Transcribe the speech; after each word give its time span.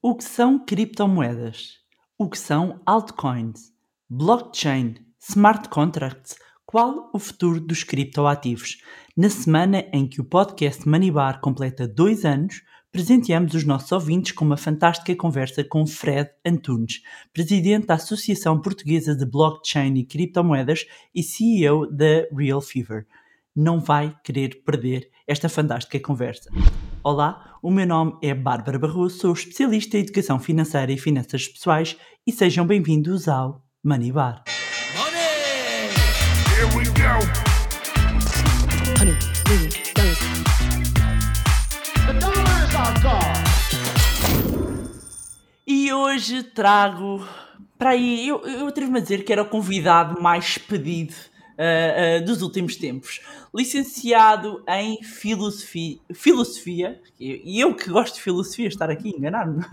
O 0.00 0.14
que 0.14 0.22
são 0.22 0.64
criptomoedas? 0.64 1.78
O 2.16 2.30
que 2.30 2.38
são 2.38 2.80
altcoins? 2.86 3.72
Blockchain? 4.08 4.94
Smart 5.18 5.68
contracts? 5.68 6.36
Qual 6.64 7.10
o 7.12 7.18
futuro 7.18 7.60
dos 7.60 7.82
criptoativos? 7.82 8.80
Na 9.16 9.28
semana 9.28 9.84
em 9.92 10.06
que 10.06 10.20
o 10.20 10.24
podcast 10.24 10.88
Manibar 10.88 11.40
completa 11.40 11.88
dois 11.88 12.24
anos, 12.24 12.62
presenteamos 12.92 13.54
os 13.54 13.64
nossos 13.64 13.90
ouvintes 13.90 14.30
com 14.30 14.44
uma 14.44 14.56
fantástica 14.56 15.16
conversa 15.16 15.64
com 15.64 15.84
Fred 15.84 16.30
Antunes, 16.46 17.02
presidente 17.32 17.88
da 17.88 17.94
Associação 17.94 18.60
Portuguesa 18.60 19.16
de 19.16 19.26
Blockchain 19.26 19.94
e 19.96 20.06
Criptomoedas 20.06 20.86
e 21.12 21.24
CEO 21.24 21.90
da 21.90 22.24
Real 22.32 22.60
Fever. 22.60 23.04
Não 23.60 23.80
vai 23.80 24.14
querer 24.22 24.62
perder 24.64 25.10
esta 25.26 25.48
fantástica 25.48 25.98
conversa. 25.98 26.48
Olá, 27.02 27.58
o 27.60 27.72
meu 27.72 27.84
nome 27.84 28.16
é 28.22 28.32
Bárbara 28.32 28.78
Barroso, 28.78 29.18
sou 29.18 29.32
especialista 29.32 29.98
em 29.98 30.02
educação 30.02 30.38
financeira 30.38 30.92
e 30.92 30.96
finanças 30.96 31.48
pessoais 31.48 31.96
e 32.24 32.30
sejam 32.30 32.64
bem-vindos 32.64 33.26
ao 33.26 33.60
Money 33.82 34.12
Bar. 34.12 34.44
Money! 34.96 35.18
Here 36.54 36.68
we 36.76 36.84
go. 36.84 37.18
E 45.66 45.92
hoje 45.92 46.44
trago 46.44 47.26
para 47.78 47.90
aí, 47.90 48.26
eu, 48.26 48.44
eu 48.44 48.66
atrevo-me 48.66 48.98
a 48.98 49.02
dizer 49.02 49.24
que 49.24 49.32
era 49.32 49.42
o 49.42 49.48
convidado 49.48 50.20
mais 50.20 50.58
pedido 50.58 51.14
uh, 51.58 52.22
uh, 52.22 52.24
dos 52.24 52.40
últimos 52.40 52.76
tempos. 52.76 53.20
Licenciado 53.54 54.62
em 54.68 55.02
filosofia, 55.02 55.98
filosofia 56.14 57.00
e 57.18 57.58
eu 57.60 57.74
que 57.74 57.90
gosto 57.90 58.14
de 58.14 58.22
filosofia, 58.22 58.68
estar 58.68 58.88
aqui 58.90 59.10
enganar-me 59.10 59.58
uh, 59.58 59.66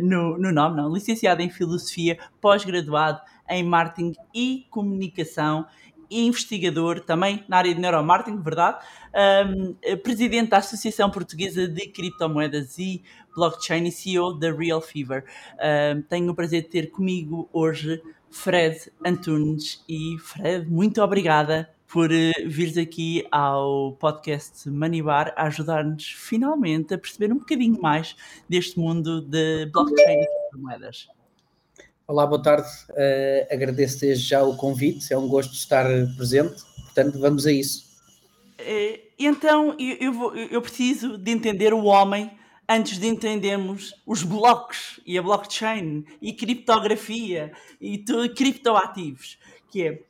no, 0.00 0.36
no 0.38 0.52
nome, 0.52 0.76
não. 0.76 0.92
Licenciado 0.92 1.40
em 1.42 1.50
filosofia, 1.50 2.18
pós-graduado 2.40 3.20
em 3.48 3.62
marketing 3.62 4.14
e 4.34 4.66
comunicação 4.70 5.66
investigador 6.10 7.00
também 7.00 7.44
na 7.48 7.58
área 7.58 7.74
de 7.74 7.80
neuromarketing, 7.80 8.40
verdade? 8.40 8.78
Um, 9.14 9.74
presidente 9.98 10.50
da 10.50 10.58
Associação 10.58 11.10
Portuguesa 11.10 11.68
de 11.68 11.86
Criptomoedas 11.88 12.78
e 12.78 13.02
Blockchain 13.34 13.84
e 13.84 13.92
CEO 13.92 14.32
da 14.32 14.50
Real 14.52 14.80
Fever. 14.80 15.24
Um, 15.94 16.02
tenho 16.02 16.30
o 16.30 16.34
prazer 16.34 16.62
de 16.62 16.68
ter 16.68 16.90
comigo 16.90 17.48
hoje 17.52 18.02
Fred 18.30 18.90
Antunes. 19.04 19.82
E 19.88 20.16
Fred, 20.18 20.68
muito 20.68 21.02
obrigada 21.02 21.68
por 21.86 22.10
uh, 22.10 22.32
vires 22.46 22.76
aqui 22.76 23.26
ao 23.30 23.92
podcast 23.92 24.68
Manibar 24.68 25.32
a 25.36 25.44
ajudar-nos 25.44 26.04
finalmente 26.06 26.92
a 26.92 26.98
perceber 26.98 27.32
um 27.32 27.38
bocadinho 27.38 27.80
mais 27.80 28.14
deste 28.48 28.78
mundo 28.78 29.22
de 29.22 29.66
blockchain 29.66 30.24
e 30.54 30.56
moedas. 30.56 31.08
Olá, 32.06 32.26
boa 32.26 32.42
tarde. 32.42 32.68
Uh, 32.90 33.52
agradeço 33.52 34.00
desde 34.00 34.28
já 34.28 34.42
o 34.42 34.56
convite, 34.56 35.12
é 35.12 35.18
um 35.18 35.28
gosto 35.28 35.54
estar 35.54 35.86
presente, 36.16 36.62
portanto, 36.84 37.18
vamos 37.18 37.46
a 37.46 37.52
isso. 37.52 37.88
Uh, 38.60 38.98
então, 39.18 39.74
eu, 39.78 39.96
eu, 40.00 40.12
vou, 40.12 40.36
eu 40.36 40.60
preciso 40.60 41.16
de 41.16 41.30
entender 41.30 41.72
o 41.72 41.84
homem 41.84 42.30
antes 42.68 42.98
de 42.98 43.06
entendermos 43.06 43.94
os 44.04 44.22
blocos 44.22 45.00
e 45.06 45.16
a 45.16 45.22
blockchain 45.22 46.04
e 46.20 46.32
criptografia 46.32 47.52
e 47.80 48.04
criptoativos, 48.36 49.38
que 49.70 49.82
é 49.82 50.02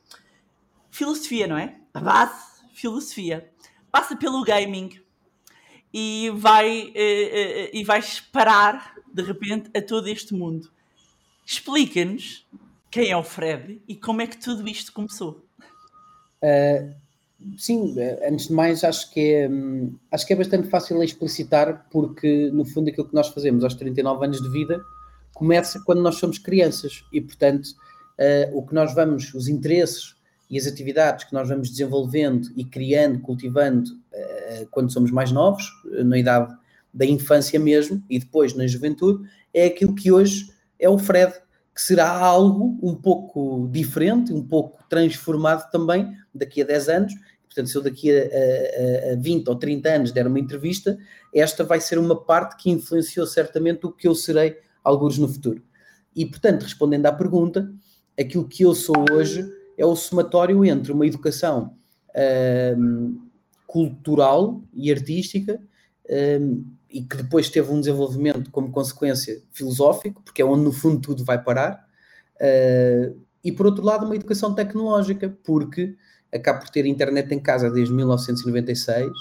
filosofia, 0.91 1.47
não 1.47 1.57
é? 1.57 1.79
A 1.93 2.01
base, 2.01 2.43
filosofia. 2.73 3.49
Passa 3.89 4.15
pelo 4.15 4.43
gaming 4.43 5.01
e 5.93 6.29
vai 6.35 6.87
uh, 6.87 6.91
uh, 6.91 7.69
e 7.73 7.83
vais 7.83 8.19
parar 8.19 8.95
de 9.11 9.23
repente 9.23 9.71
a 9.75 9.81
todo 9.81 10.07
este 10.07 10.33
mundo. 10.33 10.69
Explica-nos 11.45 12.45
quem 12.91 13.09
é 13.09 13.17
o 13.17 13.23
Fred 13.23 13.81
e 13.87 13.95
como 13.95 14.21
é 14.21 14.27
que 14.27 14.37
tudo 14.37 14.67
isto 14.67 14.91
começou. 14.91 15.45
Uh, 16.43 16.93
Sim, 17.57 17.97
eh, 17.97 18.27
antes 18.29 18.47
de 18.47 18.53
mais, 18.53 18.83
acho 18.83 19.09
que, 19.11 19.33
é, 19.33 19.49
hum, 19.49 19.95
acho 20.11 20.27
que 20.27 20.33
é 20.33 20.35
bastante 20.35 20.67
fácil 20.67 21.01
explicitar, 21.01 21.87
porque 21.89 22.49
no 22.51 22.65
fundo 22.65 22.89
aquilo 22.89 23.07
que 23.07 23.15
nós 23.15 23.29
fazemos 23.29 23.63
aos 23.63 23.75
39 23.75 24.25
anos 24.25 24.41
de 24.41 24.49
vida 24.49 24.81
começa 25.33 25.81
quando 25.85 26.01
nós 26.01 26.15
somos 26.15 26.37
crianças 26.37 27.05
e, 27.13 27.21
portanto, 27.21 27.67
uh, 27.67 28.57
o 28.57 28.65
que 28.65 28.73
nós 28.73 28.93
vamos, 28.93 29.33
os 29.33 29.47
interesses 29.47 30.15
e 30.49 30.57
as 30.57 30.67
atividades 30.67 31.23
que 31.23 31.33
nós 31.33 31.47
vamos 31.47 31.69
desenvolvendo 31.69 32.49
e 32.57 32.65
criando, 32.65 33.21
cultivando 33.21 33.89
uh, 33.89 34.67
quando 34.69 34.91
somos 34.91 35.09
mais 35.09 35.31
novos, 35.31 35.65
na 36.03 36.17
idade 36.17 36.53
da 36.93 37.05
infância 37.05 37.57
mesmo 37.57 38.03
e 38.09 38.19
depois 38.19 38.53
na 38.53 38.67
juventude, 38.67 39.29
é 39.53 39.67
aquilo 39.67 39.95
que 39.95 40.11
hoje 40.11 40.51
é 40.77 40.89
o 40.89 40.97
Fred, 40.97 41.33
que 41.79 41.85
será 41.85 42.09
algo 42.09 42.77
um 42.83 42.93
pouco 42.93 43.69
diferente, 43.71 44.33
um 44.33 44.43
pouco 44.43 44.83
transformado 44.89 45.71
também 45.71 46.13
daqui 46.33 46.61
a 46.61 46.65
10 46.65 46.89
anos 46.89 47.13
Portanto, 47.49 47.67
se 47.67 47.75
eu 47.75 47.81
daqui 47.81 48.11
a, 48.11 49.09
a, 49.09 49.13
a 49.13 49.15
20 49.15 49.47
ou 49.47 49.55
30 49.55 49.89
anos 49.89 50.11
der 50.11 50.27
uma 50.27 50.39
entrevista, 50.39 50.97
esta 51.33 51.63
vai 51.63 51.81
ser 51.81 51.97
uma 51.97 52.15
parte 52.15 52.55
que 52.55 52.69
influenciou 52.69 53.25
certamente 53.25 53.85
o 53.85 53.91
que 53.91 54.07
eu 54.07 54.13
serei 54.13 54.57
alguns 54.83 55.17
no 55.17 55.27
futuro. 55.27 55.61
E, 56.15 56.25
portanto, 56.25 56.63
respondendo 56.63 57.07
à 57.07 57.11
pergunta, 57.11 57.71
aquilo 58.17 58.47
que 58.47 58.63
eu 58.63 58.75
sou 58.75 59.03
hoje 59.11 59.43
é 59.77 59.85
o 59.85 59.95
somatório 59.95 60.63
entre 60.63 60.91
uma 60.91 61.07
educação 61.07 61.75
um, 62.77 63.19
cultural 63.65 64.61
e 64.73 64.91
artística 64.91 65.59
um, 66.39 66.63
e 66.89 67.01
que 67.03 67.17
depois 67.17 67.49
teve 67.49 67.71
um 67.71 67.79
desenvolvimento 67.79 68.49
como 68.51 68.71
consequência 68.71 69.41
filosófico, 69.51 70.21
porque 70.23 70.41
é 70.41 70.45
onde 70.45 70.63
no 70.63 70.71
fundo 70.71 70.99
tudo 70.99 71.23
vai 71.23 71.41
parar, 71.41 71.85
uh, 72.35 73.15
e 73.43 73.51
por 73.51 73.65
outro 73.65 73.83
lado 73.83 74.05
uma 74.05 74.15
educação 74.15 74.53
tecnológica, 74.53 75.33
porque 75.43 75.95
acabo 76.33 76.59
por 76.59 76.69
ter 76.69 76.85
internet 76.85 77.33
em 77.33 77.39
casa 77.39 77.69
desde 77.69 77.93
1996. 77.93 79.07
Uh, 79.07 79.11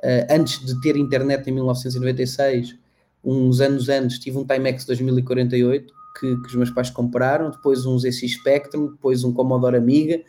eh, 0.00 0.26
antes 0.30 0.64
de 0.64 0.80
ter 0.80 0.96
internet 0.96 1.48
em 1.48 1.52
1996, 1.52 2.76
uns 3.24 3.60
anos 3.60 3.88
antes, 3.88 4.18
tive 4.18 4.38
um 4.38 4.46
Timex 4.46 4.84
2048 4.84 5.92
que, 6.18 6.36
que 6.36 6.46
os 6.46 6.54
meus 6.54 6.70
pais 6.70 6.90
compraram, 6.90 7.50
depois 7.50 7.86
um 7.86 7.98
ZX 7.98 8.32
Spectrum, 8.32 8.92
depois 8.92 9.24
um 9.24 9.32
Commodore 9.32 9.76
Amiga, 9.76 10.20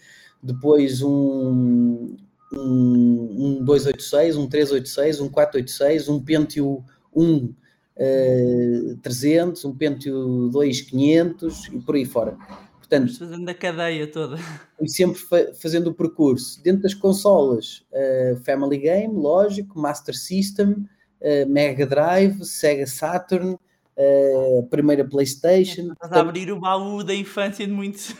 depois 0.41 1.01
um, 1.01 2.15
um, 2.51 3.59
um 3.59 3.63
286, 3.63 4.35
um 4.37 4.47
386, 4.47 5.21
um 5.21 5.29
486, 5.29 6.09
um 6.09 6.19
Pentium 6.23 6.83
1 7.13 7.53
uh, 7.99 8.97
300, 9.01 9.65
um 9.65 9.75
Pentium 9.75 10.49
2 10.49 10.81
500 10.81 11.67
e 11.67 11.79
por 11.79 11.95
aí 11.95 12.05
fora. 12.05 12.37
Portanto, 12.77 13.19
fazendo 13.19 13.47
a 13.47 13.53
cadeia 13.53 14.07
toda. 14.07 14.37
E 14.81 14.89
sempre 14.89 15.19
fa 15.19 15.53
fazendo 15.53 15.91
o 15.91 15.93
percurso. 15.93 16.61
Dentro 16.63 16.83
das 16.83 16.95
consolas, 16.95 17.85
uh, 17.91 18.35
Family 18.43 18.79
Game, 18.79 19.13
lógico, 19.13 19.79
Master 19.79 20.17
System, 20.17 20.87
uh, 21.21 21.47
Mega 21.47 21.85
Drive, 21.85 22.43
Sega 22.43 22.87
Saturn, 22.87 23.59
uh, 23.99 24.63
primeira 24.67 25.05
PlayStation. 25.05 25.91
Estás 25.91 26.11
a 26.13 26.21
abrir 26.21 26.51
o 26.51 26.59
baú 26.59 27.03
da 27.03 27.13
infância 27.13 27.67
de 27.67 27.73
muitos 27.73 28.13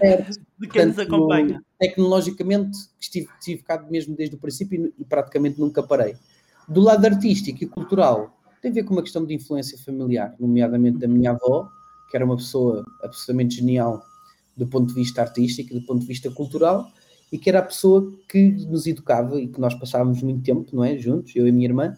certo. 0.00 0.40
de 0.58 0.68
quem 0.68 0.86
nos 0.86 0.98
acompanha. 0.98 1.62
Tecnologicamente, 1.78 2.78
estive, 2.98 3.28
estive 3.38 3.62
cá 3.62 3.82
mesmo 3.90 4.16
desde 4.16 4.34
o 4.34 4.38
princípio 4.38 4.86
e, 4.86 5.02
e 5.02 5.04
praticamente 5.04 5.60
nunca 5.60 5.82
parei. 5.82 6.16
Do 6.66 6.80
lado 6.80 7.04
artístico 7.04 7.62
e 7.62 7.66
cultural, 7.66 8.36
tem 8.60 8.70
a 8.70 8.74
ver 8.74 8.84
com 8.84 8.94
uma 8.94 9.02
questão 9.02 9.24
de 9.24 9.34
influência 9.34 9.78
familiar, 9.78 10.34
nomeadamente 10.40 10.98
da 10.98 11.06
minha 11.06 11.30
avó, 11.30 11.68
que 12.10 12.16
era 12.16 12.24
uma 12.24 12.36
pessoa 12.36 12.84
absolutamente 13.02 13.56
genial 13.56 14.02
do 14.56 14.66
ponto 14.66 14.88
de 14.88 14.94
vista 14.94 15.20
artístico, 15.20 15.74
do 15.74 15.82
ponto 15.82 16.00
de 16.00 16.06
vista 16.06 16.30
cultural, 16.30 16.90
e 17.30 17.36
que 17.36 17.50
era 17.50 17.58
a 17.58 17.62
pessoa 17.62 18.10
que 18.28 18.50
nos 18.66 18.86
educava 18.86 19.38
e 19.38 19.48
que 19.48 19.60
nós 19.60 19.74
passávamos 19.74 20.22
muito 20.22 20.42
tempo, 20.42 20.64
não 20.72 20.82
é, 20.82 20.96
juntos, 20.96 21.36
eu 21.36 21.46
e 21.46 21.50
a 21.50 21.52
minha 21.52 21.68
irmã, 21.68 21.94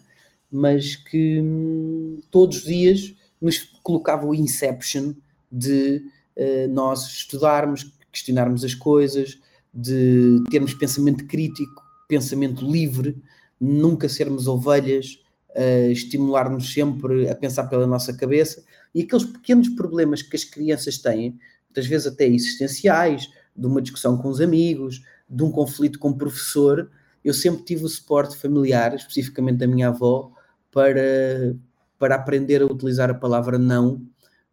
mas 0.51 0.95
que 0.95 1.39
hum, 1.41 2.19
todos 2.29 2.57
os 2.57 2.63
dias 2.63 3.15
nos 3.41 3.59
colocava 3.83 4.25
o 4.25 4.35
inception 4.35 5.13
de 5.51 6.03
uh, 6.35 6.67
nós 6.69 7.07
estudarmos, 7.07 7.91
questionarmos 8.11 8.63
as 8.63 8.73
coisas, 8.73 9.39
de 9.73 10.43
termos 10.49 10.73
pensamento 10.73 11.25
crítico, 11.25 11.81
pensamento 12.07 12.69
livre, 12.69 13.21
nunca 13.59 14.09
sermos 14.09 14.47
ovelhas, 14.47 15.21
uh, 15.51 15.91
estimular-nos 15.91 16.73
sempre 16.73 17.29
a 17.29 17.35
pensar 17.35 17.65
pela 17.65 17.87
nossa 17.87 18.13
cabeça. 18.13 18.63
E 18.93 19.01
aqueles 19.01 19.25
pequenos 19.25 19.69
problemas 19.69 20.21
que 20.21 20.35
as 20.35 20.43
crianças 20.43 20.97
têm 20.97 21.39
muitas 21.69 21.85
vezes 21.85 22.07
até 22.07 22.27
existenciais, 22.27 23.29
de 23.55 23.67
uma 23.67 23.81
discussão 23.81 24.17
com 24.17 24.29
os 24.29 24.41
amigos, 24.41 25.03
de 25.29 25.43
um 25.43 25.51
conflito 25.51 25.99
com 25.99 26.09
o 26.09 26.17
professor, 26.17 26.89
eu 27.23 27.33
sempre 27.33 27.63
tive 27.63 27.83
o 27.83 27.89
suporte 27.89 28.37
familiar, 28.37 28.95
especificamente 28.95 29.57
da 29.57 29.67
minha 29.67 29.89
avó, 29.89 30.31
para, 30.71 31.55
para 31.99 32.15
aprender 32.15 32.61
a 32.61 32.65
utilizar 32.65 33.09
a 33.11 33.13
palavra 33.13 33.59
não 33.59 34.01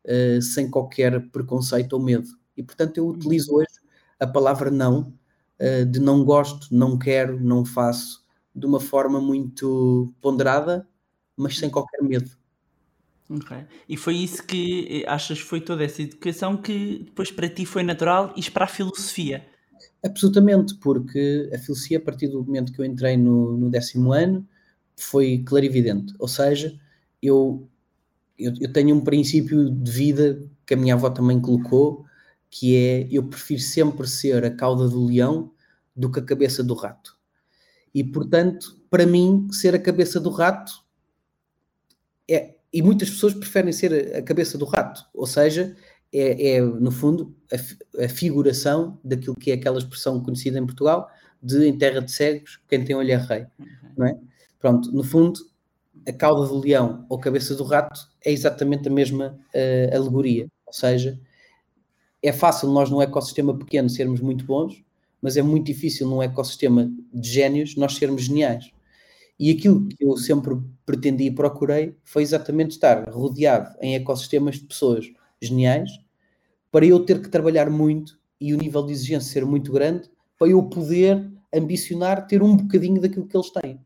uh, 0.05 0.43
sem 0.43 0.69
qualquer 0.69 1.31
preconceito 1.31 1.95
ou 1.95 2.03
medo. 2.03 2.29
E 2.57 2.63
portanto 2.63 2.99
eu 2.99 3.09
utilizo 3.09 3.55
hoje 3.55 3.81
a 4.19 4.27
palavra 4.27 4.71
não, 4.71 5.15
uh, 5.61 5.87
de 5.87 6.01
não 6.01 6.25
gosto, 6.25 6.75
não 6.75 6.99
quero, 6.99 7.41
não 7.41 7.65
faço, 7.65 8.25
de 8.55 8.67
uma 8.67 8.81
forma 8.81 9.21
muito 9.21 10.13
ponderada, 10.21 10.87
mas 11.37 11.57
sem 11.57 11.71
qualquer 11.71 12.03
medo. 12.03 12.31
Ok. 13.29 13.57
E 13.89 13.97
foi 13.97 14.17
isso 14.17 14.45
que 14.45 15.03
eh, 15.03 15.11
achas 15.11 15.41
foi 15.41 15.61
toda 15.61 15.85
essa 15.85 16.01
educação 16.01 16.57
que 16.57 17.03
depois 17.05 17.31
para 17.31 17.49
ti 17.49 17.67
foi 17.67 17.83
natural 17.83 18.33
e 18.37 18.51
para 18.51 18.65
a 18.65 18.69
filosofia? 18.69 19.45
Absolutamente, 20.05 20.77
porque 20.77 21.51
a 21.53 21.59
filosofia, 21.59 21.99
a 21.99 22.01
partir 22.01 22.29
do 22.29 22.45
momento 22.45 22.73
que 22.73 22.81
eu 22.81 22.85
entrei 22.85 23.17
no, 23.17 23.57
no 23.57 23.69
décimo 23.69 24.13
ano, 24.13 24.47
foi 24.97 25.43
clarividente. 25.45 26.15
Ou 26.19 26.29
seja, 26.29 26.79
eu, 27.23 27.69
eu, 28.39 28.53
eu, 28.61 28.73
tenho 28.73 28.95
um 28.95 29.03
princípio 29.03 29.71
de 29.71 29.91
vida 29.91 30.49
que 30.67 30.75
a 30.75 30.77
minha 30.77 30.95
avó 30.95 31.11
também 31.11 31.41
colocou, 31.41 32.05
que 32.51 32.77
é 32.77 33.09
eu 33.11 33.25
prefiro 33.25 33.61
sempre 33.61 34.07
ser 34.07 34.45
a 34.45 34.51
cauda 34.51 34.89
do 34.89 35.07
leão 35.07 35.53
do 35.95 36.11
que 36.11 36.21
a 36.21 36.25
cabeça 36.25 36.63
do 36.63 36.75
rato. 36.75 37.17
E, 37.95 38.05
portanto, 38.05 38.79
para 38.91 39.07
mim, 39.07 39.49
ser 39.51 39.75
a 39.75 39.79
cabeça 39.79 40.21
do 40.21 40.31
rato 40.31 40.85
é. 42.29 42.55
E 42.73 42.83
muitas 42.83 43.09
pessoas 43.09 43.33
preferem 43.33 43.73
ser 43.73 44.15
a 44.15 44.21
cabeça 44.21 44.59
do 44.59 44.67
rato, 44.67 45.03
ou 45.15 45.25
seja, 45.27 45.75
é, 46.13 46.57
é 46.57 46.61
no 46.61 46.91
fundo, 46.91 47.35
a, 47.51 48.05
a, 48.05 48.09
figuração 48.09 48.99
daquilo 49.03 49.35
que 49.37 49.51
é 49.51 49.55
aquela 49.55 49.79
expressão 49.79 50.23
conhecida 50.23 50.59
em 50.59 50.67
Portugal 50.67 51.09
de 51.43 51.67
em 51.67 51.79
terra 51.79 52.01
de 52.01 52.11
cegos, 52.11 52.61
quem 52.69 52.85
tem 52.85 52.95
olho 52.95 53.13
é 53.13 53.17
rei. 53.17 53.47
Uhum. 53.59 53.67
Não 53.97 54.07
é? 54.07 54.19
Pronto, 54.59 54.93
no 54.93 55.03
fundo, 55.03 55.41
a 56.07 56.13
cauda 56.13 56.47
do 56.47 56.59
leão 56.59 57.05
ou 57.09 57.19
cabeça 57.19 57.55
do 57.55 57.65
rato 57.65 58.09
é 58.25 58.33
exatamente 58.33 58.89
a 58.89 58.91
mesma 58.91 59.39
uh, 59.55 59.97
alegoria. 59.97 60.47
Ou 60.67 60.73
seja, 60.73 61.19
é 62.23 62.33
fácil 62.33 62.71
nós 62.71 62.91
num 62.91 63.03
ecossistema 63.03 63.57
pequeno 63.57 63.89
sermos 63.89 64.21
muito 64.21 64.45
bons, 64.45 64.85
mas 65.21 65.37
é 65.37 65.43
muito 65.43 65.67
difícil 65.67 66.09
num 66.09 66.23
ecossistema 66.23 66.91
de 67.13 67.29
génios 67.29 67.77
nós 67.77 67.97
sermos 67.97 68.23
geniais. 68.23 68.71
E 69.39 69.51
aquilo 69.51 69.87
que 69.87 70.05
eu 70.05 70.17
sempre 70.17 70.57
pretendi 70.85 71.25
e 71.25 71.31
procurei 71.31 71.95
foi 72.05 72.23
exatamente 72.23 72.71
estar 72.71 73.11
rodeado 73.11 73.77
em 73.81 73.95
ecossistemas 73.95 74.57
de 74.57 74.63
pessoas 74.63 75.07
geniais, 75.41 75.91
para 76.71 76.87
eu 76.87 77.05
ter 77.05 77.21
que 77.21 77.29
trabalhar 77.29 77.69
muito 77.69 78.19
e 78.41 78.55
o 78.55 78.57
nível 78.57 78.85
de 78.85 78.93
exigência 78.93 79.33
ser 79.33 79.45
muito 79.45 79.73
grande, 79.73 80.11
para 80.39 80.49
eu 80.49 80.63
poder 80.63 81.31
ambicionar 81.55 82.27
ter 82.27 82.43
um 82.43 82.57
bocadinho 82.57 83.01
daquilo 83.01 83.27
que 83.27 83.37
eles 83.37 83.51
têm. 83.51 83.81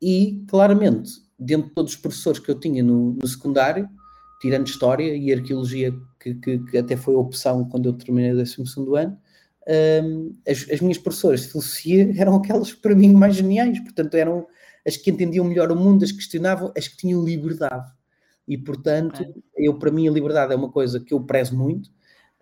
E, 0.00 0.44
claramente, 0.46 1.25
dentro 1.38 1.68
de 1.68 1.74
todos 1.74 1.92
os 1.92 1.98
professores 1.98 2.38
que 2.38 2.50
eu 2.50 2.58
tinha 2.58 2.82
no, 2.82 3.12
no 3.12 3.26
secundário, 3.26 3.88
tirando 4.40 4.66
História 4.66 5.16
e 5.16 5.32
Arqueologia, 5.32 5.92
que, 6.20 6.34
que, 6.34 6.58
que, 6.58 6.78
até 6.78 6.96
foi 6.96 7.14
a 7.14 7.18
opção 7.18 7.68
quando 7.68 7.86
eu 7.86 7.92
terminei 7.92 8.32
o 8.32 8.36
12 8.36 8.56
ano, 8.96 9.18
um, 10.04 10.32
as, 10.46 10.66
as, 10.70 10.80
minhas 10.80 10.98
professoras 10.98 11.42
de 11.42 11.48
filosofia 11.48 12.12
eram 12.16 12.36
aquelas 12.36 12.72
para 12.72 12.94
mim 12.94 13.12
mais 13.12 13.36
geniais, 13.36 13.80
portanto 13.80 14.14
eram 14.14 14.46
as 14.86 14.96
que 14.96 15.10
entendiam 15.10 15.44
melhor 15.44 15.72
o 15.72 15.76
mundo, 15.76 16.04
as 16.04 16.12
que 16.12 16.18
questionavam, 16.18 16.72
as 16.76 16.86
que 16.86 16.96
tinham 16.96 17.24
liberdade. 17.24 17.90
E 18.46 18.56
portanto, 18.56 19.22
okay. 19.22 19.42
eu 19.56 19.76
para 19.76 19.90
mim 19.90 20.06
a 20.06 20.12
liberdade 20.12 20.52
é 20.52 20.56
uma 20.56 20.70
coisa 20.70 21.00
que 21.00 21.12
eu 21.12 21.20
prezo 21.20 21.56
muito. 21.56 21.88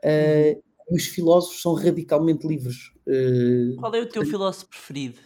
Uh, 0.05 0.63
e 0.91 0.97
os 0.97 1.07
filósofos 1.07 1.63
são 1.63 1.73
radicalmente 1.73 2.47
livres. 2.47 2.93
Uh, 3.07 3.75
Qual 3.77 3.95
é 3.95 4.03
o 4.03 4.09
teu 4.09 4.27
filósofo 4.27 4.69
preferido? 4.69 5.19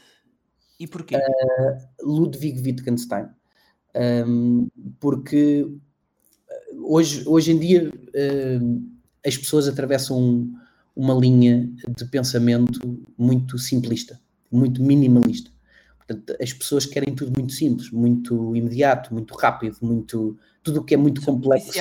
E 0.78 0.86
porquê? 0.86 1.16
Uh, 1.16 1.20
Ludwig 2.00 2.60
Wittgenstein. 2.60 3.28
Um, 3.94 4.68
porque 5.00 5.66
hoje, 6.82 7.22
hoje 7.26 7.52
em 7.52 7.58
dia 7.58 7.90
uh, 7.90 8.82
as 9.26 9.36
pessoas 9.36 9.66
atravessam 9.68 10.48
uma 10.94 11.14
linha 11.14 11.68
de 11.96 12.04
pensamento 12.06 13.00
muito 13.16 13.58
simplista, 13.58 14.20
muito 14.50 14.82
minimalista. 14.82 15.50
Portanto, 15.98 16.36
as 16.40 16.52
pessoas 16.52 16.86
querem 16.86 17.14
tudo 17.14 17.32
muito 17.36 17.52
simples, 17.52 17.90
muito 17.90 18.56
imediato, 18.56 19.12
muito 19.12 19.34
rápido, 19.34 19.76
muito 19.82 20.36
tudo 20.62 20.80
o 20.80 20.84
que 20.84 20.94
é 20.94 20.96
muito 20.96 21.22
complexo, 21.22 21.78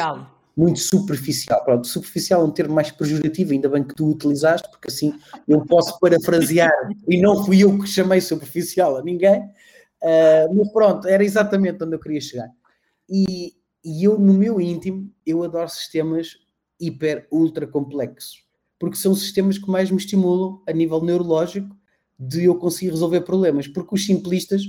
muito 0.56 0.80
superficial. 0.80 1.64
Pronto, 1.64 1.88
superficial 1.88 2.42
é 2.42 2.46
um 2.46 2.52
termo 2.52 2.76
mais 2.76 2.92
pejorativo, 2.92 3.54
ainda 3.54 3.70
bem 3.70 3.84
que 3.84 3.96
tu 3.96 4.12
utilizaste, 4.12 4.70
porque 4.70 4.90
assim 4.90 5.14
eu 5.48 5.66
posso 5.66 6.00
parafrasear 6.00 6.72
e 7.08 7.22
não 7.22 7.46
fui 7.46 7.64
eu 7.64 7.78
que 7.80 7.88
chamei 7.88 8.20
superficial 8.20 8.98
a 8.98 9.04
ninguém. 9.04 9.50
Uh, 10.02 10.54
mas 10.56 10.72
pronto, 10.72 11.08
era 11.08 11.24
exatamente 11.24 11.84
onde 11.84 11.96
eu 11.96 12.00
queria 12.00 12.22
chegar. 12.22 12.50
E, 13.10 13.54
e 13.84 14.04
eu, 14.04 14.20
no 14.20 14.34
meu 14.34 14.60
íntimo, 14.62 15.12
eu 15.26 15.44
adoro 15.44 15.70
sistemas 15.70 16.38
hiper, 16.80 17.28
ultra 17.32 17.66
complexos, 17.66 18.46
porque 18.80 18.98
são 18.98 19.12
os 19.12 19.22
sistemas 19.22 19.58
que 19.58 19.70
mais 19.70 19.90
me 19.90 19.98
estimulam 19.98 20.62
a 20.68 20.72
nível 20.72 21.02
neurológico 21.02 21.76
de 22.20 22.46
eu 22.46 22.56
conseguir 22.56 22.92
resolver 22.92 23.22
problemas, 23.22 23.68
porque 23.68 23.94
os 23.94 24.06
simplistas 24.06 24.64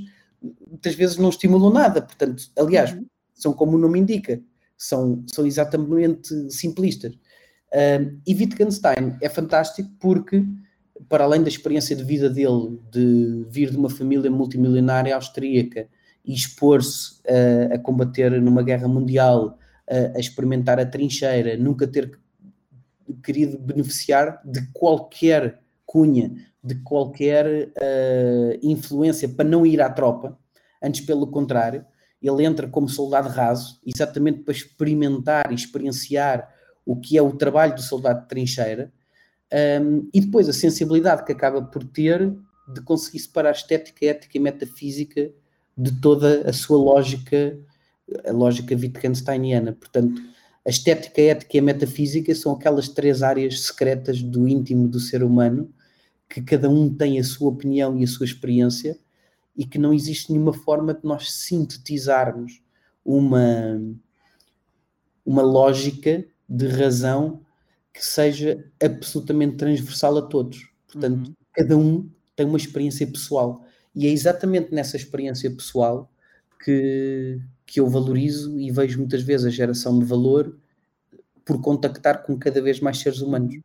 muitas 0.66 0.94
vezes 0.94 1.16
não 1.16 1.30
estimulam 1.30 1.72
nada, 1.72 2.02
portanto, 2.02 2.44
aliás, 2.56 2.92
uhum. 2.92 3.06
são 3.34 3.52
como 3.52 3.76
o 3.76 3.80
nome 3.80 3.98
indica, 3.98 4.40
são, 4.76 5.24
são 5.32 5.46
exatamente 5.46 6.50
simplistas. 6.50 7.14
Um, 7.72 8.20
e 8.26 8.34
Wittgenstein 8.34 9.16
é 9.20 9.28
fantástico 9.28 9.90
porque, 10.00 10.44
para 11.08 11.24
além 11.24 11.42
da 11.42 11.48
experiência 11.48 11.94
de 11.94 12.02
vida 12.02 12.28
dele, 12.30 12.80
de 12.90 13.46
vir 13.48 13.70
de 13.70 13.76
uma 13.76 13.90
família 13.90 14.30
multimilionária 14.30 15.14
austríaca 15.14 15.88
e 16.24 16.34
expor-se 16.34 17.20
a 17.72 17.78
combater 17.78 18.30
numa 18.40 18.62
guerra 18.62 18.88
mundial, 18.88 19.58
a 20.14 20.18
experimentar 20.18 20.78
a 20.78 20.84
trincheira, 20.84 21.56
nunca 21.56 21.86
ter 21.86 22.18
querido 23.22 23.58
beneficiar 23.58 24.42
de 24.44 24.66
qualquer 24.72 25.60
cunha 25.86 26.34
de 26.62 26.74
qualquer 26.82 27.68
uh, 27.68 28.58
influência 28.62 29.28
para 29.28 29.48
não 29.48 29.64
ir 29.64 29.80
à 29.80 29.88
tropa, 29.88 30.38
antes 30.82 31.00
pelo 31.00 31.26
contrário, 31.26 31.84
ele 32.20 32.44
entra 32.44 32.68
como 32.68 32.88
soldado 32.88 33.28
raso, 33.28 33.80
exatamente 33.86 34.40
para 34.40 34.52
experimentar 34.52 35.52
e 35.52 35.54
experienciar 35.54 36.52
o 36.84 36.96
que 36.96 37.16
é 37.16 37.22
o 37.22 37.32
trabalho 37.32 37.74
do 37.74 37.82
soldado 37.82 38.22
de 38.22 38.28
trincheira, 38.28 38.92
um, 39.52 40.08
e 40.12 40.20
depois 40.20 40.48
a 40.48 40.52
sensibilidade 40.52 41.24
que 41.24 41.32
acaba 41.32 41.62
por 41.62 41.84
ter 41.84 42.34
de 42.72 42.80
conseguir 42.82 43.20
separar 43.20 43.52
estética, 43.52 44.06
ética 44.06 44.36
e 44.36 44.40
metafísica 44.40 45.30
de 45.76 45.92
toda 46.00 46.48
a 46.48 46.52
sua 46.52 46.76
lógica, 46.76 47.58
a 48.26 48.32
lógica 48.32 48.74
Wittgensteiniana. 48.74 49.72
Portanto, 49.72 50.20
a 50.66 50.70
estética, 50.70 51.22
a 51.22 51.24
ética 51.24 51.56
e 51.56 51.60
a 51.60 51.62
metafísica 51.62 52.34
são 52.34 52.52
aquelas 52.52 52.88
três 52.88 53.22
áreas 53.22 53.60
secretas 53.60 54.22
do 54.22 54.46
íntimo 54.46 54.86
do 54.86 55.00
ser 55.00 55.22
humano 55.22 55.72
que 56.28 56.42
cada 56.42 56.68
um 56.68 56.92
tem 56.92 57.18
a 57.18 57.24
sua 57.24 57.48
opinião 57.48 57.98
e 57.98 58.04
a 58.04 58.06
sua 58.06 58.26
experiência 58.26 58.98
e 59.56 59.64
que 59.64 59.78
não 59.78 59.94
existe 59.94 60.30
nenhuma 60.30 60.52
forma 60.52 60.92
de 60.92 61.00
nós 61.04 61.32
sintetizarmos 61.32 62.62
uma, 63.04 63.80
uma 65.24 65.42
lógica 65.42 66.24
de 66.48 66.68
razão 66.68 67.40
que 67.98 68.06
seja 68.06 68.64
absolutamente 68.80 69.56
transversal 69.56 70.16
a 70.18 70.22
todos. 70.22 70.70
Portanto, 70.86 71.26
uhum. 71.26 71.34
cada 71.52 71.76
um 71.76 72.08
tem 72.36 72.46
uma 72.46 72.56
experiência 72.56 73.04
pessoal. 73.04 73.64
E 73.92 74.06
é 74.06 74.10
exatamente 74.10 74.72
nessa 74.72 74.96
experiência 74.96 75.50
pessoal 75.50 76.08
que, 76.64 77.40
que 77.66 77.80
eu 77.80 77.88
valorizo 77.88 78.56
e 78.56 78.70
vejo 78.70 78.98
muitas 79.00 79.22
vezes 79.22 79.46
a 79.46 79.50
geração 79.50 79.98
de 79.98 80.04
valor 80.04 80.56
por 81.44 81.60
contactar 81.60 82.22
com 82.22 82.38
cada 82.38 82.62
vez 82.62 82.78
mais 82.78 82.98
seres 82.98 83.20
humanos. 83.20 83.56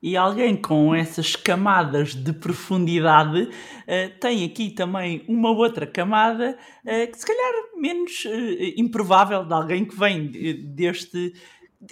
E 0.00 0.16
alguém 0.16 0.54
com 0.54 0.94
essas 0.94 1.34
camadas 1.34 2.14
de 2.14 2.32
profundidade 2.32 3.42
uh, 3.42 4.20
tem 4.20 4.44
aqui 4.44 4.70
também 4.70 5.24
uma 5.26 5.50
outra 5.50 5.88
camada 5.88 6.56
uh, 6.84 7.10
que 7.10 7.18
se 7.18 7.26
calhar 7.26 7.52
menos 7.76 8.24
uh, 8.26 8.30
improvável 8.76 9.44
de 9.44 9.52
alguém 9.52 9.84
que 9.84 9.98
vem 9.98 10.30
deste 10.72 11.34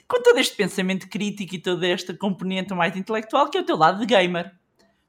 com 0.08 0.22
todo 0.22 0.38
este 0.38 0.56
pensamento 0.56 1.08
crítico 1.08 1.54
e 1.54 1.58
toda 1.58 1.86
esta 1.86 2.14
componente 2.14 2.74
mais 2.74 2.96
intelectual 2.96 3.48
que 3.50 3.58
é 3.58 3.60
o 3.60 3.64
teu 3.64 3.76
lado 3.76 4.00
de 4.00 4.06
gamer. 4.06 4.52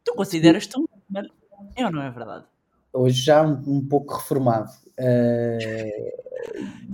Tu 0.04 0.14
consideras-te 0.14 0.78
um 0.80 0.86
gamer? 1.10 1.32
É 1.76 1.86
ou 1.86 1.92
não 1.92 2.02
é 2.02 2.10
verdade? 2.10 2.46
Hoje 2.94 3.22
já 3.22 3.44
um, 3.44 3.62
um 3.68 3.88
pouco 3.88 4.16
reformado. 4.16 4.72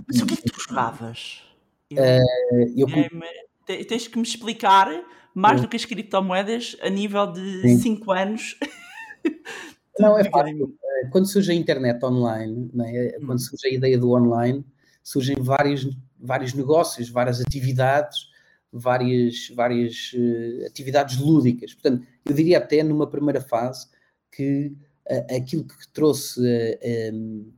Mas 0.06 0.20
o 0.20 0.26
que 0.26 0.34
é 0.34 0.36
que 0.36 0.50
tu 0.50 0.60
jogavas? 0.68 1.42
Eu, 1.90 2.88
eu... 2.88 3.86
Tens 3.86 4.08
que 4.08 4.18
me 4.18 4.24
explicar 4.24 4.88
mais 5.34 5.60
do 5.60 5.68
que 5.68 5.76
as 5.76 5.84
criptomoedas 5.84 6.76
a 6.80 6.88
nível 6.88 7.26
de 7.26 7.76
5 7.78 8.12
anos. 8.12 8.56
Não, 9.98 10.18
é 10.18 10.24
fácil. 10.24 10.74
Eh, 10.82 11.08
quando 11.10 11.26
surge 11.26 11.52
a 11.52 11.54
internet 11.54 12.04
online, 12.04 12.70
né, 12.72 13.12
quando 13.24 13.40
surge 13.40 13.66
a 13.66 13.72
ideia 13.72 13.98
do 13.98 14.10
online, 14.10 14.64
surgem 15.02 15.36
vários, 15.40 15.88
vários 16.24 16.54
negócios, 16.54 17.10
várias 17.10 17.40
atividades, 17.40 18.28
várias, 18.72 19.48
várias 19.54 20.12
uh, 20.14 20.66
atividades 20.66 21.18
lúdicas. 21.18 21.74
Portanto, 21.74 22.06
eu 22.24 22.34
diria 22.34 22.58
até 22.58 22.82
numa 22.82 23.06
primeira 23.08 23.40
fase 23.40 23.86
que 24.32 24.74
uh, 25.08 25.36
aquilo 25.36 25.64
que 25.64 25.88
trouxe 25.92 26.40
uh, 26.40 27.14
um, 27.14 27.52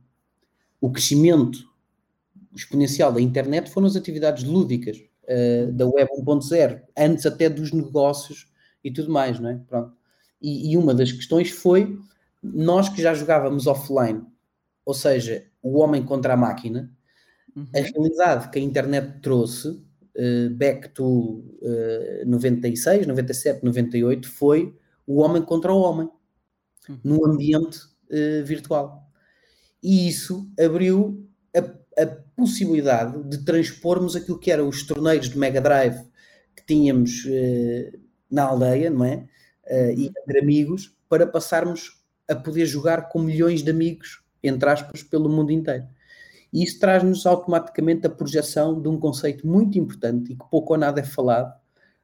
o 0.81 0.91
crescimento 0.91 1.59
exponencial 2.53 3.11
da 3.11 3.21
internet 3.21 3.69
foram 3.69 3.87
as 3.87 3.95
atividades 3.95 4.43
lúdicas 4.43 4.97
da 5.73 5.85
Web 5.85 6.09
1.0, 6.19 6.81
antes 6.97 7.25
até 7.25 7.49
dos 7.49 7.73
negócios 7.73 8.47
e 8.81 8.89
tudo 8.89 9.11
mais, 9.11 9.37
não 9.37 9.49
é? 9.49 9.59
Pronto. 9.67 9.93
E, 10.41 10.71
e, 10.71 10.77
uma 10.77 10.93
das 10.93 11.11
questões 11.11 11.49
foi 11.51 11.99
nós 12.41 12.87
que 12.87 13.01
já 13.01 13.13
jogávamos 13.13 13.67
offline, 13.67 14.23
ou 14.85 14.93
seja, 14.93 15.45
o 15.61 15.79
homem 15.79 16.01
contra 16.01 16.33
a 16.33 16.37
máquina, 16.37 16.89
Uhum. 17.57 17.67
A 17.75 17.79
realidade 17.79 18.49
que 18.51 18.59
a 18.59 18.61
internet 18.61 19.19
trouxe, 19.19 19.69
uh, 19.69 20.49
back 20.51 20.89
to 20.89 21.43
uh, 21.61 22.25
96, 22.27 23.07
97, 23.07 23.65
98, 23.65 24.29
foi 24.29 24.75
o 25.07 25.21
homem 25.21 25.41
contra 25.41 25.73
o 25.73 25.81
homem, 25.81 26.07
uhum. 26.87 26.99
num 27.03 27.25
ambiente 27.25 27.79
uh, 28.11 28.45
virtual. 28.45 29.09
E 29.81 30.07
isso 30.07 30.47
abriu 30.59 31.27
a, 31.55 31.59
a, 32.03 32.05
possibilidade 32.35 33.23
de 33.23 33.43
transpormos 33.43 34.15
aquilo 34.15 34.37
que 34.37 34.51
eram 34.51 34.67
os 34.67 34.85
torneios 34.85 35.27
de 35.27 35.37
Mega 35.37 35.59
Drive 35.59 35.99
que 36.55 36.63
tínhamos 36.63 37.25
uh, 37.25 37.99
na 38.29 38.43
aldeia, 38.43 38.91
não 38.91 39.03
é? 39.03 39.27
E 39.97 40.07
entre 40.07 40.39
amigos, 40.39 40.95
para 41.09 41.27
passarmos 41.27 42.01
a 42.29 42.33
poder 42.33 42.65
jogar 42.65 43.09
com 43.09 43.19
milhões 43.19 43.61
de 43.61 43.69
amigos, 43.69 44.21
entre 44.41 44.69
aspas, 44.69 45.03
pelo 45.03 45.27
mundo 45.27 45.51
inteiro. 45.51 45.85
E 46.51 46.63
isso 46.63 46.79
traz-nos 46.79 47.25
automaticamente 47.25 48.07
a 48.07 48.09
projeção 48.09 48.81
de 48.81 48.87
um 48.87 48.99
conceito 48.99 49.45
muito 49.45 49.77
importante 49.77 50.31
e 50.31 50.35
que 50.35 50.49
pouco 50.49 50.73
ou 50.73 50.79
nada 50.79 51.01
é 51.01 51.03
falado, 51.03 51.53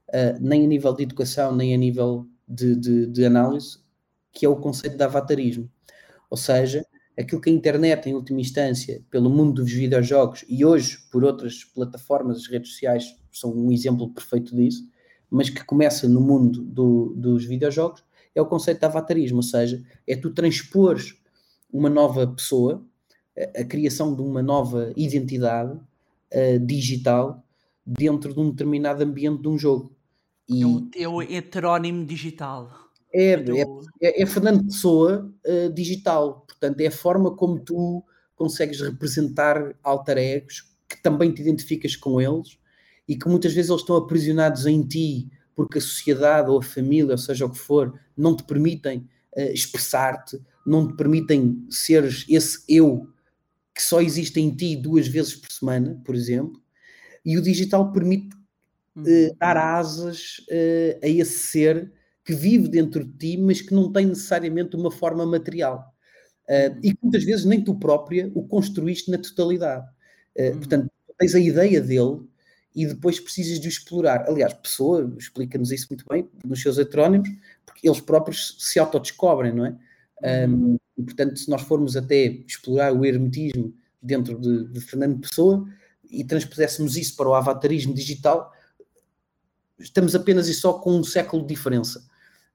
uh, 0.10 0.40
nem 0.40 0.66
a 0.66 0.68
nível 0.68 0.94
de 0.94 1.04
educação, 1.04 1.56
nem 1.56 1.74
a 1.74 1.78
nível 1.78 2.28
de, 2.48 2.76
de, 2.76 3.08
de 3.08 3.26
análise, 3.26 3.80
que 4.32 4.46
é 4.46 4.50
o 4.50 4.56
conceito 4.56 4.98
de 4.98 5.04
avatarismo. 5.04 5.70
Ou 6.30 6.38
seja, 6.38 6.86
aquilo 7.18 7.40
que 7.40 7.50
a 7.50 7.54
internet, 7.54 8.10
em 8.10 8.16
última 8.16 8.42
instância, 8.42 9.04
pelo 9.10 9.30
mundo 9.30 9.62
dos 9.62 9.72
videojogos 9.72 10.44
e 10.50 10.66
hoje 10.66 10.98
por 11.12 11.24
outras 11.24 11.64
plataformas, 11.64 12.38
as 12.38 12.48
redes 12.48 12.72
sociais 12.72 13.16
são 13.32 13.54
um 13.54 13.72
exemplo 13.72 14.10
perfeito 14.14 14.56
disso, 14.56 14.88
mas 15.30 15.50
que 15.50 15.64
começa 15.64 16.08
no 16.08 16.22
mundo 16.22 16.62
do, 16.62 17.14
dos 17.16 17.46
videojogos, 17.46 18.04
é 18.36 18.42
o 18.42 18.46
conceito 18.46 18.80
de 18.80 18.86
avatarismo, 18.86 19.38
ou 19.38 19.44
seja, 19.44 19.84
é 20.08 20.16
tu 20.16 20.32
transpores 20.32 21.16
uma 21.72 21.90
nova 21.90 22.26
pessoa, 22.28 22.86
a, 23.38 23.64
criação 23.64 24.16
de 24.16 24.22
uma 24.22 24.42
nova 24.42 24.94
identidade 24.96 25.74
uh, 25.74 26.60
digital 26.66 27.44
dentro 27.86 28.34
de 28.34 28.40
um 28.40 28.50
determinado 28.50 29.04
ambiente 29.04 29.42
de 29.42 29.48
um 29.48 29.58
jogo. 29.58 29.96
E, 30.48 30.62
é, 30.62 30.66
o, 30.66 30.90
é 30.96 31.08
o 31.08 31.22
heterónimo 31.22 32.06
digital. 32.06 32.72
É, 33.14 33.34
é, 33.34 33.62
é, 34.02 34.24
é 34.24 34.26
Fernando 34.26 34.66
Pessoa 34.66 35.32
uh, 35.46 35.74
digital, 35.74 36.46
portanto, 36.48 36.80
é 36.82 36.88
a 36.88 36.92
forma 36.92 37.36
como 37.36 37.60
tu 37.60 38.04
consegues 38.36 38.82
representar 38.82 39.76
alter 39.84 40.18
egos, 40.18 40.64
que 40.90 41.02
também 41.02 41.32
te 41.32 41.42
identificas 41.42 41.96
com 41.96 42.20
eles 42.20 42.58
e 43.08 43.16
que 43.16 43.28
muitas 43.28 43.54
vezes 43.54 43.70
eles 43.70 43.82
estão 43.82 43.96
aprisionados 43.96 44.66
em 44.66 44.82
ti 44.82 45.30
porque 45.56 45.78
a 45.78 45.82
sociedade 45.82 46.50
ou 46.50 46.58
a 46.58 46.64
família, 46.64 47.12
ou 47.12 47.18
seja 47.18 47.46
o 47.46 47.50
que 47.52 47.60
for, 47.60 47.94
não 48.18 48.36
te 48.36 48.44
permitem 48.44 49.08
uh, 49.38 49.52
expressar-te, 49.54 50.42
não 50.66 50.88
te 50.88 50.96
permitem 50.96 51.66
seres 51.70 52.26
esse 52.28 52.64
eu 52.68 53.08
que 53.74 53.82
só 53.82 54.02
existe 54.02 54.40
em 54.40 54.56
ti 54.56 54.76
duas 54.76 55.08
vezes 55.08 55.36
por 55.36 55.52
semana, 55.52 56.00
por 56.06 56.16
exemplo, 56.16 56.62
e 57.26 57.38
o 57.38 57.42
digital 57.42 57.92
permite 57.92 58.36
uh, 58.98 59.36
dar 59.38 59.58
asas 59.58 60.38
uh, 60.50 61.00
a 61.04 61.08
esse 61.08 61.40
ser 61.40 61.92
que 62.24 62.34
vive 62.34 62.68
dentro 62.68 63.04
de 63.04 63.18
ti, 63.18 63.38
mas 63.38 63.62
que 63.62 63.74
não 63.74 63.92
tem 63.92 64.06
necessariamente 64.06 64.76
uma 64.76 64.92
forma 64.92 65.26
material. 65.26 65.94
Uh, 66.44 66.78
e 66.84 66.94
que 66.94 67.00
muitas 67.02 67.24
vezes 67.24 67.46
nem 67.46 67.64
tu 67.64 67.76
própria 67.76 68.30
o 68.36 68.46
construíste 68.48 69.10
na 69.10 69.18
totalidade. 69.18 69.88
Uh, 70.38 70.58
portanto, 70.58 70.92
tens 71.18 71.36
a 71.36 71.40
ideia 71.40 71.82
dele 71.82 72.22
e 72.76 72.86
depois 72.86 73.20
precisas 73.20 73.60
de 73.60 73.68
o 73.68 73.70
explorar. 73.70 74.26
Aliás, 74.28 74.54
Pessoa 74.54 75.14
explica-nos 75.18 75.72
isso 75.72 75.88
muito 75.90 76.06
bem 76.10 76.28
nos 76.44 76.62
seus 76.62 76.78
heterónimos, 76.78 77.30
porque 77.66 77.88
eles 77.88 78.02
próprios 78.02 78.58
se 78.60 78.80
autodescobrem, 78.80 79.54
não 79.54 79.66
é? 79.66 80.48
Um, 80.48 80.78
e, 80.98 81.04
portanto, 81.04 81.38
se 81.38 81.50
nós 81.50 81.62
formos 81.62 81.96
até 81.96 82.26
explorar 82.48 82.94
o 82.94 83.06
hermetismo 83.06 83.74
dentro 84.02 84.40
de, 84.40 84.68
de 84.68 84.82
Fernando 84.82 85.20
Pessoa 85.20 85.66
e 86.10 86.24
transpuséssemos 86.24 86.96
isso 86.98 87.16
para 87.16 87.30
o 87.30 87.34
avatarismo 87.34 87.94
digital, 87.94 88.52
estamos 89.80 90.16
apenas 90.16 90.48
e 90.48 90.54
só 90.54 90.74
com 90.74 90.98
um 90.98 91.04
século 91.04 91.42
de 91.42 91.54
diferença. 91.54 92.06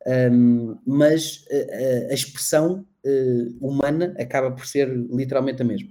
Um, 0.07 0.79
mas 0.87 1.45
a, 1.51 2.13
a 2.13 2.15
expressão 2.15 2.87
uh, 3.05 3.67
humana 3.67 4.15
acaba 4.19 4.51
por 4.51 4.67
ser 4.67 4.89
literalmente 4.89 5.61
a 5.61 5.65
mesma. 5.65 5.91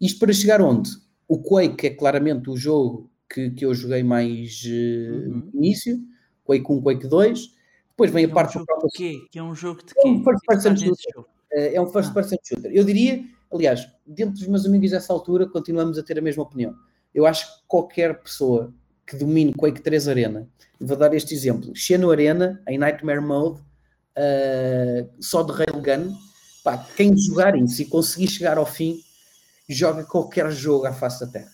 Isto 0.00 0.18
para 0.20 0.32
chegar 0.32 0.60
onde? 0.60 0.90
O 1.26 1.38
Quake 1.38 1.86
é 1.86 1.90
claramente 1.90 2.50
o 2.50 2.56
jogo 2.56 3.10
que, 3.28 3.50
que 3.50 3.64
eu 3.64 3.74
joguei 3.74 4.02
mais 4.02 4.62
uh, 4.64 5.28
uhum. 5.28 5.50
no 5.52 5.58
início, 5.58 5.98
Quake 6.44 6.70
1, 6.70 6.82
Quake 6.82 7.08
2. 7.08 7.56
Depois 7.90 8.10
vem 8.10 8.24
é 8.24 8.28
a 8.28 8.32
parte 8.32 8.58
um 8.58 8.64
jogo 8.64 8.86
de 8.86 8.96
quê? 8.96 9.26
Que 9.30 9.38
é 9.38 9.42
um 9.42 9.54
jogo 9.54 9.80
de 9.80 9.94
quê? 9.94 10.00
É 10.04 10.08
um 10.08 10.22
first 10.22 10.44
person 10.46 10.76
shooter. 10.76 11.24
Uh, 11.52 11.74
é 11.74 11.80
um 11.80 11.86
first 11.86 12.10
ah. 12.10 12.14
person 12.14 12.36
shooter. 12.42 12.70
Eu 12.72 12.84
diria, 12.84 13.24
aliás, 13.52 13.88
dentro 14.06 14.34
dos 14.34 14.46
meus 14.46 14.66
amigos 14.66 14.90
dessa 14.90 15.12
altura, 15.12 15.48
continuamos 15.48 15.98
a 15.98 16.02
ter 16.02 16.18
a 16.18 16.22
mesma 16.22 16.42
opinião. 16.42 16.74
Eu 17.14 17.26
acho 17.26 17.46
que 17.46 17.62
qualquer 17.66 18.20
pessoa 18.22 18.72
que 19.06 19.16
domine 19.16 19.54
Quake 19.54 19.80
3 19.80 20.08
Arena, 20.08 20.48
vou 20.78 20.96
dar 20.96 21.14
este 21.14 21.34
exemplo, 21.34 21.74
Xeno 21.74 22.10
Arena, 22.10 22.62
em 22.68 22.76
Nightmare 22.76 23.22
Mode, 23.22 23.60
uh, 23.60 25.08
só 25.18 25.42
de 25.42 25.52
Railgun, 25.52 26.14
pá, 26.62 26.86
quem 26.96 27.16
jogar 27.16 27.56
isso 27.56 27.80
e 27.80 27.86
conseguir 27.86 28.28
chegar 28.28 28.58
ao 28.58 28.66
fim, 28.66 29.00
joga 29.68 30.04
qualquer 30.04 30.50
jogo 30.50 30.86
à 30.86 30.92
face 30.92 31.20
da 31.20 31.32
Terra. 31.32 31.50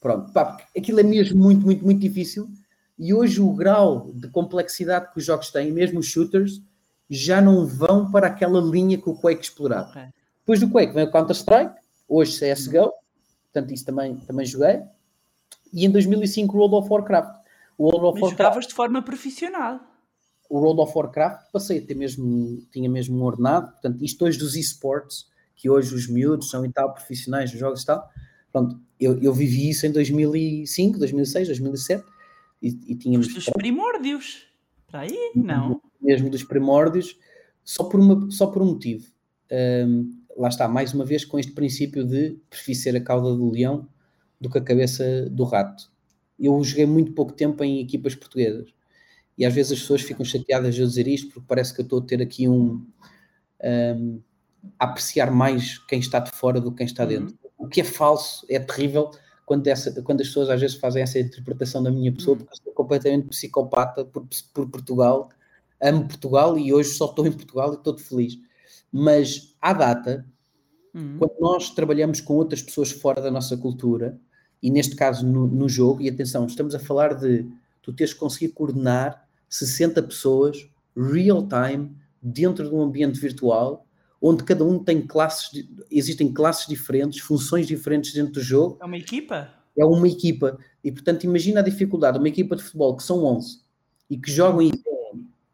Pronto, 0.00 0.32
pá, 0.32 0.56
aquilo 0.76 1.00
é 1.00 1.02
mesmo 1.02 1.42
muito, 1.42 1.64
muito, 1.64 1.84
muito 1.84 2.00
difícil. 2.00 2.48
E 2.96 3.12
hoje 3.12 3.40
o 3.40 3.52
grau 3.52 4.12
de 4.14 4.28
complexidade 4.28 5.12
que 5.12 5.18
os 5.18 5.24
jogos 5.24 5.50
têm, 5.50 5.72
mesmo 5.72 5.98
os 5.98 6.06
shooters, 6.06 6.62
já 7.08 7.40
não 7.40 7.66
vão 7.66 8.10
para 8.10 8.28
aquela 8.28 8.60
linha 8.60 8.98
que 8.98 9.08
o 9.08 9.14
Quake 9.14 9.42
explorava. 9.42 9.90
Okay. 9.90 10.08
Depois 10.40 10.60
do 10.60 10.70
Quake 10.70 10.92
vem 10.92 11.04
o 11.04 11.10
Counter-Strike, 11.10 11.74
hoje 12.08 12.38
CSGO, 12.38 12.92
portanto 13.52 13.72
isso 13.72 13.84
também, 13.84 14.16
também 14.16 14.46
joguei. 14.46 14.82
E 15.72 15.84
em 15.84 15.90
2005 15.90 16.56
World 16.56 16.76
of 16.76 16.88
Warcraft. 16.90 17.44
O 17.76 17.84
World 17.84 18.06
of 18.06 18.20
Mas 18.20 18.22
Warcraft, 18.22 18.38
jogavas 18.38 18.66
de 18.66 18.74
forma 18.74 19.02
profissional. 19.02 19.80
O 20.48 20.58
World 20.58 20.80
of 20.82 20.92
Warcraft 20.94 21.50
passei 21.52 21.78
a 21.78 21.82
ter 21.82 21.94
mesmo, 21.94 22.62
tinha 22.70 22.88
mesmo 22.88 23.18
um 23.18 23.22
ordenado, 23.22 23.72
portanto 23.72 24.04
isto 24.04 24.24
hoje 24.24 24.38
dos 24.38 24.54
esports, 24.54 25.26
que 25.56 25.68
hoje 25.70 25.94
os 25.94 26.08
miúdos 26.08 26.50
são 26.50 26.64
e 26.64 26.72
tal, 26.72 26.92
profissionais 26.92 27.50
dos 27.50 27.58
jogos 27.58 27.82
e 27.82 27.86
tal, 27.86 28.08
Pronto, 28.54 28.80
eu, 29.00 29.20
eu 29.20 29.34
vivi 29.34 29.68
isso 29.68 29.84
em 29.84 29.90
2005, 29.90 30.96
2006, 30.96 31.48
2007 31.48 32.04
e, 32.62 32.68
e 32.86 32.94
tínhamos... 32.94 33.34
Dos 33.34 33.46
primórdios, 33.46 34.46
para 34.86 35.00
aí, 35.00 35.32
não? 35.34 35.82
Mesmo 36.04 36.30
dos 36.30 36.44
primórdios, 36.44 37.18
só 37.64 37.84
por, 37.84 37.98
uma, 37.98 38.30
só 38.30 38.46
por 38.46 38.62
um 38.62 38.66
motivo. 38.66 39.06
Um, 39.50 40.22
lá 40.36 40.48
está, 40.48 40.68
mais 40.68 40.92
uma 40.92 41.04
vez 41.04 41.24
com 41.24 41.38
este 41.38 41.52
princípio 41.52 42.04
de 42.04 42.38
preferir 42.50 42.76
ser 42.76 42.96
a 42.96 43.00
cauda 43.00 43.34
do 43.34 43.50
leão 43.50 43.88
do 44.40 44.50
que 44.50 44.58
a 44.58 44.60
cabeça 44.60 45.28
do 45.30 45.44
rato. 45.44 45.90
Eu 46.38 46.62
joguei 46.62 46.86
muito 46.86 47.12
pouco 47.12 47.32
tempo 47.32 47.64
em 47.64 47.80
equipas 47.80 48.14
portuguesas 48.14 48.68
e 49.38 49.44
às 49.44 49.54
vezes 49.54 49.72
as 49.72 49.80
pessoas 49.80 50.02
ficam 50.02 50.24
chateadas 50.24 50.74
de 50.74 50.82
eu 50.82 50.86
dizer 50.86 51.08
isto 51.08 51.28
porque 51.32 51.46
parece 51.48 51.72
que 51.72 51.80
eu 51.80 51.84
estou 51.84 52.00
a 52.00 52.02
ter 52.02 52.20
aqui 52.20 52.48
um, 52.48 52.84
um 53.64 54.20
a 54.78 54.84
apreciar 54.84 55.30
mais 55.30 55.78
quem 55.78 56.00
está 56.00 56.18
de 56.18 56.30
fora 56.32 56.60
do 56.60 56.70
que 56.70 56.78
quem 56.78 56.86
está 56.86 57.04
uhum. 57.04 57.08
dentro 57.08 57.38
o 57.64 57.68
que 57.68 57.80
é 57.80 57.84
falso 57.84 58.46
é 58.48 58.58
terrível 58.58 59.10
quando, 59.46 59.66
essa, 59.66 60.02
quando 60.02 60.20
as 60.20 60.28
pessoas 60.28 60.50
às 60.50 60.60
vezes 60.60 60.76
fazem 60.76 61.02
essa 61.02 61.18
interpretação 61.18 61.82
da 61.82 61.90
minha 61.90 62.12
pessoa, 62.12 62.34
hum. 62.34 62.38
porque 62.38 62.54
eu 62.54 62.62
sou 62.64 62.72
completamente 62.72 63.28
psicopata 63.28 64.04
por, 64.04 64.26
por 64.52 64.68
Portugal, 64.70 65.28
amo 65.84 66.08
Portugal 66.08 66.58
e 66.58 66.72
hoje 66.72 66.90
só 66.90 67.06
estou 67.06 67.26
em 67.26 67.32
Portugal 67.32 67.72
e 67.72 67.76
estou 67.76 67.96
feliz. 67.98 68.38
Mas 68.90 69.54
à 69.60 69.72
data, 69.72 70.26
uhum. 70.94 71.18
quando 71.18 71.34
nós 71.40 71.70
trabalhamos 71.70 72.20
com 72.20 72.34
outras 72.34 72.62
pessoas 72.62 72.90
fora 72.90 73.20
da 73.20 73.30
nossa 73.30 73.56
cultura, 73.56 74.18
e 74.62 74.70
neste 74.70 74.96
caso 74.96 75.26
no, 75.26 75.46
no 75.46 75.68
jogo, 75.68 76.00
e 76.00 76.08
atenção, 76.08 76.46
estamos 76.46 76.74
a 76.74 76.78
falar 76.78 77.14
de 77.14 77.46
tu 77.82 77.92
teres 77.92 78.14
conseguido 78.14 78.54
coordenar 78.54 79.28
60 79.48 80.02
pessoas 80.02 80.66
real 80.96 81.46
time 81.46 81.94
dentro 82.22 82.68
de 82.68 82.74
um 82.74 82.80
ambiente 82.80 83.20
virtual 83.20 83.84
onde 84.26 84.42
cada 84.42 84.64
um 84.64 84.78
tem 84.82 85.02
classes, 85.02 85.66
existem 85.90 86.32
classes 86.32 86.66
diferentes, 86.66 87.20
funções 87.20 87.66
diferentes 87.66 88.14
dentro 88.14 88.32
do 88.32 88.40
jogo. 88.40 88.78
É 88.80 88.86
uma 88.86 88.96
equipa? 88.96 89.52
É 89.76 89.84
uma 89.84 90.08
equipa. 90.08 90.58
E 90.82 90.90
portanto, 90.90 91.24
imagina 91.24 91.60
a 91.60 91.62
dificuldade, 91.62 92.16
uma 92.16 92.28
equipa 92.28 92.56
de 92.56 92.62
futebol 92.62 92.96
que 92.96 93.02
são 93.02 93.22
11 93.22 93.60
e 94.08 94.16
que 94.16 94.30
jogam 94.30 94.62
e 94.62 94.72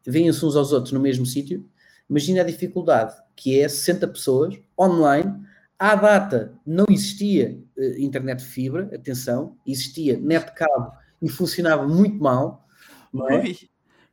veem-se 0.05 0.45
uns 0.45 0.55
aos 0.55 0.71
outros 0.71 0.91
no 0.91 0.99
mesmo 0.99 1.25
sítio. 1.25 1.65
Imagina 2.09 2.41
a 2.41 2.45
dificuldade 2.45 3.15
que 3.35 3.59
é 3.59 3.67
60 3.67 4.07
pessoas 4.07 4.59
online. 4.79 5.33
À 5.77 5.95
data 5.95 6.53
não 6.65 6.85
existia 6.89 7.59
uh, 7.77 7.99
internet 7.99 8.43
fibra, 8.43 8.89
atenção, 8.93 9.55
existia 9.65 10.17
net 10.17 10.53
cabo 10.53 10.91
e 11.21 11.29
funcionava 11.29 11.87
muito 11.87 12.21
mal. 12.21 12.67
Não 13.13 13.29
é? 13.29 13.43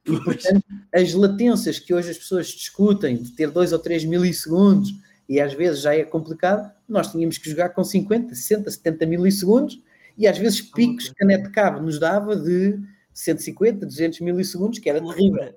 E, 0.06 0.24
portanto, 0.24 0.64
as 0.94 1.12
latências 1.12 1.78
que 1.78 1.92
hoje 1.92 2.10
as 2.10 2.18
pessoas 2.18 2.46
discutem 2.46 3.16
de 3.16 3.32
ter 3.32 3.50
2 3.50 3.72
ou 3.72 3.78
3 3.78 4.04
milissegundos 4.04 4.94
e 5.28 5.40
às 5.40 5.52
vezes 5.52 5.82
já 5.82 5.94
é 5.94 6.04
complicado, 6.04 6.72
nós 6.88 7.12
tínhamos 7.12 7.36
que 7.36 7.50
jogar 7.50 7.70
com 7.70 7.84
50, 7.84 8.34
60, 8.34 8.70
70 8.70 9.06
milissegundos 9.06 9.82
e 10.16 10.26
às 10.26 10.38
vezes 10.38 10.62
picos 10.62 11.10
que 11.10 11.22
a 11.22 11.26
NetCab 11.26 11.80
nos 11.80 11.98
dava 11.98 12.34
de 12.34 12.80
150, 13.12 13.84
200 13.84 14.20
milissegundos, 14.20 14.78
que 14.78 14.88
era 14.88 15.00
terrível. 15.00 15.54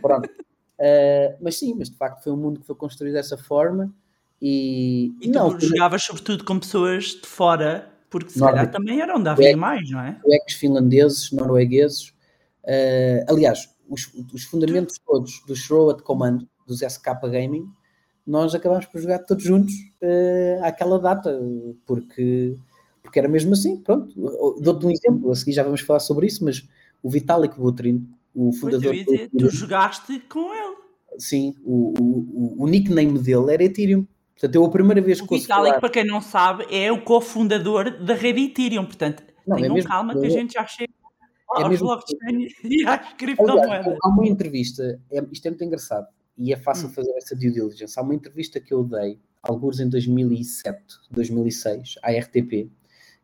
Pronto. 0.00 0.28
Uh, 0.28 1.36
mas 1.40 1.58
sim, 1.58 1.74
mas 1.76 1.90
de 1.90 1.96
facto 1.96 2.22
foi 2.22 2.32
um 2.32 2.36
mundo 2.36 2.60
que 2.60 2.66
foi 2.66 2.74
construído 2.74 3.14
dessa 3.14 3.36
forma 3.36 3.92
e, 4.40 5.12
e 5.20 5.30
tu 5.30 5.38
não, 5.38 5.60
jogavas 5.60 6.02
sobretudo 6.02 6.44
com 6.44 6.58
pessoas 6.58 7.04
de 7.04 7.26
fora 7.26 7.88
Porque 8.10 8.30
se 8.30 8.40
calhar 8.40 8.68
também 8.70 9.00
era 9.00 9.16
onde 9.16 9.28
havia 9.28 9.56
mais, 9.56 9.88
não 9.88 10.00
é? 10.00 10.18
Suecos, 10.20 10.54
finlandeses, 10.54 11.30
noruegueses. 11.30 12.08
Uh, 12.64 13.24
aliás, 13.28 13.70
os, 13.88 14.12
os 14.32 14.44
fundamentos 14.44 14.98
todos 15.06 15.42
do 15.46 15.54
Sherwood 15.54 16.02
Command, 16.02 16.46
dos 16.66 16.80
SK 16.80 17.06
Gaming, 17.30 17.66
nós 18.26 18.54
acabámos 18.54 18.86
por 18.86 19.00
jogar 19.00 19.20
todos 19.20 19.44
juntos 19.44 19.74
uh, 20.02 20.64
àquela 20.64 20.98
data, 20.98 21.40
porque, 21.86 22.56
porque 23.02 23.18
era 23.18 23.28
mesmo 23.28 23.52
assim. 23.52 23.76
Pronto, 23.78 24.14
dou-te 24.60 24.86
um 24.86 24.90
exemplo, 24.90 25.30
a 25.30 25.34
seguir 25.34 25.52
já 25.52 25.62
vamos 25.62 25.80
falar 25.80 26.00
sobre 26.00 26.26
isso, 26.26 26.44
mas 26.44 26.68
o 27.02 27.08
Vitalik 27.08 27.56
Buterin, 27.58 28.08
o 28.34 28.52
fundador. 28.52 28.94
Pois, 28.94 29.04
dizer, 29.04 29.30
tu 29.30 29.50
jogaste 29.50 30.20
com 30.28 30.52
ele. 30.54 30.76
Sim, 31.18 31.54
o, 31.62 31.92
o, 32.00 32.64
o 32.64 32.66
nickname 32.66 33.18
dele 33.18 33.52
era 33.52 33.64
Ethereum. 33.64 34.06
Portanto, 34.34 34.54
eu 34.54 34.64
a 34.64 34.70
primeira 34.70 35.00
vez 35.00 35.20
que 35.20 35.26
O 35.26 35.38
Vitalik, 35.38 35.68
falar... 35.68 35.80
para 35.80 35.90
quem 35.90 36.06
não 36.06 36.20
sabe, 36.20 36.66
é 36.70 36.90
o 36.90 37.02
cofundador 37.02 38.02
da 38.02 38.14
rede 38.14 38.40
Ethereum. 38.40 38.84
Portanto, 38.84 39.22
não, 39.46 39.56
tenham 39.56 39.72
é 39.72 39.74
mesmo, 39.74 39.88
calma 39.88 40.18
que 40.18 40.26
a 40.26 40.30
gente 40.30 40.54
já 40.54 40.66
chega 40.66 40.92
é 41.58 41.62
aos 41.62 41.78
blockchain 41.78 42.48
e 42.64 42.86
às 42.86 43.12
criptomoedas. 43.14 43.96
Há 44.02 44.08
uma 44.08 44.26
entrevista, 44.26 45.00
é, 45.10 45.22
isto 45.30 45.46
é 45.46 45.50
muito 45.50 45.64
engraçado 45.64 46.06
e 46.36 46.52
é 46.52 46.56
fácil 46.56 46.88
hum. 46.88 46.92
fazer 46.92 47.12
essa 47.16 47.36
due 47.36 47.52
diligence. 47.52 47.98
Há 47.98 48.02
uma 48.02 48.14
entrevista 48.14 48.60
que 48.60 48.72
eu 48.72 48.84
dei, 48.84 49.18
alguns 49.42 49.80
em 49.80 49.88
2007, 49.88 50.80
2006, 51.10 51.96
à 52.02 52.10
RTP, 52.10 52.70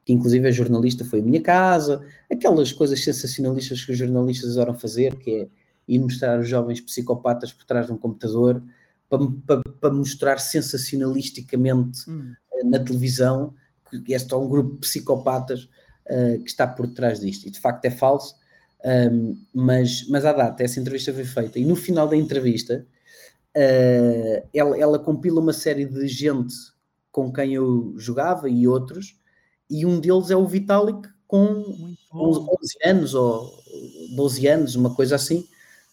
que 0.09 0.15
inclusive 0.15 0.49
a 0.49 0.51
jornalista 0.51 1.05
foi 1.05 1.21
a 1.21 1.23
minha 1.23 1.43
casa, 1.43 2.03
aquelas 2.33 2.73
coisas 2.73 3.05
sensacionalistas 3.05 3.85
que 3.85 3.93
os 3.93 3.99
jornalistas 3.99 4.57
adoram 4.57 4.73
fazer, 4.73 5.15
que 5.17 5.31
é 5.31 5.49
ir 5.87 5.99
mostrar 5.99 6.41
os 6.41 6.49
jovens 6.49 6.81
psicopatas 6.81 7.53
por 7.53 7.67
trás 7.67 7.89
de 7.89 7.93
um 7.93 7.99
computador, 7.99 8.63
para, 9.07 9.19
para, 9.47 9.63
para 9.79 9.93
mostrar 9.93 10.39
sensacionalisticamente 10.39 12.11
hum. 12.11 12.33
Eh, 12.55 12.65
na 12.65 12.79
televisão 12.79 13.53
que 13.91 14.15
este 14.15 14.33
é 14.33 14.37
um 14.39 14.49
grupo 14.49 14.73
de 14.77 14.79
psicopatas 14.79 15.65
uh, 16.07 16.43
que 16.43 16.49
está 16.49 16.67
por 16.67 16.87
trás 16.89 17.21
disto. 17.21 17.47
E 17.47 17.51
de 17.51 17.61
facto 17.61 17.85
é 17.85 17.91
falso, 17.91 18.35
um, 19.13 19.39
mas, 19.53 20.09
mas 20.09 20.25
à 20.25 20.33
data, 20.33 20.63
essa 20.63 20.81
entrevista 20.81 21.13
foi 21.13 21.27
feita. 21.27 21.59
E 21.59 21.67
no 21.67 21.77
final 21.77 22.09
da 22.09 22.17
entrevista, 22.17 22.87
uh, 23.55 24.49
ela, 24.55 24.79
ela 24.79 24.99
compila 24.99 25.39
uma 25.39 25.53
série 25.53 25.85
de 25.85 26.09
gente 26.09 26.55
com 27.13 27.31
quem 27.31 27.53
eu 27.53 27.93
jogava 27.99 28.49
e 28.49 28.67
outros, 28.67 29.18
e 29.71 29.85
um 29.85 30.01
deles 30.01 30.31
é 30.31 30.37
o 30.37 30.47
Vitalik 30.47 31.09
com 31.27 31.95
11 32.15 32.49
anos 32.85 33.15
ou 33.15 33.53
12 34.17 34.47
anos, 34.47 34.75
uma 34.75 34.95
coisa 34.95 35.17
assim, 35.17 35.47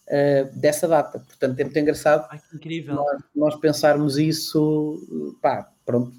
uh, 0.08 0.58
dessa 0.58 0.88
data. 0.88 1.20
Portanto, 1.20 1.60
é 1.60 1.63
muito 1.63 1.77
engraçado 1.77 2.25
Ai. 2.32 2.39
Nós, 2.88 3.22
nós, 3.36 3.55
pensarmos 3.55 4.17
isso, 4.17 5.36
pá, 5.41 5.70
pronto. 5.86 6.13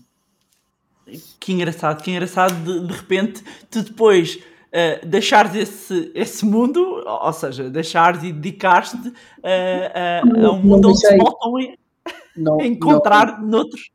Que 1.38 1.52
engraçado, 1.52 2.02
que 2.02 2.10
engraçado 2.10 2.54
de, 2.64 2.86
de 2.86 2.92
repente 2.92 3.42
tu 3.70 3.82
depois 3.82 4.36
uh, 4.36 5.06
deixares 5.06 5.54
esse, 5.54 6.10
esse 6.14 6.44
mundo, 6.44 6.80
ou 7.06 7.32
seja, 7.32 7.70
deixares 7.70 8.22
e 8.22 8.32
dedicares-te 8.32 9.08
uh, 9.08 9.12
uh, 9.12 10.46
a 10.46 10.52
um 10.52 10.62
mundo 10.62 10.88
onde 10.88 10.98
se 10.98 11.16
voltam 11.16 11.56
a 12.60 12.66
encontrar 12.66 13.40
não, 13.40 13.48
noutros. 13.48 13.90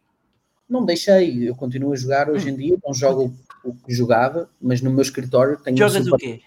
Não 0.70 0.86
deixei, 0.86 1.50
eu 1.50 1.56
continuo 1.56 1.92
a 1.92 1.98
jogar 1.98 2.30
hoje 2.30 2.50
em 2.50 2.56
dia, 2.56 2.78
não 2.84 2.94
jogo 2.94 3.34
o 3.64 3.74
que 3.74 3.94
jogava, 3.94 4.50
mas 4.62 4.82
no 4.82 4.92
meu 4.92 5.02
escritório 5.02 5.58
tenho. 5.58 5.78
Jogas 5.78 6.08
um 6.08 6.14
o 6.14 6.18
quê? 6.18 6.42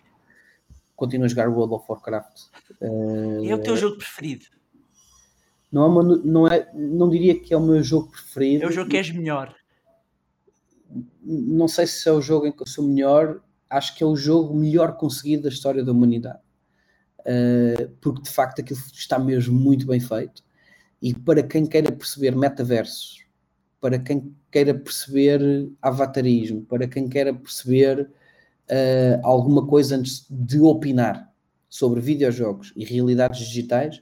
continuo 0.97 1.25
a 1.25 1.29
jogar 1.29 1.49
World 1.49 1.75
of 1.75 1.85
Warcraft. 1.89 2.43
Uh, 2.81 3.45
é 3.45 3.55
o 3.55 3.63
teu 3.63 3.77
jogo 3.77 3.97
preferido? 3.97 4.47
Não, 5.71 5.83
é 5.83 5.87
uma, 5.87 6.03
não, 6.03 6.47
é, 6.47 6.71
não 6.75 7.11
diria 7.11 7.39
que 7.39 7.53
é 7.53 7.57
o 7.57 7.61
meu 7.61 7.83
jogo 7.83 8.11
preferido. 8.11 8.65
É 8.65 8.69
o 8.69 8.73
jogo 8.73 8.91
que 8.91 8.97
és 8.97 9.11
melhor. 9.11 9.55
Não 11.23 11.67
sei 11.67 11.87
se 11.87 12.09
é 12.09 12.13
o 12.13 12.21
jogo 12.21 12.47
em 12.47 12.53
que 12.53 12.63
eu 12.63 12.67
sou 12.67 12.87
melhor, 12.87 13.41
acho 13.69 13.97
que 13.97 14.05
é 14.05 14.07
o 14.07 14.15
jogo 14.15 14.55
melhor 14.55 14.97
conseguido 14.97 15.45
da 15.45 15.49
história 15.49 15.85
da 15.85 15.91
humanidade. 15.91 16.39
Uh, 17.21 17.89
porque 18.01 18.23
de 18.23 18.31
facto 18.31 18.61
aquilo 18.61 18.79
está 18.93 19.19
mesmo 19.19 19.59
muito 19.59 19.87
bem 19.87 19.99
feito. 19.99 20.45
E 21.03 21.13
para 21.13 21.43
quem 21.43 21.67
queira 21.67 21.91
perceber 21.91 22.37
metaversos, 22.37 23.24
para 23.85 23.99
quem 23.99 24.35
queira 24.51 24.73
perceber 24.73 25.69
avatarismo, 25.83 26.63
para 26.63 26.89
quem 26.89 27.07
queira 27.07 27.35
perceber 27.35 28.09
uh, 28.71 29.21
alguma 29.23 29.67
coisa 29.67 29.97
antes 29.97 30.25
de 30.31 30.59
opinar 30.59 31.31
sobre 31.69 32.01
videojogos 32.01 32.73
e 32.75 32.83
realidades 32.83 33.41
digitais, 33.41 34.01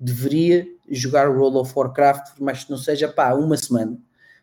deveria 0.00 0.66
jogar 0.88 1.30
World 1.30 1.58
of 1.58 1.72
Warcraft, 1.76 2.40
mas 2.40 2.68
não 2.68 2.76
seja 2.76 3.06
pá, 3.06 3.32
uma 3.34 3.56
semana. 3.56 3.96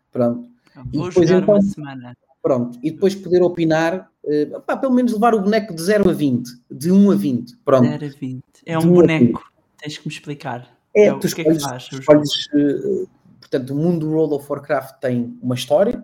Pronto. 0.09 0.49
Vou 0.73 1.07
e 1.07 1.09
depois, 1.09 1.27
jogar 1.27 1.43
então, 1.43 1.55
uma 1.55 1.61
semana. 1.61 2.17
Pronto. 2.41 2.79
E 2.81 2.89
depois 2.89 3.13
poder 3.13 3.41
opinar, 3.41 4.09
uh, 4.23 4.61
pá, 4.61 4.77
pelo 4.77 4.93
menos 4.93 5.11
levar 5.11 5.35
o 5.35 5.41
boneco 5.41 5.75
de 5.75 5.81
0 5.81 6.09
a 6.09 6.13
20, 6.13 6.49
de 6.71 6.93
1 6.93 7.11
a 7.11 7.15
20. 7.15 7.57
Pronto. 7.57 7.89
0 7.89 8.05
a 8.05 8.19
20. 8.21 8.43
É 8.65 8.79
um 8.79 8.87
boneco. 8.87 9.51
Tens 9.79 9.97
que 9.97 10.07
me 10.07 10.13
explicar. 10.13 10.77
É, 10.95 11.07
é 11.07 11.13
tu 11.13 11.27
escolhes, 11.27 11.33
que 11.33 11.41
é 11.41 11.55
que 11.55 11.59
faz, 11.59 11.89
escolhes 11.91 12.45
uh, 12.53 13.09
portanto, 13.49 13.71
o 13.71 13.75
mundo 13.75 14.05
do 14.05 14.11
World 14.11 14.35
of 14.35 14.45
Warcraft 14.49 14.99
tem 14.99 15.37
uma 15.41 15.55
história, 15.55 16.03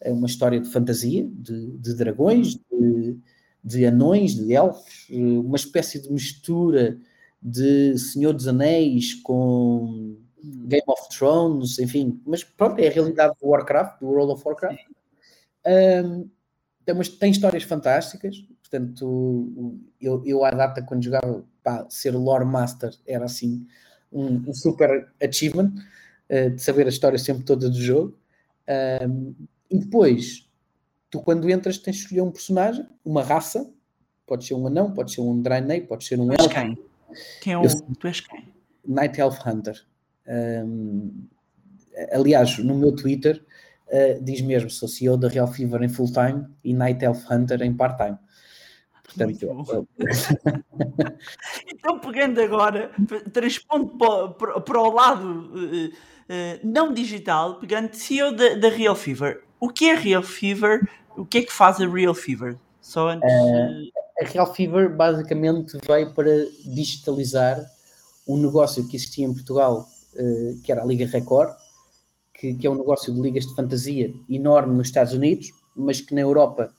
é 0.00 0.12
uma 0.12 0.26
história 0.26 0.60
de 0.60 0.70
fantasia, 0.70 1.26
de, 1.32 1.78
de 1.78 1.94
dragões, 1.94 2.54
de, 2.54 3.18
de, 3.64 3.86
anões, 3.86 4.34
de 4.34 4.52
elfos, 4.54 5.06
uma 5.10 5.56
espécie 5.56 6.00
de 6.00 6.12
mistura 6.12 6.98
de 7.42 7.96
Senhor 7.98 8.32
dos 8.32 8.46
Anéis 8.46 9.14
com 9.14 10.16
Game 10.42 10.84
of 10.86 11.08
Thrones, 11.16 11.78
enfim, 11.78 12.20
mas 12.26 12.44
pronto, 12.44 12.78
é 12.78 12.88
a 12.88 12.90
realidade 12.90 13.34
do 13.40 13.48
Warcraft, 13.48 14.00
do 14.00 14.06
World 14.06 14.32
of 14.32 14.42
Warcraft. 14.44 14.78
Um, 15.66 16.28
tem, 16.84 16.94
umas, 16.94 17.08
tem 17.08 17.30
histórias 17.30 17.62
fantásticas, 17.64 18.36
portanto, 18.60 19.80
eu, 20.00 20.22
eu 20.24 20.44
à 20.44 20.50
data, 20.50 20.82
quando 20.82 21.02
jogava, 21.02 21.44
pá, 21.62 21.86
ser 21.88 22.10
lore 22.10 22.44
master 22.44 22.90
era 23.06 23.24
assim 23.24 23.66
um, 24.12 24.48
um 24.48 24.54
super 24.54 25.08
achievement 25.22 25.72
uh, 26.30 26.50
de 26.50 26.62
saber 26.62 26.86
a 26.86 26.90
história 26.90 27.18
sempre 27.18 27.44
toda 27.44 27.68
do 27.68 27.80
jogo. 27.80 28.18
Um, 29.02 29.34
e 29.70 29.78
depois, 29.78 30.48
tu 31.10 31.20
quando 31.20 31.48
entras 31.50 31.78
tens 31.78 31.96
de 31.96 32.02
escolher 32.02 32.22
um 32.22 32.30
personagem, 32.30 32.86
uma 33.04 33.22
raça, 33.22 33.70
pode 34.26 34.44
ser 34.44 34.54
um 34.54 34.66
anão, 34.66 34.92
pode 34.92 35.12
ser 35.12 35.20
um 35.20 35.40
Draenei, 35.40 35.80
pode 35.80 36.04
ser 36.04 36.18
um 36.20 36.32
elfo. 36.32 36.48
quem? 36.48 36.78
Quem 37.40 37.52
é 37.52 37.58
o... 37.58 37.64
Eu, 37.64 37.70
tu 37.98 38.06
és 38.06 38.20
quem? 38.20 38.52
Night 38.86 39.20
Elf 39.20 39.38
Hunter. 39.46 39.84
Um, 40.28 41.26
aliás, 42.12 42.58
no 42.58 42.74
meu 42.76 42.94
Twitter 42.94 43.44
uh, 43.88 44.22
diz 44.22 44.40
mesmo, 44.40 44.70
sou 44.70 44.88
CEO 44.88 45.16
da 45.16 45.28
Real 45.28 45.46
Fever 45.46 45.82
em 45.82 45.88
full 45.88 46.12
time 46.12 46.46
e 46.64 46.74
Night 46.74 47.04
Elf 47.04 47.30
Hunter 47.30 47.62
em 47.62 47.74
part 47.74 47.96
time. 47.96 48.18
Portanto, 49.04 49.42
eu... 49.42 49.88
então, 51.72 52.00
pegando 52.00 52.40
agora, 52.40 52.90
transpondo 53.32 53.96
para, 53.96 54.28
para, 54.28 54.60
para 54.60 54.80
o 54.80 54.90
lado 54.90 55.92
uh, 56.28 56.32
uh, 56.32 56.60
não 56.62 56.92
digital, 56.92 57.58
pegando 57.60 57.94
CEO 57.94 58.32
da, 58.32 58.54
da 58.54 58.68
Real 58.68 58.94
Fever, 58.94 59.42
o 59.60 59.68
que 59.68 59.88
é 59.88 59.94
Real 59.94 60.22
Fever? 60.22 60.88
O 61.16 61.24
que 61.24 61.38
é 61.38 61.42
que 61.42 61.52
faz 61.52 61.80
a 61.80 61.88
Real 61.88 62.14
Fever? 62.14 62.56
Só 62.80 63.08
antes. 63.08 63.28
Uh, 63.28 63.90
a 64.20 64.24
Real 64.24 64.54
Fever 64.54 64.94
basicamente 64.94 65.78
veio 65.86 66.12
para 66.12 66.30
digitalizar 66.64 67.64
um 68.28 68.36
negócio 68.36 68.86
que 68.86 68.96
existia 68.96 69.24
em 69.24 69.32
Portugal, 69.32 69.88
uh, 70.14 70.60
que 70.62 70.70
era 70.70 70.82
a 70.82 70.84
Liga 70.84 71.06
Record, 71.06 71.54
que, 72.34 72.54
que, 72.54 72.66
é 72.66 72.70
um 72.70 72.74
negócio 72.74 73.14
de 73.14 73.20
ligas 73.20 73.46
de 73.46 73.54
fantasia 73.54 74.12
enorme 74.28 74.76
nos 74.76 74.88
Estados 74.88 75.14
Unidos, 75.14 75.52
mas 75.74 76.00
que 76.00 76.14
na 76.14 76.20
Europa 76.20 76.72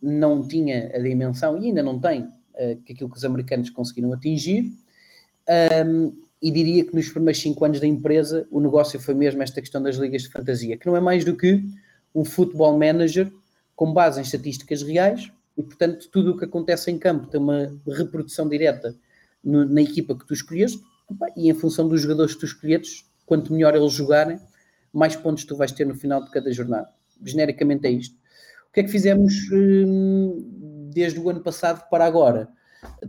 não 0.00 0.46
tinha 0.46 0.94
a 0.94 0.98
dimensão 0.98 1.56
e 1.58 1.66
ainda 1.66 1.82
não 1.82 1.98
tem 1.98 2.22
uh, 2.22 2.76
que 2.84 2.92
aquilo 2.92 3.10
que 3.10 3.16
os 3.16 3.24
americanos 3.24 3.70
conseguiram 3.70 4.12
atingir. 4.12 4.72
Um, 5.86 6.27
e 6.40 6.50
diria 6.50 6.84
que 6.84 6.94
nos 6.94 7.08
primeiros 7.08 7.40
cinco 7.40 7.64
anos 7.64 7.80
da 7.80 7.86
empresa 7.86 8.46
o 8.50 8.60
negócio 8.60 9.00
foi 9.00 9.14
mesmo 9.14 9.42
esta 9.42 9.60
questão 9.60 9.82
das 9.82 9.96
ligas 9.96 10.22
de 10.22 10.28
fantasia, 10.28 10.76
que 10.76 10.86
não 10.86 10.96
é 10.96 11.00
mais 11.00 11.24
do 11.24 11.36
que 11.36 11.64
um 12.14 12.24
futebol 12.24 12.78
manager 12.78 13.32
com 13.74 13.92
base 13.92 14.20
em 14.20 14.22
estatísticas 14.22 14.82
reais 14.82 15.30
e, 15.56 15.62
portanto, 15.62 16.08
tudo 16.10 16.32
o 16.32 16.38
que 16.38 16.44
acontece 16.44 16.90
em 16.90 16.98
campo 16.98 17.26
tem 17.26 17.40
uma 17.40 17.72
reprodução 17.86 18.48
direta 18.48 18.94
no, 19.42 19.64
na 19.64 19.82
equipa 19.82 20.16
que 20.16 20.26
tu 20.26 20.34
escolheste 20.34 20.80
e 21.36 21.50
em 21.50 21.54
função 21.54 21.88
dos 21.88 22.02
jogadores 22.02 22.34
que 22.34 22.40
tu 22.40 22.46
escolhetes, 22.46 23.04
quanto 23.26 23.52
melhor 23.52 23.74
eles 23.74 23.92
jogarem, 23.92 24.38
mais 24.92 25.16
pontos 25.16 25.44
tu 25.44 25.56
vais 25.56 25.72
ter 25.72 25.86
no 25.86 25.94
final 25.94 26.22
de 26.24 26.30
cada 26.30 26.52
jornada. 26.52 26.88
Genericamente 27.24 27.86
é 27.86 27.90
isto. 27.90 28.16
O 28.68 28.72
que 28.72 28.80
é 28.80 28.82
que 28.84 28.90
fizemos 28.90 29.34
hum, 29.52 30.90
desde 30.92 31.18
o 31.18 31.28
ano 31.28 31.40
passado 31.40 31.88
para 31.88 32.04
agora? 32.04 32.48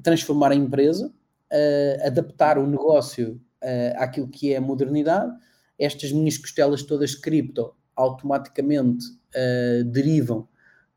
Transformar 0.02 0.52
a 0.52 0.56
empresa, 0.56 1.13
uh, 1.51 2.07
adaptar 2.07 2.57
o 2.57 2.67
negócio 2.67 3.41
uh, 3.63 3.97
àquilo 3.97 4.27
que 4.27 4.53
é 4.53 4.57
a 4.57 4.62
modernidade. 4.62 5.31
Estas 5.77 6.12
minhas 6.12 6.38
costelas 6.38 6.83
todas 6.83 7.12
de 7.12 7.21
cripto 7.21 7.73
automaticamente 7.95 9.05
uh, 9.05 9.83
derivam 9.85 10.47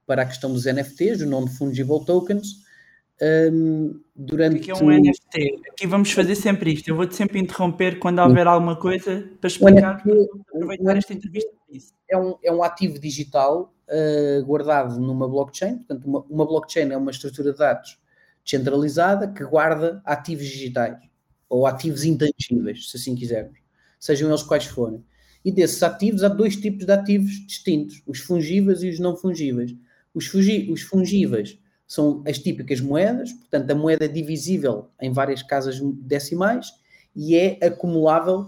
para 0.06 0.22
a 0.22 0.26
questão 0.26 0.52
dos 0.52 0.64
NFTs, 0.64 1.22
o 1.22 1.26
Non-Fungible 1.26 2.04
Tokens, 2.04 2.62
um, 3.52 4.00
durante. 4.14 4.56
O 4.56 4.60
que 4.60 4.70
é 4.70 4.74
um 4.74 4.90
NFT? 4.90 5.60
Aqui 5.70 5.86
vamos 5.86 6.10
fazer 6.10 6.34
sempre 6.34 6.72
isto. 6.72 6.88
Eu 6.88 6.96
vou-te 6.96 7.14
sempre 7.14 7.38
interromper 7.38 7.98
quando 7.98 8.18
houver 8.18 8.46
alguma 8.46 8.76
coisa 8.76 9.28
para 9.40 9.48
explicar. 9.48 10.04
NFT, 10.04 10.28
aproveitar 10.54 10.96
esta 10.96 11.14
entrevista. 11.14 11.50
É 12.10 12.18
um, 12.18 12.36
é 12.42 12.52
um 12.52 12.62
ativo 12.62 12.98
digital 12.98 13.72
uh, 13.88 14.44
guardado 14.44 14.98
numa 15.00 15.28
blockchain. 15.28 15.78
Portanto, 15.78 16.04
uma, 16.04 16.20
uma 16.28 16.46
blockchain 16.46 16.90
é 16.90 16.96
uma 16.96 17.10
estrutura 17.10 17.52
de 17.52 17.58
dados 17.58 18.01
descentralizada 18.44 19.28
que 19.28 19.44
guarda 19.44 20.02
ativos 20.04 20.46
digitais 20.46 20.98
ou 21.48 21.66
ativos 21.66 22.04
intangíveis, 22.04 22.90
se 22.90 22.96
assim 22.96 23.14
quisermos, 23.14 23.58
sejam 24.00 24.28
eles 24.28 24.42
quais 24.42 24.64
forem. 24.64 25.04
E 25.44 25.50
desses 25.50 25.82
ativos 25.82 26.22
há 26.22 26.28
dois 26.28 26.56
tipos 26.56 26.86
de 26.86 26.92
ativos 26.92 27.30
distintos: 27.46 28.02
os 28.06 28.20
fungíveis 28.20 28.82
e 28.82 28.88
os 28.88 28.98
não 28.98 29.16
fungíveis. 29.16 29.74
Os, 30.14 30.26
fungi 30.26 30.70
os 30.70 30.82
fungíveis 30.82 31.58
são 31.86 32.22
as 32.26 32.38
típicas 32.38 32.80
moedas, 32.80 33.32
portanto, 33.32 33.70
a 33.70 33.74
moeda 33.74 34.04
é 34.04 34.08
divisível 34.08 34.88
em 35.00 35.12
várias 35.12 35.42
casas 35.42 35.80
decimais 35.80 36.72
e 37.14 37.36
é 37.36 37.58
acumulável 37.64 38.46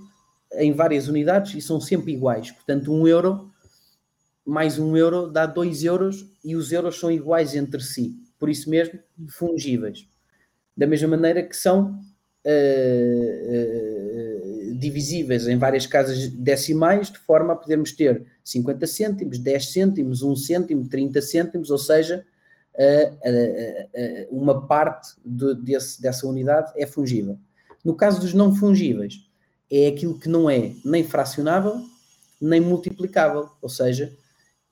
em 0.52 0.72
várias 0.72 1.08
unidades 1.08 1.54
e 1.54 1.60
são 1.60 1.80
sempre 1.80 2.12
iguais. 2.12 2.50
Portanto, 2.50 2.92
um 2.92 3.06
euro 3.06 3.50
mais 4.46 4.78
um 4.78 4.96
euro 4.96 5.30
dá 5.30 5.46
dois 5.46 5.84
euros 5.84 6.26
e 6.44 6.54
os 6.54 6.70
euros 6.70 6.98
são 6.98 7.10
iguais 7.10 7.54
entre 7.54 7.80
si. 7.80 8.14
Por 8.44 8.50
isso 8.50 8.68
mesmo, 8.68 8.98
fungíveis. 9.30 10.06
Da 10.76 10.86
mesma 10.86 11.08
maneira 11.08 11.42
que 11.42 11.56
são 11.56 11.98
uh, 12.44 12.50
uh, 14.70 14.74
divisíveis 14.74 15.48
em 15.48 15.56
várias 15.56 15.86
casas 15.86 16.28
decimais, 16.28 17.10
de 17.10 17.18
forma 17.20 17.54
a 17.54 17.56
podermos 17.56 17.92
ter 17.92 18.26
50 18.44 18.86
cêntimos, 18.86 19.38
10 19.38 19.72
cêntimos, 19.72 20.22
1 20.22 20.36
cêntimo, 20.36 20.86
30 20.86 21.22
cêntimos, 21.22 21.70
ou 21.70 21.78
seja, 21.78 22.22
uh, 22.74 24.28
uma 24.30 24.66
parte 24.66 25.14
de, 25.24 25.54
desse, 25.54 26.02
dessa 26.02 26.26
unidade 26.26 26.70
é 26.76 26.84
fungível. 26.84 27.38
No 27.82 27.94
caso 27.94 28.20
dos 28.20 28.34
não 28.34 28.54
fungíveis, 28.54 29.26
é 29.72 29.86
aquilo 29.86 30.18
que 30.18 30.28
não 30.28 30.50
é 30.50 30.72
nem 30.84 31.02
fracionável, 31.02 31.80
nem 32.38 32.60
multiplicável, 32.60 33.48
ou 33.62 33.70
seja, 33.70 34.12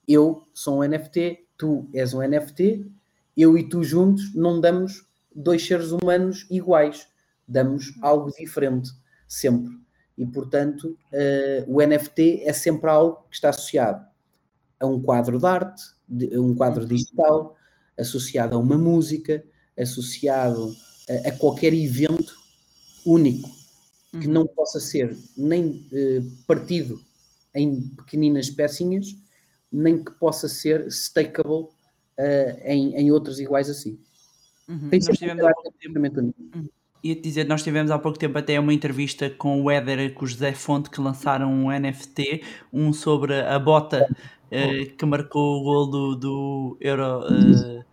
eu 0.07 0.43
sou 0.53 0.77
um 0.77 0.87
NFT, 0.87 1.47
tu 1.57 1.89
és 1.91 2.13
um 2.13 2.21
NFT, 2.21 2.85
eu 3.35 3.57
e 3.57 3.67
tu 3.67 3.83
juntos 3.83 4.33
não 4.35 4.59
damos 4.59 5.05
dois 5.35 5.65
seres 5.65 5.91
humanos 5.91 6.45
iguais, 6.49 7.07
damos 7.47 7.93
algo 8.01 8.31
diferente, 8.31 8.91
sempre. 9.27 9.71
E, 10.17 10.25
portanto, 10.25 10.97
uh, 11.11 11.65
o 11.67 11.81
NFT 11.81 12.43
é 12.43 12.53
sempre 12.53 12.89
algo 12.89 13.25
que 13.29 13.35
está 13.35 13.49
associado 13.49 14.05
a 14.79 14.85
um 14.85 15.01
quadro 15.01 15.39
de 15.39 15.45
arte, 15.45 15.81
a 16.35 16.39
um 16.39 16.53
quadro 16.53 16.85
digital, 16.85 17.55
associado 17.97 18.55
a 18.55 18.59
uma 18.59 18.77
música, 18.77 19.43
associado 19.77 20.75
a, 21.09 21.29
a 21.29 21.31
qualquer 21.31 21.73
evento 21.73 22.35
único 23.05 23.49
que 24.11 24.27
uhum. 24.27 24.33
não 24.33 24.47
possa 24.47 24.79
ser 24.79 25.17
nem 25.35 25.87
uh, 25.91 26.31
partido 26.45 27.01
em 27.55 27.81
pequeninas 27.81 28.49
pecinhas, 28.49 29.15
nem 29.71 30.03
que 30.03 30.11
possa 30.11 30.47
ser 30.47 30.91
stakeable 30.91 31.69
uh, 32.19 32.59
em, 32.63 32.95
em 32.95 33.11
outros 33.11 33.39
iguais 33.39 33.69
assim. 33.69 33.99
Uhum. 34.67 34.89
Tem 34.89 34.99
nós 34.99 35.17
tivemos 35.17 35.43
há 35.43 35.53
pouco 35.53 35.77
tempo, 35.77 35.99
uhum. 35.99 36.69
Ia 37.03 37.15
dizer, 37.15 37.45
nós 37.45 37.61
tivemos 37.61 37.91
há 37.91 37.99
pouco 37.99 38.17
tempo 38.17 38.37
até 38.37 38.57
uma 38.57 38.73
entrevista 38.73 39.29
com 39.29 39.61
o 39.61 39.69
Éder 39.69 40.13
com 40.13 40.23
o 40.23 40.27
José 40.27 40.53
Fonte 40.53 40.89
que 40.89 41.01
lançaram 41.01 41.51
um 41.51 41.69
NFT, 41.69 42.43
um 42.71 42.93
sobre 42.93 43.41
a 43.41 43.59
bota 43.59 44.07
uh, 44.07 44.95
que 44.95 45.05
marcou 45.05 45.59
o 45.59 45.63
gol 45.63 45.87
do, 45.87 46.15
do 46.15 46.77
Euro 46.79 47.25
uh, 47.25 47.83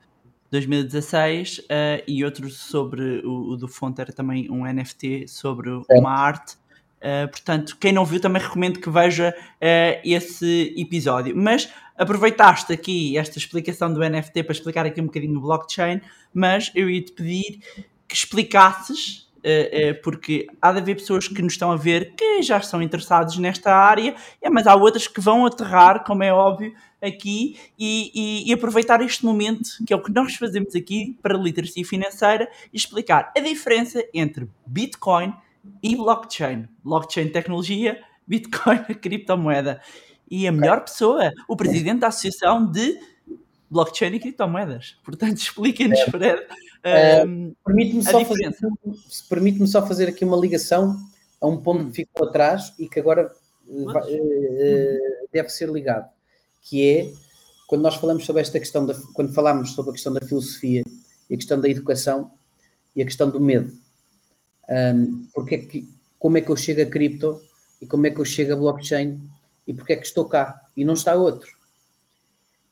2016 0.51 1.59
uh, 1.59 1.63
e 2.07 2.25
outro 2.25 2.51
sobre 2.51 3.21
o, 3.25 3.51
o, 3.51 3.57
do 3.57 3.69
Fonte 3.69 4.01
era 4.01 4.13
também 4.13 4.51
um 4.51 4.65
NFT 4.65 5.29
sobre 5.29 5.71
uma 5.89 6.11
arte. 6.11 6.57
Uh, 7.01 7.29
portanto, 7.31 7.77
quem 7.81 7.93
não 7.93 8.05
viu 8.05 8.21
também 8.21 8.43
recomendo 8.43 8.79
que 8.79 8.91
veja 8.91 9.35
uh, 9.37 10.01
esse 10.05 10.75
episódio. 10.77 11.35
Mas 11.37 11.73
aproveitaste 12.01 12.73
aqui 12.73 13.19
esta 13.19 13.37
explicação 13.37 13.93
do 13.93 14.01
NFT 14.01 14.43
para 14.45 14.53
explicar 14.53 14.87
aqui 14.87 15.03
um 15.03 15.05
bocadinho 15.05 15.39
o 15.39 15.43
blockchain, 15.43 16.01
mas 16.33 16.73
eu 16.75 16.89
ia 16.89 17.05
te 17.05 17.13
pedir 17.13 17.61
que 18.09 18.15
explicasses, 18.15 19.31
uh, 19.37 19.91
uh, 19.91 20.03
porque 20.03 20.47
há 20.63 20.73
de 20.73 20.79
haver 20.79 20.95
pessoas 20.95 21.29
que 21.29 21.43
nos 21.43 21.53
estão 21.53 21.71
a 21.71 21.77
ver 21.77 22.15
que 22.15 22.43
já 22.43 22.57
estão 22.57 22.81
interessados 22.81 23.37
nesta 23.37 23.71
área, 23.77 24.15
é, 24.41 24.49
mas 24.49 24.67
há 24.67 24.75
outras 24.75 25.07
que 25.07 25.21
vão 25.21 25.45
aterrar, 25.45 26.03
como 26.03 26.25
é 26.25 26.33
óbvio, 26.33 26.75
aqui 27.03 27.59
e, 27.79 28.11
e, 28.15 28.51
e, 28.51 28.53
aproveitar 28.55 29.03
este 29.03 29.23
momento, 29.23 29.69
que 29.87 29.93
é 29.93 29.97
o 29.97 30.03
que 30.03 30.11
nós 30.11 30.35
fazemos 30.37 30.75
aqui 30.75 31.19
para 31.23 31.37
a 31.37 31.39
literacia 31.39 31.85
financeira, 31.85 32.51
e 32.73 32.79
explicar 32.79 33.31
a 33.37 33.41
diferença 33.41 34.03
entre 34.15 34.49
Bitcoin 34.67 35.35
e 35.83 35.95
blockchain. 35.97 36.67
Blockchain 36.83 37.29
tecnologia, 37.29 38.03
Bitcoin 38.27 38.87
a 38.89 38.95
criptomoeda 38.97 39.83
e 40.31 40.47
a 40.47 40.53
melhor 40.53 40.83
pessoa, 40.83 41.33
o 41.49 41.57
presidente 41.57 42.01
da 42.01 42.07
Associação 42.07 42.71
de 42.71 42.99
Blockchain 43.69 44.15
e 44.15 44.21
Criptomoedas. 44.21 44.97
Portanto, 45.05 45.37
expliquem-nos, 45.39 45.99
é. 45.99 46.11
Fred. 46.11 46.43
Um, 47.27 47.55
permite-me 47.65 48.03
só, 48.03 48.25
fazer, 48.25 48.57
permite 49.29 49.67
só 49.67 49.87
fazer 49.87 50.09
aqui 50.09 50.25
uma 50.25 50.37
ligação 50.37 50.97
a 51.41 51.47
um 51.47 51.59
ponto 51.59 51.83
hum. 51.83 51.91
que 51.91 51.97
ficou 51.97 52.29
atrás 52.29 52.73
e 52.79 52.89
que 52.89 52.99
agora 52.99 53.31
vai, 53.85 54.15
uh, 54.15 55.29
deve 55.33 55.49
ser 55.51 55.69
ligado, 55.69 56.09
que 56.63 56.89
é 56.89 57.13
quando 57.67 57.83
nós 57.83 57.97
falamos 57.97 58.25
sobre 58.25 58.43
esta 58.43 58.59
questão, 58.59 58.87
da, 58.87 58.95
quando 59.15 59.33
falamos 59.33 59.73
sobre 59.73 59.91
a 59.91 59.93
questão 59.93 60.13
da 60.13 60.27
filosofia 60.27 60.83
e 61.29 61.35
a 61.35 61.37
questão 61.37 61.61
da 61.61 61.69
educação 61.69 62.31
e 62.97 63.03
a 63.03 63.05
questão 63.05 63.31
do 63.31 63.41
medo. 63.41 63.73
Um, 64.69 65.27
porque 65.35 65.55
é 65.55 65.59
que, 65.59 65.89
como 66.19 66.39
é 66.39 66.41
que 66.41 66.51
eu 66.51 66.57
chego 66.57 66.83
a 66.83 66.87
cripto 66.87 67.41
e 67.81 67.87
como 67.87 68.07
é 68.07 68.11
que 68.11 68.21
eu 68.21 68.25
chego 68.25 68.53
a 68.55 68.57
blockchain 68.57 69.21
e 69.71 69.73
porque 69.73 69.93
é 69.93 69.97
que 69.97 70.05
estou 70.05 70.25
cá 70.25 70.69
e 70.77 70.85
não 70.85 70.95
está 70.95 71.15
outro? 71.15 71.57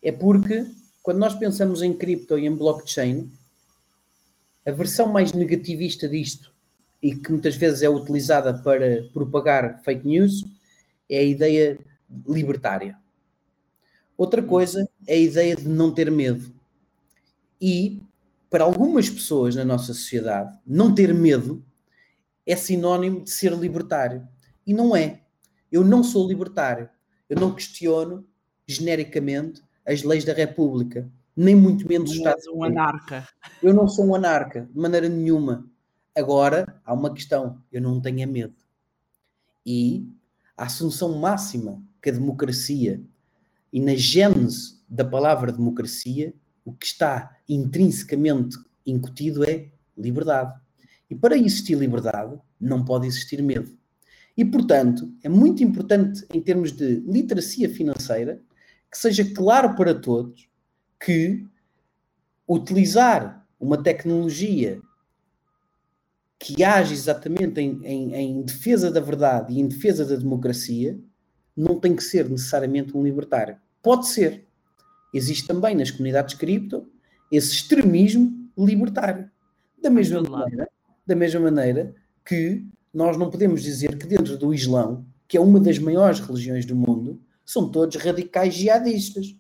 É 0.03 0.11
porque 0.11 0.67
quando 1.01 1.19
nós 1.19 1.33
pensamos 1.33 1.81
em 1.81 1.93
cripto 1.93 2.37
e 2.37 2.45
em 2.45 2.53
blockchain, 2.53 3.31
a 4.67 4.73
versão 4.73 5.07
mais 5.07 5.33
negativista 5.33 6.09
disto 6.09 6.53
e 7.01 7.15
que 7.15 7.31
muitas 7.31 7.55
vezes 7.55 7.83
é 7.83 7.89
utilizada 7.89 8.53
para 8.53 9.05
propagar 9.13 9.81
fake 9.85 10.05
news 10.05 10.45
é 11.09 11.19
a 11.19 11.23
ideia 11.23 11.79
libertária. 12.27 12.99
Outra 14.17 14.43
coisa 14.43 14.89
é 15.07 15.15
a 15.15 15.19
ideia 15.19 15.55
de 15.55 15.69
não 15.69 15.95
ter 15.95 16.11
medo. 16.11 16.53
E 17.61 18.03
para 18.51 18.65
algumas 18.65 19.09
pessoas 19.09 19.55
na 19.55 19.65
nossa 19.65 19.95
sociedade, 19.95 20.59
não 20.67 20.93
ter 20.93 21.15
medo 21.15 21.65
é 22.45 22.57
sinónimo 22.57 23.23
de 23.23 23.31
ser 23.31 23.53
libertário. 23.53 24.27
E 24.67 24.75
não 24.75 24.97
é. 24.97 25.21
Eu 25.71 25.85
não 25.85 26.03
sou 26.03 26.27
libertário. 26.29 26.89
Eu 27.29 27.39
não 27.39 27.55
questiono 27.55 28.27
genericamente 28.67 29.63
as 29.87 30.03
leis 30.03 30.25
da 30.25 30.33
República, 30.33 31.11
nem 31.37 31.55
muito 31.55 31.87
menos 31.87 32.11
os 32.11 32.17
Estados 32.17 32.47
um 32.49 32.63
anarca. 32.63 33.27
Eu 33.63 33.73
não 33.73 33.89
sou 33.89 34.07
um 34.07 34.15
anarca, 34.15 34.69
de 34.71 34.79
maneira 34.79 35.09
nenhuma. 35.09 35.67
Agora, 36.15 36.81
há 36.85 36.93
uma 36.93 37.13
questão: 37.13 37.63
eu 37.71 37.81
não 37.81 38.01
tenho 38.01 38.29
medo. 38.29 38.55
E 39.65 40.07
a 40.57 40.65
assunção 40.65 41.19
máxima 41.19 41.83
que 42.03 42.11
a 42.11 42.13
democracia, 42.13 43.01
e 43.73 43.81
na 43.81 43.95
gênese 43.95 44.79
da 44.89 45.05
palavra 45.05 45.53
democracia, 45.53 46.35
o 46.65 46.73
que 46.73 46.87
está 46.87 47.37
intrinsecamente 47.49 48.59
incutido 48.85 49.45
é 49.45 49.69
liberdade. 49.97 50.59
E 51.11 51.15
para 51.15 51.37
existir 51.37 51.77
liberdade, 51.77 52.39
não 52.61 52.85
pode 52.85 53.07
existir 53.07 53.43
medo. 53.43 53.77
E, 54.39 54.45
portanto, 54.45 55.13
é 55.25 55.29
muito 55.29 55.65
importante, 55.65 56.25
em 56.33 56.41
termos 56.41 56.71
de 56.71 57.01
literacia 57.01 57.69
financeira, 57.69 58.41
que 58.89 58.97
seja 58.97 59.25
claro 59.35 59.75
para 59.75 59.93
todos 59.93 60.49
que 61.05 61.45
utilizar 62.49 63.45
uma 63.59 63.83
tecnologia 63.83 64.81
que 66.39 66.63
age 66.63 66.95
exatamente 66.95 67.61
em, 67.61 67.85
em, 67.85 68.15
em, 68.15 68.43
defesa 68.43 68.93
da 68.93 69.01
verdade 69.01 69.53
e 69.53 69.59
em 69.59 69.67
defesa 69.67 70.05
da 70.05 70.15
democracia 70.15 70.97
não 71.57 71.81
tem 71.81 71.97
que 71.97 72.05
ser 72.05 72.31
necessariamente 72.31 72.97
um 72.97 73.03
libertário. 73.03 73.57
Pode 73.83 74.07
ser. 74.07 74.47
Existe 75.13 75.49
também 75.49 75.75
nas 75.75 75.91
comunidades 75.91 76.37
cripto 76.37 76.89
esse 77.33 77.55
extremismo 77.55 78.49
libertário. 78.57 79.29
Da 79.83 79.91
mesma 79.91 80.23
maneira, 80.23 80.69
da 81.05 81.17
mesma 81.17 81.41
maneira 81.41 81.93
que 82.25 82.65
nós 82.99 83.17
não 83.17 83.31
podemos 83.31 83.63
dizer 83.63 83.97
que 83.97 84.09
dentro 84.09 84.37
do 84.37 84.53
Islão, 84.53 85.07
que 85.29 85.37
é 85.37 85.41
uma 85.41 85.61
das 85.61 85.79
maiores 85.79 86.19
religiões 86.19 86.67
do 86.67 86.75
mundo, 86.75 87.23
são 87.45 87.71
todos 87.71 87.95
radicais 87.95 88.53
jihadistas. 88.55 89.37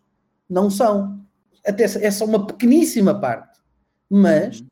Não 0.48 0.70
são. 0.70 1.26
Até 1.66 1.82
é 1.82 2.10
só 2.12 2.24
uma 2.24 2.46
pequeníssima 2.46 3.20
parte. 3.20 3.58
Mas 4.08 4.62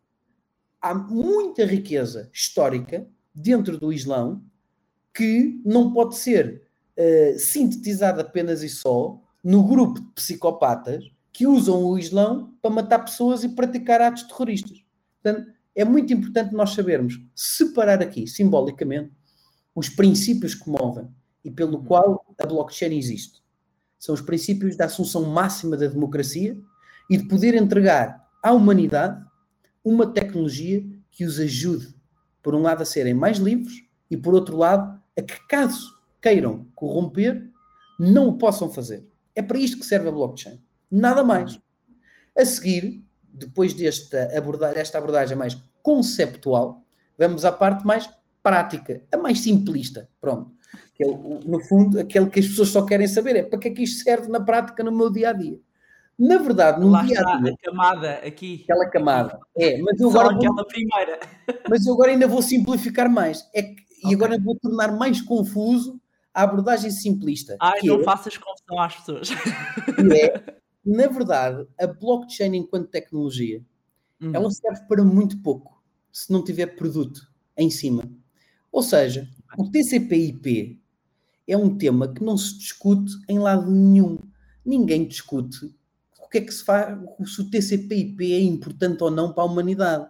há 0.80 0.94
muita 0.94 1.66
riqueza 1.66 2.30
histórica 2.32 3.04
dentro 3.34 3.76
do 3.76 3.92
Islão 3.92 4.40
que 5.12 5.60
não 5.64 5.92
pode 5.92 6.14
ser 6.14 6.62
uh, 6.96 7.38
sintetizada 7.40 8.20
apenas 8.22 8.62
e 8.62 8.68
só 8.68 9.20
no 9.42 9.64
grupo 9.64 9.98
de 9.98 10.06
psicopatas 10.12 11.04
que 11.32 11.44
usam 11.44 11.84
o 11.84 11.98
Islão 11.98 12.54
para 12.62 12.70
matar 12.70 13.00
pessoas 13.00 13.42
e 13.42 13.48
praticar 13.48 14.00
atos 14.00 14.22
terroristas. 14.22 14.80
Portanto, 15.20 15.55
é 15.76 15.84
muito 15.84 16.12
importante 16.12 16.54
nós 16.54 16.70
sabermos 16.70 17.20
separar 17.34 18.02
aqui, 18.02 18.26
simbolicamente, 18.26 19.12
os 19.74 19.90
princípios 19.90 20.54
que 20.54 20.70
movem 20.70 21.06
e 21.44 21.50
pelo 21.50 21.84
qual 21.84 22.24
a 22.40 22.46
blockchain 22.46 22.96
existe. 22.96 23.42
São 23.98 24.14
os 24.14 24.22
princípios 24.22 24.74
da 24.74 24.86
assunção 24.86 25.26
máxima 25.26 25.76
da 25.76 25.86
democracia 25.86 26.56
e 27.10 27.18
de 27.18 27.28
poder 27.28 27.54
entregar 27.54 28.26
à 28.42 28.52
humanidade 28.52 29.22
uma 29.84 30.06
tecnologia 30.06 30.84
que 31.10 31.24
os 31.24 31.38
ajude, 31.38 31.94
por 32.42 32.54
um 32.54 32.62
lado, 32.62 32.82
a 32.82 32.86
serem 32.86 33.14
mais 33.14 33.38
livres 33.38 33.82
e, 34.10 34.16
por 34.16 34.34
outro 34.34 34.56
lado, 34.56 35.00
a 35.16 35.22
que, 35.22 35.46
caso 35.46 35.94
queiram 36.22 36.66
corromper, 36.74 37.50
não 37.98 38.28
o 38.28 38.38
possam 38.38 38.72
fazer. 38.72 39.06
É 39.34 39.42
para 39.42 39.58
isto 39.58 39.78
que 39.78 39.86
serve 39.86 40.08
a 40.08 40.12
blockchain. 40.12 40.60
Nada 40.90 41.22
mais. 41.22 41.60
A 42.36 42.44
seguir, 42.44 43.04
depois 43.32 43.74
desta 43.74 44.36
abordagem, 44.36 44.76
desta 44.76 44.98
abordagem 44.98 45.36
mais 45.36 45.54
conceptual, 45.86 46.82
vamos 47.16 47.44
à 47.44 47.52
parte 47.52 47.86
mais 47.86 48.10
prática, 48.42 49.02
a 49.12 49.16
mais 49.16 49.38
simplista. 49.40 50.08
Pronto. 50.20 50.50
Que 50.94 51.04
é, 51.04 51.06
no 51.06 51.60
fundo, 51.60 52.00
aquele 52.00 52.28
que 52.28 52.40
as 52.40 52.46
pessoas 52.48 52.70
só 52.70 52.84
querem 52.84 53.06
saber 53.06 53.36
é 53.36 53.42
para 53.44 53.58
que 53.58 53.68
é 53.68 53.70
que 53.70 53.82
isto 53.84 54.02
serve 54.02 54.28
na 54.28 54.40
prática 54.40 54.82
no 54.82 54.90
meu 54.90 55.10
dia 55.10 55.30
a 55.30 55.32
dia. 55.32 55.60
Na 56.18 56.38
verdade, 56.38 56.80
no 56.80 56.88
Lá 56.90 57.02
dia 57.04 57.20
a 57.20 57.36
dia. 57.38 57.52
a 57.52 57.56
camada 57.70 58.10
aqui. 58.26 58.62
Aquela 58.64 58.88
camada. 58.90 59.38
É, 59.56 59.80
mas 59.82 60.00
eu 60.00 60.10
Só 60.10 60.20
agora, 60.20 60.34
vou, 60.34 60.44
aquela 60.44 60.66
primeira. 60.66 61.20
mas 61.70 61.86
eu 61.86 61.94
agora 61.94 62.10
ainda 62.10 62.26
vou 62.26 62.42
simplificar 62.42 63.08
mais. 63.10 63.48
É 63.54 63.62
que, 63.62 63.76
E 64.02 64.06
Ok. 64.08 64.14
agora 64.14 64.38
vou 64.42 64.56
tornar 64.60 64.92
mais 64.96 65.20
confuso 65.22 66.00
a 66.34 66.42
abordagem 66.42 66.90
simplista. 66.90 67.56
Ai, 67.60 67.80
que 67.80 67.86
não 67.86 68.00
é- 68.00 68.04
faças 68.04 68.36
confusão 68.36 68.78
às 68.80 68.96
pessoas. 68.96 69.28
é, 69.30 70.54
na 70.84 71.06
verdade, 71.06 71.66
a 71.80 71.86
blockchain 71.86 72.54
enquanto 72.56 72.88
tecnologia, 72.88 73.62
Uhum. 74.20 74.30
ela 74.34 74.50
serve 74.50 74.80
para 74.88 75.04
muito 75.04 75.38
pouco, 75.42 75.75
se 76.16 76.32
não 76.32 76.42
tiver 76.42 76.64
produto 76.76 77.30
em 77.58 77.68
cima. 77.68 78.10
Ou 78.72 78.82
seja, 78.82 79.28
o 79.58 79.70
TCP/IP 79.70 80.80
é 81.46 81.54
um 81.58 81.76
tema 81.76 82.10
que 82.10 82.24
não 82.24 82.38
se 82.38 82.56
discute 82.56 83.12
em 83.28 83.38
lado 83.38 83.70
nenhum. 83.70 84.18
Ninguém 84.64 85.06
discute 85.06 85.66
o 86.18 86.26
que 86.26 86.38
é 86.38 86.40
que 86.40 86.50
se 86.54 86.64
faz, 86.64 86.98
se 87.26 87.42
o 87.42 87.50
TCP/IP 87.50 88.32
é 88.32 88.40
importante 88.40 89.04
ou 89.04 89.10
não 89.10 89.30
para 89.30 89.42
a 89.42 89.46
humanidade. 89.46 90.08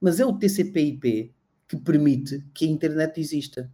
Mas 0.00 0.18
é 0.18 0.26
o 0.26 0.36
TCP/IP 0.36 1.32
que 1.68 1.76
permite 1.76 2.44
que 2.52 2.64
a 2.64 2.68
internet 2.68 3.20
exista. 3.20 3.72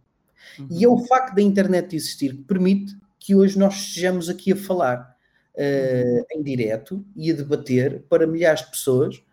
E 0.69 0.83
é 0.83 0.87
o 0.87 0.99
facto 0.99 1.33
da 1.33 1.41
internet 1.41 1.95
existir 1.95 2.37
que 2.37 2.43
permite 2.43 2.95
que 3.17 3.33
hoje 3.33 3.57
nós 3.57 3.73
estejamos 3.73 4.29
aqui 4.29 4.51
a 4.51 4.55
falar 4.55 5.17
eh, 5.55 6.25
em 6.31 6.43
direto 6.43 7.03
e 7.15 7.31
a 7.31 7.33
debater 7.33 8.03
para 8.03 8.27
milhares 8.27 8.63
de 8.65 8.69
pessoas, 8.69 9.23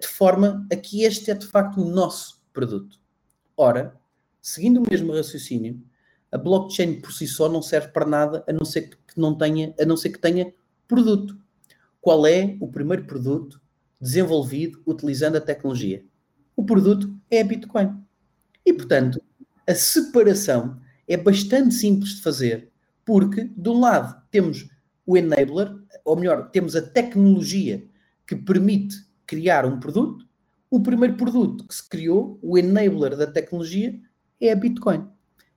de 0.00 0.06
forma 0.06 0.66
a 0.72 0.76
que 0.76 1.02
este 1.02 1.30
é 1.30 1.34
de 1.34 1.46
facto 1.46 1.80
o 1.80 1.90
nosso 1.90 2.42
produto. 2.52 2.98
Ora, 3.56 3.94
seguindo 4.40 4.82
o 4.82 4.90
mesmo 4.90 5.12
raciocínio, 5.12 5.82
a 6.30 6.38
blockchain 6.38 7.00
por 7.00 7.12
si 7.12 7.26
só 7.26 7.48
não 7.48 7.62
serve 7.62 7.88
para 7.88 8.06
nada 8.06 8.44
a 8.48 8.52
não 8.52 8.64
ser 8.64 8.88
que 8.88 9.18
não 9.18 9.36
tenha, 9.36 9.74
a 9.78 9.84
não 9.84 9.96
ser 9.96 10.10
que 10.10 10.18
tenha 10.18 10.52
produto. 10.86 11.38
Qual 12.00 12.26
é 12.26 12.56
o 12.60 12.68
primeiro 12.68 13.04
produto 13.04 13.60
desenvolvido 14.00 14.80
utilizando 14.86 15.36
a 15.36 15.40
tecnologia? 15.40 16.04
O 16.56 16.64
produto 16.64 17.14
é 17.30 17.40
a 17.40 17.44
Bitcoin. 17.44 18.02
E 18.64 18.72
portanto, 18.72 19.20
a 19.66 19.74
separação 19.74 20.80
é 21.06 21.16
bastante 21.16 21.74
simples 21.74 22.16
de 22.16 22.22
fazer, 22.22 22.70
porque 23.04 23.44
de 23.44 23.68
um 23.68 23.80
lado 23.80 24.22
temos 24.30 24.68
o 25.06 25.16
enabler, 25.16 25.74
ou 26.04 26.16
melhor, 26.16 26.50
temos 26.50 26.76
a 26.76 26.82
tecnologia 26.82 27.86
que 28.26 28.36
permite 28.36 29.07
criar 29.28 29.64
um 29.66 29.78
produto. 29.78 30.26
O 30.70 30.80
primeiro 30.80 31.16
produto 31.16 31.64
que 31.64 31.74
se 31.74 31.86
criou, 31.88 32.38
o 32.42 32.58
enabler 32.58 33.16
da 33.16 33.26
tecnologia, 33.26 34.00
é 34.40 34.50
a 34.50 34.56
Bitcoin. 34.56 35.06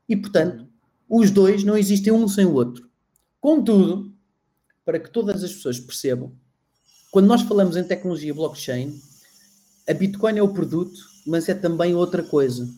E 0.08 0.16
portanto, 0.16 0.68
os 1.10 1.32
dois 1.32 1.64
não 1.64 1.78
existem 1.78 2.14
um 2.14 2.28
sem 2.28 2.46
o 2.46 2.54
outro. 2.54 2.90
Contudo, 3.40 4.14
para 4.86 5.00
que 5.00 5.10
todas 5.10 5.44
as 5.44 5.54
pessoas 5.54 5.80
percebam, 5.80 6.32
quando 7.10 7.28
nós 7.28 7.42
falamos 7.42 7.76
em 7.76 7.84
tecnologia 7.84 8.34
blockchain, 8.34 9.02
a 9.88 9.94
Bitcoin 9.94 10.38
é 10.38 10.44
o 10.44 10.54
produto, 10.54 11.00
mas 11.26 11.50
é 11.50 11.54
também 11.54 11.96
outra 11.96 12.24
coisa. 12.24 12.70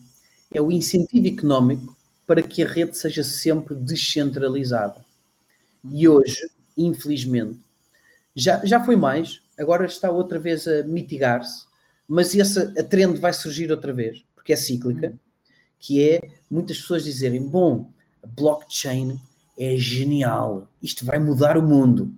É 0.52 0.60
o 0.60 0.72
incentivo 0.72 1.26
económico 1.26 1.96
para 2.26 2.42
que 2.42 2.62
a 2.62 2.68
rede 2.68 2.96
seja 2.96 3.22
sempre 3.22 3.74
descentralizada. 3.74 5.04
E 5.90 6.08
hoje, 6.08 6.48
infelizmente, 6.76 7.58
já, 8.34 8.64
já 8.64 8.82
foi 8.84 8.96
mais, 8.96 9.40
agora 9.58 9.86
está 9.86 10.10
outra 10.10 10.38
vez 10.38 10.66
a 10.66 10.82
mitigar-se, 10.84 11.64
mas 12.06 12.34
essa 12.34 12.72
a 12.78 12.82
trend 12.82 13.18
vai 13.18 13.32
surgir 13.32 13.70
outra 13.70 13.92
vez, 13.92 14.24
porque 14.34 14.52
é 14.52 14.56
cíclica, 14.56 15.14
que 15.78 16.02
é 16.02 16.20
muitas 16.50 16.78
pessoas 16.78 17.04
dizerem, 17.04 17.42
bom, 17.42 17.90
a 18.22 18.26
blockchain 18.26 19.20
é 19.58 19.76
genial, 19.76 20.68
isto 20.82 21.04
vai 21.04 21.18
mudar 21.18 21.56
o 21.56 21.62
mundo. 21.62 22.12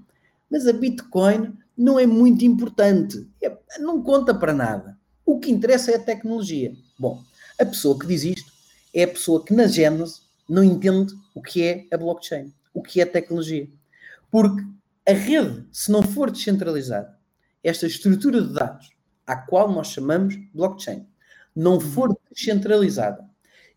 Mas 0.50 0.66
a 0.66 0.72
Bitcoin 0.72 1.52
não 1.76 1.98
é 1.98 2.06
muito 2.06 2.44
importante, 2.44 3.26
é- 3.42 3.56
não 3.78 4.02
conta 4.02 4.34
para 4.34 4.52
nada. 4.52 4.96
O 5.24 5.38
que 5.38 5.50
interessa 5.50 5.90
é 5.90 5.96
a 5.96 6.02
tecnologia. 6.02 6.74
Bom, 6.98 7.22
a 7.58 7.64
pessoa 7.64 7.98
que 7.98 8.06
diz 8.06 8.22
isto 8.22 8.52
é 8.94 9.02
a 9.02 9.08
pessoa 9.08 9.44
que 9.44 9.52
na 9.52 9.66
Gênese 9.66 10.20
não 10.48 10.62
entende 10.62 11.12
o 11.34 11.42
que 11.42 11.62
é 11.62 11.86
a 11.92 11.98
blockchain, 11.98 12.52
o 12.72 12.82
que 12.82 13.00
é 13.00 13.02
a 13.02 13.10
tecnologia. 13.10 13.68
Porque 14.30 14.62
a 15.06 15.12
rede, 15.12 15.64
se 15.72 15.90
não 15.90 16.02
for 16.02 16.30
descentralizada, 16.30 17.15
esta 17.66 17.86
estrutura 17.86 18.40
de 18.40 18.52
dados, 18.52 18.90
à 19.26 19.34
qual 19.34 19.72
nós 19.72 19.88
chamamos 19.88 20.36
blockchain, 20.54 21.04
não 21.54 21.80
for 21.80 22.16
descentralizada 22.30 23.28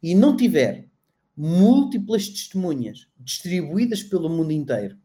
e 0.01 0.13
não 0.13 0.37
tiver 0.37 0.87
múltiplas 1.35 2.29
testemunhas 2.29 3.07
distribuídas 3.17 4.03
pelo 4.03 4.29
mundo 4.29 4.51
inteiro 4.51 4.95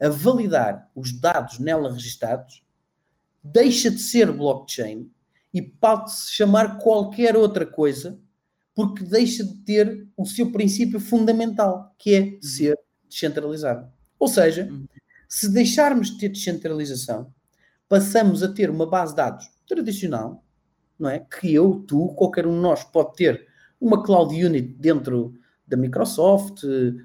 a 0.00 0.08
validar 0.08 0.90
os 0.94 1.12
dados 1.12 1.60
nela 1.60 1.92
registados, 1.92 2.64
deixa 3.44 3.90
de 3.90 4.00
ser 4.00 4.32
blockchain 4.32 5.08
e 5.54 5.62
pode-se 5.62 6.32
chamar 6.32 6.78
qualquer 6.78 7.36
outra 7.36 7.64
coisa 7.64 8.18
porque 8.74 9.04
deixa 9.04 9.44
de 9.44 9.54
ter 9.58 10.08
o 10.16 10.24
seu 10.24 10.50
princípio 10.50 10.98
fundamental, 10.98 11.94
que 11.98 12.14
é 12.14 12.38
ser 12.40 12.76
descentralizado. 13.08 13.92
Ou 14.18 14.26
seja, 14.26 14.68
se 15.28 15.48
deixarmos 15.52 16.10
de 16.10 16.18
ter 16.18 16.30
descentralização, 16.30 17.32
passamos 17.92 18.42
a 18.42 18.48
ter 18.48 18.70
uma 18.70 18.86
base 18.86 19.12
de 19.12 19.18
dados 19.18 19.50
tradicional, 19.68 20.42
não 20.98 21.10
é? 21.10 21.18
Que 21.18 21.52
eu, 21.52 21.84
tu, 21.86 22.08
qualquer 22.14 22.46
um 22.46 22.54
de 22.54 22.60
nós 22.62 22.82
pode 22.84 23.14
ter 23.16 23.46
uma 23.78 24.02
cloud 24.02 24.34
unit 24.34 24.66
dentro 24.78 25.34
da 25.66 25.76
Microsoft, 25.76 26.62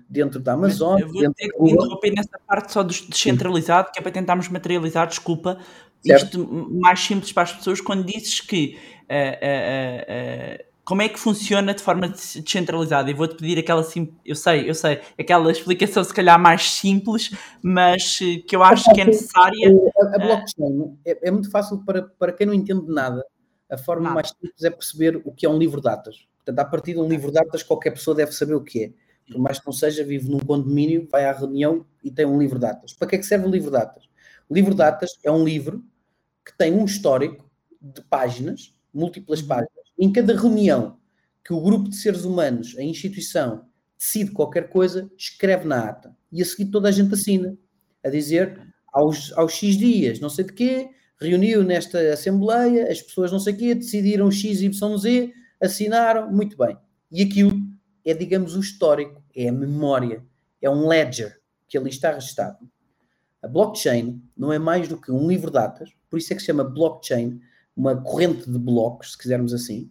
dentro 0.10 0.40
da 0.40 0.54
Amazon, 0.54 0.98
eu 0.98 1.10
vou 1.10 1.20
dentro 1.20 1.36
ter 1.36 1.50
que 1.50 1.58
Google. 1.58 1.74
interromper 1.84 2.14
nessa 2.16 2.40
parte 2.48 2.72
só 2.72 2.84
do 2.84 2.94
descentralizado, 2.94 3.92
que 3.92 4.00
é 4.00 4.02
para 4.02 4.14
tentarmos 4.14 4.48
materializar, 4.48 5.08
desculpa, 5.08 5.60
Certo. 6.00 6.24
isto 6.24 6.70
mais 6.72 7.02
simples 7.02 7.34
para 7.34 7.44
as 7.44 7.52
pessoas, 7.52 7.82
quando 7.82 8.06
dizes 8.06 8.40
que 8.40 8.80
eh, 9.10 9.40
eh, 9.42 10.06
eh, 10.08 10.66
como 10.88 11.02
é 11.02 11.10
que 11.10 11.20
funciona 11.20 11.74
de 11.74 11.84
forma 11.84 12.08
des- 12.08 12.38
descentralizada? 12.42 13.12
E 13.12 13.14
vou-te 13.14 13.36
pedir 13.36 13.60
aquela, 13.60 13.84
sim, 13.84 14.16
eu 14.24 14.36
sei, 14.36 14.70
eu 14.70 14.74
sei, 14.74 15.02
aquela 15.20 15.52
explicação 15.52 16.02
se 16.02 16.14
calhar 16.14 16.40
mais 16.40 16.72
simples, 16.72 17.30
mas 17.62 18.20
eh, 18.22 18.38
que 18.48 18.56
eu 18.56 18.64
acho 18.64 18.90
que 18.94 19.02
é 19.02 19.04
necessária. 19.04 19.70
A, 20.02 20.16
a 20.16 20.18
blockchain 20.20 20.98
é, 21.06 21.28
é 21.28 21.32
muito 21.32 21.52
fácil 21.52 21.84
para, 21.84 22.04
para 22.04 22.32
quem 22.32 22.48
não 22.48 22.54
entende 22.54 22.86
nada. 22.88 23.22
A 23.70 23.78
forma 23.78 24.04
Nada. 24.04 24.16
mais 24.16 24.30
simples 24.30 24.64
é 24.64 24.70
perceber 24.70 25.22
o 25.26 25.32
que 25.34 25.46
é 25.46 25.50
um 25.50 25.58
livro 25.58 25.82
de 25.82 25.84
datas. 25.84 26.26
Portanto, 26.38 26.60
a 26.60 26.64
partir 26.66 26.94
de 26.94 27.00
um 27.02 27.10
livro 27.10 27.28
de 27.28 27.34
datas, 27.34 27.64
qualquer 27.64 27.92
pessoa 27.92 28.16
deve 28.16 28.32
saber 28.32 28.54
o 28.54 28.64
que 28.64 28.86
é. 28.86 28.92
Por 29.30 29.42
mais 29.42 29.60
que 29.60 29.66
não 29.66 29.74
seja, 29.74 30.06
vive 30.06 30.30
num 30.32 30.40
condomínio, 30.40 31.06
vai 31.12 31.26
à 31.26 31.34
reunião 31.34 31.86
e 32.02 32.10
tem 32.10 32.26
um 32.26 32.40
livro 32.40 32.56
de 32.58 32.62
datas. 32.62 32.94
Para 32.94 33.10
que 33.10 33.16
é 33.16 33.20
que 33.20 33.26
serve 33.26 33.46
o 33.46 33.52
livro 33.52 33.70
de 33.70 33.76
datas? 33.78 34.06
O 34.48 34.54
livro 34.56 34.72
de 34.72 34.78
datas 34.78 35.20
é 35.22 35.30
um 35.30 35.44
livro 35.44 35.84
que 36.46 36.58
tem 36.58 36.74
um 36.74 36.86
histórico 36.86 37.44
de 37.82 38.02
páginas, 38.04 38.74
múltiplas 38.94 39.42
Uhum. 39.42 39.48
páginas. 39.48 39.87
Em 39.98 40.12
cada 40.12 40.40
reunião 40.40 40.98
que 41.44 41.54
o 41.54 41.62
grupo 41.62 41.90
de 41.90 41.96
seres 41.96 42.24
humanos, 42.24 42.76
a 42.78 42.84
instituição, 42.84 43.66
decide 43.98 44.32
qualquer 44.32 44.70
coisa, 44.70 45.10
escreve 45.18 45.66
na 45.66 45.90
ata. 45.90 46.16
E 46.32 46.42
a 46.42 46.46
seguir 46.46 46.70
toda 46.72 46.90
a 46.90 46.92
gente 46.92 47.14
assina. 47.14 47.58
A 48.04 48.10
dizer, 48.10 48.62
aos, 48.94 49.32
aos 49.34 49.54
X 49.54 49.78
dias, 49.78 50.20
não 50.20 50.30
sei 50.30 50.46
de 50.46 50.54
quê, 50.54 50.90
reuniu 51.20 51.64
nesta 51.64 52.00
Assembleia, 52.14 52.92
as 52.92 53.02
pessoas 53.02 53.32
não 53.32 53.40
sei 53.40 53.54
o 53.54 53.58
quê, 53.58 53.76
decidiram 53.76 54.30
X, 54.30 54.62
Y, 54.62 54.98
Z, 54.98 55.34
assinaram, 55.60 56.32
muito 56.32 56.56
bem. 56.58 56.78
E 57.12 57.24
aquilo 57.24 57.58
é, 58.08 58.14
digamos, 58.14 58.56
o 58.56 58.62
histórico, 58.62 59.22
é 59.36 59.50
a 59.50 59.52
memória, 59.52 60.26
é 60.62 60.70
um 60.70 60.88
ledger 60.88 61.42
que 61.68 61.78
ali 61.78 61.90
está 61.90 62.14
registado. 62.14 62.58
A 63.44 63.48
blockchain 63.50 64.24
não 64.36 64.54
é 64.54 64.58
mais 64.58 64.88
do 64.88 65.00
que 65.00 65.12
um 65.12 65.28
livro 65.28 65.48
de 65.48 65.56
datas, 65.56 65.90
por 66.10 66.18
isso 66.18 66.32
é 66.32 66.36
que 66.38 66.40
se 66.40 66.46
chama 66.46 66.64
blockchain, 66.64 67.42
uma 67.78 67.96
corrente 67.96 68.50
de 68.50 68.58
blocos, 68.58 69.12
se 69.12 69.18
quisermos 69.18 69.54
assim, 69.54 69.90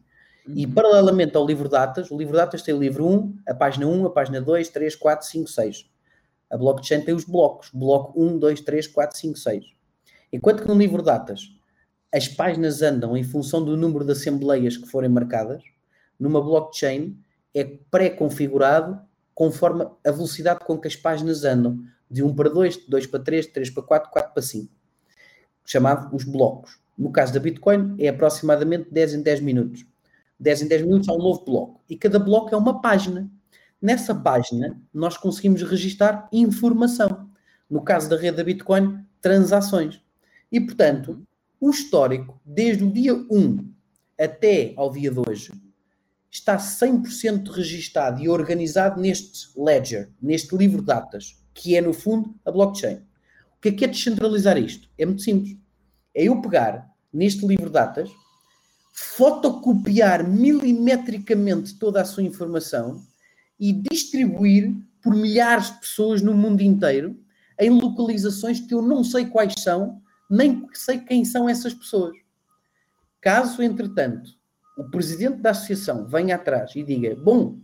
e 0.49 0.67
Uhum. 0.67 0.73
paralelamente 0.73 1.37
ao 1.37 1.47
livro 1.47 1.65
de 1.65 1.71
datas, 1.71 2.11
o 2.11 2.17
livro 2.17 2.33
de 2.33 2.39
datas 2.39 2.63
tem 2.63 2.75
o 2.75 2.79
livro 2.79 3.07
1, 3.07 3.39
a 3.49 3.55
página 3.55 3.87
1, 3.87 4.07
a 4.07 4.11
página 4.11 4.41
2, 4.41 4.69
3, 4.69 4.95
4, 4.95 5.27
5, 5.27 5.49
6. 5.49 5.91
A 6.51 6.57
blockchain 6.57 7.01
tem 7.01 7.15
os 7.15 7.25
blocos, 7.25 7.71
bloco 7.73 8.21
1, 8.21 8.39
2, 8.39 8.61
3, 8.61 8.87
4, 8.87 9.17
5, 9.19 9.39
6. 9.39 9.65
Enquanto 10.33 10.63
que 10.63 10.69
no 10.69 10.75
livro 10.75 10.99
de 10.99 11.07
datas, 11.07 11.49
as 12.15 12.29
páginas 12.29 12.83
andam 12.83 13.17
em 13.17 13.25
função 13.25 13.65
do 13.65 13.77
número 13.77 14.05
de 14.05 14.13
assembleias 14.13 14.77
que 14.77 14.87
forem 14.87 15.11
marcadas. 15.11 15.63
Numa 16.19 16.41
blockchain 16.41 17.19
é 17.53 17.65
pré-configurado 17.65 19.01
conforme 19.35 19.85
a 20.05 20.11
velocidade 20.11 20.61
com 20.65 20.79
que 20.79 20.89
as 20.89 20.97
páginas 20.97 21.45
andam, 21.45 21.79
de 22.11 22.23
1 22.23 22.35
para 22.35 22.49
2, 22.49 22.85
de 22.85 22.89
2 22.89 23.07
para 23.09 23.21
3, 23.21 23.47
de 23.47 23.53
3 23.53 23.71
para 23.71 23.83
4, 23.83 24.11
4 24.11 24.33
para 24.33 24.43
5, 24.43 24.73
chamado 25.65 26.15
os 26.15 26.25
blocos. 26.25 26.79
No 26.97 27.11
caso 27.11 27.33
da 27.33 27.41
Bitcoin, 27.41 27.95
é 27.99 28.09
aproximadamente 28.09 28.91
10 28.91 29.15
em 29.15 29.23
10 29.23 29.41
minutos. 29.41 29.85
10 30.39 30.63
em 30.63 30.69
10 30.69 30.83
minutos 30.83 31.09
há 31.09 31.13
um 31.13 31.19
novo 31.19 31.45
bloco. 31.45 31.81
E 31.89 31.97
cada 31.97 32.19
bloco 32.19 32.55
é 32.55 32.59
uma 32.59 32.81
página. 32.81 33.31
Nessa 33.81 34.15
página, 34.15 34.81
nós 34.93 35.17
conseguimos 35.17 35.63
registar 35.63 36.29
informação. 36.33 37.29
No 37.69 37.83
caso 37.83 38.09
da 38.09 38.17
rede 38.17 38.39
da 38.39 38.45
Bitcoin, 38.45 39.05
transações. 39.21 40.01
E, 40.51 40.61
portanto, 40.61 41.23
o 41.61 41.71
histórico, 41.71 42.41
desde 42.45 42.85
o 42.85 42.91
dia 42.91 43.15
1 43.15 43.73
até 44.19 44.73
ao 44.77 44.91
dia 44.91 45.11
de 45.11 45.19
hoje, 45.19 45.53
está 46.31 46.57
100% 46.57 47.49
registado 47.51 48.23
e 48.23 48.29
organizado 48.29 49.01
neste 49.01 49.49
ledger, 49.57 50.11
neste 50.21 50.57
livro 50.57 50.81
de 50.81 50.87
datas, 50.87 51.37
que 51.53 51.77
é, 51.77 51.81
no 51.81 51.93
fundo, 51.93 52.35
a 52.45 52.51
blockchain. 52.51 52.97
O 52.97 53.61
que 53.61 53.69
é 53.69 53.73
que 53.73 53.85
é 53.85 53.89
descentralizar 53.89 54.59
isto? 54.59 54.89
É 54.99 55.07
muito 55.07 55.23
simples. 55.23 55.57
É 56.17 56.25
eu 56.25 56.41
pegar 56.41 56.91
neste 57.13 57.47
livro 57.47 57.69
datas, 57.69 58.11
fotocopiar 58.91 60.27
milimetricamente 60.27 61.79
toda 61.79 62.01
a 62.01 62.07
sua 62.07 62.23
informação 62.23 63.03
e 63.61 63.71
distribuir 63.71 64.75
por 65.03 65.15
milhares 65.15 65.71
de 65.71 65.81
pessoas 65.81 66.23
no 66.23 66.33
mundo 66.33 66.63
inteiro 66.63 67.21
em 67.61 67.69
localizações 67.69 68.59
que 68.61 68.73
eu 68.73 68.81
não 68.81 69.05
sei 69.05 69.27
quais 69.27 69.53
são, 69.59 70.01
nem 70.31 70.67
sei 70.73 71.01
quem 71.01 71.23
são 71.23 71.47
essas 71.47 71.75
pessoas. 71.75 72.17
Caso, 73.21 73.63
entretanto, 73.63 74.31
o 74.79 74.85
presidente 74.85 75.43
da 75.43 75.51
associação 75.51 76.07
venha 76.07 76.37
atrás 76.37 76.75
e 76.75 76.83
diga: 76.83 77.15
Bom, 77.15 77.59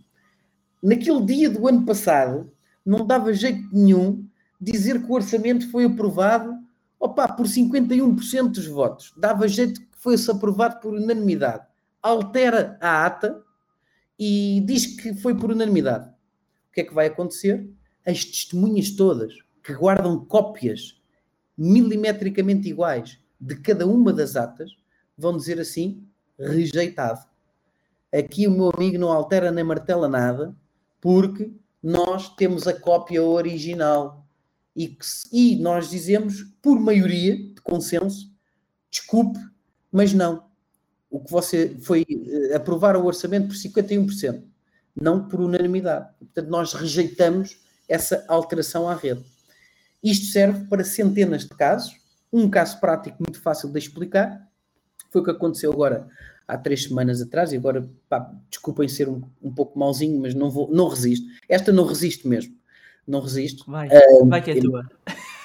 naquele 0.81 1.25
dia 1.25 1.49
do 1.49 1.67
ano 1.67 1.83
passado 1.87 2.53
não 2.85 3.03
dava 3.03 3.33
jeito 3.33 3.67
nenhum 3.73 4.27
dizer 4.61 5.03
que 5.03 5.11
o 5.11 5.15
orçamento 5.15 5.71
foi 5.71 5.85
aprovado 5.85 6.62
opa, 7.03 7.27
por 7.27 7.45
51% 7.45 8.49
dos 8.49 8.65
votos, 8.65 9.13
dava 9.17 9.45
jeito 9.47 9.81
que 9.81 9.87
fosse 9.97 10.31
aprovado 10.31 10.79
por 10.79 10.93
unanimidade. 10.93 11.67
Altera 12.01 12.77
a 12.79 13.05
ata 13.05 13.43
e 14.17 14.63
diz 14.65 14.85
que 14.85 15.13
foi 15.13 15.35
por 15.35 15.51
unanimidade. 15.51 16.07
O 16.07 16.73
que 16.73 16.81
é 16.81 16.83
que 16.85 16.93
vai 16.93 17.07
acontecer? 17.07 17.69
As 18.05 18.23
testemunhas 18.23 18.91
todas 18.91 19.33
que 19.61 19.73
guardam 19.73 20.25
cópias 20.25 21.01
milimetricamente 21.57 22.69
iguais 22.69 23.19
de 23.39 23.55
cada 23.57 23.85
uma 23.85 24.13
das 24.13 24.37
atas 24.37 24.71
vão 25.17 25.35
dizer 25.35 25.59
assim: 25.59 26.07
rejeitado. 26.39 27.25
Aqui 28.13 28.47
o 28.47 28.51
meu 28.51 28.71
amigo 28.73 28.97
não 28.97 29.11
altera 29.11 29.51
nem 29.51 29.63
martela 29.63 30.07
nada, 30.07 30.55
porque 31.01 31.51
nós 31.81 32.33
temos 32.35 32.65
a 32.65 32.73
cópia 32.73 33.21
original. 33.21 34.22
E, 34.75 34.87
que, 34.87 35.05
e 35.31 35.55
nós 35.57 35.89
dizemos, 35.89 36.43
por 36.61 36.79
maioria 36.79 37.35
de 37.35 37.61
consenso, 37.61 38.31
desculpe, 38.89 39.39
mas 39.91 40.13
não. 40.13 40.45
O 41.09 41.19
que 41.19 41.31
você 41.31 41.77
foi 41.81 42.05
uh, 42.09 42.55
aprovar 42.55 42.95
o 42.95 43.05
orçamento 43.05 43.47
por 43.47 43.55
51%, 43.55 44.43
não 44.99 45.27
por 45.27 45.39
unanimidade. 45.41 46.09
Portanto, 46.17 46.47
nós 46.47 46.73
rejeitamos 46.73 47.57
essa 47.87 48.25
alteração 48.27 48.89
à 48.89 48.95
rede. 48.95 49.23
Isto 50.03 50.25
serve 50.27 50.65
para 50.65 50.83
centenas 50.83 51.43
de 51.43 51.49
casos. 51.49 51.95
Um 52.31 52.49
caso 52.49 52.79
prático 52.79 53.17
muito 53.19 53.39
fácil 53.39 53.69
de 53.69 53.77
explicar 53.77 54.49
foi 55.11 55.21
o 55.21 55.23
que 55.23 55.31
aconteceu 55.31 55.71
agora 55.71 56.09
há 56.47 56.57
três 56.57 56.83
semanas 56.83 57.21
atrás, 57.21 57.53
e 57.53 57.57
agora, 57.57 57.87
pá, 58.09 58.31
desculpem 58.49 58.87
ser 58.87 59.07
um, 59.07 59.21
um 59.41 59.53
pouco 59.53 59.77
mauzinho, 59.77 60.19
mas 60.19 60.33
não, 60.33 60.49
vou, 60.49 60.69
não 60.71 60.87
resisto. 60.87 61.25
Esta 61.47 61.71
não 61.71 61.85
resisto 61.85 62.27
mesmo. 62.27 62.53
Não 63.07 63.21
resisto. 63.21 63.69
Vai, 63.69 63.87
uh, 63.87 64.25
vai 64.27 64.41
que 64.41 64.51
é 64.51 64.59
tua. 64.59 64.89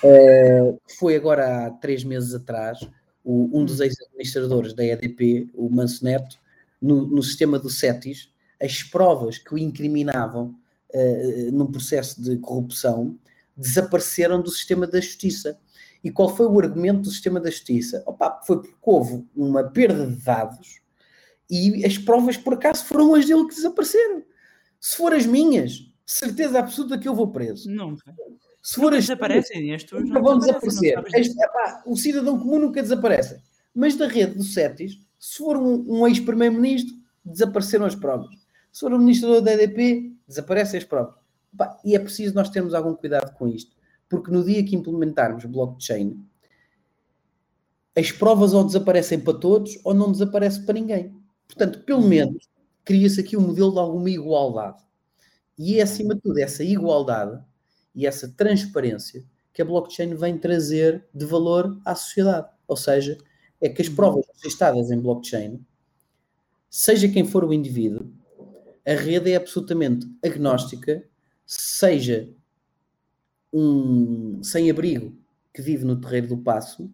Uh, 0.03 0.81
foi 0.99 1.17
agora 1.17 1.67
há 1.67 1.71
três 1.71 2.05
meses 2.05 2.35
atrás, 2.35 2.79
o, 3.25 3.51
um 3.59 3.65
dos 3.65 3.81
hum. 3.81 3.85
ex-administradores 3.85 4.73
da 4.73 4.85
EDP, 4.85 5.51
o 5.55 5.69
Manso 5.69 6.05
Neto, 6.05 6.39
no, 6.81 7.07
no 7.07 7.23
sistema 7.23 7.59
do 7.59 7.69
CETIS, 7.69 8.31
as 8.63 8.83
provas 8.83 9.39
que 9.39 9.55
o 9.55 9.59
incriminavam 9.59 10.55
uh, 10.95 11.53
num 11.53 11.67
processo 11.67 12.23
de 12.23 12.37
corrupção 12.39 13.19
desapareceram 13.57 14.41
do 14.41 14.51
sistema 14.51 14.87
da 14.87 15.01
justiça. 15.01 15.59
E 16.03 16.13
qual 16.13 16.35
foi 16.35 16.47
o 16.47 16.61
argumento 16.61 17.01
do 17.01 17.11
sistema 17.11 17.41
da 17.41 17.51
justiça? 17.51 18.05
Opa, 18.07 18.41
foi 18.47 18.61
porque 18.61 18.77
houve 18.83 19.27
uma 19.35 19.65
perda 19.65 20.07
de 20.07 20.23
dados 20.23 20.81
e 21.51 21.85
as 21.85 21.97
provas 21.97 22.37
por 22.37 22.55
acaso 22.55 22.85
foram 22.85 23.15
as 23.15 23.27
dele 23.27 23.47
que 23.49 23.55
desapareceram. 23.55 24.23
Se 24.81 24.97
for 24.97 25.13
as 25.13 25.27
minhas, 25.27 25.91
certeza 26.13 26.59
absoluta 26.59 26.99
que 26.99 27.09
eu 27.09 27.15
vou 27.15 27.29
preso. 27.29 27.71
Nunca. 27.71 28.15
Se 28.63 28.75
for 28.75 28.93
as 28.93 29.01
desaparecem 29.01 29.73
estes, 29.73 29.93
nunca 29.93 30.21
vão 30.21 30.39
desaparecer. 30.39 30.99
epá, 30.99 31.83
o 31.87 31.97
cidadão 31.97 32.39
comum 32.39 32.59
nunca 32.59 32.83
desaparece. 32.83 33.41
Mas 33.75 33.97
da 33.97 34.07
rede 34.07 34.35
do 34.35 34.43
CETIS, 34.43 34.99
se 35.19 35.39
for 35.39 35.57
um, 35.57 35.85
um 35.87 36.07
ex-primeiro-ministro, 36.07 36.95
desapareceram 37.25 37.87
as 37.87 37.95
provas. 37.95 38.35
Se 38.73 38.81
for 38.81 38.93
um 38.93 38.99
ministro 38.99 39.41
da 39.41 39.53
EDP, 39.53 40.13
desaparecem 40.27 40.79
as 40.79 40.85
provas. 40.85 41.15
Epá, 41.55 41.79
e 41.85 41.95
é 41.95 41.99
preciso 41.99 42.35
nós 42.35 42.51
termos 42.51 42.75
algum 42.75 42.95
cuidado 42.95 43.33
com 43.35 43.49
isto 43.49 43.79
porque 44.09 44.31
no 44.31 44.45
dia 44.45 44.65
que 44.65 44.75
implementarmos 44.75 45.45
blockchain, 45.45 46.25
as 47.97 48.11
provas 48.11 48.55
ou 48.55 48.65
desaparecem 48.65 49.21
para 49.21 49.39
todos 49.39 49.79
ou 49.85 49.93
não 49.93 50.11
desaparece 50.11 50.65
para 50.65 50.75
ninguém. 50.75 51.15
Portanto, 51.47 51.81
pelo 51.85 52.01
uhum. 52.01 52.09
menos, 52.09 52.49
cria-se 52.85 53.21
aqui 53.21 53.37
um 53.37 53.41
modelo 53.41 53.73
de 53.73 53.79
alguma 53.79 54.11
igualdade. 54.11 54.83
E 55.59 55.79
é, 55.79 55.83
acima 55.83 56.15
de 56.15 56.21
tudo, 56.21 56.39
essa 56.39 56.63
igualdade 56.63 57.43
e 57.95 58.07
essa 58.07 58.29
transparência 58.29 59.25
que 59.53 59.61
a 59.61 59.65
blockchain 59.65 60.15
vem 60.15 60.39
trazer 60.39 61.05
de 61.13 61.27
valor 61.27 61.77
à 61.85 61.95
sociedade. 61.95 62.49
Ou 62.69 62.77
seja, 62.77 63.19
é 63.61 63.69
que 63.69 63.83
as 63.83 63.89
uhum. 63.89 63.97
provas 63.97 64.25
registadas 64.37 64.91
em 64.91 65.01
blockchain, 65.01 65.61
seja 66.71 67.09
quem 67.09 67.27
for 67.27 67.45
o 67.45 67.53
indivíduo, 67.53 68.09
a 68.87 68.93
rede 68.93 69.33
é 69.33 69.37
absolutamente 69.37 70.07
agnóstica, 70.25 71.05
seja 71.45 72.31
um 73.53 74.43
sem-abrigo 74.43 75.13
que 75.53 75.61
vive 75.61 75.85
no 75.85 76.01
terreiro 76.01 76.29
do 76.29 76.39
Passo, 76.39 76.89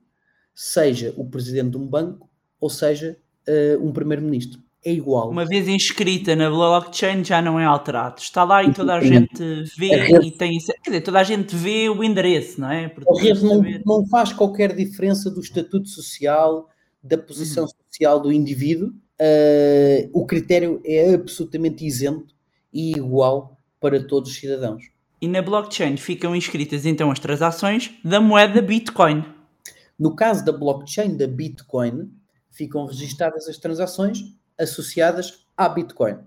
seja 0.54 1.12
o 1.16 1.28
presidente 1.28 1.72
de 1.72 1.76
um 1.76 1.86
banco 1.86 2.30
ou 2.58 2.70
seja 2.70 3.18
uh, 3.46 3.86
um 3.86 3.92
primeiro-ministro. 3.92 4.63
É 4.84 4.92
igual. 4.92 5.30
Uma 5.30 5.46
vez 5.46 5.66
inscrita 5.66 6.36
na 6.36 6.50
blockchain 6.50 7.24
já 7.24 7.40
não 7.40 7.58
é 7.58 7.64
alterado. 7.64 8.20
Está 8.20 8.44
lá 8.44 8.62
e 8.62 8.72
toda 8.72 8.94
a 8.94 9.00
gente 9.00 9.42
vê 9.78 9.94
a 9.94 10.04
rede, 10.04 10.28
e 10.28 10.30
tem. 10.30 10.58
Quer 10.58 10.90
dizer, 10.90 11.00
toda 11.00 11.20
a 11.20 11.24
gente 11.24 11.56
vê 11.56 11.88
o 11.88 12.04
endereço, 12.04 12.60
não 12.60 12.70
é? 12.70 12.88
Porque 12.88 13.08
a 13.08 13.22
rede 13.22 13.42
não, 13.42 13.62
não, 13.86 14.06
faz 14.08 14.34
qualquer 14.34 14.76
diferença 14.76 15.30
do 15.30 15.40
estatuto 15.40 15.88
social, 15.88 16.68
da 17.02 17.16
posição 17.16 17.64
hum. 17.64 17.68
social 17.90 18.20
do 18.20 18.30
indivíduo. 18.30 18.88
Uh, 18.88 20.10
o 20.12 20.26
critério 20.26 20.82
é 20.84 21.14
absolutamente 21.14 21.86
isento 21.86 22.34
e 22.70 22.92
igual 22.92 23.58
para 23.80 24.04
todos 24.06 24.32
os 24.32 24.36
cidadãos. 24.36 24.84
E 25.18 25.26
na 25.26 25.40
blockchain 25.40 25.96
ficam 25.96 26.36
inscritas 26.36 26.84
então 26.84 27.10
as 27.10 27.18
transações 27.18 27.92
da 28.04 28.20
moeda 28.20 28.60
Bitcoin. 28.60 29.24
No 29.98 30.14
caso 30.14 30.44
da 30.44 30.52
blockchain 30.52 31.16
da 31.16 31.26
Bitcoin, 31.26 32.10
ficam 32.50 32.84
registadas 32.84 33.48
as 33.48 33.56
transações 33.56 34.24
associadas 34.58 35.46
à 35.56 35.68
Bitcoin. 35.68 36.18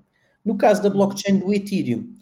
No 0.43 0.57
caso 0.57 0.81
da 0.81 0.89
blockchain 0.89 1.39
do 1.39 1.53
Ethereum, 1.53 2.13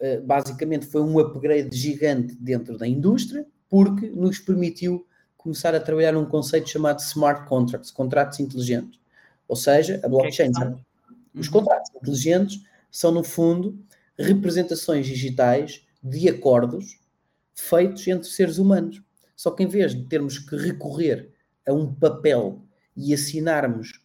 eh, 0.00 0.20
basicamente 0.20 0.86
foi 0.86 1.02
um 1.02 1.18
upgrade 1.18 1.76
gigante 1.76 2.34
dentro 2.36 2.76
da 2.78 2.86
indústria, 2.86 3.46
porque 3.68 4.08
nos 4.08 4.38
permitiu 4.38 5.06
começar 5.36 5.74
a 5.74 5.80
trabalhar 5.80 6.12
num 6.12 6.24
conceito 6.24 6.70
chamado 6.70 7.00
smart 7.00 7.46
contracts, 7.46 7.90
contratos 7.90 8.40
inteligentes. 8.40 8.98
Ou 9.46 9.56
seja, 9.56 10.00
a 10.02 10.08
blockchain, 10.08 10.50
é 10.50 10.70
que 10.70 11.38
os 11.38 11.48
contratos 11.48 11.90
inteligentes 11.94 12.62
são, 12.90 13.12
no 13.12 13.22
fundo, 13.22 13.78
representações 14.18 15.06
digitais 15.06 15.84
de 16.02 16.28
acordos 16.28 16.98
feitos 17.54 18.06
entre 18.08 18.28
seres 18.28 18.58
humanos. 18.58 19.02
Só 19.36 19.50
que 19.50 19.62
em 19.62 19.66
vez 19.66 19.94
de 19.94 20.04
termos 20.04 20.38
que 20.38 20.56
recorrer 20.56 21.30
a 21.66 21.72
um 21.72 21.92
papel 21.94 22.62
e 22.96 23.12
assinarmos 23.12 24.00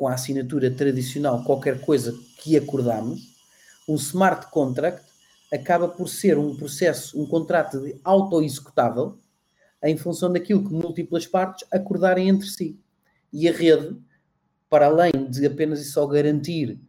com 0.00 0.08
a 0.08 0.14
assinatura 0.14 0.70
tradicional 0.70 1.44
qualquer 1.44 1.78
coisa 1.82 2.18
que 2.38 2.56
acordamos, 2.56 3.20
um 3.86 3.96
smart 3.96 4.46
contract 4.50 5.04
acaba 5.52 5.86
por 5.86 6.08
ser 6.08 6.38
um 6.38 6.56
processo, 6.56 7.20
um 7.20 7.26
contrato 7.26 7.78
de 7.82 8.00
auto-executável 8.02 9.18
em 9.84 9.98
função 9.98 10.32
daquilo 10.32 10.66
que 10.66 10.72
múltiplas 10.72 11.26
partes 11.26 11.68
acordarem 11.70 12.30
entre 12.30 12.48
si. 12.48 12.80
E 13.30 13.46
a 13.46 13.52
rede, 13.52 13.94
para 14.70 14.86
além 14.86 15.12
de 15.28 15.44
apenas 15.44 15.82
e 15.82 15.84
só 15.84 16.06
garantir 16.06 16.80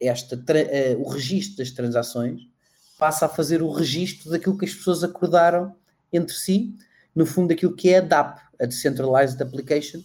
esta, 0.00 0.34
uh, 0.34 0.98
o 0.98 1.10
registro 1.10 1.58
das 1.58 1.72
transações, 1.72 2.40
passa 2.98 3.26
a 3.26 3.28
fazer 3.28 3.60
o 3.60 3.70
registro 3.70 4.30
daquilo 4.30 4.56
que 4.56 4.64
as 4.64 4.72
pessoas 4.72 5.04
acordaram 5.04 5.76
entre 6.10 6.34
si, 6.34 6.74
no 7.14 7.26
fundo, 7.26 7.48
daquilo 7.48 7.76
que 7.76 7.90
é 7.90 7.98
a 7.98 8.00
DAP, 8.00 8.40
a 8.58 8.64
Decentralized 8.64 9.42
Application, 9.42 10.02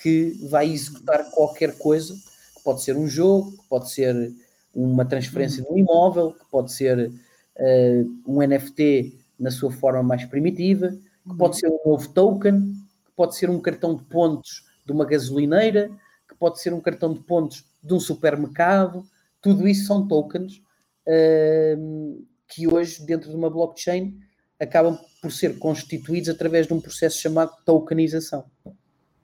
que 0.00 0.36
vai 0.48 0.70
executar 0.70 1.30
qualquer 1.30 1.76
coisa, 1.78 2.14
que 2.14 2.62
pode 2.62 2.82
ser 2.82 2.96
um 2.96 3.06
jogo, 3.06 3.52
que 3.52 3.68
pode 3.68 3.90
ser 3.90 4.32
uma 4.74 5.04
transferência 5.04 5.62
de 5.62 5.68
um 5.68 5.76
imóvel, 5.76 6.32
que 6.32 6.44
pode 6.50 6.72
ser 6.72 7.08
uh, 7.08 8.22
um 8.26 8.40
NFT 8.46 9.18
na 9.38 9.50
sua 9.50 9.70
forma 9.70 10.02
mais 10.02 10.24
primitiva, 10.24 10.96
que 11.28 11.36
pode 11.36 11.58
ser 11.58 11.68
um 11.68 11.78
novo 11.84 12.08
token, 12.08 12.74
que 13.04 13.12
pode 13.16 13.36
ser 13.36 13.50
um 13.50 13.60
cartão 13.60 13.94
de 13.94 14.02
pontos 14.04 14.64
de 14.84 14.92
uma 14.92 15.04
gasolineira, 15.04 15.90
que 16.28 16.34
pode 16.34 16.60
ser 16.60 16.72
um 16.72 16.80
cartão 16.80 17.12
de 17.12 17.20
pontos 17.20 17.64
de 17.82 17.94
um 17.94 18.00
supermercado. 18.00 19.04
Tudo 19.40 19.68
isso 19.68 19.86
são 19.86 20.06
tokens 20.06 20.62
uh, 21.06 22.26
que 22.48 22.66
hoje, 22.66 23.04
dentro 23.04 23.30
de 23.30 23.36
uma 23.36 23.50
blockchain, 23.50 24.18
acabam 24.58 24.98
por 25.20 25.32
ser 25.32 25.58
constituídos 25.58 26.28
através 26.28 26.66
de 26.66 26.74
um 26.74 26.80
processo 26.80 27.20
chamado 27.20 27.52
tokenização. 27.64 28.44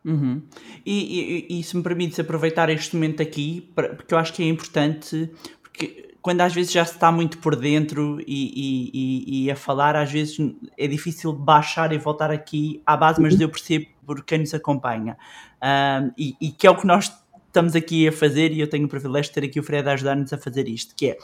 Uhum. 0.08 0.40
E, 0.86 1.46
e, 1.50 1.60
e, 1.60 1.62
se 1.62 1.76
me 1.76 1.82
permites 1.82 2.18
aproveitar 2.18 2.70
este 2.70 2.96
momento 2.96 3.22
aqui, 3.22 3.70
porque 3.74 4.14
eu 4.14 4.18
acho 4.18 4.32
que 4.32 4.42
é 4.42 4.46
importante, 4.46 5.30
porque 5.60 6.14
quando 6.22 6.40
às 6.40 6.54
vezes 6.54 6.72
já 6.72 6.82
se 6.82 6.94
está 6.94 7.12
muito 7.12 7.36
por 7.38 7.54
dentro 7.54 8.18
e, 8.26 9.44
e, 9.44 9.50
a 9.50 9.54
falar, 9.54 9.94
às 9.94 10.10
vezes 10.10 10.38
é 10.78 10.86
difícil 10.86 11.34
baixar 11.34 11.92
e 11.92 11.98
voltar 11.98 12.30
aqui 12.30 12.80
à 12.86 12.96
base, 12.96 13.20
mas 13.20 13.38
eu 13.38 13.50
percebo 13.50 13.84
por 14.06 14.24
quem 14.24 14.38
nos 14.38 14.54
acompanha. 14.54 15.18
Um, 15.62 16.10
e, 16.16 16.34
e, 16.40 16.52
que 16.52 16.66
é 16.66 16.70
o 16.70 16.76
que 16.76 16.86
nós 16.86 17.12
estamos 17.46 17.76
aqui 17.76 18.08
a 18.08 18.12
fazer, 18.12 18.50
e 18.52 18.60
eu 18.60 18.66
tenho 18.66 18.86
o 18.86 18.88
privilégio 18.88 19.30
de 19.30 19.34
ter 19.34 19.46
aqui 19.46 19.60
o 19.60 19.62
Fred 19.62 19.86
a 19.86 19.92
ajudar-nos 19.92 20.32
a 20.32 20.38
fazer 20.38 20.66
isto, 20.68 20.94
que 20.96 21.10
é 21.10 21.18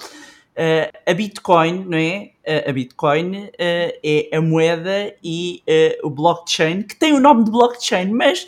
Uh, 0.55 0.87
a 1.11 1.13
Bitcoin, 1.13 1.85
não 1.85 1.99
é? 1.99 2.31
Uh, 2.47 2.71
a 2.71 2.73
Bitcoin 2.73 3.47
uh, 3.47 3.51
é 3.59 4.29
a 4.33 4.41
moeda 4.41 5.13
e 5.21 5.61
o 6.01 6.09
blockchain, 6.09 6.83
que 6.83 6.95
tem 6.95 7.13
o 7.13 7.19
nome 7.19 7.43
de 7.43 7.51
blockchain, 7.51 8.13
mas 8.13 8.47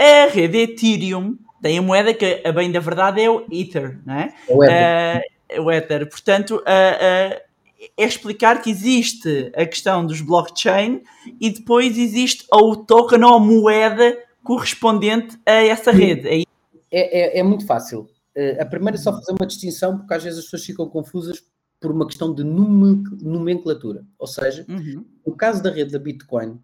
a 0.00 0.26
rede 0.28 0.58
Ethereum 0.58 1.36
tem 1.60 1.78
a 1.78 1.82
moeda 1.82 2.14
que, 2.14 2.42
a 2.44 2.52
bem 2.52 2.72
da 2.72 2.80
verdade, 2.80 3.20
é 3.20 3.28
o 3.28 3.44
Ether, 3.50 4.00
não 4.06 4.14
é? 4.14 4.34
O 4.48 4.64
Ether. 4.64 5.22
o 5.58 5.70
Ether. 5.70 6.08
Portanto, 6.08 6.62
é 6.66 8.04
explicar 8.04 8.62
que 8.62 8.70
existe 8.70 9.52
a 9.54 9.64
questão 9.66 10.04
dos 10.04 10.20
blockchain 10.20 11.02
e 11.40 11.50
depois 11.50 11.98
existe 11.98 12.46
o 12.52 12.76
token 12.76 13.24
ou 13.24 13.34
a 13.34 13.40
moeda 13.40 14.18
correspondente 14.42 15.38
a 15.46 15.52
essa 15.52 15.90
rede. 15.90 16.28
É, 16.28 16.44
é, 16.90 17.38
é 17.38 17.42
muito 17.42 17.66
fácil. 17.66 18.08
Uh, 18.36 18.60
a 18.60 18.64
primeira 18.64 18.96
é 18.96 19.00
só 19.00 19.12
fazer 19.12 19.32
uma 19.32 19.46
distinção, 19.46 19.98
porque 19.98 20.14
às 20.14 20.22
vezes 20.22 20.38
as 20.38 20.44
pessoas 20.44 20.64
ficam 20.64 20.88
confusas 20.88 21.42
por 21.80 21.90
uma 21.90 22.06
questão 22.06 22.34
de 22.34 22.44
nomenclatura. 22.44 24.04
Ou 24.18 24.26
seja, 24.26 24.64
uhum. 24.68 25.04
no 25.26 25.34
caso 25.34 25.62
da 25.62 25.70
rede 25.70 25.92
da 25.92 25.98
Bitcoin, 25.98 26.58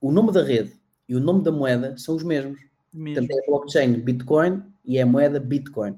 o 0.00 0.12
nome 0.12 0.32
da 0.32 0.42
rede 0.42 0.72
e 1.08 1.14
o 1.14 1.20
nome 1.20 1.42
da 1.42 1.52
moeda 1.52 1.96
são 1.96 2.16
os 2.16 2.22
mesmos. 2.22 2.58
Mesmo. 2.92 3.14
Portanto, 3.14 3.38
é 3.38 3.42
a 3.42 3.46
blockchain 3.46 3.92
Bitcoin 4.00 4.62
e 4.84 4.98
é 4.98 5.02
a 5.02 5.06
moeda 5.06 5.38
Bitcoin. 5.38 5.96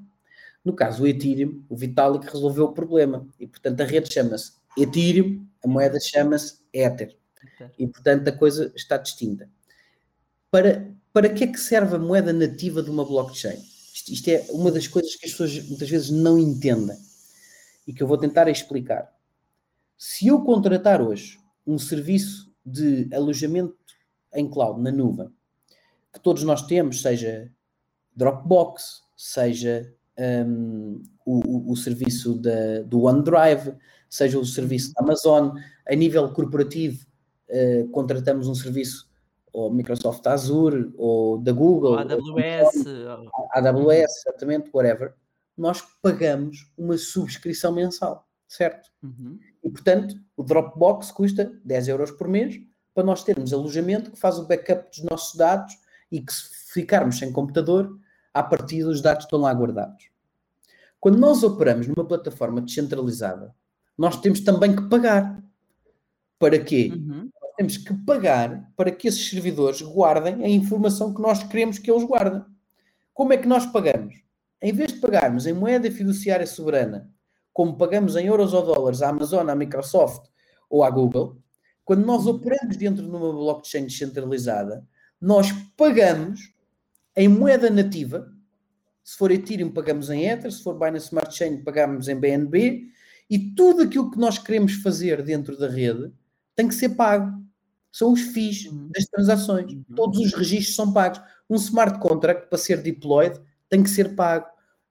No 0.63 0.73
caso 0.73 0.99
do 0.99 1.07
Ethereum, 1.07 1.63
o 1.69 1.75
Vitalik 1.75 2.25
resolveu 2.31 2.65
o 2.65 2.73
problema 2.73 3.25
e, 3.39 3.47
portanto, 3.47 3.81
a 3.81 3.85
rede 3.85 4.11
chama-se 4.11 4.53
Ethereum, 4.77 5.45
a 5.63 5.67
moeda 5.67 5.99
chama-se 5.99 6.59
Ether. 6.73 7.15
E, 7.77 7.87
portanto, 7.87 8.27
a 8.27 8.31
coisa 8.31 8.71
está 8.75 8.97
distinta. 8.97 9.49
Para, 10.51 10.91
para 11.13 11.29
que 11.29 11.43
é 11.43 11.47
que 11.47 11.59
serve 11.59 11.95
a 11.95 11.99
moeda 11.99 12.33
nativa 12.33 12.83
de 12.83 12.89
uma 12.89 13.05
blockchain? 13.05 13.57
Isto, 13.93 14.11
isto, 14.11 14.27
é 14.29 14.45
uma 14.49 14.71
das 14.71 14.87
coisas 14.87 15.15
que 15.15 15.25
as 15.25 15.31
pessoas 15.31 15.67
muitas 15.67 15.89
vezes 15.89 16.09
não 16.09 16.37
entendem 16.37 16.97
e 17.87 17.93
que 17.93 18.03
eu 18.03 18.07
vou 18.07 18.17
tentar 18.17 18.47
explicar. 18.47 19.11
Se 19.97 20.27
eu 20.27 20.41
contratar 20.41 21.01
hoje 21.01 21.39
um 21.65 21.77
serviço 21.77 22.51
de 22.65 23.07
alojamento 23.13 23.75
em 24.33 24.49
cloud, 24.49 24.81
na 24.81 24.91
nuvem, 24.91 25.29
que 26.13 26.19
todos 26.19 26.43
nós 26.43 26.63
temos, 26.63 27.01
seja 27.01 27.51
Dropbox, 28.15 29.01
seja 29.15 29.93
um, 30.45 31.01
o, 31.25 31.71
o, 31.71 31.75
serviço 31.75 32.35
da, 32.35 32.81
do 32.85 33.03
OneDrive, 33.03 33.75
seja 34.09 34.39
o 34.39 34.45
serviço 34.45 34.93
da 34.93 35.01
Amazon, 35.01 35.51
a 35.87 35.95
nível 35.95 36.31
corporativo, 36.33 37.05
uh, 37.49 37.87
contratamos 37.89 38.47
um 38.47 38.55
serviço 38.55 39.09
ou 39.51 39.71
Microsoft 39.73 40.25
Azure, 40.27 40.91
ou 40.95 41.37
da 41.39 41.51
Google, 41.51 41.93
ou 41.93 41.99
AWS, 41.99 42.85
ou 42.85 43.49
AWS, 43.53 44.25
exatamente, 44.27 44.69
whatever, 44.73 45.13
nós 45.57 45.81
pagamos 46.01 46.71
uma 46.77 46.97
subscrição 46.97 47.73
mensal, 47.73 48.27
certo? 48.47 48.89
Uhum. 49.03 49.39
E 49.63 49.69
portanto, 49.69 50.15
o 50.37 50.43
Dropbox 50.43 51.11
custa 51.11 51.51
10 51.65 51.87
euros 51.89 52.11
por 52.11 52.27
mês 52.27 52.59
para 52.99 53.05
nós 53.05 53.23
termos 53.23 53.53
alojamento 53.53 54.11
que 54.11 54.19
faz 54.19 54.37
o 54.37 54.45
backup 54.45 54.89
dos 54.89 55.09
nossos 55.09 55.37
dados 55.37 55.73
e 56.11 56.19
que 56.19 56.33
se 56.33 56.73
ficarmos 56.73 57.17
sem 57.17 57.31
computador, 57.31 57.97
a 58.33 58.43
partir 58.43 58.83
dos 58.83 59.01
dados 59.01 59.23
estão 59.23 59.39
lá 59.39 59.53
guardados. 59.53 60.09
Quando 60.99 61.17
nós 61.17 61.41
operamos 61.41 61.87
numa 61.87 62.05
plataforma 62.05 62.59
descentralizada, 62.59 63.55
nós 63.97 64.19
temos 64.19 64.41
também 64.41 64.75
que 64.75 64.81
pagar. 64.89 65.41
Para 66.37 66.59
quê? 66.59 66.91
Uhum 66.93 67.29
temos 67.55 67.75
que 67.75 67.93
pagar 68.05 68.71
para 68.73 68.89
que 68.89 69.05
esses 69.05 69.29
servidores 69.29 69.81
guardem 69.81 70.45
a 70.45 70.47
informação 70.47 71.13
que 71.13 71.21
nós 71.21 71.43
queremos 71.43 71.77
que 71.77 71.91
eles 71.91 72.05
guardem. 72.05 72.41
Como 73.13 73.33
é 73.33 73.37
que 73.37 73.49
nós 73.49 73.65
pagamos? 73.65 74.15
Em 74.61 74.71
vez 74.71 74.93
de 74.93 74.99
pagarmos 74.99 75.45
em 75.45 75.51
moeda 75.51 75.91
fiduciária 75.91 76.47
soberana, 76.47 77.11
como 77.51 77.77
pagamos 77.77 78.15
em 78.15 78.27
euros 78.27 78.53
ou 78.53 78.63
dólares 78.63 79.01
à 79.01 79.09
Amazon, 79.09 79.49
à 79.49 79.55
Microsoft 79.55 80.29
ou 80.69 80.85
à 80.85 80.89
Google, 80.89 81.37
quando 81.89 82.05
nós 82.05 82.27
operamos 82.27 82.77
dentro 82.77 83.01
de 83.01 83.09
uma 83.09 83.33
blockchain 83.33 83.85
descentralizada, 83.85 84.85
nós 85.19 85.51
pagamos 85.75 86.53
em 87.15 87.27
moeda 87.27 87.67
nativa. 87.67 88.31
Se 89.03 89.17
for 89.17 89.31
Ethereum, 89.31 89.71
pagamos 89.71 90.11
em 90.11 90.27
Ether. 90.27 90.51
Se 90.51 90.61
for 90.61 90.75
Binance 90.75 91.07
Smart 91.07 91.35
Chain, 91.35 91.63
pagamos 91.63 92.07
em 92.07 92.15
BNB. 92.15 92.83
E 93.27 93.39
tudo 93.55 93.81
aquilo 93.81 94.11
que 94.11 94.19
nós 94.19 94.37
queremos 94.37 94.73
fazer 94.73 95.23
dentro 95.23 95.57
da 95.57 95.67
rede 95.67 96.13
tem 96.55 96.67
que 96.67 96.75
ser 96.75 96.89
pago 96.89 97.43
são 97.91 98.13
os 98.13 98.21
FIIs 98.21 98.67
uhum. 98.67 98.91
das 98.93 99.05
transações. 99.05 99.73
Uhum. 99.73 99.83
Todos 99.95 100.19
os 100.19 100.31
registros 100.35 100.75
são 100.75 100.93
pagos. 100.93 101.19
Um 101.49 101.55
smart 101.55 101.99
contract 101.99 102.49
para 102.49 102.57
ser 102.59 102.83
deployed 102.83 103.41
tem 103.67 103.81
que 103.81 103.89
ser 103.89 104.13
pago. 104.13 104.45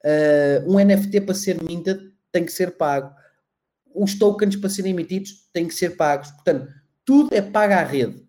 Uh, 0.05 0.69
um 0.69 0.85
NFT 0.85 1.21
para 1.21 1.35
ser 1.37 1.63
minted 1.63 2.13
tem 2.33 2.45
que 2.45 2.51
ser 2.51 2.77
pago. 2.77 3.15
Os 3.95 4.19
tokens 4.19 4.57
para 4.57 4.69
serem 4.69 4.91
emitidos 4.91 5.49
têm 5.53 5.69
que 5.69 5.75
ser 5.75 5.97
pagos. 5.97 6.33
Portanto, 6.33 6.77
tudo 7.09 7.35
é 7.35 7.41
pago 7.41 7.73
à 7.73 7.83
rede. 7.83 8.23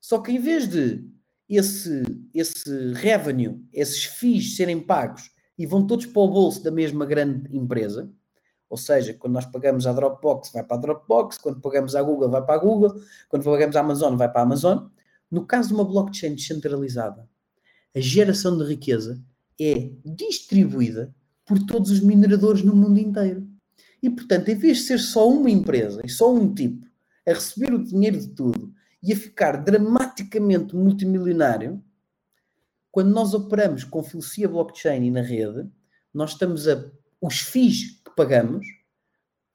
Só 0.00 0.18
que 0.18 0.32
em 0.32 0.40
vez 0.40 0.68
de 0.68 1.08
esse, 1.48 2.02
esse 2.34 2.92
revenue, 2.94 3.64
esses 3.72 4.02
FIIs 4.06 4.56
serem 4.56 4.80
pagos 4.80 5.30
e 5.56 5.64
vão 5.64 5.86
todos 5.86 6.04
para 6.06 6.20
o 6.20 6.28
bolso 6.28 6.60
da 6.60 6.72
mesma 6.72 7.06
grande 7.06 7.56
empresa, 7.56 8.10
ou 8.68 8.76
seja, 8.76 9.14
quando 9.14 9.34
nós 9.34 9.46
pagamos 9.46 9.86
a 9.86 9.92
Dropbox, 9.92 10.50
vai 10.52 10.64
para 10.64 10.76
a 10.76 10.80
Dropbox, 10.80 11.38
quando 11.38 11.60
pagamos 11.60 11.94
a 11.94 12.02
Google, 12.02 12.28
vai 12.28 12.44
para 12.44 12.56
a 12.56 12.58
Google, 12.58 13.00
quando 13.28 13.44
pagamos 13.44 13.76
a 13.76 13.80
Amazon, 13.80 14.16
vai 14.16 14.28
para 14.28 14.40
a 14.40 14.42
Amazon. 14.42 14.88
No 15.30 15.46
caso 15.46 15.68
de 15.68 15.74
uma 15.74 15.84
blockchain 15.84 16.34
descentralizada, 16.34 17.28
a 17.94 18.00
geração 18.00 18.58
de 18.58 18.64
riqueza 18.64 19.22
é 19.60 19.92
distribuída 20.04 21.14
por 21.46 21.64
todos 21.64 21.92
os 21.92 22.00
mineradores 22.00 22.64
no 22.64 22.74
mundo 22.74 22.98
inteiro. 22.98 23.46
E, 24.02 24.10
portanto, 24.10 24.48
em 24.48 24.56
vez 24.56 24.78
de 24.78 24.82
ser 24.82 24.98
só 24.98 25.30
uma 25.30 25.48
empresa 25.48 26.02
e 26.04 26.08
só 26.08 26.34
um 26.34 26.52
tipo 26.52 26.83
a 27.26 27.32
receber 27.32 27.72
o 27.72 27.82
dinheiro 27.82 28.18
de 28.18 28.28
tudo 28.28 28.72
e 29.02 29.12
a 29.12 29.16
ficar 29.16 29.62
dramaticamente 29.62 30.74
multimilionário, 30.74 31.82
quando 32.90 33.10
nós 33.10 33.34
operamos 33.34 33.84
com 33.84 34.02
filosofia 34.02 34.48
blockchain 34.48 35.04
e 35.04 35.10
na 35.10 35.20
rede, 35.20 35.68
nós 36.12 36.30
estamos 36.30 36.68
a. 36.68 36.84
Os 37.20 37.40
FIIs 37.40 38.02
pagamos 38.16 38.66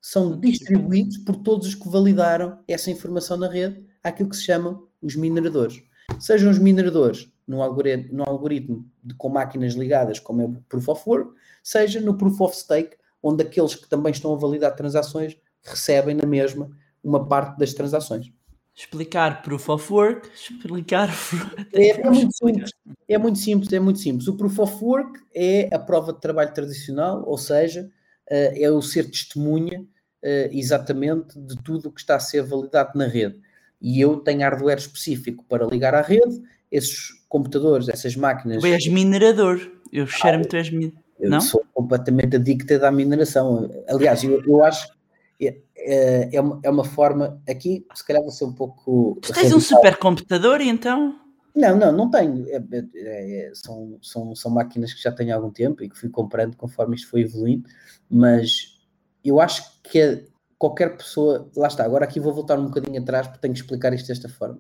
são 0.02 0.40
distribuídos 0.40 1.18
por 1.20 1.36
todos 1.38 1.68
os 1.68 1.76
que 1.76 1.88
validaram 1.88 2.60
essa 2.68 2.90
informação 2.90 3.38
na 3.38 3.50
rede 3.50 3.86
àquilo 4.04 4.30
que 4.30 4.36
se 4.36 4.44
chamam 4.44 4.88
os 5.02 5.16
mineradores. 5.16 5.82
Sejam 6.20 6.50
os 6.50 6.58
mineradores 6.58 7.32
no 7.48 7.62
algoritmo, 7.62 8.18
no 8.18 8.24
algoritmo 8.24 8.90
de, 9.04 9.14
com 9.16 9.30
máquinas 9.30 9.74
ligadas, 9.74 10.20
como 10.20 10.42
é 10.42 10.46
o 10.46 10.64
Proof 10.68 10.90
of 10.90 11.04
Work, 11.08 11.34
seja 11.64 12.02
no 12.02 12.18
Proof 12.18 12.42
of 12.42 12.56
Stake, 12.56 12.98
onde 13.22 13.44
aqueles 13.44 13.76
que 13.76 13.88
também 13.88 14.12
estão 14.12 14.34
a 14.34 14.38
validar 14.38 14.76
transações 14.76 15.38
recebem 15.64 16.16
na 16.16 16.26
mesma 16.26 16.70
uma 17.10 17.28
parte 17.28 17.58
das 17.58 17.74
transações. 17.74 18.32
Explicar 18.76 19.42
Proof 19.42 19.70
of 19.70 19.92
Work, 19.94 20.30
explicar. 20.34 21.10
É, 21.74 21.90
é, 21.90 22.10
muito 22.10 22.34
simples, 22.34 22.72
é 23.08 23.18
muito 23.18 23.40
simples, 23.40 23.74
é 23.74 23.80
muito 23.80 24.00
simples. 24.00 24.28
O 24.28 24.38
Proof 24.38 24.60
of 24.60 24.84
Work 24.84 25.20
é 25.36 25.70
a 25.74 25.80
prova 25.80 26.14
de 26.14 26.22
trabalho 26.22 26.54
tradicional, 26.54 27.24
ou 27.28 27.38
seja, 27.38 27.90
eh, 28.30 28.64
é 28.64 28.72
o 28.72 28.82
ser 28.82 29.10
testemunha 29.10 29.86
eh, 30.24 30.50
exatamente 30.54 31.38
de 31.40 31.56
tudo 31.62 31.90
o 31.90 31.92
que 31.92 32.00
está 32.00 32.16
a 32.16 32.20
ser 32.20 32.42
validado 32.44 32.98
na 32.98 33.06
rede. 33.06 33.40
E 33.82 34.00
eu 34.00 34.18
tenho 34.18 34.42
hardware 34.42 34.78
específico 34.78 35.44
para 35.48 35.66
ligar 35.66 35.94
à 35.94 36.02
rede, 36.02 36.42
esses 36.72 37.12
computadores, 37.28 37.90
essas 37.90 38.16
máquinas. 38.16 38.62
Tu 38.62 38.68
és 38.68 38.88
minerador, 38.88 39.60
eu 39.92 40.08
cheiro-me 40.08 40.46
tu 40.46 40.56
és 40.56 40.70
minerador. 40.70 41.04
Eu 41.20 41.30
não? 41.30 41.42
sou 41.42 41.66
completamente 41.74 42.38
adicto 42.38 42.74
à 42.86 42.92
mineração. 42.92 43.70
Aliás, 43.90 44.24
eu, 44.24 44.42
eu 44.46 44.64
acho 44.64 44.99
é, 45.80 46.30
é, 46.34 46.36
é, 46.36 46.42
uma, 46.42 46.60
é 46.64 46.70
uma 46.70 46.84
forma 46.84 47.42
aqui, 47.48 47.86
se 47.94 48.06
calhar 48.06 48.22
vou 48.22 48.32
ser 48.32 48.46
um 48.46 48.54
pouco. 48.54 49.18
Tu 49.22 49.28
tens 49.34 49.38
radical. 49.38 49.58
um 49.58 49.62
supercomputador 49.62 50.62
então? 50.62 51.20
Não, 51.56 51.76
não, 51.76 51.92
não 51.92 52.10
tenho. 52.10 52.48
É, 52.48 52.64
é, 52.72 53.48
é, 53.48 53.52
são, 53.54 53.98
são, 54.02 54.36
são 54.36 54.52
máquinas 54.52 54.94
que 54.94 55.02
já 55.02 55.12
tenho 55.12 55.34
há 55.34 55.36
algum 55.36 55.52
tempo 55.52 55.84
e 55.84 55.90
que 55.90 55.98
fui 55.98 56.10
comprando 56.10 56.56
conforme 56.56 56.96
isto 56.96 57.10
foi 57.10 57.22
evoluindo, 57.22 57.68
mas 58.10 58.80
eu 59.24 59.42
acho 59.42 59.82
que 59.84 60.00
é, 60.00 60.26
qualquer 60.58 60.96
pessoa. 60.96 61.50
Lá 61.56 61.68
está, 61.68 61.84
agora 61.84 62.06
aqui 62.06 62.20
vou 62.20 62.34
voltar 62.34 62.60
um 62.60 62.66
bocadinho 62.66 63.02
atrás 63.02 63.28
porque 63.28 63.42
tenho 63.42 63.54
que 63.54 63.60
explicar 63.62 63.94
isto 63.94 64.08
desta 64.08 64.30
forma. 64.30 64.60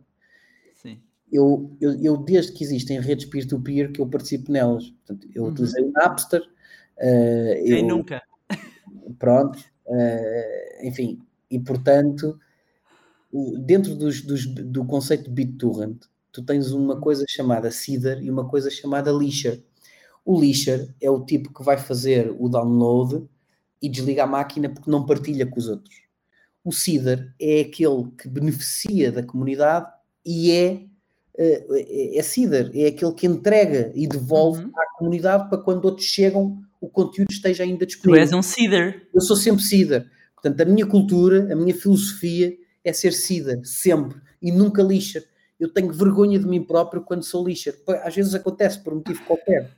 Sim. 0.75 1.01
Eu, 1.31 1.75
eu, 1.79 2.01
eu 2.01 2.17
desde 2.17 2.53
que 2.53 2.63
existem 2.63 2.99
redes 2.99 3.25
peer-to-peer, 3.25 3.91
que 3.91 4.01
eu 4.01 4.07
participo 4.07 4.51
nelas. 4.51 4.89
Portanto, 4.89 5.27
eu 5.33 5.43
uhum. 5.43 5.49
utilizei 5.49 5.83
o 5.83 5.91
Napster. 5.91 6.41
Uh, 6.97 7.63
Quem 7.65 7.81
eu, 7.81 7.87
nunca? 7.87 8.21
Pronto, 9.19 9.59
uh, 9.89 10.85
enfim, 10.87 11.19
e 11.49 11.59
portanto, 11.59 12.39
dentro 13.65 13.95
dos, 13.95 14.21
dos, 14.21 14.45
do 14.45 14.85
conceito 14.85 15.25
de 15.25 15.31
BitTorrent, 15.31 16.05
tu 16.31 16.43
tens 16.43 16.71
uma 16.71 16.95
uhum. 16.95 17.01
coisa 17.01 17.25
chamada 17.27 17.71
Seeder 17.71 18.21
e 18.23 18.29
uma 18.29 18.47
coisa 18.47 18.69
chamada 18.69 19.15
Leasher. 19.15 19.63
O 20.25 20.39
Leasher 20.39 20.93
é 21.01 21.09
o 21.09 21.25
tipo 21.25 21.53
que 21.53 21.63
vai 21.63 21.77
fazer 21.77 22.35
o 22.37 22.47
download 22.49 23.27
e 23.81 23.89
desliga 23.89 24.23
a 24.23 24.27
máquina 24.27 24.69
porque 24.69 24.91
não 24.91 25.05
partilha 25.05 25.45
com 25.45 25.59
os 25.59 25.67
outros. 25.67 26.03
O 26.63 26.71
Seeder 26.71 27.33
é 27.39 27.61
aquele 27.61 28.11
que 28.17 28.27
beneficia 28.27 29.11
da 29.11 29.23
comunidade 29.23 29.91
e 30.25 30.51
é 30.51 30.85
é, 31.41 32.17
é 32.17 32.21
Seeder, 32.21 32.69
é 32.73 32.87
aquele 32.87 33.13
que 33.13 33.25
entrega 33.25 33.91
e 33.95 34.05
devolve 34.07 34.65
uhum. 34.65 34.71
à 34.75 34.97
comunidade 34.97 35.49
para 35.49 35.57
quando 35.57 35.85
outros 35.85 36.05
chegam 36.05 36.61
o 36.81 36.87
conteúdo 36.89 37.31
esteja 37.31 37.63
ainda 37.63 37.85
disponível. 37.85 38.21
Tu 38.21 38.27
és 38.27 38.33
um 38.33 38.41
Seeder. 38.41 39.07
Eu 39.13 39.21
sou 39.21 39.35
sempre 39.35 39.61
Seeder. 39.63 40.09
Portanto, 40.33 40.61
a 40.61 40.65
minha 40.65 40.85
cultura, 40.85 41.51
a 41.51 41.55
minha 41.55 41.73
filosofia 41.73 42.57
é 42.83 42.93
ser 42.93 43.11
Seeder, 43.11 43.59
sempre, 43.65 44.19
e 44.41 44.51
nunca 44.51 44.81
lixa. 44.81 45.23
Eu 45.59 45.71
tenho 45.71 45.91
vergonha 45.91 46.39
de 46.39 46.47
mim 46.47 46.63
próprio 46.63 47.01
quando 47.01 47.23
sou 47.23 47.45
lixa. 47.45 47.75
Às 48.03 48.15
vezes 48.15 48.33
acontece 48.33 48.81
por 48.81 48.93
um 48.93 48.97
motivo 48.97 49.23
qualquer. 49.25 49.69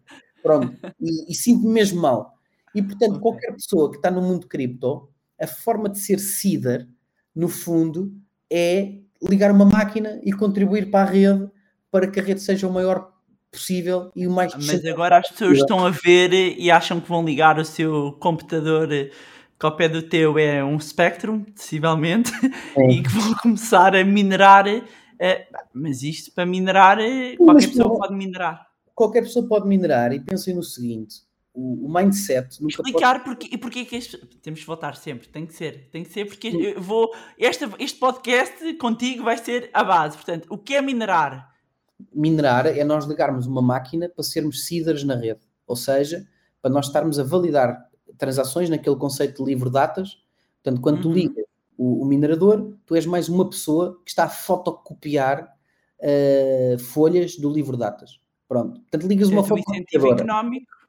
Pronto. 0.43 0.77
E, 0.99 1.31
e 1.31 1.33
sinto-me 1.33 1.73
mesmo 1.73 1.99
mal. 1.99 2.35
E, 2.75 2.81
portanto, 2.81 3.11
okay. 3.11 3.21
qualquer 3.21 3.53
pessoa 3.53 3.89
que 3.89 3.97
está 3.97 4.11
no 4.11 4.21
mundo 4.21 4.47
cripto, 4.47 5.09
a 5.39 5.47
forma 5.47 5.89
de 5.89 5.99
ser 5.99 6.19
Seeder, 6.19 6.87
no 7.35 7.49
fundo, 7.49 8.13
é 8.49 8.99
ligar 9.21 9.51
uma 9.51 9.65
máquina 9.65 10.19
e 10.23 10.31
contribuir 10.31 10.89
para 10.89 11.07
a 11.07 11.11
rede 11.11 11.49
para 11.91 12.07
que 12.07 12.19
a 12.19 12.23
rede 12.23 12.41
seja 12.41 12.67
o 12.67 12.73
maior 12.73 13.11
possível 13.51 14.11
e 14.15 14.25
o 14.25 14.31
mais 14.31 14.53
Mas 14.55 14.85
agora 14.85 15.17
as 15.17 15.29
pessoas 15.29 15.57
estão 15.57 15.85
a 15.85 15.89
ver 15.89 16.33
e 16.33 16.71
acham 16.71 17.01
que 17.01 17.09
vão 17.09 17.23
ligar 17.23 17.59
o 17.59 17.65
seu 17.65 18.13
computador 18.13 18.87
que 19.61 19.65
ao 19.67 19.75
pé 19.75 19.87
do 19.87 20.01
teu 20.01 20.39
é 20.39 20.63
um 20.63 20.79
Spectrum, 20.79 21.43
possivelmente, 21.43 22.31
e 22.89 23.03
que 23.03 23.09
vão 23.09 23.35
começar 23.35 23.95
a 23.95 24.03
minerar. 24.03 24.67
Uh, 24.67 24.81
mas 25.71 26.01
isto 26.01 26.31
para 26.33 26.47
minerar, 26.47 26.99
eh, 26.99 27.35
qualquer 27.37 27.53
mas, 27.53 27.65
pessoa 27.67 27.95
pode 27.95 28.15
minerar. 28.15 28.67
Qualquer 28.95 29.21
pessoa 29.21 29.47
pode 29.47 29.67
minerar 29.67 30.13
e 30.13 30.19
pensem 30.19 30.55
no 30.55 30.63
seguinte: 30.63 31.17
o, 31.53 31.85
o 31.87 31.93
mindset 31.93 32.61
nunca 32.61 32.75
explicar 32.75 33.23
pode... 33.23 33.25
porque, 33.25 33.57
porque 33.57 33.79
é 33.79 33.85
que 33.85 33.95
este, 33.95 34.17
temos 34.41 34.61
que 34.61 34.67
voltar 34.67 34.95
sempre, 34.95 35.27
tem 35.27 35.45
que 35.45 35.53
ser, 35.53 35.89
tem 35.91 36.03
que 36.03 36.11
ser 36.11 36.25
porque 36.25 36.47
eu 36.47 36.81
vou 36.81 37.11
este, 37.37 37.65
este 37.79 37.99
podcast 37.99 38.73
contigo 38.75 39.23
vai 39.23 39.37
ser 39.37 39.69
a 39.73 39.83
base, 39.83 40.15
portanto, 40.15 40.47
o 40.49 40.57
que 40.57 40.75
é 40.75 40.81
minerar? 40.81 41.51
Minerar 42.13 42.67
é 42.67 42.83
nós 42.83 43.05
ligarmos 43.05 43.45
uma 43.45 43.61
máquina 43.61 44.09
para 44.09 44.23
sermos 44.23 44.65
seeders 44.65 45.03
na 45.03 45.15
rede, 45.15 45.41
ou 45.67 45.75
seja, 45.75 46.25
para 46.61 46.71
nós 46.71 46.87
estarmos 46.87 47.19
a 47.19 47.23
validar 47.23 47.89
transações 48.17 48.69
naquele 48.69 48.95
conceito 48.95 49.43
de 49.43 49.49
livre 49.51 49.69
datas. 49.69 50.23
Portanto, 50.63 50.81
quando 50.81 50.97
uhum. 50.97 51.01
tu 51.01 51.11
ligas 51.11 51.45
o, 51.77 52.03
o, 52.03 52.05
minerador, 52.05 52.75
tu 52.85 52.95
és 52.95 53.05
mais 53.05 53.27
uma 53.27 53.49
pessoa 53.49 53.99
que 54.05 54.11
está 54.11 54.25
a 54.25 54.29
fotocopiar 54.29 55.51
uh, 55.99 56.79
folhas 56.79 57.35
do 57.37 57.51
livro 57.51 57.75
datas. 57.75 58.19
Pronto. 58.47 58.79
Portanto, 58.81 59.07
ligas 59.07 59.29
uma 59.29 59.43
fotocopiadora. 59.43 60.21
económico. 60.21 60.80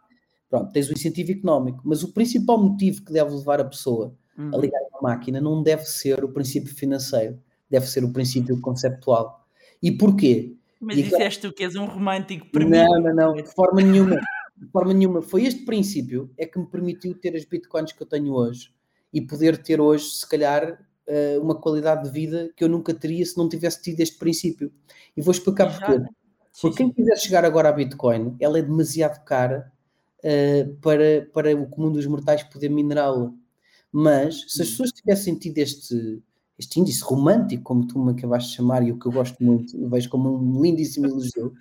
Pronto, 0.52 0.70
tens 0.70 0.90
o 0.90 0.92
incentivo 0.92 1.32
económico. 1.32 1.80
Mas 1.82 2.02
o 2.02 2.12
principal 2.12 2.62
motivo 2.62 3.02
que 3.02 3.10
deve 3.10 3.30
levar 3.34 3.58
a 3.58 3.64
pessoa 3.64 4.14
uhum. 4.36 4.50
a 4.54 4.58
ligar 4.58 4.82
uma 4.90 5.08
máquina 5.08 5.40
não 5.40 5.62
deve 5.62 5.86
ser 5.86 6.22
o 6.22 6.28
princípio 6.28 6.74
financeiro, 6.74 7.40
deve 7.70 7.86
ser 7.86 8.04
o 8.04 8.12
princípio 8.12 8.60
conceptual. 8.60 9.46
E 9.82 9.90
porquê? 9.90 10.54
Mas 10.78 10.98
e 10.98 11.04
disseste 11.04 11.40
tu 11.40 11.54
que 11.54 11.64
és 11.64 11.74
um 11.74 11.86
romântico 11.86 12.46
para 12.52 12.66
Não, 12.66 13.00
não, 13.00 13.14
não, 13.14 13.34
de 13.34 13.50
forma 13.50 13.80
nenhuma. 13.80 14.20
De 14.54 14.70
forma 14.70 14.92
nenhuma. 14.92 15.22
Foi 15.22 15.46
este 15.46 15.64
princípio 15.64 16.30
é 16.36 16.44
que 16.44 16.58
me 16.58 16.66
permitiu 16.66 17.14
ter 17.14 17.34
as 17.34 17.46
bitcoins 17.46 17.92
que 17.92 18.02
eu 18.02 18.06
tenho 18.06 18.34
hoje 18.34 18.74
e 19.10 19.22
poder 19.22 19.56
ter 19.56 19.80
hoje, 19.80 20.04
se 20.04 20.28
calhar, 20.28 20.78
eh, 21.06 21.38
uma 21.40 21.54
qualidade 21.54 22.04
de 22.04 22.10
vida 22.10 22.50
que 22.54 22.62
eu 22.62 22.68
nunca 22.68 22.92
teria 22.92 23.24
se 23.24 23.38
não 23.38 23.48
tivesse 23.48 23.80
tido 23.80 24.00
este 24.00 24.18
princípio. 24.18 24.70
E 25.16 25.22
vou 25.22 25.32
explicar 25.32 25.78
porquê. 25.78 26.04
Porque 26.60 26.76
quem 26.76 26.92
quiser 26.92 27.16
chegar 27.16 27.42
agora 27.46 27.70
à 27.70 27.72
Bitcoin, 27.72 28.36
ela 28.38 28.58
é 28.58 28.62
demasiado 28.62 29.24
cara 29.24 29.71
uh, 30.24 30.74
para, 30.76 31.28
para 31.32 31.56
o 31.56 31.66
comum 31.66 31.92
dos 31.92 32.06
mortais 32.06 32.42
poder 32.44 32.68
minerá-la. 32.68 33.32
Mas 33.90 34.44
se 34.48 34.62
as 34.62 34.68
hum. 34.68 34.70
pessoas 34.70 34.92
tivessem 34.92 35.34
tido 35.34 35.58
este, 35.58 36.22
este 36.58 36.80
índice 36.80 37.02
romântico, 37.02 37.62
como 37.62 37.86
tu 37.86 37.98
me 37.98 38.12
acabaste 38.12 38.50
de 38.50 38.56
chamar, 38.56 38.86
e 38.86 38.92
o 38.92 38.98
que 38.98 39.06
eu 39.06 39.12
gosto 39.12 39.42
muito, 39.42 39.76
eu 39.76 39.88
vejo 39.88 40.08
como 40.08 40.34
um 40.36 40.62
lindíssimo 40.62 41.06
elogio. 41.06 41.52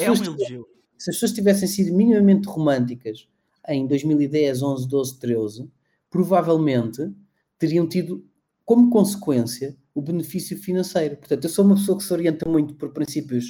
É 0.00 0.10
um 0.10 0.14
elogio. 0.14 0.66
Se 0.96 1.10
as 1.10 1.16
pessoas 1.16 1.32
tivessem 1.32 1.68
sido 1.68 1.94
minimamente 1.94 2.48
românticas 2.48 3.28
em 3.68 3.86
2010, 3.86 4.62
11, 4.62 4.88
12, 4.88 5.18
13, 5.18 5.70
provavelmente 6.08 7.12
teriam 7.58 7.86
tido 7.86 8.24
como 8.64 8.90
consequência 8.90 9.76
o 9.94 10.02
benefício 10.02 10.58
financeiro. 10.58 11.16
Portanto, 11.16 11.44
eu 11.44 11.50
sou 11.50 11.64
uma 11.64 11.74
pessoa 11.74 11.96
que 11.96 12.04
se 12.04 12.12
orienta 12.12 12.48
muito 12.48 12.74
por 12.74 12.92
princípios 12.92 13.46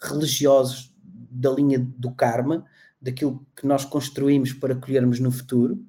religiosos 0.00 0.94
da 1.02 1.50
linha 1.50 1.78
do 1.78 2.12
karma, 2.12 2.64
daquilo 3.00 3.46
que 3.56 3.66
nós 3.66 3.84
construímos 3.84 4.52
para 4.52 4.74
colhermos 4.74 5.20
no 5.20 5.30
futuro, 5.30 5.82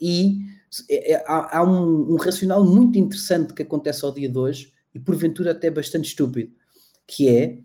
e 0.00 0.46
é, 0.88 1.12
é, 1.12 1.24
há, 1.26 1.62
um, 1.62 2.12
um, 2.12 2.16
racional 2.16 2.64
muito 2.64 2.98
interessante 2.98 3.54
que 3.54 3.62
acontece 3.62 4.04
ao 4.04 4.12
dia 4.12 4.28
de 4.28 4.38
hoje 4.38 4.72
e 4.94 4.98
porventura 4.98 5.52
até 5.52 5.70
bastante 5.70 6.08
estúpido, 6.08 6.52
que 7.06 7.28
é 7.28 7.58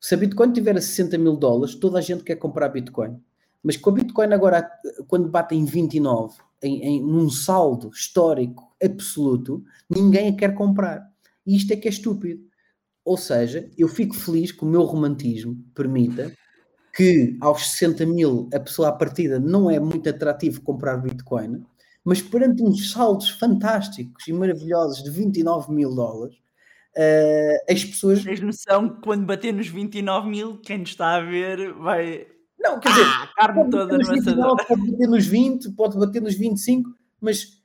se 0.00 0.14
a 0.14 0.18
Bitcoin 0.18 0.52
tiver 0.52 0.76
a 0.76 0.80
60 0.80 1.16
mil 1.16 1.36
dólares, 1.36 1.74
toda 1.74 1.98
a 1.98 2.02
gente 2.02 2.22
quer 2.22 2.36
comprar 2.36 2.68
Bitcoin. 2.68 3.18
Mas 3.62 3.78
com 3.78 3.88
a 3.88 3.94
Bitcoin 3.94 4.32
agora, 4.34 4.70
quando 5.08 5.30
bate 5.30 5.54
em 5.54 5.64
29, 5.64 6.36
em, 6.62 6.82
em 6.82 7.02
num 7.02 7.30
saldo 7.30 7.88
histórico 7.88 8.76
absoluto, 8.82 9.64
ninguém 9.88 10.28
a 10.28 10.36
quer 10.36 10.54
comprar. 10.54 11.10
E 11.46 11.56
isto 11.56 11.72
é 11.72 11.76
que 11.76 11.88
é 11.88 11.90
estúpido. 11.90 12.44
Ou 13.02 13.16
seja, 13.16 13.70
eu 13.78 13.88
fico 13.88 14.14
feliz 14.14 14.52
que 14.52 14.62
o 14.62 14.68
meu 14.68 14.82
romantismo 14.82 15.56
permita 15.74 16.32
que 16.94 17.36
aos 17.40 17.72
60 17.72 18.06
mil 18.06 18.48
a 18.54 18.60
pessoa 18.60 18.88
à 18.88 18.92
partida 18.92 19.40
não 19.40 19.68
é 19.68 19.80
muito 19.80 20.08
atrativo 20.08 20.62
comprar 20.62 20.98
Bitcoin, 20.98 21.64
mas 22.04 22.22
perante 22.22 22.62
uns 22.62 22.92
saldos 22.92 23.30
fantásticos 23.30 24.28
e 24.28 24.32
maravilhosos 24.32 25.02
de 25.02 25.10
29 25.10 25.72
mil 25.72 25.94
dólares, 25.94 26.36
uh, 26.96 27.72
as 27.72 27.84
pessoas. 27.84 28.22
Tens 28.22 28.40
noção 28.40 28.88
que 28.88 29.02
quando 29.02 29.26
bater 29.26 29.52
nos 29.52 29.68
29 29.68 30.28
mil, 30.28 30.58
quem 30.58 30.78
nos 30.78 30.90
está 30.90 31.16
a 31.16 31.20
ver 31.20 31.72
vai. 31.74 32.26
Não, 32.58 32.78
quer 32.78 32.90
dizer, 32.90 33.04
ah, 33.06 33.30
carne 33.36 33.70
toda 33.70 33.98
no 33.98 34.06
29, 34.06 34.64
pode 34.66 34.90
bater 34.90 35.08
nos 35.08 35.26
20, 35.26 35.70
pode 35.72 35.98
bater 35.98 36.22
nos 36.22 36.34
25, 36.34 36.90
mas 37.20 37.62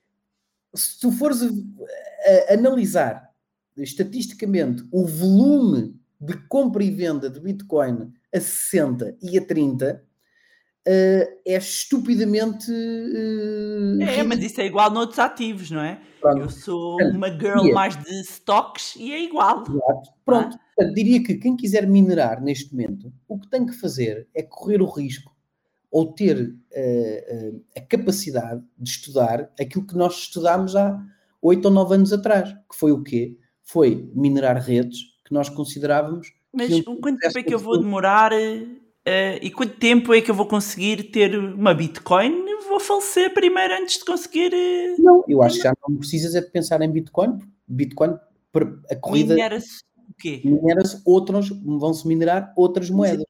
se 0.74 1.00
tu 1.00 1.12
fores 1.12 1.42
a, 1.42 1.48
a, 1.48 2.54
analisar 2.56 3.30
estatisticamente 3.78 4.84
o 4.92 5.06
volume 5.06 5.96
de 6.20 6.36
compra 6.48 6.84
e 6.84 6.92
venda 6.92 7.30
de 7.30 7.40
Bitcoin 7.40 8.12
a 8.34 8.40
60 8.40 9.18
e 9.22 9.38
a 9.38 9.46
30, 9.46 10.04
uh, 10.88 10.92
é 11.46 11.58
estupidamente. 11.58 12.72
Uh, 12.72 14.02
é, 14.02 14.24
mas 14.24 14.44
isso 14.44 14.62
é 14.62 14.66
igual 14.66 14.92
noutros 14.92 15.20
ativos, 15.20 15.72
não 15.72 15.82
é? 15.82 16.00
Pronto. 16.22 16.42
Eu 16.42 16.50
sou 16.50 16.98
uma 17.02 17.30
girl 17.30 17.68
é. 17.68 17.72
mais 17.72 17.96
de 17.96 18.22
stocks 18.22 18.96
e 18.96 19.12
é 19.12 19.24
igual. 19.24 19.64
Exato. 19.64 20.10
Pronto, 20.26 20.58
ah? 20.80 20.84
diria 20.94 21.24
que 21.24 21.36
quem 21.36 21.56
quiser 21.56 21.88
minerar 21.88 22.42
neste 22.42 22.72
momento, 22.74 23.12
o 23.28 23.40
que 23.40 23.50
tem 23.50 23.66
que 23.66 23.74
fazer 23.74 24.28
é 24.36 24.44
correr 24.44 24.82
o 24.82 24.90
risco 24.90 25.36
ou 25.92 26.14
ter 26.14 26.50
uh, 26.50 27.66
a 27.76 27.82
capacidade 27.82 28.64
de 28.78 28.90
estudar 28.90 29.52
aquilo 29.60 29.88
que 29.88 29.96
nós 29.96 30.16
estudámos 30.20 30.76
há 30.76 31.02
8 31.42 31.66
ou 31.66 31.72
9 31.72 31.96
anos 31.96 32.14
atrás, 32.14 32.52
que 32.52 32.76
foi 32.76 32.92
o 32.92 33.02
quê? 33.02 33.38
Foi 33.64 34.12
minerar 34.14 34.58
redes 34.58 35.00
que 35.26 35.34
nós 35.34 35.50
considerávamos. 35.50 36.34
Mas 36.54 36.82
quanto 36.84 37.20
tempo 37.20 37.40
é 37.40 37.44
que 37.44 37.54
eu 37.54 37.60
vou 37.60 37.80
demorar 37.80 38.32
Uh, 39.10 39.42
e 39.42 39.50
quanto 39.50 39.76
tempo 39.78 40.14
é 40.14 40.22
que 40.22 40.30
eu 40.30 40.36
vou 40.36 40.46
conseguir 40.46 41.04
ter 41.04 41.36
uma 41.36 41.74
Bitcoin? 41.74 42.46
Vou 42.68 42.80
falecer 42.80 43.34
primeiro 43.34 43.74
antes 43.74 43.98
de 43.98 44.06
conseguir. 44.06 44.54
Uh... 44.54 45.02
Não, 45.02 45.24
eu 45.28 45.42
acho 45.42 45.56
que 45.56 45.64
já 45.64 45.74
não 45.88 45.98
precisas 45.98 46.36
é 46.36 46.42
de 46.42 46.52
pensar 46.52 46.80
em 46.82 46.92
Bitcoin. 46.92 47.40
Bitcoin, 47.68 48.18
a 48.92 48.96
corrida. 48.98 49.34
Minera-se 49.34 49.84
o 49.98 50.14
quê? 50.14 50.42
Minera-se 50.44 51.02
outros, 51.06 51.50
vão-se 51.50 52.08
minerar 52.08 52.54
outras 52.56 52.90
moedas. 52.90 53.26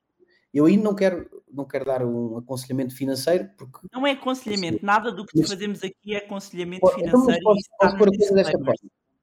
Eu 0.54 0.66
aí 0.66 0.76
não 0.76 0.96
quero, 0.96 1.30
não 1.50 1.64
quero 1.64 1.86
dar 1.86 2.04
um 2.04 2.38
aconselhamento 2.38 2.94
financeiro 2.94 3.50
porque. 3.56 3.88
Não 3.94 4.06
é 4.06 4.12
aconselhamento, 4.12 4.84
nada 4.84 5.12
do 5.12 5.26
que 5.26 5.40
mas, 5.40 5.50
fazemos 5.50 5.84
aqui 5.84 6.16
é 6.16 6.18
aconselhamento 6.18 6.86
então, 6.86 7.00
financeiro. 7.00 7.40
Então, 7.40 7.54
posso, 7.54 7.70
posso 7.80 8.18
coisa 8.18 8.34
desta 8.34 8.58
forma. 8.58 8.74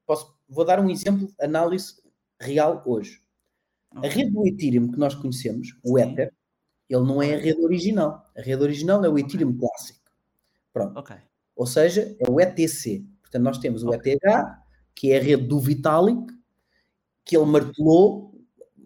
Posso, 0.07 0.35
vou 0.49 0.65
dar 0.65 0.81
um 0.81 0.89
exemplo, 0.89 1.29
análise 1.39 1.97
real 2.41 2.83
hoje. 2.87 3.21
A 4.03 4.09
rede 4.09 4.31
do 4.31 4.47
Ethereum 4.47 4.91
que 4.91 4.99
nós 4.99 5.15
conhecemos, 5.15 5.79
o 5.83 5.99
Ether, 5.99 6.33
ele 6.89 7.05
não 7.05 7.23
é 7.23 7.35
a 7.35 7.39
rede 7.39 7.61
original. 7.63 8.25
A 8.37 8.41
rede 8.41 8.63
original 8.63 9.05
é 9.05 9.09
o 9.09 9.19
Ethereum 9.19 9.57
clássico. 9.57 10.01
Pronto. 10.73 10.99
Ok. 10.99 11.17
Ou 11.55 11.67
seja, 11.67 12.17
é 12.21 12.31
o 12.31 12.41
ETC. 12.41 13.05
Portanto, 13.23 13.43
nós 13.43 13.59
temos 13.59 13.83
o 13.83 13.93
ETH, 13.93 14.21
que 14.95 15.13
é 15.13 15.19
a 15.19 15.23
rede 15.23 15.45
do 15.45 15.59
Vitalik, 15.59 16.27
que 17.25 17.37
ele 17.37 17.47
martelou. 17.47 18.35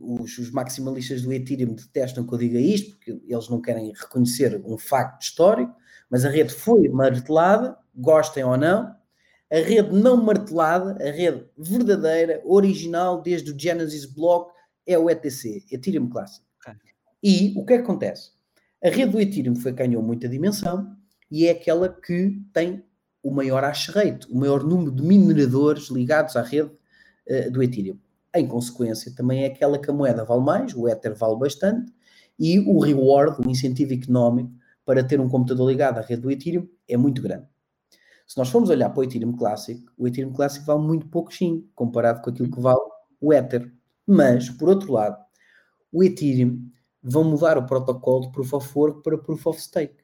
Os, 0.02 0.38
os 0.38 0.50
maximalistas 0.50 1.20
do 1.20 1.32
Ethereum 1.32 1.74
detestam 1.74 2.26
que 2.26 2.32
eu 2.32 2.38
diga 2.38 2.58
isto, 2.58 2.96
porque 2.96 3.20
eles 3.28 3.48
não 3.50 3.60
querem 3.60 3.92
reconhecer 3.92 4.62
um 4.64 4.78
facto 4.78 5.22
histórico, 5.22 5.74
mas 6.08 6.24
a 6.24 6.30
rede 6.30 6.54
foi 6.54 6.88
martelada, 6.88 7.76
gostem 7.94 8.42
ou 8.42 8.56
não. 8.56 8.94
A 9.52 9.56
rede 9.56 9.92
não 9.92 10.16
martelada, 10.16 10.92
a 11.06 11.10
rede 11.10 11.44
verdadeira, 11.58 12.40
original, 12.44 13.20
desde 13.20 13.50
o 13.50 13.58
Genesis 13.58 14.06
Block, 14.06 14.52
é 14.92 14.98
o 14.98 15.08
ETC, 15.08 15.64
Ethereum 15.70 16.08
Classic. 16.08 16.44
Ok. 16.66 16.74
E 17.22 17.54
o 17.56 17.64
que 17.64 17.74
é 17.74 17.76
que 17.76 17.82
acontece? 17.82 18.32
A 18.82 18.88
rede 18.88 19.12
do 19.12 19.20
Ethereum 19.20 19.54
foi, 19.54 19.72
ganhou 19.72 20.02
muita 20.02 20.28
dimensão 20.28 20.96
e 21.30 21.46
é 21.46 21.50
aquela 21.50 21.88
que 21.88 22.40
tem 22.52 22.82
o 23.22 23.30
maior 23.30 23.62
hash 23.62 23.88
rate, 23.88 24.26
o 24.30 24.38
maior 24.38 24.64
número 24.64 24.90
de 24.90 25.02
mineradores 25.02 25.88
ligados 25.88 26.36
à 26.36 26.42
rede 26.42 26.70
uh, 27.28 27.50
do 27.50 27.62
Ethereum. 27.62 27.98
Em 28.34 28.46
consequência, 28.46 29.12
também 29.14 29.44
é 29.44 29.46
aquela 29.46 29.78
que 29.78 29.90
a 29.90 29.92
moeda 29.92 30.24
vale 30.24 30.42
mais, 30.42 30.74
o 30.74 30.88
Ether 30.88 31.14
vale 31.14 31.38
bastante, 31.38 31.92
e 32.38 32.58
o 32.60 32.78
reward, 32.78 33.46
o 33.46 33.50
incentivo 33.50 33.92
económico 33.92 34.50
para 34.84 35.04
ter 35.04 35.20
um 35.20 35.28
computador 35.28 35.68
ligado 35.68 35.98
à 35.98 36.00
rede 36.00 36.22
do 36.22 36.30
Ethereum 36.30 36.66
é 36.88 36.96
muito 36.96 37.20
grande. 37.20 37.46
Se 38.26 38.38
nós 38.38 38.48
formos 38.48 38.70
olhar 38.70 38.88
para 38.90 39.00
o 39.00 39.04
Ethereum 39.04 39.32
Classic, 39.32 39.84
o 39.98 40.06
Ethereum 40.06 40.32
Classic 40.32 40.64
vale 40.64 40.80
muito 40.80 41.06
pouco 41.08 41.34
sim, 41.34 41.68
comparado 41.74 42.22
com 42.22 42.30
aquilo 42.30 42.50
que 42.50 42.60
vale 42.60 42.80
o 43.20 43.32
Ether. 43.32 43.70
Mas, 44.12 44.50
por 44.50 44.68
outro 44.68 44.92
lado, 44.92 45.16
o 45.92 46.02
Ethereum 46.02 46.68
vão 47.00 47.22
mudar 47.22 47.56
o 47.56 47.64
protocolo 47.64 48.22
de 48.22 48.32
Proof 48.32 48.54
of 48.54 48.68
Work 48.76 49.02
para 49.04 49.16
Proof 49.16 49.46
of 49.46 49.62
Stake. 49.62 49.98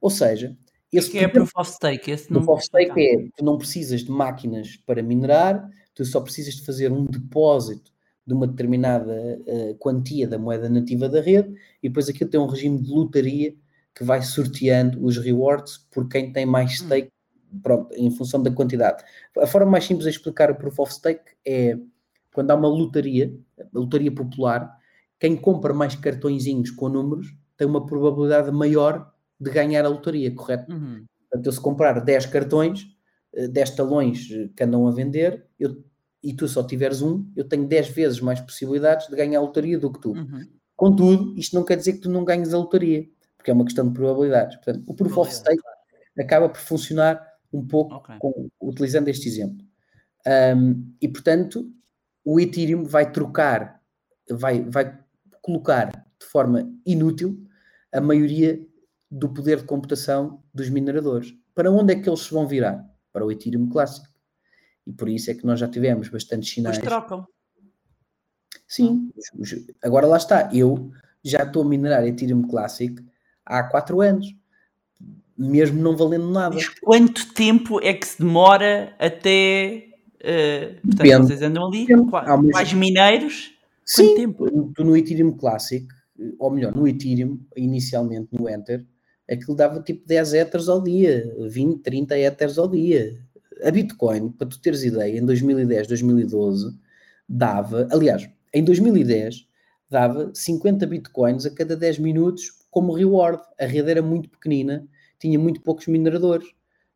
Ou 0.00 0.08
seja, 0.08 0.56
esse 0.90 1.10
que 1.10 1.18
é 1.18 1.28
Proof 1.28 1.50
of 1.54 1.70
Stake? 1.70 2.10
Esse 2.10 2.28
Proof 2.28 2.48
of 2.48 2.64
Stake 2.64 2.98
é, 2.98 3.28
tu 3.36 3.44
não 3.44 3.58
precisas 3.58 4.00
de 4.02 4.10
máquinas 4.10 4.76
para 4.86 5.02
minerar, 5.02 5.68
tu 5.94 6.02
só 6.06 6.18
precisas 6.22 6.54
de 6.54 6.64
fazer 6.64 6.90
um 6.90 7.04
depósito 7.04 7.92
de 8.26 8.32
uma 8.32 8.46
determinada 8.46 9.38
uh, 9.46 9.74
quantia 9.74 10.26
da 10.26 10.38
moeda 10.38 10.70
nativa 10.70 11.06
da 11.06 11.20
rede 11.20 11.52
e 11.82 11.90
depois 11.90 12.08
aquilo 12.08 12.30
tem 12.30 12.40
um 12.40 12.46
regime 12.46 12.80
de 12.80 12.90
lotaria 12.90 13.54
que 13.94 14.02
vai 14.02 14.22
sorteando 14.22 15.04
os 15.04 15.18
rewards 15.18 15.76
por 15.90 16.08
quem 16.08 16.32
tem 16.32 16.46
mais 16.46 16.72
hum. 16.80 16.84
stake, 16.86 17.10
hum. 17.52 17.60
pronto, 17.62 17.94
em 17.94 18.10
função 18.10 18.42
da 18.42 18.50
quantidade. 18.50 19.04
A 19.38 19.46
forma 19.46 19.72
mais 19.72 19.84
simples 19.84 20.04
de 20.04 20.10
explicar 20.10 20.50
o 20.50 20.54
Proof 20.54 20.80
of 20.80 20.94
Stake 20.94 21.36
é 21.44 21.76
quando 22.36 22.50
há 22.50 22.54
uma 22.54 22.68
lotaria, 22.68 23.34
a 23.58 23.78
lotaria 23.78 24.14
popular, 24.14 24.70
quem 25.18 25.34
compra 25.34 25.72
mais 25.72 25.94
cartõezinhos 25.94 26.70
com 26.70 26.86
números 26.90 27.34
tem 27.56 27.66
uma 27.66 27.86
probabilidade 27.86 28.52
maior 28.52 29.10
de 29.40 29.50
ganhar 29.50 29.86
a 29.86 29.88
lotaria, 29.88 30.30
correto? 30.34 30.70
Uhum. 30.70 31.06
Portanto, 31.22 31.46
eu 31.46 31.52
se 31.52 31.60
comprar 31.60 31.98
10 31.98 32.26
cartões, 32.26 32.88
10 33.32 33.70
eh, 33.70 33.74
talões 33.74 34.28
eh, 34.30 34.50
que 34.54 34.64
andam 34.64 34.86
a 34.86 34.90
vender, 34.90 35.46
eu, 35.58 35.82
e 36.22 36.34
tu 36.34 36.46
só 36.46 36.62
tiveres 36.62 37.00
um, 37.00 37.26
eu 37.34 37.48
tenho 37.48 37.66
10 37.66 37.88
vezes 37.88 38.20
mais 38.20 38.38
possibilidades 38.38 39.08
de 39.08 39.16
ganhar 39.16 39.38
a 39.38 39.42
lotaria 39.42 39.78
do 39.78 39.90
que 39.90 40.00
tu. 40.02 40.12
Uhum. 40.12 40.46
Contudo, 40.76 41.34
isto 41.38 41.56
não 41.56 41.64
quer 41.64 41.76
dizer 41.76 41.94
que 41.94 42.00
tu 42.00 42.10
não 42.10 42.22
ganhes 42.22 42.52
a 42.52 42.58
lotaria, 42.58 43.08
porque 43.38 43.50
é 43.50 43.54
uma 43.54 43.64
questão 43.64 43.88
de 43.88 43.94
probabilidades. 43.94 44.56
Portanto, 44.56 44.84
o 44.86 44.92
Proof 44.92 45.16
of 45.16 45.34
Stake 45.34 45.62
acaba 46.18 46.50
por 46.50 46.60
funcionar 46.60 47.18
um 47.50 47.66
pouco 47.66 47.94
okay. 47.94 48.16
com, 48.18 48.50
utilizando 48.60 49.08
este 49.08 49.26
exemplo. 49.26 49.64
Um, 50.26 50.92
e, 51.00 51.08
portanto, 51.08 51.72
o 52.26 52.40
Ethereum 52.40 52.82
vai 52.82 53.12
trocar, 53.12 53.80
vai, 54.28 54.60
vai 54.64 54.98
colocar 55.40 55.92
de 56.18 56.26
forma 56.26 56.68
inútil 56.84 57.40
a 57.92 58.00
maioria 58.00 58.60
do 59.08 59.28
poder 59.28 59.58
de 59.58 59.64
computação 59.64 60.42
dos 60.52 60.68
mineradores. 60.68 61.32
Para 61.54 61.70
onde 61.70 61.92
é 61.92 61.96
que 61.96 62.08
eles 62.08 62.22
se 62.22 62.34
vão 62.34 62.44
virar? 62.44 62.84
Para 63.12 63.24
o 63.24 63.30
Ethereum 63.30 63.68
clássico. 63.68 64.08
E 64.84 64.92
por 64.92 65.08
isso 65.08 65.30
é 65.30 65.34
que 65.34 65.46
nós 65.46 65.60
já 65.60 65.68
tivemos 65.68 66.08
bastantes 66.08 66.52
sinais. 66.52 66.76
Pois 66.78 66.88
trocam. 66.88 67.28
Sim, 68.66 69.12
agora 69.80 70.08
lá 70.08 70.16
está. 70.16 70.50
Eu 70.52 70.90
já 71.22 71.44
estou 71.44 71.62
a 71.62 71.66
minerar 71.66 72.04
Ethereum 72.04 72.42
Classic 72.42 73.00
há 73.44 73.62
4 73.62 74.00
anos, 74.00 74.34
mesmo 75.38 75.80
não 75.80 75.96
valendo 75.96 76.28
nada. 76.28 76.56
Mas 76.56 76.68
quanto 76.68 77.32
tempo 77.34 77.80
é 77.80 77.94
que 77.94 78.06
se 78.06 78.18
demora 78.18 78.96
até 78.98 79.95
Uh, 80.16 80.74
portanto, 80.80 80.96
Depende. 80.96 81.26
vocês 81.26 81.42
andam 81.42 81.66
ali, 81.66 81.86
Depende. 81.86 82.10
quais 82.50 82.72
mineiros? 82.72 83.52
Sim, 83.84 84.14
tempo? 84.16 84.72
Tu 84.74 84.84
no 84.84 84.96
Ethereum 84.96 85.32
Classic, 85.32 85.86
ou 86.38 86.50
melhor, 86.50 86.74
no 86.74 86.88
Ethereum, 86.88 87.38
inicialmente 87.56 88.28
no 88.32 88.48
Enter, 88.48 88.84
aquilo 89.30 89.56
dava 89.56 89.80
tipo 89.80 90.06
10 90.06 90.34
Ethers 90.34 90.68
ao 90.68 90.82
dia, 90.82 91.32
20, 91.48 91.82
30 91.82 92.18
Ethers 92.18 92.58
ao 92.58 92.68
dia. 92.68 93.18
A 93.62 93.70
Bitcoin, 93.70 94.30
para 94.32 94.48
tu 94.48 94.60
teres 94.60 94.82
ideia, 94.82 95.18
em 95.18 95.24
2010, 95.24 95.86
2012, 95.86 96.76
dava, 97.28 97.88
aliás, 97.90 98.28
em 98.52 98.62
2010, 98.62 99.46
dava 99.88 100.30
50 100.34 100.86
Bitcoins 100.86 101.46
a 101.46 101.50
cada 101.50 101.76
10 101.76 101.98
minutos 101.98 102.50
como 102.70 102.92
reward. 102.92 103.40
A 103.58 103.64
rede 103.64 103.90
era 103.90 104.02
muito 104.02 104.28
pequenina, 104.28 104.86
tinha 105.18 105.38
muito 105.38 105.62
poucos 105.62 105.86
mineradores 105.86 106.46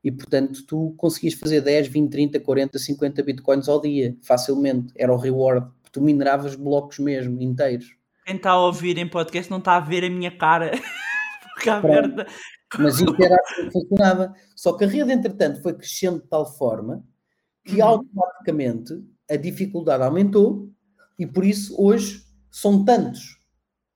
e 0.03 0.11
portanto 0.11 0.65
tu 0.67 0.95
conseguias 0.97 1.35
fazer 1.35 1.61
10, 1.61 1.89
20, 1.89 2.11
30, 2.11 2.41
40, 2.41 2.79
50 2.79 3.23
bitcoins 3.23 3.69
ao 3.69 3.81
dia, 3.81 4.17
facilmente, 4.23 4.93
era 4.97 5.13
o 5.13 5.17
reward, 5.17 5.71
tu 5.93 6.01
mineravas 6.01 6.55
blocos 6.55 6.99
mesmo, 6.99 7.41
inteiros. 7.41 7.97
Quem 8.25 8.37
está 8.37 8.51
a 8.51 8.67
ouvir 8.67 8.97
em 8.99 9.09
podcast 9.09 9.51
não 9.51 9.59
está 9.59 9.77
a 9.77 9.81
ver 9.81 10.05
a 10.05 10.11
minha 10.11 10.31
cara, 10.31 10.71
porque 11.55 11.69
a 11.69 11.81
merda. 11.81 12.27
Mas 12.79 13.01
isso 13.01 13.17
era 13.21 13.35
assim 13.35 13.65
que 13.65 13.73
funcionava. 13.73 14.35
Só 14.55 14.73
que 14.75 14.85
a 14.85 14.87
rede, 14.87 15.13
entretanto, 15.13 15.61
foi 15.61 15.75
crescendo 15.75 16.21
de 16.23 16.29
tal 16.29 16.47
forma 16.57 17.05
que 17.65 17.83
uhum. 17.83 17.89
automaticamente 17.89 18.95
a 19.29 19.37
dificuldade 19.37 20.03
aumentou 20.03 20.71
e 21.19 21.27
por 21.27 21.45
isso 21.45 21.75
hoje 21.81 22.25
são 22.51 22.85
tantos 22.85 23.39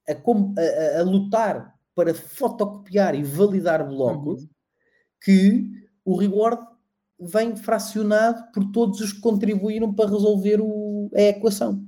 a, 0.09 0.13
a, 0.13 1.01
a 1.01 1.03
lutar 1.03 1.75
para 1.95 2.13
fotocopiar 2.13 3.15
e 3.15 3.23
validar 3.23 3.87
blocos 3.87 4.43
uhum. 4.43 4.49
que 5.23 5.84
o 6.05 6.17
reward 6.17 6.63
vem 7.19 7.57
fracionado 7.57 8.53
por 8.53 8.71
todos 8.71 9.01
os 9.01 9.13
que 9.13 9.21
contribuíram 9.21 9.93
para 9.93 10.11
resolver 10.11 10.61
o, 10.61 11.11
a 11.15 11.23
equação. 11.23 11.85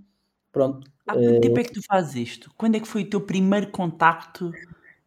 Pronto. 0.50 0.90
Há 1.06 1.14
quanto 1.14 1.40
tempo 1.40 1.58
é 1.60 1.64
que 1.64 1.72
tu 1.72 1.82
fazes 1.86 2.14
isto? 2.14 2.50
Quando 2.56 2.76
é 2.76 2.80
que 2.80 2.88
foi 2.88 3.02
o 3.02 3.10
teu 3.10 3.20
primeiro 3.20 3.70
contacto? 3.70 4.50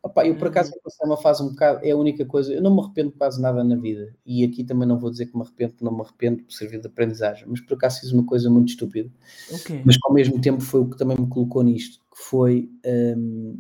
Opa, 0.02 0.26
eu 0.26 0.38
por 0.38 0.48
acaso 0.48 0.72
passei 0.82 1.06
uma 1.06 1.18
fase 1.18 1.44
um 1.44 1.50
bocado, 1.50 1.86
é 1.86 1.92
a 1.92 1.98
única 1.98 2.26
coisa, 2.26 2.54
eu 2.54 2.62
não 2.62 2.74
me 2.74 2.82
arrependo 2.82 3.12
quase 3.12 3.42
nada 3.42 3.66
na 3.66 3.76
vida, 3.76 4.16
e 4.26 4.46
aqui 4.46 4.64
também 4.64 4.88
não 4.88 4.98
vou 4.98 5.12
dizer 5.12 5.26
que 5.26 5.36
me 5.36 5.44
arrependo, 5.44 5.76
não 5.82 5.92
me 5.92 6.02
arrependo 6.02 6.42
por 6.44 6.54
servir 6.54 6.80
de 6.80 6.88
aprendizagem, 6.88 7.44
mas 7.46 7.60
por 7.60 7.74
acaso 7.74 8.00
fiz 8.00 8.14
uma 8.14 8.26
coisa 8.26 8.50
muito 8.50 8.70
estúpida, 8.70 9.12
okay. 9.52 9.82
mas 9.84 9.98
ao 10.06 10.14
mesmo 10.14 10.40
tempo 10.40 10.62
foi 10.62 10.80
o 10.80 10.90
que 10.90 10.98
também 10.98 11.18
me 11.20 11.28
colocou 11.28 11.62
nisto, 11.64 12.00
que 12.00 12.24
foi 12.24 12.70
um, 12.86 13.60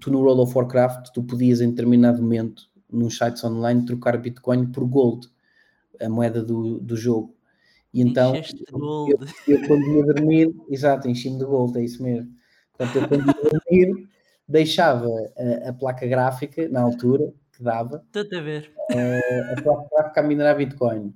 tu 0.00 0.10
no 0.10 0.20
World 0.20 0.40
of 0.40 0.56
Warcraft, 0.56 1.10
tu 1.12 1.22
podias 1.22 1.60
em 1.60 1.68
determinado 1.68 2.22
momento 2.22 2.71
nos 2.92 3.16
sites 3.16 3.42
online 3.44 3.84
trocar 3.84 4.16
Bitcoin 4.18 4.66
por 4.66 4.84
Gold, 4.84 5.28
a 6.00 6.08
moeda 6.08 6.42
do, 6.42 6.78
do 6.78 6.96
jogo. 6.96 7.34
E 7.92 8.00
então, 8.00 8.34
eu, 8.34 9.18
eu, 9.48 9.66
quando 9.66 9.86
ia 9.86 10.04
dormir, 10.04 10.54
exato, 10.68 11.08
enchi-me 11.08 11.38
de 11.38 11.44
Gold, 11.44 11.78
é 11.78 11.84
isso 11.84 12.02
mesmo. 12.02 12.30
Portanto, 12.76 12.96
eu 12.96 13.08
quando 13.08 13.26
ia 13.26 13.50
dormir, 13.50 14.08
deixava 14.48 15.08
a, 15.36 15.68
a, 15.68 15.72
placa 15.72 16.06
gráfica, 16.06 16.68
na 16.68 16.80
altura, 16.80 17.32
que 17.52 17.62
dava, 17.62 18.02
a, 18.14 18.40
ver. 18.40 18.72
A, 18.90 19.52
a 19.52 19.62
placa 19.62 19.88
gráfica 19.94 20.20
a 20.20 20.24
minerar 20.24 20.56
Bitcoin. 20.56 21.14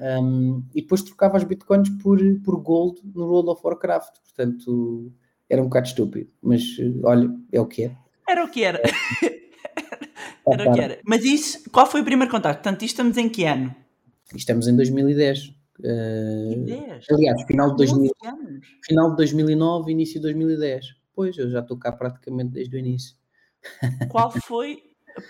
Um, 0.00 0.64
e 0.74 0.82
depois 0.82 1.02
trocava 1.02 1.36
os 1.36 1.44
Bitcoins 1.44 1.88
por, 2.02 2.18
por 2.44 2.60
Gold 2.60 3.00
no 3.14 3.26
World 3.26 3.50
of 3.50 3.60
Warcraft. 3.62 4.14
Portanto, 4.22 5.12
era 5.48 5.60
um 5.60 5.66
bocado 5.66 5.86
estúpido, 5.86 6.30
mas 6.42 6.62
olha, 7.04 7.30
é 7.52 7.60
o 7.60 7.66
que 7.66 7.84
é. 7.84 7.96
Era 8.28 8.44
o 8.44 8.50
que 8.50 8.64
era. 8.64 8.80
Era 10.46 10.70
o 10.70 10.74
que 10.74 10.80
era. 10.80 11.00
Mas 11.04 11.24
isso, 11.24 11.70
qual 11.70 11.86
foi 11.86 12.02
o 12.02 12.04
primeiro 12.04 12.30
contato? 12.30 12.56
Portanto, 12.56 12.82
isto 12.82 12.94
estamos 12.94 13.16
em 13.16 13.28
que 13.28 13.44
ano? 13.44 13.74
Estamos 14.34 14.68
em 14.68 14.76
2010. 14.76 15.54
Uh, 15.78 16.64
10? 16.64 17.06
Aliás, 17.10 17.42
final 17.46 17.70
de, 17.70 17.76
2000, 17.76 18.12
final 18.84 19.10
de 19.10 19.16
2009, 19.16 19.92
início 19.92 20.14
de 20.14 20.22
2010. 20.22 20.86
Pois, 21.14 21.36
eu 21.38 21.50
já 21.50 21.60
estou 21.60 21.78
cá 21.78 21.92
praticamente 21.92 22.52
desde 22.52 22.76
o 22.76 22.78
início. 22.78 23.16
Qual 24.10 24.30
foi? 24.30 24.82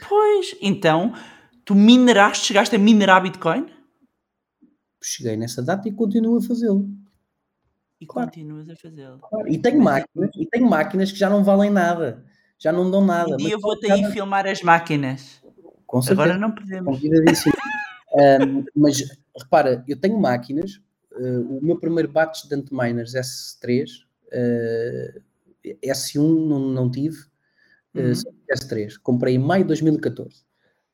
Pois, 0.09 0.57
então, 0.61 1.12
tu 1.65 1.75
mineraste, 1.75 2.47
chegaste 2.47 2.75
a 2.75 2.79
minerar 2.79 3.23
Bitcoin? 3.23 3.67
Cheguei 5.03 5.37
nessa 5.37 5.62
data 5.62 5.89
e 5.89 5.93
continuo 5.93 6.39
a 6.39 6.43
fazê-lo. 6.43 6.89
E 8.01 8.07
claro. 8.07 8.29
continuas 8.29 8.69
a 8.69 8.77
fazê-lo. 8.77 9.19
Claro. 9.19 9.49
E 9.49 9.59
tenho 9.59 9.81
máquinas, 9.81 10.31
e 10.37 10.47
tenho 10.47 10.69
máquinas 10.69 11.12
que 11.12 11.19
já 11.19 11.29
não 11.29 11.45
valem 11.45 11.71
nada 11.71 12.25
já 12.65 12.73
não 12.73 12.91
dão 12.91 13.05
nada. 13.05 13.35
Um 13.35 13.37
dia 13.37 13.53
eu 13.53 13.61
vou-te 13.61 13.91
aí 13.91 14.11
filmar 14.11 14.47
as 14.47 14.61
máquinas. 14.62 15.43
Com 15.87 16.03
certeza. 16.03 16.23
Agora 16.23 16.39
não 16.39 16.51
podemos. 16.51 17.01
um, 17.03 18.65
mas 18.75 19.05
repara, 19.39 19.85
eu 19.87 19.97
tenho 19.97 20.19
máquinas. 20.19 20.81
Uh, 21.12 21.59
o 21.59 21.65
meu 21.65 21.79
primeiro 21.79 22.11
batch 22.11 22.49
de 22.49 22.55
Antminers 22.57 23.12
S3 23.15 24.05
Uh, 24.35 25.23
S1 25.83 26.19
não, 26.19 26.59
não 26.59 26.91
tive, 26.91 27.17
uhum. 27.95 28.12
S3. 28.53 28.99
Comprei 29.03 29.37
em 29.37 29.39
maio 29.39 29.62
de 29.62 29.69
2014. 29.69 30.43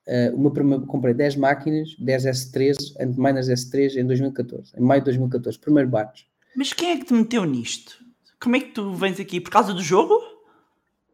Uh, 0.06 0.36
uma 0.36 0.52
primeira, 0.52 0.84
comprei 0.86 1.14
10 1.14 1.36
máquinas, 1.36 1.96
10 1.98 2.24
S3, 2.24 2.76
Antminas 3.00 3.48
S3 3.48 3.96
em 3.96 4.06
2014, 4.06 4.72
em 4.76 4.82
maio 4.82 5.00
de 5.00 5.06
2014, 5.06 5.58
primeiro 5.58 5.88
batch. 5.88 6.24
Mas 6.54 6.72
quem 6.72 6.90
é 6.90 6.98
que 6.98 7.06
te 7.06 7.14
meteu 7.14 7.44
nisto? 7.44 8.04
Como 8.40 8.56
é 8.56 8.60
que 8.60 8.72
tu 8.72 8.92
vens 8.94 9.20
aqui? 9.20 9.40
Por 9.40 9.50
causa 9.50 9.72
do 9.72 9.82
jogo? 9.82 10.14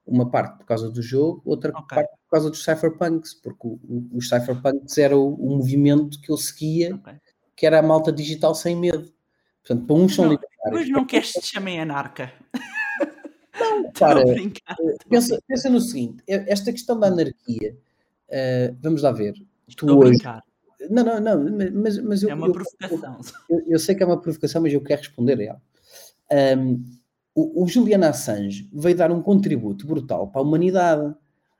Uma 0.07 0.30
parte 0.30 0.59
por 0.59 0.66
causa 0.66 0.88
do 0.88 1.02
jogo, 1.02 1.42
outra 1.44 1.70
okay. 1.70 1.96
parte 1.96 2.11
por 2.11 2.30
causa 2.30 2.50
dos 2.50 2.62
cypherpunks, 2.62 3.34
porque 3.34 3.66
o, 3.66 3.80
o, 3.82 4.09
os 4.14 4.28
cypherpunks 4.28 4.96
era 4.98 5.16
o, 5.16 5.34
o, 5.34 5.57
movimento 5.57 6.20
que 6.20 6.30
eu 6.30 6.36
seguia, 6.36 6.94
okay. 6.94 7.14
que 7.57 7.66
era 7.66 7.80
a 7.80 7.82
malta 7.82 8.12
digital 8.12 8.54
sem 8.54 8.76
medo. 8.76 9.12
Portanto, 9.64 9.86
para 9.86 9.96
uns 9.96 10.14
são 10.14 10.24
libertários. 10.28 10.80
Mas 10.80 10.88
não 10.88 11.04
queres 11.04 11.32
que 11.32 11.40
te 11.40 11.46
chamem 11.46 11.80
anarca? 11.80 12.32
Não, 13.59 13.90
para. 13.98 14.20
Eh, 14.20 14.52
pensa, 15.09 15.42
pensa 15.46 15.68
no 15.68 15.80
seguinte: 15.80 16.22
esta 16.26 16.70
questão 16.70 17.00
da 17.00 17.09
anarquia, 17.09 17.76
uh, 18.28 18.76
vamos 18.80 19.02
lá 19.02 19.11
ver. 19.11 19.32
Tu 19.32 19.42
Estou 19.68 20.04
hoje. 20.04 20.18
Não, 20.88 21.02
não, 21.02 21.20
não, 21.20 21.72
mas, 21.72 21.98
mas 21.98 22.22
eu. 22.22 22.30
É 22.30 22.34
uma 22.34 22.46
eu, 22.46 22.52
provocação. 22.52 23.20
Eu, 23.50 23.62
eu, 23.66 23.78
sei 23.78 23.94
que 23.96 24.02
é 24.04 24.07
uma 24.07 24.20
provocação, 24.20 24.62
mas 24.62 24.72
eu 24.72 24.80
quero 24.80 25.00
responder 25.00 25.40
a 25.40 25.44
ela. 25.44 26.59
Um, 26.59 26.84
o, 27.37 27.64
o 27.64 27.68
Julian 27.68 28.09
Assange 28.09 28.66
veio 28.72 28.97
dar 28.97 29.12
um 29.12 29.20
contributo 29.20 29.87
brutal 29.87 30.28
para 30.28 30.41
a 30.41 30.45
humanidade. 30.45 31.14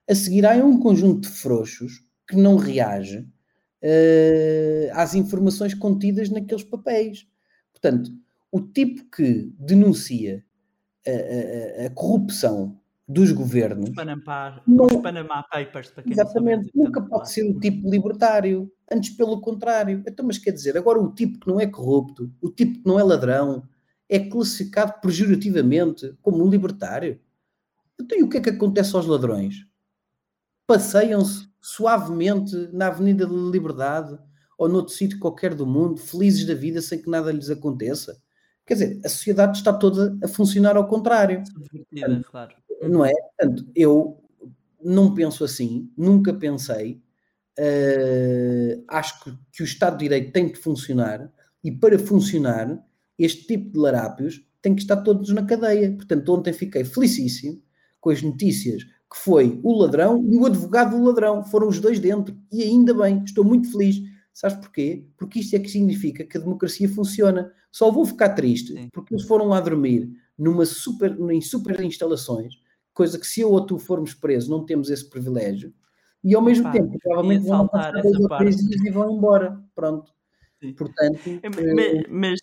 A 0.09 0.15
seguir, 0.15 0.47
há 0.47 0.55
um 0.65 0.81
conjunto 0.81 1.29
de 1.29 1.35
frouxos 1.35 2.03
que 2.27 2.35
não 2.35 2.57
reage 2.57 3.19
uh, 3.19 4.91
às 4.93 5.15
informações 5.15 5.75
contidas 5.75 6.31
naqueles 6.31 6.65
papéis. 6.65 7.27
Portanto, 7.73 8.11
o 8.51 8.61
tipo 8.61 9.05
que 9.11 9.53
denuncia 9.59 10.43
a, 11.07 11.83
a, 11.83 11.87
a 11.87 11.91
corrupção 11.91 12.81
dos 13.07 13.31
governos. 13.31 13.91
Os 13.91 13.95
Panama, 13.95 14.63
não, 14.67 14.87
os 14.87 14.97
Panama 14.97 15.45
Papers, 15.51 15.91
para 15.91 16.03
quem 16.03 16.13
Exatamente, 16.13 16.71
nunca 16.75 17.03
pode 17.03 17.31
ser 17.31 17.49
o 17.49 17.61
tipo 17.61 17.89
libertário. 17.89 18.73
Antes, 18.91 19.11
pelo 19.11 19.41
contrário. 19.41 20.03
Então, 20.07 20.25
mas 20.25 20.39
quer 20.39 20.53
dizer, 20.53 20.77
agora 20.79 20.99
o 20.99 21.13
tipo 21.13 21.39
que 21.39 21.49
não 21.49 21.61
é 21.61 21.67
corrupto, 21.67 22.33
o 22.41 22.49
tipo 22.49 22.81
que 22.81 22.87
não 22.87 22.99
é 22.99 23.03
ladrão, 23.03 23.63
é 24.09 24.19
classificado 24.19 24.95
pejorativamente 25.01 26.17
como 26.23 26.49
libertário. 26.49 27.21
Então, 28.01 28.19
e 28.19 28.23
o 28.23 28.29
que 28.29 28.39
é 28.39 28.41
que 28.41 28.51
acontece 28.51 28.95
aos 28.95 29.07
ladrões? 29.07 29.67
Passeiam-se 30.67 31.49
suavemente 31.61 32.55
na 32.73 32.89
Avenida 32.89 33.27
da 33.27 33.33
Liberdade 33.33 34.19
ou 34.59 34.69
noutro 34.69 34.95
sítio 34.95 35.19
qualquer 35.19 35.55
do 35.55 35.67
mundo, 35.67 35.99
felizes 35.99 36.47
da 36.47 36.55
vida, 36.55 36.81
sem 36.81 37.01
que 37.01 37.11
nada 37.11 37.33
lhes 37.33 37.51
aconteça. 37.51 38.21
Quer 38.65 38.75
dizer, 38.75 39.01
a 39.05 39.09
sociedade 39.09 39.59
está 39.59 39.73
toda 39.73 40.17
a 40.23 40.29
funcionar 40.29 40.77
ao 40.77 40.89
contrário. 40.89 41.43
Claro. 42.31 42.55
Não 42.83 43.05
é? 43.05 43.13
Portanto, 43.13 43.67
eu 43.75 44.23
não 44.83 45.15
penso 45.15 45.45
assim, 45.45 45.91
nunca 45.97 46.33
pensei. 46.33 47.03
Uh, 47.59 48.85
acho 48.89 49.25
que, 49.25 49.39
que, 49.53 49.63
o 49.63 49.65
Estado 49.65 49.95
de 49.95 50.05
Direito 50.05 50.33
tem 50.33 50.49
que 50.49 50.59
funcionar 50.59 51.33
e 51.65 51.73
para 51.73 51.99
funcionar, 51.99 52.79
este 53.19 53.47
tipo 53.47 53.73
de 53.73 53.79
larápios 53.79 54.47
tem 54.61 54.75
que 54.75 54.83
estar 54.83 54.97
todos 54.97 55.31
na 55.31 55.45
cadeia. 55.45 55.93
Portanto, 55.93 56.35
ontem 56.35 56.53
fiquei 56.53 56.85
felicíssimo 56.85 57.63
com 58.01 58.11
as 58.11 58.23
notícias 58.23 58.83
que 58.85 59.17
foi 59.17 59.61
o 59.63 59.73
ladrão 59.79 60.25
e 60.29 60.37
o 60.37 60.47
advogado 60.47 60.97
do 60.97 61.05
ladrão. 61.05 61.45
Foram 61.45 61.69
os 61.69 61.81
dois 61.81 62.01
dentro. 62.01 62.37
E 62.53 62.63
ainda 62.63 62.93
bem, 62.93 63.23
estou 63.25 63.45
muito 63.45 63.71
feliz. 63.71 63.97
Sabes 64.33 64.59
porquê? 64.59 65.07
Porque 65.17 65.41
isto 65.41 65.57
é 65.57 65.59
que 65.59 65.71
significa 65.71 66.25
que 66.25 66.37
a 66.37 66.41
democracia 66.41 66.89
funciona. 66.89 67.53
Só 67.71 67.91
vou 67.91 68.05
ficar 68.05 68.31
triste 68.31 68.73
Sim. 68.73 68.89
porque 68.93 69.15
eles 69.15 69.25
foram 69.25 69.47
lá 69.47 69.61
dormir 69.61 70.11
numa 70.37 70.67
super, 70.67 71.19
em 71.31 71.41
super 71.41 71.81
instalações, 71.81 72.55
coisa 72.93 73.19
que 73.19 73.27
se 73.27 73.41
eu 73.41 73.51
ou 73.51 73.65
tu 73.65 73.79
formos 73.79 74.13
presos 74.13 74.49
não 74.49 74.65
temos 74.65 74.91
esse 74.91 75.09
privilégio, 75.09 75.73
e 76.23 76.35
ao 76.35 76.43
mesmo 76.43 76.65
Pá, 76.65 76.73
tempo 76.73 76.99
provavelmente 76.99 77.47
vão 77.47 77.69
passar 77.69 78.03
dois 78.03 78.19
ou 78.19 78.29
três 78.37 78.57
dias 78.57 78.85
e 78.85 78.91
vão 78.91 79.17
embora. 79.17 79.63
Pronto. 79.75 80.13
Sim. 80.61 80.73
Portanto. 80.75 81.21
É, 81.43 81.49
mas, 81.49 82.03
mas 82.11 82.41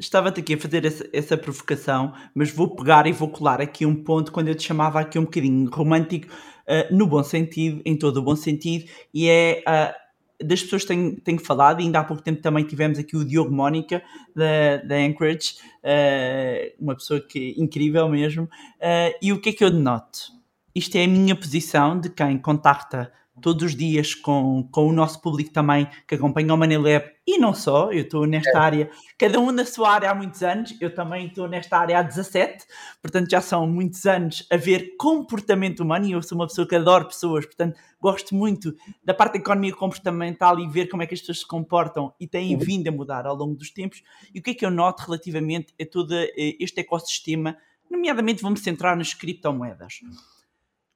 estava-te 0.00 0.40
aqui 0.40 0.54
a 0.54 0.58
fazer 0.58 0.84
essa, 0.84 1.08
essa, 1.12 1.36
provocação, 1.36 2.14
mas 2.34 2.50
vou 2.50 2.74
pegar 2.74 3.06
e 3.06 3.12
vou 3.12 3.28
colar 3.28 3.60
aqui 3.60 3.84
um 3.84 3.94
ponto 3.94 4.32
quando 4.32 4.48
eu 4.48 4.54
te 4.54 4.66
chamava 4.66 4.98
aqui 4.98 5.18
um 5.18 5.24
bocadinho 5.24 5.68
romântico, 5.70 6.26
uh, 6.26 6.94
no 6.94 7.06
bom 7.06 7.22
sentido, 7.22 7.82
em 7.84 7.96
todo 7.96 8.16
o 8.16 8.22
bom 8.22 8.34
sentido, 8.34 8.90
e 9.12 9.28
é 9.28 9.62
uh, 9.68 10.44
das 10.44 10.62
pessoas 10.62 10.82
que 10.82 10.88
têm, 10.88 11.14
têm 11.16 11.38
falado, 11.38 11.80
e 11.80 11.84
ainda 11.84 12.00
há 12.00 12.04
pouco 12.04 12.22
tempo 12.22 12.40
também 12.40 12.64
tivemos 12.64 12.98
aqui 12.98 13.14
o 13.14 13.24
Diogo 13.24 13.54
Mónica, 13.54 14.02
da, 14.34 14.78
da 14.78 14.96
Anchorage, 14.96 15.56
uh, 15.84 16.82
uma 16.82 16.94
pessoa 16.94 17.20
que 17.20 17.54
incrível 17.58 18.08
mesmo. 18.08 18.48
E 19.20 19.32
o 19.34 19.40
que 19.40 19.50
é 19.50 19.52
que 19.52 19.62
eu 19.62 19.70
denoto? 19.70 20.32
Isto 20.74 20.96
é 20.96 21.04
a 21.04 21.08
minha 21.08 21.36
posição 21.36 22.00
de 22.00 22.08
quem 22.08 22.38
contacta 22.38 23.12
todos 23.40 23.62
os 23.62 23.76
dias 23.76 24.14
com, 24.14 24.68
com 24.70 24.86
o 24.86 24.92
nosso 24.92 25.20
público 25.20 25.52
também 25.52 25.88
que 26.06 26.14
acompanha 26.14 26.52
o 26.52 26.56
Manilab 26.56 27.04
e 27.26 27.38
não 27.38 27.54
só, 27.54 27.92
eu 27.92 28.02
estou 28.02 28.26
nesta 28.26 28.50
é. 28.50 28.56
área, 28.56 28.90
cada 29.16 29.38
um 29.38 29.52
na 29.52 29.64
sua 29.64 29.92
área 29.92 30.10
há 30.10 30.14
muitos 30.14 30.42
anos, 30.42 30.76
eu 30.80 30.92
também 30.92 31.28
estou 31.28 31.46
nesta 31.48 31.78
área 31.78 31.98
há 31.98 32.02
17, 32.02 32.64
portanto 33.00 33.30
já 33.30 33.40
são 33.40 33.66
muitos 33.66 34.04
anos 34.04 34.46
a 34.50 34.56
ver 34.56 34.96
comportamento 34.98 35.80
humano 35.80 36.06
e 36.06 36.12
eu 36.12 36.22
sou 36.22 36.36
uma 36.36 36.46
pessoa 36.46 36.66
que 36.66 36.74
adoro 36.74 37.06
pessoas, 37.06 37.46
portanto 37.46 37.78
gosto 38.00 38.34
muito 38.34 38.74
da 39.04 39.12
parte 39.14 39.34
da 39.34 39.38
economia 39.38 39.74
comportamental 39.74 40.58
e 40.58 40.66
ver 40.68 40.88
como 40.88 41.02
é 41.02 41.06
que 41.06 41.14
as 41.14 41.20
pessoas 41.20 41.40
se 41.40 41.46
comportam 41.46 42.12
e 42.18 42.26
têm 42.26 42.54
uhum. 42.54 42.60
vindo 42.60 42.88
a 42.88 42.92
mudar 42.92 43.26
ao 43.26 43.36
longo 43.36 43.54
dos 43.54 43.70
tempos. 43.70 44.02
E 44.34 44.40
o 44.40 44.42
que 44.42 44.50
é 44.50 44.54
que 44.54 44.64
eu 44.64 44.70
noto 44.70 45.04
relativamente 45.04 45.74
a 45.80 45.84
todo 45.84 46.14
eh, 46.14 46.56
este 46.58 46.80
ecossistema, 46.80 47.56
nomeadamente 47.90 48.42
vou-me 48.42 48.58
centrar 48.58 48.96
nas 48.96 49.12
criptomoedas. 49.12 50.00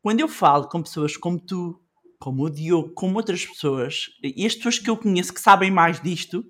Quando 0.03 0.21
eu 0.21 0.29
falo 0.29 0.69
com 0.69 0.83
pessoas 0.83 1.17
como 1.17 1.39
tu, 1.39 1.81
como 2.25 2.45
o 2.45 2.51
Diogo, 2.51 2.91
como 2.95 3.19
outras 3.19 3.45
pessoas, 3.45 4.07
e 4.23 4.47
as 4.47 4.55
pessoas 4.55 4.79
que 4.79 4.89
eu 4.89 4.97
conheço 4.97 5.35
que 5.35 5.41
sabem 5.43 5.71
mais 5.71 6.01
disto, 6.01 6.43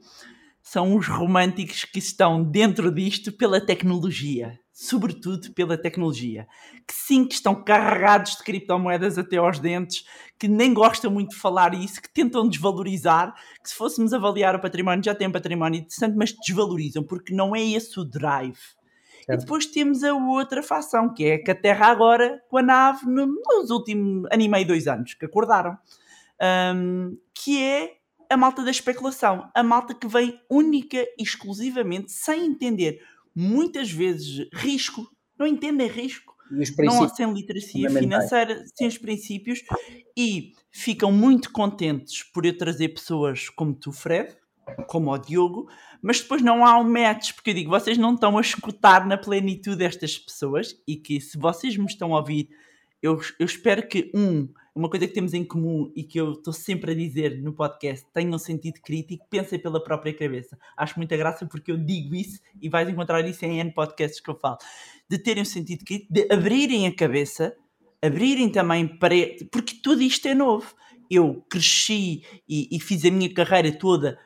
são 0.62 0.95
os 0.97 1.09
românticos 1.09 1.85
que 1.85 1.99
estão 1.99 2.45
dentro 2.45 2.95
disto 2.95 3.33
pela 3.33 3.61
tecnologia, 3.61 4.57
sobretudo 4.72 5.53
pela 5.53 5.77
tecnologia, 5.77 6.47
que 6.87 6.95
sim 6.95 7.27
que 7.27 7.35
estão 7.35 7.61
carregados 7.64 8.37
de 8.37 8.45
criptomoedas 8.45 9.18
até 9.18 9.39
aos 9.39 9.59
dentes, 9.59 10.05
que 10.39 10.47
nem 10.47 10.72
gostam 10.72 11.11
muito 11.11 11.31
de 11.31 11.41
falar 11.41 11.75
isso, 11.75 12.01
que 12.01 12.14
tentam 12.14 12.49
desvalorizar, 12.49 13.35
que 13.61 13.68
se 13.68 13.75
fôssemos 13.75 14.12
avaliar 14.12 14.55
o 14.55 14.61
património 14.61 15.03
já 15.03 15.12
tem 15.12 15.29
património 15.29 15.81
interessante, 15.81 16.16
mas 16.16 16.33
desvalorizam, 16.47 17.03
porque 17.03 17.35
não 17.35 17.55
é 17.55 17.61
esse 17.61 17.99
o 17.99 18.05
drive. 18.05 18.61
Certo. 19.25 19.41
E 19.41 19.45
depois 19.45 19.66
temos 19.66 20.05
a 20.05 20.14
outra 20.14 20.62
facção, 20.62 21.12
que 21.12 21.25
é 21.25 21.39
que 21.39 21.51
a 21.51 21.55
Terra 21.55 21.87
agora, 21.87 22.43
com 22.49 22.59
a 22.59 22.62
nave, 22.62 23.07
nos 23.07 23.70
últimos 23.70 24.29
ano 24.31 24.43
e 24.43 24.49
meio, 24.49 24.66
dois 24.66 24.87
anos, 24.87 25.14
que 25.14 25.25
acordaram, 25.25 25.79
um, 26.77 27.16
que 27.35 27.62
é 27.62 27.95
a 28.29 28.37
malta 28.37 28.62
da 28.62 28.70
especulação. 28.70 29.51
A 29.55 29.62
malta 29.62 29.95
que 29.95 30.07
vem 30.07 30.39
única 30.51 30.99
e 31.18 31.22
exclusivamente, 31.22 32.12
sem 32.12 32.45
entender 32.45 33.01
muitas 33.35 33.91
vezes 33.91 34.47
risco, 34.53 35.09
não 35.39 35.47
entendem 35.47 35.89
risco, 35.89 36.35
não 36.79 37.09
sem 37.09 37.33
literacia 37.33 37.91
financeira, 37.91 38.62
sem 38.75 38.87
os 38.87 38.99
princípios, 38.99 39.61
e 40.16 40.53
ficam 40.70 41.11
muito 41.11 41.51
contentes 41.51 42.22
por 42.22 42.45
eu 42.45 42.57
trazer 42.57 42.91
pessoas 42.91 43.49
como 43.49 43.75
tu, 43.75 43.91
Fred, 43.91 44.37
como 44.87 45.11
o 45.11 45.18
Diogo, 45.18 45.68
mas 46.05 46.20
depois 46.20 46.42
não 46.42 46.66
há 46.66 46.78
um 46.78 46.84
match, 46.84 47.32
porque 47.32 47.48
eu 47.48 47.55
digo, 47.55 47.70
vocês 47.70 47.96
não 47.96 48.12
estão 48.12 48.36
a 48.36 48.40
escutar 48.42 49.07
na 49.07 49.16
plenitude 49.16 49.78
destas 49.78 50.18
pessoas 50.18 50.78
e 50.86 50.96
que 50.96 51.18
se 51.18 51.38
vocês 51.38 51.78
me 51.78 51.86
estão 51.86 52.14
a 52.14 52.18
ouvir, 52.18 52.50
eu, 53.00 53.18
eu 53.38 53.46
espero 53.46 53.88
que, 53.88 54.12
um, 54.14 54.46
uma 54.74 54.90
coisa 54.90 55.09
que 55.09 55.14
temos 55.14 55.32
em 55.32 55.42
comum 55.42 55.90
e 55.96 56.05
que 56.05 56.20
eu 56.20 56.32
estou 56.32 56.52
sempre 56.52 56.92
a 56.92 56.94
dizer 56.94 57.40
no 57.40 57.55
podcast, 57.55 58.05
tenham 58.12 58.34
um 58.34 58.38
sentido 58.38 58.82
crítico, 58.82 59.26
pensem 59.30 59.59
pela 59.59 59.82
própria 59.82 60.12
cabeça. 60.12 60.59
Acho 60.76 60.98
muita 60.98 61.16
graça 61.16 61.46
porque 61.46 61.72
eu 61.72 61.78
digo 61.78 62.14
isso 62.14 62.38
e 62.61 62.68
vais 62.68 62.86
encontrar 62.86 63.26
isso 63.26 63.42
em 63.46 63.61
N 63.61 63.72
podcasts 63.72 64.20
que 64.20 64.28
eu 64.28 64.38
falo. 64.38 64.59
De 65.09 65.16
terem 65.16 65.40
um 65.40 65.46
sentido 65.46 65.86
crítico, 65.86 66.12
de 66.12 66.30
abrirem 66.30 66.86
a 66.86 66.94
cabeça, 66.94 67.57
abrirem 68.02 68.50
também 68.50 68.86
para. 68.86 69.14
Porque 69.50 69.76
tudo 69.82 70.02
isto 70.02 70.28
é 70.28 70.34
novo. 70.34 70.74
Eu 71.11 71.42
cresci 71.48 72.24
e, 72.46 72.68
e 72.70 72.78
fiz 72.78 73.07
a 73.07 73.11
minha 73.11 73.32
carreira 73.32 73.72
toda 73.72 74.18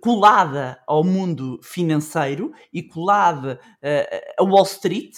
colada 0.00 0.80
ao 0.86 1.02
mundo 1.04 1.60
financeiro 1.62 2.52
e 2.72 2.82
colada 2.82 3.60
uh, 3.82 4.42
a 4.42 4.44
Wall 4.44 4.64
Street 4.64 5.14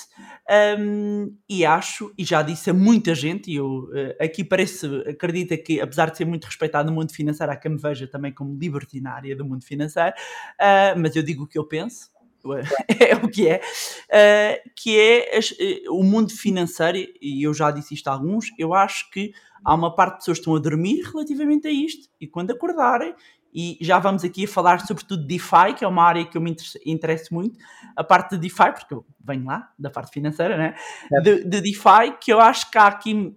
um, 0.79 1.37
e 1.49 1.64
acho, 1.64 2.12
e 2.16 2.25
já 2.25 2.43
disse 2.43 2.71
a 2.71 2.75
muita 2.75 3.14
gente, 3.14 3.51
e 3.51 3.57
eu 3.57 3.85
uh, 3.85 4.23
aqui 4.23 4.43
parece, 4.43 4.87
acredita 5.07 5.57
que 5.57 5.81
apesar 5.81 6.11
de 6.11 6.16
ser 6.16 6.25
muito 6.25 6.45
respeitado 6.45 6.89
no 6.89 6.95
mundo 6.95 7.12
financeiro, 7.12 7.53
há 7.53 7.57
quem 7.57 7.73
me 7.73 7.79
veja 7.79 8.07
também 8.07 8.33
como 8.33 8.59
libertinária 8.59 9.37
do 9.37 9.45
mundo 9.45 9.64
financeiro, 9.64 10.14
uh, 10.61 10.99
mas 10.99 11.14
eu 11.14 11.23
digo 11.23 11.45
o 11.45 11.47
que 11.47 11.59
eu 11.59 11.64
penso, 11.64 12.11
é 12.99 13.14
o 13.16 13.29
que 13.29 13.47
é, 13.49 13.61
uh, 13.61 14.71
que 14.75 14.99
é 14.99 15.37
as, 15.37 15.51
uh, 15.51 15.93
o 15.93 16.03
mundo 16.03 16.33
financeiro, 16.33 16.99
e 17.21 17.47
eu 17.47 17.53
já 17.53 17.71
disse 17.71 17.95
isto 17.95 18.09
a 18.09 18.12
alguns, 18.12 18.47
eu 18.59 18.73
acho 18.73 19.11
que 19.11 19.33
há 19.64 19.75
uma 19.75 19.95
parte 19.95 20.14
de 20.14 20.19
pessoas 20.21 20.39
que 20.39 20.43
estão 20.43 20.55
a 20.55 20.61
dormir 20.61 21.03
relativamente 21.03 21.69
a 21.69 21.71
isto, 21.71 22.09
e 22.21 22.27
quando 22.27 22.53
acordarem, 22.53 23.14
e 23.61 23.77
já 23.81 23.99
vamos 23.99 24.23
aqui 24.23 24.45
a 24.45 24.49
falar 24.49 24.87
sobretudo 24.87 25.23
de 25.23 25.27
DeFi, 25.27 25.75
que 25.77 25.85
é 25.85 25.89
uma 25.89 26.05
área 26.05 26.25
que 26.25 26.37
eu 26.37 26.41
me 26.41 26.55
interesso 26.87 27.35
muito, 27.35 27.59
a 27.97 28.05
parte 28.05 28.37
de 28.37 28.43
DeFi, 28.43 28.73
porque 28.73 28.95
eu 28.95 29.05
venho 29.19 29.47
lá, 29.47 29.73
da 29.77 29.91
parte 29.91 30.13
financeira, 30.13 30.57
né? 30.57 30.77
É. 31.13 31.21
De, 31.21 31.45
de 31.45 31.61
DeFi, 31.61 32.17
que 32.21 32.33
eu 32.33 32.39
acho 32.39 32.71
que 32.71 32.79
há 32.79 32.87
aqui, 32.87 33.37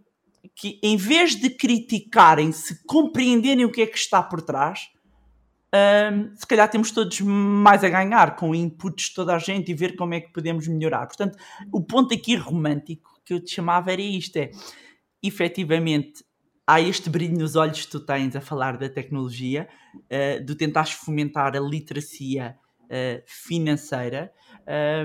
que 0.56 0.80
em 0.84 0.96
vez 0.96 1.36
de 1.36 1.50
criticarem, 1.50 2.52
se 2.52 2.86
compreenderem 2.86 3.66
o 3.66 3.72
que 3.72 3.82
é 3.82 3.88
que 3.88 3.98
está 3.98 4.22
por 4.22 4.44
trás, 4.44 4.92
um, 6.14 6.36
se 6.36 6.46
calhar 6.46 6.70
temos 6.70 6.92
todos 6.92 7.20
mais 7.22 7.84
a 7.84 7.90
ganhar 7.90 8.36
com 8.36 8.54
inputs 8.54 9.06
de 9.06 9.16
toda 9.16 9.36
a 9.36 9.40
gente 9.40 9.72
e 9.72 9.74
ver 9.74 9.96
como 9.96 10.14
é 10.14 10.22
que 10.22 10.32
podemos 10.32 10.68
melhorar. 10.68 11.08
Portanto, 11.08 11.36
o 11.72 11.82
ponto 11.82 12.14
aqui 12.14 12.36
romântico 12.36 13.20
que 13.26 13.34
eu 13.34 13.44
te 13.44 13.56
chamava 13.56 13.92
era 13.92 14.02
isto: 14.04 14.38
é 14.38 14.52
efetivamente 15.24 16.24
há 16.66 16.80
este 16.82 17.10
brilho 17.10 17.38
nos 17.38 17.56
olhos 17.56 17.86
que 17.86 17.92
tu 17.92 18.00
tens 18.00 18.36
a 18.36 18.42
falar 18.42 18.78
da 18.78 18.90
tecnologia, 18.90 19.68
uh, 19.96 20.44
de 20.44 20.56
tentares 20.56 20.92
fomentar 20.92 21.56
a 21.56 21.60
literacia 21.60 22.56
uh, 22.86 23.24
financeira. 23.26 24.32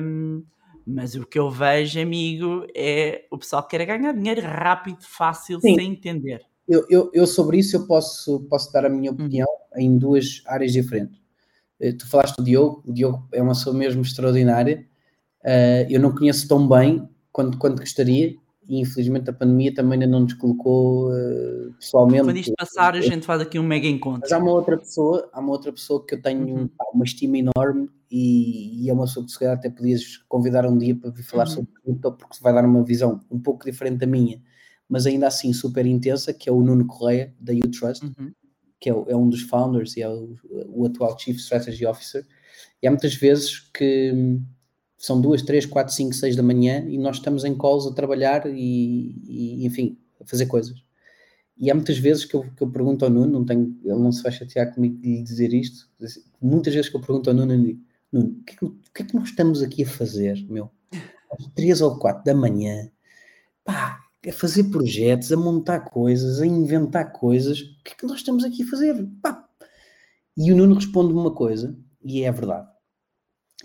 Um, 0.03 0.45
mas 0.87 1.17
o 1.17 1.27
que 1.27 1.39
eu 1.39 1.51
vejo, 1.51 2.01
amigo, 2.01 2.65
é 2.75 3.25
o 3.31 3.37
pessoal 3.37 3.67
que 3.67 3.77
quer 3.77 3.85
ganhar 3.85 4.13
dinheiro 4.13 4.41
rápido, 4.43 5.03
fácil, 5.03 5.61
Sim. 5.61 5.75
sem 5.75 5.93
entender. 5.93 6.43
Eu, 6.69 6.87
eu, 6.89 7.11
eu, 7.13 7.27
sobre 7.27 7.59
isso 7.59 7.77
eu 7.77 7.87
posso, 7.87 8.41
posso 8.49 8.73
dar 8.73 8.87
a 8.87 8.89
minha 8.89 9.11
uhum. 9.11 9.17
opinião 9.17 9.49
uhum. 9.75 9.81
em 9.81 9.99
duas 9.99 10.43
áreas 10.47 10.73
diferentes. 10.73 11.21
Eh, 11.81 11.93
tu 11.93 12.09
falaste 12.09 12.37
do 12.37 12.45
Diogo, 12.45 12.83
o 12.87 12.93
Diogo 12.93 13.27
é 13.33 13.43
uma 13.43 13.53
pessoa 13.53 13.75
mesmo 13.75 14.03
extraordinária. 14.03 14.87
Uh, 15.43 15.87
eu 15.89 16.01
não 16.01 16.13
conheço 16.13 16.49
tão 16.49 16.69
bem 16.69 17.09
quanto, 17.31 17.57
quanto 17.59 17.79
gostaria, 17.79 18.35
e 18.69 18.81
infelizmente 18.81 19.31
a 19.31 19.33
pandemia 19.33 19.73
também 19.73 19.95
ainda 19.95 20.07
não 20.07 20.21
nos 20.21 20.35
colocou 20.35 21.11
uh, 21.11 21.73
pessoalmente. 21.79 22.25
Quando 22.25 22.37
isto 22.37 22.55
passar, 22.57 22.95
a 22.95 23.01
gente 23.01 23.25
faz 23.25 23.41
aqui 23.41 23.59
um 23.59 23.63
mega 23.63 23.87
encontro. 23.87 24.21
Mas 24.23 24.33
há 24.33 24.39
uma 24.39 24.53
outra 24.53 24.77
pessoa, 24.77 25.29
há 25.33 25.41
uma 25.41 25.53
outra 25.53 25.73
pessoa 25.73 26.05
que 26.05 26.15
eu 26.15 26.23
tenho 26.23 26.47
uhum. 26.47 26.71
uma 26.93 27.05
estima 27.05 27.39
enorme 27.39 27.89
e, 28.11 28.85
e, 28.85 28.91
é 28.91 28.93
uma 28.93 29.05
pessoa 29.05 29.25
que 29.25 29.33
se 29.33 29.39
calhar 29.39 29.55
até 29.55 29.71
podias 29.71 30.19
convidar 30.29 30.67
um 30.67 30.77
dia 30.77 30.95
para 30.97 31.11
vir 31.11 31.23
falar 31.23 31.47
uhum. 31.49 31.55
sobre 31.55 31.71
cripto, 31.83 32.13
porque 32.13 32.39
vai 32.41 32.53
dar 32.53 32.65
uma 32.65 32.85
visão 32.85 33.21
um 33.31 33.39
pouco 33.39 33.65
diferente 33.65 33.99
da 33.99 34.07
minha, 34.07 34.43
mas 34.89 35.07
ainda 35.07 35.27
assim 35.27 35.53
super 35.53 35.87
intensa, 35.87 36.33
que 36.33 36.49
é 36.49 36.53
o 36.53 36.61
Nuno 36.61 36.87
Correia, 36.87 37.35
da 37.39 37.53
U-Trust, 37.53 38.05
uhum. 38.05 38.33
que 38.81 38.91
é, 38.91 38.93
é, 38.93 39.17
um 39.17 39.29
dos 39.29 39.43
founders 39.43 39.97
e 39.97 40.03
é 40.03 40.09
o, 40.09 40.35
o 40.69 40.87
atual 40.87 41.17
Chief 41.19 41.37
Strategy 41.37 41.87
Officer. 41.87 42.27
E 42.83 42.87
há 42.87 42.91
muitas 42.91 43.15
vezes 43.15 43.61
que 43.73 44.13
são 44.99 45.21
duas, 45.21 45.43
três, 45.43 45.67
quatro, 45.67 45.93
cinco, 45.93 46.15
seis 46.15 46.37
da 46.37 46.43
manhã 46.43 46.85
e 46.89 46.99
nós 46.99 47.17
estamos 47.17 47.45
em 47.45 47.57
calls 47.57 47.87
a 47.87 47.95
trabalhar 47.95 48.47
e, 48.47 49.15
e 49.29 49.67
enfim, 49.67 49.99
a 50.21 50.25
fazer 50.25 50.47
coisas. 50.47 50.83
E 51.59 51.71
há 51.71 51.75
muitas 51.75 51.99
vezes 51.99 52.25
que 52.25 52.35
eu, 52.35 52.43
que 52.43 52.63
eu 52.63 52.71
pergunto 52.71 53.05
ao 53.05 53.11
Nuno, 53.11 53.33
não 53.33 53.45
tenho, 53.45 53.79
ele 53.83 53.99
não 53.99 54.13
se 54.13 54.23
vai 54.23 54.33
chatear 54.33 54.75
comigo 54.75 54.99
de 55.01 55.23
dizer 55.23 55.53
isto, 55.55 55.89
muitas 56.41 56.75
vezes 56.75 56.91
que 56.91 56.97
eu 56.97 57.01
pergunto 57.01 57.31
ao 57.31 57.37
Nuno, 57.37 57.57
Nuno, 58.13 58.29
o 58.41 58.45
que, 58.45 58.53
é 58.53 58.57
que, 58.57 58.65
o 58.65 58.77
que, 58.95 59.03
é 59.03 59.05
que 59.05 59.15
nós 59.15 59.29
estamos 59.29 59.63
aqui 59.63 59.83
a 59.83 59.89
fazer, 59.89 60.45
meu? 60.49 60.71
Às 61.31 61.47
três 61.55 61.81
ou 61.81 61.99
quatro 61.99 62.25
da 62.25 62.35
manhã, 62.35 62.91
pá, 63.65 64.01
a 64.27 64.33
fazer 64.33 64.65
projetos, 64.65 65.33
a 65.33 65.37
montar 65.37 65.81
coisas, 65.81 66.41
a 66.41 66.47
inventar 66.47 67.13
coisas, 67.13 67.61
o 67.61 67.83
que 67.85 67.93
é 67.93 67.95
que 67.97 68.07
nós 68.07 68.19
estamos 68.19 68.45
aqui 68.45 68.63
a 68.63 68.67
fazer? 68.67 69.09
Pá. 69.23 69.47
E 70.37 70.53
o 70.53 70.57
Nuno 70.57 70.75
responde-me 70.75 71.19
uma 71.19 71.35
coisa, 71.35 71.75
e 72.05 72.23
é 72.23 72.29
a 72.29 72.33
verdade 72.33 72.76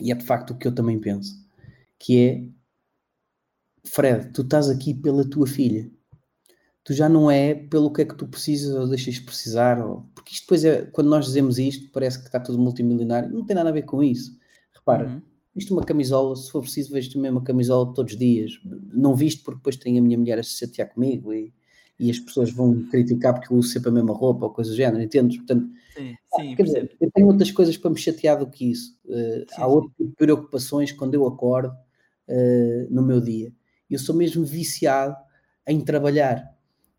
e 0.02 0.12
é 0.12 0.16
de 0.16 0.26
facto 0.26 0.52
o 0.52 0.58
que 0.58 0.68
eu 0.68 0.74
também 0.74 1.00
penso, 1.00 1.36
que 2.00 2.20
é 2.20 2.44
Fred, 3.84 4.32
tu 4.32 4.42
estás 4.42 4.70
aqui 4.70 4.94
pela 4.94 5.28
tua 5.28 5.48
filha. 5.48 5.90
Tu 6.84 6.94
já 6.94 7.08
não 7.08 7.30
é 7.30 7.54
pelo 7.54 7.92
que 7.94 8.02
é 8.02 8.06
que 8.06 8.16
tu 8.16 8.28
precisas 8.28 8.76
ou 8.76 8.88
deixas 8.88 9.20
precisar, 9.20 9.84
ou... 9.86 10.08
porque 10.16 10.34
isto 10.34 10.44
depois 10.44 10.66
é, 10.66 10.84
quando 10.86 11.10
nós 11.10 11.26
dizemos 11.26 11.60
isto, 11.60 11.92
parece 11.92 12.20
que 12.20 12.26
está 12.26 12.40
tudo 12.40 12.58
multimilionário, 12.60 13.30
não 13.30 13.46
tem 13.46 13.56
nada 13.56 13.70
a 13.70 13.74
ver 13.74 13.84
com 13.84 14.02
isso. 14.04 14.36
Repara, 14.74 15.08
uhum. 15.08 15.22
isto 15.56 15.74
é 15.74 15.78
uma 15.78 15.86
camisola, 15.86 16.36
se 16.36 16.50
for 16.52 16.62
preciso, 16.62 16.92
vejo 16.92 17.14
também 17.14 17.30
uma 17.30 17.44
camisola 17.44 17.94
todos 17.94 18.14
os 18.14 18.20
dias. 18.20 18.54
Não 18.94 19.16
visto 19.16 19.44
porque 19.44 19.58
depois 19.58 19.76
tenho 19.76 20.00
a 20.00 20.02
minha 20.02 20.18
mulher 20.18 20.40
a 20.40 20.44
se 20.44 20.58
chatear 20.58 20.92
comigo 20.92 21.32
e, 21.34 21.54
e 22.00 22.10
as 22.10 22.20
pessoas 22.20 22.52
vão 22.52 22.84
criticar 22.90 23.34
porque 23.36 23.54
eu 23.54 23.58
uso 23.58 23.70
sempre 23.70 23.90
a 23.90 23.92
mesma 23.92 24.14
roupa 24.14 24.46
ou 24.46 24.52
coisa 24.52 24.72
do 24.72 24.76
género, 24.76 25.04
entendes? 25.04 25.38
Portanto, 25.38 25.70
sim, 25.94 26.16
sim, 26.36 26.56
quer 26.56 26.64
dizer, 26.64 26.98
eu 27.00 27.12
tenho 27.12 27.28
outras 27.28 27.52
coisas 27.52 27.78
para 27.78 27.92
me 27.92 27.98
chatear 27.98 28.38
do 28.38 28.50
que 28.50 28.72
isso. 28.72 28.98
Uh, 29.06 29.40
sim, 29.40 29.46
há 29.58 29.68
outras 29.68 30.10
preocupações 30.18 30.92
quando 30.92 31.14
eu 31.14 31.28
acordo 31.28 31.74
uh, 32.28 32.88
no 32.90 33.02
meu 33.02 33.20
dia. 33.22 33.52
Eu 33.90 34.00
sou 34.00 34.16
mesmo 34.16 34.44
viciado 34.46 35.16
em 35.68 35.82
trabalhar 35.82 36.44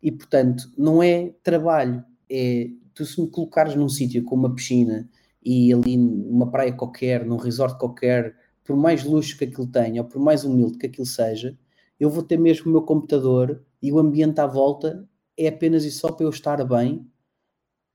e, 0.01 0.11
portanto, 0.11 0.71
não 0.77 1.01
é 1.01 1.33
trabalho, 1.43 2.03
é 2.29 2.69
tu 2.93 3.05
se 3.05 3.19
me 3.21 3.27
colocares 3.27 3.75
num 3.75 3.89
sítio 3.89 4.23
com 4.23 4.35
uma 4.35 4.53
piscina 4.53 5.09
e 5.43 5.73
ali 5.73 5.97
numa 5.97 6.49
praia 6.49 6.71
qualquer, 6.71 7.25
num 7.25 7.37
resort 7.37 7.77
qualquer, 7.77 8.35
por 8.63 8.75
mais 8.75 9.03
luxo 9.03 9.37
que 9.37 9.45
aquilo 9.45 9.67
tenha, 9.67 10.01
ou 10.01 10.07
por 10.07 10.21
mais 10.21 10.43
humilde 10.43 10.77
que 10.77 10.85
aquilo 10.85 11.05
seja, 11.05 11.57
eu 11.99 12.09
vou 12.09 12.23
ter 12.23 12.37
mesmo 12.37 12.69
o 12.69 12.71
meu 12.71 12.81
computador 12.81 13.63
e 13.81 13.91
o 13.91 13.99
ambiente 13.99 14.39
à 14.39 14.47
volta 14.47 15.07
é 15.37 15.47
apenas 15.47 15.83
e 15.83 15.91
só 15.91 16.11
para 16.11 16.25
eu 16.25 16.29
estar 16.29 16.63
bem 16.65 17.05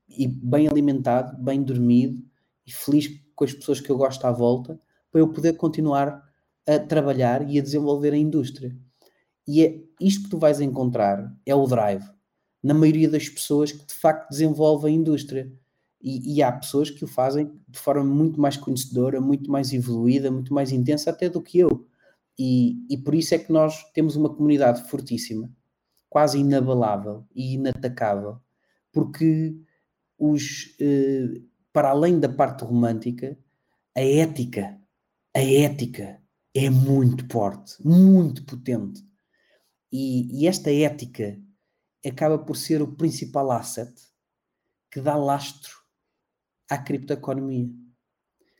e 0.09 0.27
bem 0.27 0.67
alimentado, 0.67 1.41
bem 1.41 1.61
dormido 1.63 2.23
e 2.65 2.71
feliz 2.71 3.07
com 3.35 3.43
as 3.43 3.53
pessoas 3.53 3.79
que 3.79 3.89
eu 3.89 3.97
gosto 3.97 4.25
à 4.25 4.31
volta, 4.31 4.79
para 5.11 5.21
eu 5.21 5.31
poder 5.31 5.53
continuar 5.53 6.23
a 6.67 6.79
trabalhar 6.79 7.49
e 7.49 7.57
a 7.57 7.61
desenvolver 7.61 8.13
a 8.13 8.17
indústria. 8.17 8.75
E 9.47 9.63
é 9.63 9.81
isto 9.99 10.23
que 10.23 10.29
tu 10.29 10.37
vais 10.37 10.61
encontrar, 10.61 11.35
é 11.45 11.55
o 11.55 11.65
drive, 11.65 12.03
na 12.61 12.73
maioria 12.73 13.09
das 13.09 13.27
pessoas 13.27 13.71
que 13.71 13.85
de 13.85 13.93
facto 13.93 14.29
desenvolvem 14.29 14.93
a 14.93 14.97
indústria. 14.97 15.51
E, 16.01 16.35
e, 16.35 16.43
há 16.43 16.49
pessoas 16.51 16.89
que 16.89 17.03
o 17.03 17.07
fazem 17.07 17.51
de 17.67 17.77
forma 17.77 18.05
muito 18.05 18.39
mais 18.39 18.55
conhecedora, 18.55 19.19
muito 19.19 19.51
mais 19.51 19.73
evoluída, 19.73 20.31
muito 20.31 20.53
mais 20.53 20.71
intensa 20.71 21.09
até 21.09 21.27
do 21.29 21.41
que 21.41 21.59
eu. 21.59 21.85
E, 22.37 22.77
e 22.89 22.97
por 22.97 23.13
isso 23.13 23.35
é 23.35 23.37
que 23.37 23.51
nós 23.51 23.83
temos 23.91 24.15
uma 24.15 24.33
comunidade 24.33 24.89
fortíssima 24.89 25.51
quase 26.09 26.39
inabalável 26.39 27.25
e 27.35 27.53
inatacável, 27.53 28.39
porque 28.91 29.55
os, 30.19 30.75
eh, 30.79 31.41
para 31.71 31.89
além 31.89 32.19
da 32.19 32.29
parte 32.29 32.63
romântica, 32.63 33.37
a 33.95 34.01
ética, 34.01 34.79
a 35.35 35.41
ética 35.41 36.21
é 36.53 36.69
muito 36.69 37.25
forte, 37.31 37.75
muito 37.85 38.43
potente. 38.45 39.03
E, 39.91 40.41
e 40.41 40.47
esta 40.47 40.71
ética 40.71 41.39
acaba 42.05 42.37
por 42.37 42.55
ser 42.55 42.81
o 42.81 42.95
principal 42.95 43.51
asset 43.51 43.93
que 44.91 45.01
dá 45.01 45.15
lastro 45.15 45.71
à 46.69 46.77
criptoeconomia. 46.77 47.69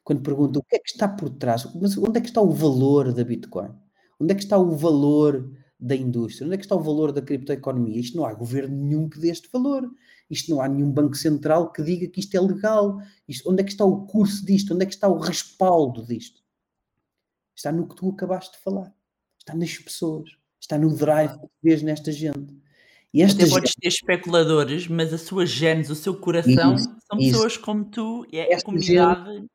Quando 0.04 0.24
perguntam 0.24 0.62
o 0.62 0.66
que 0.66 0.76
é 0.76 0.80
que 0.80 0.90
está 0.90 1.08
por 1.08 1.30
trás, 1.30 1.66
mas 1.76 1.98
onde 1.98 2.18
é 2.18 2.22
que 2.22 2.30
está 2.30 2.42
o 2.42 2.52
valor 2.52 3.14
da 3.14 3.24
Bitcoin? 3.24 3.72
Onde 4.20 4.34
é 4.34 4.36
que 4.36 4.44
está 4.44 4.58
o 4.58 4.76
valor 4.76 5.52
da 5.80 5.96
indústria? 5.96 6.46
Onde 6.46 6.56
é 6.56 6.58
que 6.58 6.66
está 6.66 6.76
o 6.76 6.82
valor 6.82 7.12
da 7.12 7.22
criptoeconomia? 7.22 8.00
Isto 8.00 8.18
não 8.18 8.26
há 8.26 8.34
governo 8.34 8.76
nenhum 8.76 9.08
que 9.08 9.20
dê 9.20 9.30
este 9.30 9.50
valor. 9.52 9.90
Isto 10.30 10.52
não 10.52 10.62
há 10.62 10.68
nenhum 10.68 10.92
banco 10.92 11.16
central 11.16 11.72
que 11.72 11.82
diga 11.82 12.08
que 12.08 12.20
isto 12.20 12.36
é 12.36 12.40
legal. 12.40 13.00
Isto, 13.28 13.50
onde 13.52 13.62
é 13.62 13.64
que 13.66 13.72
está 13.72 13.84
o 13.84 14.06
curso 14.06 14.46
disto? 14.46 14.74
Onde 14.74 14.84
é 14.84 14.86
que 14.86 14.94
está 14.94 15.08
o 15.08 15.18
respaldo 15.18 16.06
disto? 16.06 16.42
Está 17.56 17.72
no 17.72 17.88
que 17.88 17.96
tu 17.96 18.10
acabaste 18.10 18.58
de 18.58 18.64
falar. 18.64 18.94
Está 19.38 19.56
nas 19.56 19.76
pessoas. 19.78 20.30
Está 20.60 20.78
no 20.78 20.96
drive 20.96 21.40
que 21.40 21.48
vês 21.64 21.82
nesta 21.82 22.12
gente. 22.12 22.56
E 23.14 23.24
esta 23.24 23.42
Até 23.42 23.50
podes 23.50 23.74
ter 23.74 23.88
especuladores, 23.88 24.88
mas 24.88 25.12
a 25.12 25.18
sua 25.18 25.46
genes, 25.46 25.90
o 25.90 25.96
seu 25.96 26.16
coração, 26.16 26.76
isso, 26.76 26.96
são 27.08 27.18
pessoas 27.18 27.54
isso. 27.54 27.62
como 27.62 27.86
tu 27.86 28.26
e 28.32 28.38
é 28.38 28.54
a 28.54 28.62
comunidade. 28.62 29.34
Gente, 29.34 29.50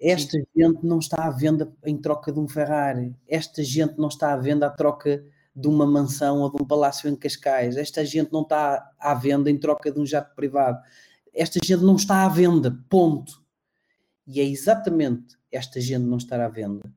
esta 0.00 0.38
Sim. 0.38 0.44
gente 0.56 0.86
não 0.86 0.98
está 0.98 1.24
à 1.24 1.30
venda 1.30 1.72
em 1.84 1.96
troca 1.96 2.32
de 2.32 2.38
um 2.38 2.48
Ferrari. 2.48 3.14
Esta 3.28 3.64
gente 3.64 3.98
não 3.98 4.08
está 4.08 4.32
à 4.32 4.36
venda 4.36 4.66
à 4.66 4.70
troca 4.70 5.24
de 5.54 5.68
uma 5.68 5.86
mansão 5.86 6.40
ou 6.40 6.50
de 6.50 6.62
um 6.62 6.66
palácio 6.66 7.08
em 7.08 7.16
Cascais. 7.16 7.76
Esta 7.76 8.04
gente 8.04 8.32
não 8.32 8.42
está 8.42 8.92
à 8.98 9.14
venda 9.14 9.50
em 9.50 9.58
troca 9.58 9.90
de 9.90 9.98
um 9.98 10.06
jato 10.06 10.34
privado. 10.34 10.80
Esta 11.34 11.58
gente 11.64 11.82
não 11.82 11.96
está 11.96 12.24
à 12.24 12.28
venda, 12.28 12.78
ponto. 12.88 13.42
E 14.26 14.40
é 14.40 14.44
exatamente 14.44 15.36
esta 15.50 15.80
gente 15.80 16.04
não 16.04 16.16
estar 16.16 16.40
à 16.40 16.48
venda 16.48 16.92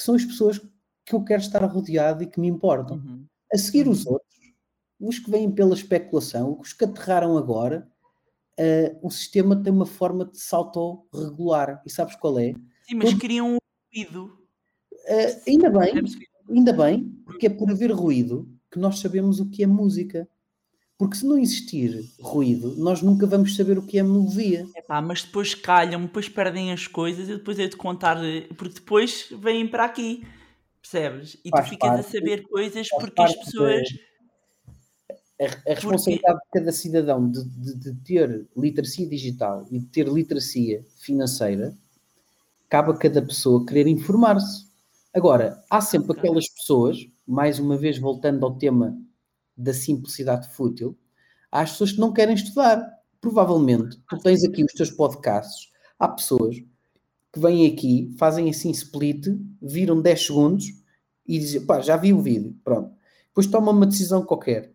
que 0.00 0.04
são 0.04 0.14
as 0.14 0.24
pessoas 0.24 0.58
que 1.04 1.14
eu 1.14 1.22
quero 1.22 1.42
estar 1.42 1.62
rodeado 1.64 2.22
e 2.22 2.26
que 2.26 2.40
me 2.40 2.48
importam. 2.48 2.96
Uhum. 2.96 3.26
A 3.52 3.58
seguir 3.58 3.86
os 3.86 4.06
uhum. 4.06 4.14
outros, 4.14 4.40
os 4.98 5.18
que 5.18 5.30
vêm 5.30 5.50
pela 5.50 5.74
especulação, 5.74 6.58
os 6.58 6.72
que 6.72 6.84
aterraram 6.84 7.36
agora, 7.36 7.86
uh, 8.58 9.06
o 9.06 9.10
sistema 9.10 9.62
tem 9.62 9.70
uma 9.70 9.84
forma 9.84 10.24
de 10.24 10.38
se 10.38 10.54
autorregular. 10.54 11.82
E 11.84 11.90
sabes 11.90 12.16
qual 12.16 12.38
é? 12.38 12.54
Sim, 12.88 12.94
mas 12.94 13.10
Todo... 13.10 13.20
queriam 13.20 13.56
um 13.56 13.58
ruído. 13.94 14.38
Uh, 14.92 15.42
ainda 15.46 15.70
bem, 15.70 15.92
Ainda 16.50 16.72
bem, 16.72 17.04
porque 17.24 17.46
é 17.46 17.50
por 17.50 17.70
haver 17.70 17.92
ruído 17.92 18.48
que 18.70 18.78
nós 18.78 18.98
sabemos 18.98 19.40
o 19.40 19.48
que 19.48 19.62
é 19.62 19.66
música. 19.66 20.28
Porque 20.98 21.16
se 21.16 21.24
não 21.24 21.38
existir 21.38 22.04
ruído, 22.20 22.76
nós 22.76 23.00
nunca 23.00 23.26
vamos 23.26 23.56
saber 23.56 23.78
o 23.78 23.86
que 23.86 23.98
é 23.98 24.02
melodia. 24.02 24.66
Epá, 24.76 25.00
mas 25.00 25.22
depois 25.22 25.54
calham, 25.54 26.02
depois 26.02 26.28
perdem 26.28 26.72
as 26.72 26.86
coisas 26.86 27.26
e 27.26 27.36
depois 27.36 27.58
é 27.58 27.66
de 27.66 27.76
contar, 27.76 28.18
porque 28.56 28.74
depois 28.74 29.28
vêm 29.40 29.66
para 29.66 29.86
aqui, 29.86 30.26
percebes? 30.82 31.38
E 31.42 31.48
Faz 31.48 31.64
tu 31.66 31.70
ficas 31.70 31.88
parte, 31.88 32.00
a 32.06 32.10
saber 32.10 32.42
coisas 32.42 32.86
faz 32.88 33.02
porque 33.02 33.22
as 33.22 33.34
pessoas. 33.34 33.88
A, 35.40 35.44
a 35.70 35.74
responsabilidade 35.74 36.38
de 36.38 36.50
cada 36.52 36.70
cidadão 36.72 37.30
de, 37.30 37.44
de- 37.44 37.74
de 37.78 37.94
ter 38.04 38.46
literacia 38.54 39.08
digital 39.08 39.66
e 39.70 39.78
de 39.78 39.86
ter 39.86 40.06
literacia 40.06 40.84
financeira 40.98 41.74
cabe 42.68 42.90
a 42.90 42.94
cada 42.94 43.22
pessoa 43.22 43.64
querer 43.64 43.86
informar-se. 43.86 44.69
Agora, 45.12 45.62
há 45.68 45.80
sempre 45.80 46.12
Ok. 46.12 46.20
aquelas 46.20 46.48
pessoas, 46.48 46.98
mais 47.26 47.58
uma 47.58 47.76
vez 47.76 47.98
voltando 47.98 48.44
ao 48.46 48.56
tema 48.56 48.96
da 49.56 49.74
simplicidade 49.74 50.48
fútil, 50.54 50.96
há 51.50 51.60
as 51.62 51.72
pessoas 51.72 51.92
que 51.92 51.98
não 52.00 52.12
querem 52.12 52.34
estudar. 52.34 52.80
Provavelmente, 53.20 54.00
tu 54.08 54.18
tens 54.18 54.44
aqui 54.44 54.64
os 54.64 54.72
teus 54.72 54.90
podcasts, 54.90 55.70
há 55.98 56.08
pessoas 56.08 56.56
que 57.32 57.40
vêm 57.40 57.66
aqui, 57.66 58.14
fazem 58.18 58.48
assim 58.48 58.70
split, 58.70 59.26
viram 59.60 60.00
10 60.00 60.26
segundos 60.26 60.64
e 61.26 61.38
dizem, 61.38 61.66
pá, 61.66 61.80
já 61.80 61.96
vi 61.96 62.12
o 62.12 62.20
vídeo, 62.20 62.56
pronto. 62.64 62.94
Depois 63.28 63.46
tomam 63.46 63.74
uma 63.74 63.86
decisão 63.86 64.24
qualquer, 64.24 64.72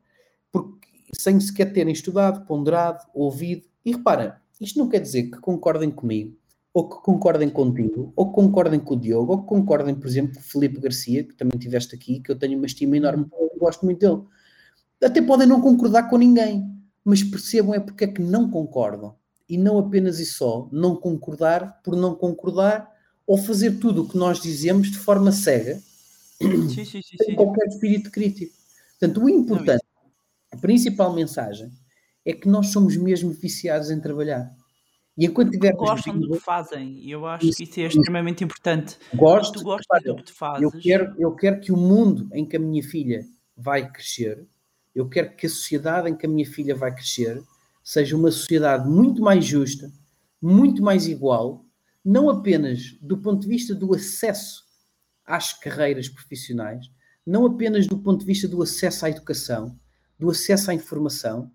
porque 0.51 0.87
sem 1.13 1.39
sequer 1.39 1.71
terem 1.73 1.93
estudado, 1.93 2.45
ponderado, 2.45 3.05
ouvido. 3.13 3.67
E 3.83 3.93
repara, 3.93 4.41
isto 4.59 4.79
não 4.79 4.89
quer 4.89 4.99
dizer 4.99 5.23
que 5.31 5.39
concordem 5.39 5.91
comigo, 5.91 6.37
ou 6.75 6.89
que 6.89 6.97
concordem 6.97 7.49
contigo, 7.49 8.11
ou 8.17 8.27
que 8.27 8.35
concordem 8.35 8.81
com 8.81 8.95
o 8.95 8.99
Diogo, 8.99 9.31
ou 9.31 9.41
que 9.41 9.47
concordem, 9.47 9.95
por 9.95 10.07
exemplo, 10.07 10.33
com 10.33 10.41
o 10.41 10.43
Felipe 10.43 10.81
Garcia, 10.81 11.23
que 11.23 11.33
também 11.33 11.57
tiveste 11.57 11.95
aqui, 11.95 12.19
que 12.19 12.29
eu 12.29 12.37
tenho 12.37 12.57
uma 12.57 12.65
estima 12.65 12.97
enorme 12.97 13.27
e 13.55 13.57
gosto 13.57 13.85
muito 13.85 13.99
dele. 13.99 14.21
Até 15.01 15.21
podem 15.21 15.47
não 15.47 15.61
concordar 15.61 16.09
com 16.09 16.17
ninguém, 16.17 16.69
mas 17.01 17.23
percebam 17.23 17.73
é 17.73 17.79
porque 17.79 18.03
é 18.03 18.07
que 18.07 18.21
não 18.21 18.51
concordam. 18.51 19.15
E 19.47 19.57
não 19.57 19.79
apenas 19.79 20.19
e 20.19 20.25
só 20.25 20.67
não 20.69 20.97
concordar 20.97 21.81
por 21.81 21.95
não 21.95 22.13
concordar, 22.13 22.91
ou 23.25 23.37
fazer 23.37 23.79
tudo 23.79 24.03
o 24.03 24.09
que 24.09 24.17
nós 24.17 24.41
dizemos 24.41 24.91
de 24.91 24.97
forma 24.97 25.31
cega, 25.31 25.81
Sim, 26.41 26.83
sim, 26.83 27.01
sim, 27.01 27.17
sem 27.23 27.35
qualquer 27.35 27.67
espírito 27.67 28.11
crítico. 28.11 28.53
Portanto, 28.99 29.23
o 29.23 29.29
importante, 29.29 29.85
a 30.51 30.57
principal 30.57 31.13
mensagem, 31.13 31.71
é 32.25 32.33
que 32.33 32.49
nós 32.49 32.67
somos 32.67 32.97
mesmo 32.97 33.31
viciados 33.31 33.89
em 33.89 34.01
trabalhar. 34.01 34.53
E 35.17 35.25
enquanto 35.25 35.51
tivermos 35.51 35.79
Gostam 35.79 36.13
do 36.15 36.21
vida, 36.21 36.35
que 36.35 36.43
fazem 36.43 36.99
e 36.99 37.09
eu 37.09 37.25
acho 37.25 37.45
Isso, 37.45 37.57
que 37.57 37.63
isso 37.63 37.79
é 37.79 37.83
extremamente 37.85 38.43
importante. 38.43 38.97
Gosto, 39.13 39.59
repara, 39.59 40.03
do 40.03 40.15
que 40.17 40.23
tu 40.23 40.33
fazes, 40.33 40.61
eu 40.61 40.71
quero, 40.71 41.15
eu 41.17 41.31
quero 41.33 41.61
que 41.61 41.71
o 41.71 41.77
mundo 41.77 42.27
em 42.33 42.45
que 42.45 42.57
a 42.57 42.59
minha 42.59 42.83
filha 42.83 43.25
vai 43.55 43.89
crescer, 43.89 44.45
eu 44.93 45.07
quero 45.07 45.33
que 45.35 45.45
a 45.45 45.49
sociedade 45.49 46.09
em 46.09 46.15
que 46.15 46.25
a 46.25 46.29
minha 46.29 46.45
filha 46.45 46.75
vai 46.75 46.93
crescer 46.93 47.41
seja 47.81 48.15
uma 48.15 48.31
sociedade 48.31 48.89
muito 48.89 49.21
mais 49.21 49.45
justa, 49.45 49.89
muito 50.41 50.83
mais 50.83 51.07
igual, 51.07 51.63
não 52.03 52.29
apenas 52.29 52.97
do 53.01 53.17
ponto 53.17 53.41
de 53.41 53.47
vista 53.47 53.73
do 53.73 53.93
acesso 53.93 54.65
às 55.25 55.53
carreiras 55.53 56.09
profissionais, 56.09 56.91
não 57.25 57.45
apenas 57.45 57.87
do 57.87 57.97
ponto 57.97 58.19
de 58.19 58.25
vista 58.25 58.47
do 58.47 58.61
acesso 58.61 59.05
à 59.05 59.09
educação, 59.09 59.79
do 60.19 60.29
acesso 60.29 60.71
à 60.71 60.73
informação, 60.73 61.51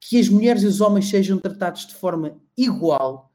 que 0.00 0.18
as 0.18 0.28
mulheres 0.28 0.62
e 0.62 0.66
os 0.66 0.80
homens 0.80 1.08
sejam 1.08 1.38
tratados 1.38 1.86
de 1.86 1.94
forma 1.94 2.40
igual, 2.56 3.30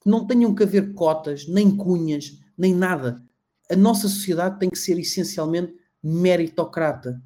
que 0.00 0.08
não 0.08 0.26
tenham 0.26 0.54
que 0.54 0.62
haver 0.62 0.92
cotas, 0.94 1.46
nem 1.48 1.76
cunhas, 1.76 2.38
nem 2.56 2.74
nada. 2.74 3.22
A 3.70 3.74
nossa 3.76 4.08
sociedade 4.08 4.58
tem 4.58 4.70
que 4.70 4.78
ser 4.78 4.98
essencialmente 4.98 5.74
meritocrata. 6.02 7.20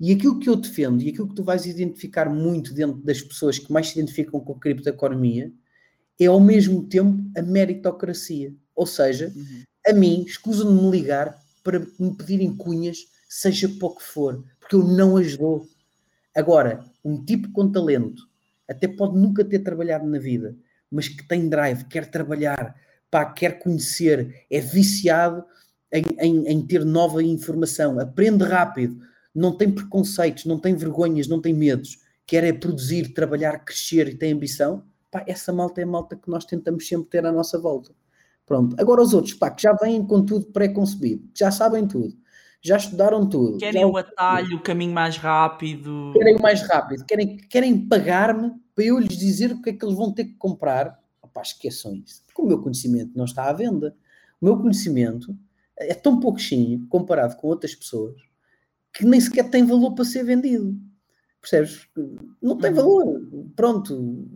E 0.00 0.10
aquilo 0.12 0.38
que 0.38 0.48
eu 0.48 0.56
defendo 0.56 1.02
e 1.02 1.10
aquilo 1.10 1.28
que 1.28 1.34
tu 1.34 1.44
vais 1.44 1.66
identificar 1.66 2.28
muito 2.28 2.72
dentro 2.74 3.00
das 3.02 3.20
pessoas 3.20 3.58
que 3.58 3.70
mais 3.72 3.88
se 3.88 3.98
identificam 3.98 4.40
com 4.40 4.52
a 4.54 4.58
criptoeconomia 4.58 5.52
é 6.18 6.26
ao 6.26 6.40
mesmo 6.40 6.84
tempo 6.88 7.22
a 7.36 7.42
meritocracia. 7.42 8.54
Ou 8.74 8.86
seja, 8.86 9.32
Uhum. 9.36 9.62
a 9.86 9.92
mim, 9.92 10.24
escusam 10.26 10.74
de 10.74 10.82
me 10.82 10.90
ligar 10.90 11.38
para 11.62 11.78
me 11.98 12.14
pedirem 12.16 12.56
cunhas, 12.56 12.98
seja 13.28 13.68
pouco 13.78 14.02
for, 14.02 14.42
porque 14.58 14.74
eu 14.74 14.82
não 14.82 15.16
as 15.16 15.36
dou. 15.36 15.66
Agora, 16.34 16.82
um 17.04 17.22
tipo 17.24 17.50
com 17.52 17.70
talento, 17.70 18.22
até 18.68 18.86
pode 18.88 19.18
nunca 19.18 19.44
ter 19.44 19.60
trabalhado 19.60 20.06
na 20.06 20.18
vida, 20.18 20.56
mas 20.90 21.08
que 21.08 21.26
tem 21.26 21.48
drive, 21.48 21.84
quer 21.84 22.10
trabalhar, 22.10 22.74
pá, 23.10 23.24
quer 23.24 23.58
conhecer, 23.58 24.44
é 24.50 24.60
viciado 24.60 25.44
em, 25.92 26.04
em- 26.20 26.46
em 26.48 26.66
ter 26.66 26.84
nova 26.84 27.22
informação, 27.22 27.98
aprende 27.98 28.44
rápido, 28.44 28.98
não 29.34 29.56
tem 29.56 29.70
preconceitos, 29.70 30.44
não 30.44 30.58
tem 30.58 30.74
vergonhas, 30.74 31.26
não 31.26 31.40
tem 31.40 31.54
medos, 31.54 31.98
quer 32.26 32.44
é 32.44 32.52
produzir, 32.52 33.12
trabalhar, 33.14 33.64
crescer 33.64 34.08
e 34.08 34.14
tem 34.16 34.32
ambição, 34.32 34.84
pá, 35.10 35.24
essa 35.26 35.52
malta 35.52 35.80
é 35.80 35.84
a 35.84 35.86
malta 35.86 36.16
que 36.16 36.30
nós 36.30 36.44
tentamos 36.44 36.86
sempre 36.86 37.08
ter 37.10 37.26
à 37.26 37.32
nossa 37.32 37.58
volta. 37.58 37.92
Pronto. 38.46 38.76
Agora 38.78 39.02
os 39.02 39.14
outros, 39.14 39.34
pá, 39.34 39.50
que 39.50 39.62
já 39.62 39.72
vêm 39.72 40.04
com 40.04 40.24
tudo 40.24 40.46
pré-concebido, 40.46 41.28
já 41.34 41.50
sabem 41.50 41.86
tudo, 41.86 42.14
já 42.62 42.76
estudaram 42.76 43.28
tudo, 43.28 43.58
Querem 43.58 43.80
já 43.82 43.86
o 43.88 43.96
atalho, 43.96 44.56
o 44.56 44.60
caminho 44.60 44.92
mais 44.94 45.16
rápido. 45.16 46.12
querem 46.14 46.36
o 46.36 46.40
mais 46.42 46.62
rápido, 46.62 47.04
querem, 47.04 47.36
querem 47.36 47.88
pagar-me 47.88 48.52
para 48.74 48.84
eu 48.84 48.98
lhes 48.98 49.16
dizer 49.18 49.50
o 49.52 49.60
que 49.60 49.70
é 49.70 49.72
que 49.72 49.84
eles 49.84 49.96
vão 49.96 50.12
ter 50.12 50.24
que 50.26 50.34
comprar. 50.34 50.98
Opá, 51.20 51.42
esqueçam 51.42 51.94
isso. 51.96 52.22
Porque 52.26 52.40
o 52.40 52.46
meu 52.46 52.62
conhecimento 52.62 53.10
não 53.16 53.24
está 53.24 53.48
à 53.48 53.52
venda. 53.52 53.94
O 54.40 54.44
meu 54.44 54.56
conhecimento 54.58 55.36
é 55.76 55.92
tão 55.92 56.20
pouquinho 56.20 56.86
comparado 56.88 57.36
com 57.36 57.48
outras 57.48 57.74
pessoas 57.74 58.14
que 58.94 59.04
nem 59.04 59.20
sequer 59.20 59.50
tem 59.50 59.64
valor 59.66 59.94
para 59.94 60.04
ser 60.04 60.22
vendido. 60.24 60.76
Percebes? 61.40 61.88
Não 62.40 62.56
tem 62.56 62.70
Uhum. 62.70 62.76
valor. 62.76 63.20
Pronto. 63.56 64.26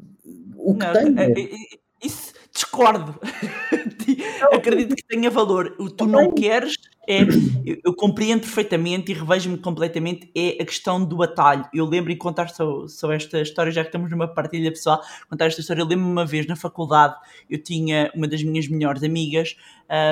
O 0.56 0.74
que 0.74 0.84
Não, 0.84 0.92
tem. 0.92 1.18
é- 1.18 1.32
é- 1.40 1.54
é- 1.54 1.78
Isso 2.04 2.32
discordo. 2.52 3.18
Acredito 4.52 4.94
que 4.96 5.04
tenha 5.06 5.30
valor. 5.30 5.76
Tu 5.96 6.06
não 6.06 6.30
queres 6.32 6.74
é. 7.06 7.22
Eu, 7.64 7.78
eu 7.84 7.94
compreendo 7.94 8.40
perfeitamente 8.40 9.10
e 9.10 9.14
revejo-me 9.14 9.58
completamente. 9.58 10.30
É 10.34 10.62
a 10.62 10.66
questão 10.66 11.04
do 11.04 11.22
atalho. 11.22 11.68
Eu 11.72 11.84
lembro 11.86 12.10
e 12.12 12.16
contar 12.16 12.48
só, 12.48 12.86
só 12.86 13.12
esta 13.12 13.40
história, 13.40 13.72
já 13.72 13.82
que 13.82 13.88
estamos 13.88 14.10
numa 14.10 14.28
partilha 14.28 14.70
pessoal, 14.70 15.00
contar 15.28 15.46
esta 15.46 15.60
história. 15.60 15.80
Eu 15.80 15.86
lembro-me 15.86 16.10
uma 16.10 16.26
vez 16.26 16.46
na 16.46 16.56
faculdade, 16.56 17.14
eu 17.48 17.62
tinha 17.62 18.10
uma 18.14 18.28
das 18.28 18.42
minhas 18.42 18.68
melhores 18.68 19.02
amigas 19.02 19.56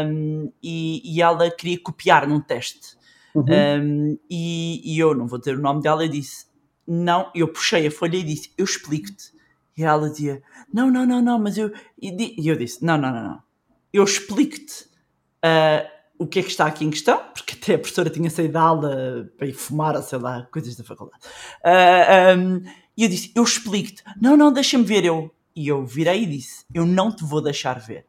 hum, 0.07 0.51
e, 0.63 1.03
e 1.05 1.21
ela 1.21 1.51
queria 1.51 1.79
copiar 1.79 2.27
num 2.29 2.41
teste. 2.41 2.97
Uhum. 3.35 3.45
Um, 3.45 4.19
e, 4.31 4.95
e 4.95 4.99
eu 4.99 5.15
não 5.15 5.27
vou 5.27 5.39
dizer 5.39 5.59
o 5.59 5.61
nome 5.61 5.83
dela, 5.83 6.05
eu 6.05 6.09
disse 6.09 6.47
não, 6.87 7.31
eu 7.35 7.49
puxei 7.49 7.87
a 7.87 7.91
folha 7.91 8.17
e 8.17 8.23
disse 8.23 8.53
eu 8.57 8.65
explico-te. 8.65 9.33
E 9.77 9.83
ela 9.83 10.09
dizia 10.09 10.41
não, 10.73 10.91
não, 10.91 11.05
não, 11.05 11.21
não, 11.21 11.39
mas 11.39 11.59
eu. 11.59 11.73
E 12.01 12.49
eu 12.49 12.57
disse 12.57 12.85
não, 12.85 12.97
não, 12.97 13.13
não, 13.13 13.25
não, 13.25 13.43
eu 13.93 14.05
explico-te 14.05 14.87
ah, 15.43 15.85
o 16.19 16.27
que 16.27 16.39
é 16.39 16.43
que 16.43 16.49
está 16.51 16.67
aqui 16.67 16.85
em 16.85 16.91
questão, 16.91 17.21
porque 17.35 17.55
até 17.61 17.75
a 17.75 17.79
professora 17.79 18.09
tinha 18.09 18.31
saído 18.31 18.55
da 18.55 18.61
aula 18.63 19.29
para 19.37 19.47
ir 19.47 19.53
fumar, 19.53 19.97
ou 19.97 20.03
sei 20.03 20.19
lá, 20.19 20.47
coisas 20.53 20.77
da 20.77 20.85
faculdade. 20.85 21.23
Ah, 21.65 22.35
um, 22.37 22.63
e 22.97 23.03
eu 23.03 23.09
disse 23.09 23.33
eu 23.35 23.43
explico-te, 23.43 24.03
não, 24.21 24.37
não, 24.37 24.53
deixa-me 24.53 24.85
ver. 24.85 25.05
Eu, 25.05 25.35
e 25.57 25.69
eu 25.69 25.85
virei 25.85 26.23
e 26.23 26.27
disse 26.27 26.65
eu 26.73 26.87
não 26.87 27.15
te 27.15 27.25
vou 27.25 27.43
deixar 27.43 27.79
ver. 27.81 28.07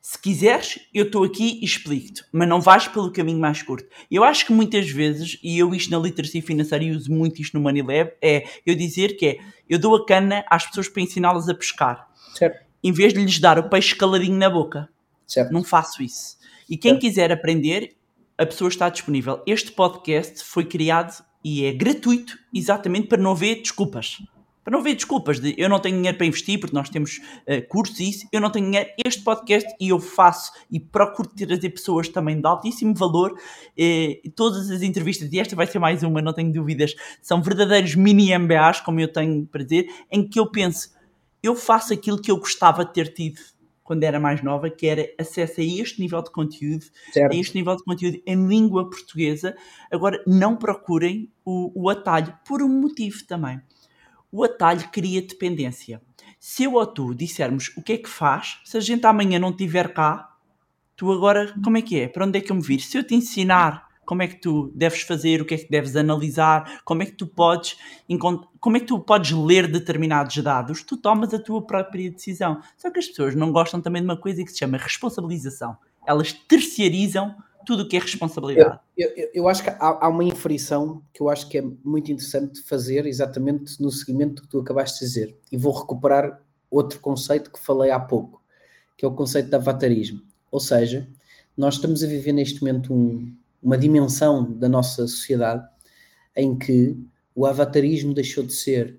Se 0.00 0.18
quiseres, 0.18 0.78
eu 0.94 1.04
estou 1.04 1.22
aqui 1.22 1.58
e 1.60 1.64
explico-te, 1.64 2.24
mas 2.32 2.48
não 2.48 2.60
vais 2.62 2.88
pelo 2.88 3.12
caminho 3.12 3.38
mais 3.38 3.62
curto. 3.62 3.86
Eu 4.10 4.24
acho 4.24 4.46
que 4.46 4.52
muitas 4.52 4.88
vezes, 4.88 5.38
e 5.42 5.58
eu 5.58 5.74
isto 5.74 5.90
na 5.90 5.98
literacia 5.98 6.40
financeira 6.42 6.82
e 6.82 6.92
uso 6.92 7.12
muito 7.12 7.42
isto 7.42 7.54
no 7.54 7.62
Money 7.62 7.82
Lab, 7.82 8.12
é 8.22 8.44
eu 8.64 8.74
dizer 8.74 9.16
que 9.18 9.26
é, 9.26 9.38
eu 9.68 9.78
dou 9.78 9.94
a 9.94 10.06
cana 10.06 10.44
às 10.48 10.64
pessoas 10.66 10.88
para 10.88 11.02
ensiná-las 11.02 11.48
a 11.48 11.54
pescar, 11.54 12.08
Certo, 12.34 12.64
em 12.82 12.90
vez 12.90 13.12
de 13.12 13.20
lhes 13.20 13.38
dar 13.38 13.58
o 13.58 13.68
peixe 13.68 13.94
caladinho 13.94 14.36
na 14.38 14.48
boca. 14.48 14.88
certo. 15.26 15.52
Não 15.52 15.62
faço 15.62 16.02
isso. 16.02 16.37
E 16.68 16.76
quem 16.76 16.92
Certo. 16.92 17.00
quiser 17.00 17.32
aprender, 17.32 17.96
a 18.36 18.44
pessoa 18.46 18.68
está 18.68 18.88
disponível. 18.88 19.42
Este 19.46 19.72
podcast 19.72 20.44
foi 20.44 20.64
criado 20.64 21.24
e 21.42 21.64
é 21.64 21.72
gratuito 21.72 22.38
exatamente 22.52 23.08
para 23.08 23.18
não 23.20 23.32
haver 23.32 23.56
desculpas. 23.56 24.18
Para 24.62 24.72
não 24.72 24.80
haver 24.80 24.96
desculpas 24.96 25.40
de 25.40 25.54
eu 25.56 25.66
não 25.66 25.80
tenho 25.80 25.96
dinheiro 25.96 26.18
para 26.18 26.26
investir 26.26 26.60
porque 26.60 26.76
nós 26.76 26.90
temos 26.90 27.22
eh, 27.46 27.62
cursos 27.62 27.98
e 28.00 28.10
isso, 28.10 28.28
eu 28.30 28.38
não 28.38 28.50
tenho 28.50 28.66
dinheiro. 28.66 28.90
Este 29.02 29.22
podcast 29.22 29.66
e 29.80 29.88
eu 29.88 29.98
faço 29.98 30.52
e 30.70 30.78
procuro 30.78 31.30
trazer 31.30 31.70
pessoas 31.70 32.06
também 32.08 32.38
de 32.38 32.46
altíssimo 32.46 32.94
valor. 32.94 33.34
eh, 33.78 34.20
todas 34.36 34.70
as 34.70 34.82
entrevistas, 34.82 35.32
e 35.32 35.40
esta 35.40 35.56
vai 35.56 35.66
ser 35.66 35.78
mais 35.78 36.02
uma, 36.02 36.20
não 36.20 36.34
tenho 36.34 36.52
dúvidas, 36.52 36.94
são 37.22 37.40
verdadeiros 37.40 37.94
mini 37.94 38.36
MBAs, 38.36 38.82
como 38.82 39.00
eu 39.00 39.10
tenho 39.10 39.46
para 39.46 39.64
dizer, 39.64 39.86
em 40.12 40.28
que 40.28 40.38
eu 40.38 40.50
penso, 40.50 40.90
eu 41.42 41.56
faço 41.56 41.94
aquilo 41.94 42.20
que 42.20 42.30
eu 42.30 42.36
gostava 42.36 42.84
de 42.84 42.92
ter 42.92 43.14
tido 43.14 43.40
quando 43.88 44.04
era 44.04 44.20
mais 44.20 44.42
nova, 44.42 44.68
que 44.68 44.86
era 44.86 45.08
acesso 45.18 45.62
a 45.62 45.64
este 45.64 45.98
nível 45.98 46.22
de 46.22 46.30
conteúdo, 46.30 46.84
certo. 47.10 47.32
a 47.32 47.36
este 47.36 47.54
nível 47.54 47.74
de 47.74 47.82
conteúdo 47.82 48.22
em 48.26 48.46
língua 48.46 48.90
portuguesa. 48.90 49.56
Agora, 49.90 50.22
não 50.26 50.56
procurem 50.56 51.32
o, 51.42 51.72
o 51.74 51.88
atalho, 51.88 52.36
por 52.46 52.62
um 52.62 52.68
motivo 52.68 53.24
também. 53.26 53.58
O 54.30 54.44
atalho 54.44 54.86
cria 54.92 55.22
dependência. 55.22 56.02
Se 56.38 56.64
eu 56.64 56.74
ou 56.74 56.86
tu 56.86 57.14
dissermos 57.14 57.72
o 57.78 57.82
que 57.82 57.94
é 57.94 57.96
que 57.96 58.10
faz, 58.10 58.60
se 58.62 58.76
a 58.76 58.80
gente 58.80 59.06
amanhã 59.06 59.38
não 59.38 59.52
estiver 59.52 59.94
cá, 59.94 60.36
tu 60.94 61.10
agora, 61.10 61.54
como 61.64 61.78
é 61.78 61.80
que 61.80 61.98
é? 61.98 62.08
Para 62.08 62.26
onde 62.26 62.36
é 62.36 62.42
que 62.42 62.52
eu 62.52 62.56
me 62.56 62.62
viro? 62.62 62.82
Se 62.82 62.98
eu 62.98 63.02
te 63.02 63.14
ensinar 63.14 63.87
como 64.08 64.22
é 64.22 64.26
que 64.26 64.36
tu 64.36 64.72
deves 64.74 65.02
fazer, 65.02 65.42
o 65.42 65.44
que 65.44 65.52
é 65.52 65.58
que 65.58 65.70
deves 65.70 65.94
analisar, 65.94 66.80
como 66.82 67.02
é 67.02 67.06
que 67.06 67.12
tu 67.12 67.26
podes 67.26 67.76
como 68.58 68.78
é 68.78 68.80
que 68.80 68.86
tu 68.86 68.98
podes 68.98 69.32
ler 69.32 69.70
determinados 69.70 70.34
dados, 70.38 70.82
tu 70.82 70.96
tomas 70.96 71.34
a 71.34 71.38
tua 71.38 71.60
própria 71.60 72.10
decisão. 72.10 72.58
Só 72.78 72.90
que 72.90 73.00
as 73.00 73.06
pessoas 73.06 73.34
não 73.34 73.52
gostam 73.52 73.82
também 73.82 74.00
de 74.00 74.08
uma 74.08 74.16
coisa 74.16 74.42
que 74.42 74.50
se 74.50 74.60
chama 74.60 74.78
responsabilização. 74.78 75.76
Elas 76.06 76.32
terciarizam 76.32 77.36
tudo 77.66 77.82
o 77.82 77.88
que 77.88 77.98
é 77.98 78.00
responsabilidade. 78.00 78.80
Eu, 78.96 79.10
eu, 79.14 79.30
eu 79.34 79.48
acho 79.48 79.62
que 79.62 79.68
há, 79.68 79.76
há, 79.78 80.08
uma 80.08 80.24
inferição 80.24 81.02
que 81.12 81.20
eu 81.20 81.28
acho 81.28 81.46
que 81.46 81.58
é 81.58 81.62
muito 81.84 82.10
interessante 82.10 82.62
fazer 82.62 83.04
exatamente 83.04 83.78
no 83.78 83.90
seguimento 83.90 84.40
que 84.40 84.48
tu 84.48 84.58
acabaste 84.58 85.00
de 85.00 85.04
dizer. 85.04 85.36
E 85.52 85.58
vou 85.58 85.78
recuperar 85.78 86.40
outro 86.70 86.98
conceito 86.98 87.52
que 87.52 87.60
falei 87.60 87.90
há 87.90 88.00
pouco, 88.00 88.42
que 88.96 89.04
é 89.04 89.08
o 89.08 89.12
conceito 89.12 89.50
de 89.50 89.54
avatarismo. 89.54 90.22
Ou 90.50 90.60
seja, 90.60 91.06
nós 91.54 91.74
estamos 91.74 92.02
a 92.02 92.06
viver 92.06 92.32
neste 92.32 92.62
momento 92.62 92.94
um, 92.94 93.36
uma 93.62 93.76
dimensão 93.76 94.52
da 94.52 94.68
nossa 94.68 95.06
sociedade 95.06 95.66
em 96.36 96.56
que 96.56 96.96
o 97.34 97.46
avatarismo 97.46 98.14
deixou 98.14 98.44
de 98.44 98.52
ser 98.52 98.98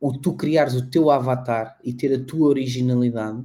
o 0.00 0.12
tu 0.12 0.34
criares 0.34 0.74
o 0.74 0.90
teu 0.90 1.10
avatar 1.10 1.78
e 1.84 1.92
ter 1.92 2.12
a 2.14 2.24
tua 2.24 2.48
originalidade 2.48 3.44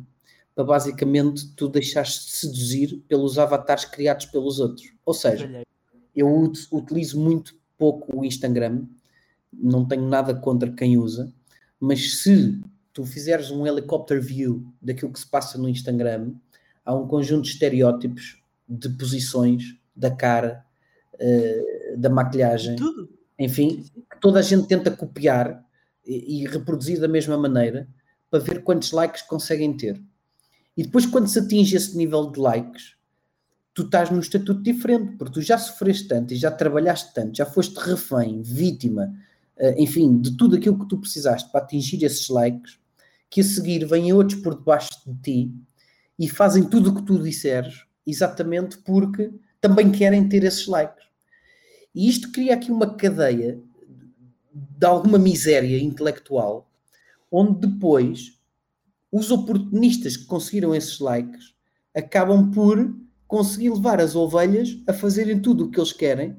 para 0.55 0.63
basicamente 0.63 1.53
tu 1.55 1.67
deixares 1.67 2.25
de 2.25 2.31
seduzir 2.31 3.03
pelos 3.07 3.37
avatares 3.37 3.85
criados 3.85 4.25
pelos 4.25 4.59
outros. 4.59 4.91
Ou 5.05 5.13
seja, 5.13 5.63
eu 6.15 6.51
utilizo 6.71 7.19
muito 7.19 7.55
pouco 7.77 8.19
o 8.19 8.25
Instagram, 8.25 8.87
não 9.53 9.87
tenho 9.87 10.07
nada 10.09 10.33
contra 10.33 10.71
quem 10.71 10.97
usa, 10.97 11.31
mas 11.79 12.21
se 12.21 12.59
tu 12.91 13.05
fizeres 13.05 13.51
um 13.51 13.67
helicopter 13.67 14.19
view 14.19 14.65
daquilo 14.81 15.13
que 15.13 15.19
se 15.19 15.27
passa 15.27 15.59
no 15.59 15.69
Instagram, 15.69 16.33
há 16.83 16.95
um 16.95 17.07
conjunto 17.07 17.43
de 17.43 17.51
estereótipos 17.51 18.41
de 18.67 18.89
posições 18.89 19.77
da 19.97 20.11
cara, 20.11 20.63
uh, 21.15 21.97
da 21.97 22.09
maquilhagem, 22.09 22.75
Tudo. 22.75 23.09
enfim, 23.37 23.83
que 24.09 24.19
toda 24.21 24.39
a 24.39 24.43
gente 24.43 24.67
tenta 24.67 24.91
copiar 24.91 25.63
e, 26.05 26.43
e 26.43 26.47
reproduzir 26.47 26.99
da 26.99 27.07
mesma 27.07 27.37
maneira 27.37 27.87
para 28.29 28.39
ver 28.39 28.63
quantos 28.63 28.91
likes 28.91 29.21
conseguem 29.23 29.75
ter. 29.75 30.01
E 30.75 30.83
depois, 30.83 31.05
quando 31.05 31.27
se 31.27 31.39
atinge 31.39 31.75
esse 31.75 31.97
nível 31.97 32.31
de 32.31 32.39
likes, 32.39 32.95
tu 33.73 33.83
estás 33.83 34.09
num 34.09 34.19
estatuto 34.19 34.61
diferente, 34.61 35.17
porque 35.17 35.33
tu 35.33 35.41
já 35.41 35.57
sofreste 35.57 36.07
tanto 36.07 36.33
e 36.33 36.37
já 36.37 36.51
trabalhaste 36.51 37.13
tanto, 37.13 37.35
já 37.35 37.45
foste 37.45 37.75
refém, 37.75 38.41
vítima, 38.41 39.13
uh, 39.57 39.81
enfim, 39.81 40.21
de 40.21 40.37
tudo 40.37 40.55
aquilo 40.55 40.79
que 40.79 40.87
tu 40.87 40.99
precisaste 40.99 41.51
para 41.51 41.61
atingir 41.61 42.03
esses 42.03 42.29
likes, 42.29 42.79
que 43.29 43.41
a 43.41 43.43
seguir 43.43 43.85
vêm 43.85 44.13
outros 44.13 44.39
por 44.41 44.55
debaixo 44.55 44.89
de 45.05 45.21
ti 45.21 45.53
e 46.17 46.29
fazem 46.29 46.63
tudo 46.63 46.89
o 46.89 46.95
que 46.95 47.03
tu 47.03 47.21
disseres, 47.21 47.85
exatamente 48.05 48.77
porque 48.79 49.31
também 49.61 49.91
querem 49.91 50.27
ter 50.27 50.43
esses 50.43 50.67
likes. 50.67 51.05
E 51.93 52.07
isto 52.07 52.31
cria 52.31 52.53
aqui 52.53 52.71
uma 52.71 52.95
cadeia 52.95 53.59
de 54.53 54.85
alguma 54.85 55.17
miséria 55.17 55.79
intelectual, 55.79 56.69
onde 57.31 57.67
depois 57.67 58.39
os 59.11 59.31
oportunistas 59.31 60.15
que 60.15 60.25
conseguiram 60.25 60.75
esses 60.75 60.99
likes 60.99 61.55
acabam 61.95 62.51
por 62.51 62.95
conseguir 63.27 63.69
levar 63.69 63.99
as 63.99 64.15
ovelhas 64.15 64.77
a 64.87 64.93
fazerem 64.93 65.39
tudo 65.39 65.65
o 65.65 65.71
que 65.71 65.79
eles 65.79 65.91
querem, 65.91 66.37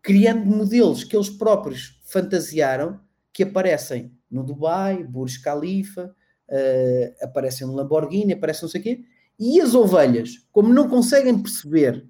criando 0.00 0.46
modelos 0.46 1.04
que 1.04 1.16
eles 1.16 1.28
próprios 1.28 2.00
fantasiaram, 2.04 3.00
que 3.32 3.42
aparecem 3.42 4.12
no 4.30 4.42
Dubai, 4.42 5.04
Burj 5.04 5.40
Khalifa, 5.42 6.14
uh, 6.48 7.24
aparecem 7.24 7.66
no 7.66 7.74
Lamborghini, 7.74 8.32
aparecem 8.32 8.62
não 8.62 8.70
sei 8.70 8.80
o 8.80 8.84
quê, 8.84 9.04
e 9.38 9.60
as 9.60 9.74
ovelhas, 9.74 10.46
como 10.52 10.72
não 10.72 10.88
conseguem 10.88 11.38
perceber 11.38 12.06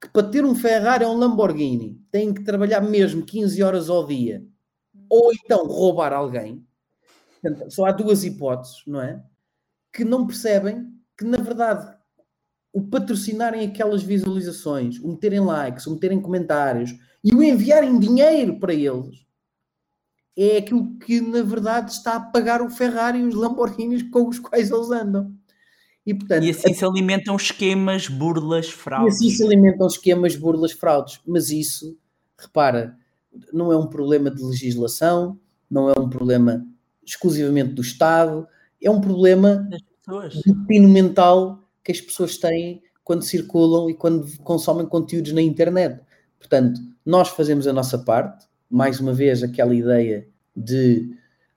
que 0.00 0.08
para 0.10 0.28
ter 0.28 0.44
um 0.44 0.54
Ferrari 0.54 1.04
ou 1.04 1.14
um 1.14 1.18
Lamborghini 1.18 2.00
têm 2.10 2.32
que 2.32 2.44
trabalhar 2.44 2.80
mesmo 2.80 3.24
15 3.24 3.62
horas 3.62 3.88
ao 3.88 4.06
dia 4.06 4.46
ou 5.08 5.32
então 5.32 5.66
roubar 5.66 6.12
alguém. 6.12 6.66
só 7.68 7.86
há 7.86 7.92
duas 7.92 8.24
hipóteses, 8.24 8.82
não 8.86 9.00
é? 9.00 9.22
Que 9.92 10.04
não 10.04 10.26
percebem 10.26 10.92
que, 11.16 11.24
na 11.24 11.38
verdade, 11.38 11.96
o 12.72 12.82
patrocinarem 12.82 13.66
aquelas 13.66 14.02
visualizações, 14.02 14.98
o 14.98 15.08
meterem 15.08 15.40
likes, 15.40 15.86
o 15.86 15.94
meterem 15.94 16.20
comentários 16.20 16.94
e 17.24 17.34
o 17.34 17.42
enviarem 17.42 17.98
dinheiro 17.98 18.58
para 18.58 18.74
eles 18.74 19.26
é 20.36 20.58
aquilo 20.58 20.98
que, 20.98 21.20
na 21.20 21.42
verdade, 21.42 21.92
está 21.92 22.16
a 22.16 22.20
pagar 22.20 22.60
o 22.60 22.68
Ferrari 22.68 23.20
e 23.20 23.24
os 23.24 23.34
Lamborghinis 23.34 24.02
com 24.10 24.28
os 24.28 24.38
quais 24.38 24.70
eles 24.70 24.90
andam. 24.90 25.34
E, 26.06 26.14
portanto, 26.14 26.44
e 26.44 26.50
assim 26.50 26.72
se 26.72 26.84
alimentam 26.84 27.34
esquemas, 27.34 28.06
burlas, 28.06 28.68
fraudes. 28.70 29.20
E 29.20 29.26
assim 29.26 29.36
se 29.36 29.44
alimentam 29.44 29.86
esquemas, 29.88 30.36
burlas, 30.36 30.70
fraudes. 30.70 31.20
Mas 31.26 31.50
isso, 31.50 31.98
repara, 32.38 32.96
não 33.52 33.72
é 33.72 33.76
um 33.76 33.88
problema 33.88 34.30
de 34.30 34.42
legislação, 34.42 35.38
não 35.68 35.90
é 35.90 35.98
um 35.98 36.08
problema 36.08 36.64
exclusivamente 37.04 37.72
do 37.72 37.82
Estado, 37.82 38.46
é 38.80 38.90
um 38.90 39.00
problema 39.00 39.68
do 40.44 40.66
pino 40.66 40.88
mental 40.88 41.62
que 41.82 41.90
as 41.90 42.00
pessoas 42.00 42.36
têm 42.36 42.82
quando 43.02 43.22
circulam 43.22 43.90
e 43.90 43.94
quando 43.94 44.26
consomem 44.38 44.86
conteúdos 44.86 45.32
na 45.32 45.42
internet. 45.42 46.00
Portanto, 46.38 46.80
nós 47.04 47.28
fazemos 47.28 47.66
a 47.66 47.72
nossa 47.72 47.98
parte, 47.98 48.46
mais 48.70 49.00
uma 49.00 49.12
vez 49.12 49.42
aquela 49.42 49.74
ideia 49.74 50.28
de 50.56 51.10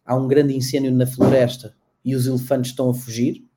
há 0.06 0.16
um 0.16 0.28
grande 0.28 0.56
incêndio 0.56 0.92
na 0.92 1.08
floresta 1.08 1.76
e 2.04 2.16
os 2.16 2.28
elefantes 2.28 2.72
estão 2.72 2.90
a 2.90 2.94
fugir, 2.94 3.49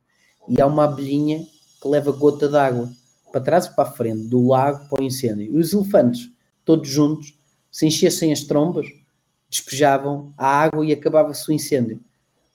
e 0.49 0.61
há 0.61 0.67
uma 0.67 0.85
abelhinha 0.85 1.47
que 1.81 1.89
leva 1.89 2.13
gota 2.13 2.49
d'água 2.49 2.91
para 3.31 3.41
trás 3.41 3.67
e 3.67 3.75
para 3.75 3.89
a 3.89 3.93
frente, 3.93 4.29
do 4.29 4.47
lago 4.47 4.89
para 4.89 5.03
o 5.03 5.05
incêndio. 5.05 5.55
E 5.55 5.59
os 5.59 5.73
elefantes, 5.73 6.31
todos 6.65 6.89
juntos, 6.89 7.39
se 7.71 7.87
enchessem 7.87 8.33
as 8.33 8.43
trombas, 8.43 8.87
despejavam 9.49 10.33
a 10.37 10.47
água 10.47 10.85
e 10.85 10.93
acabava-se 10.93 11.51
o 11.51 11.53
incêndio. 11.53 12.01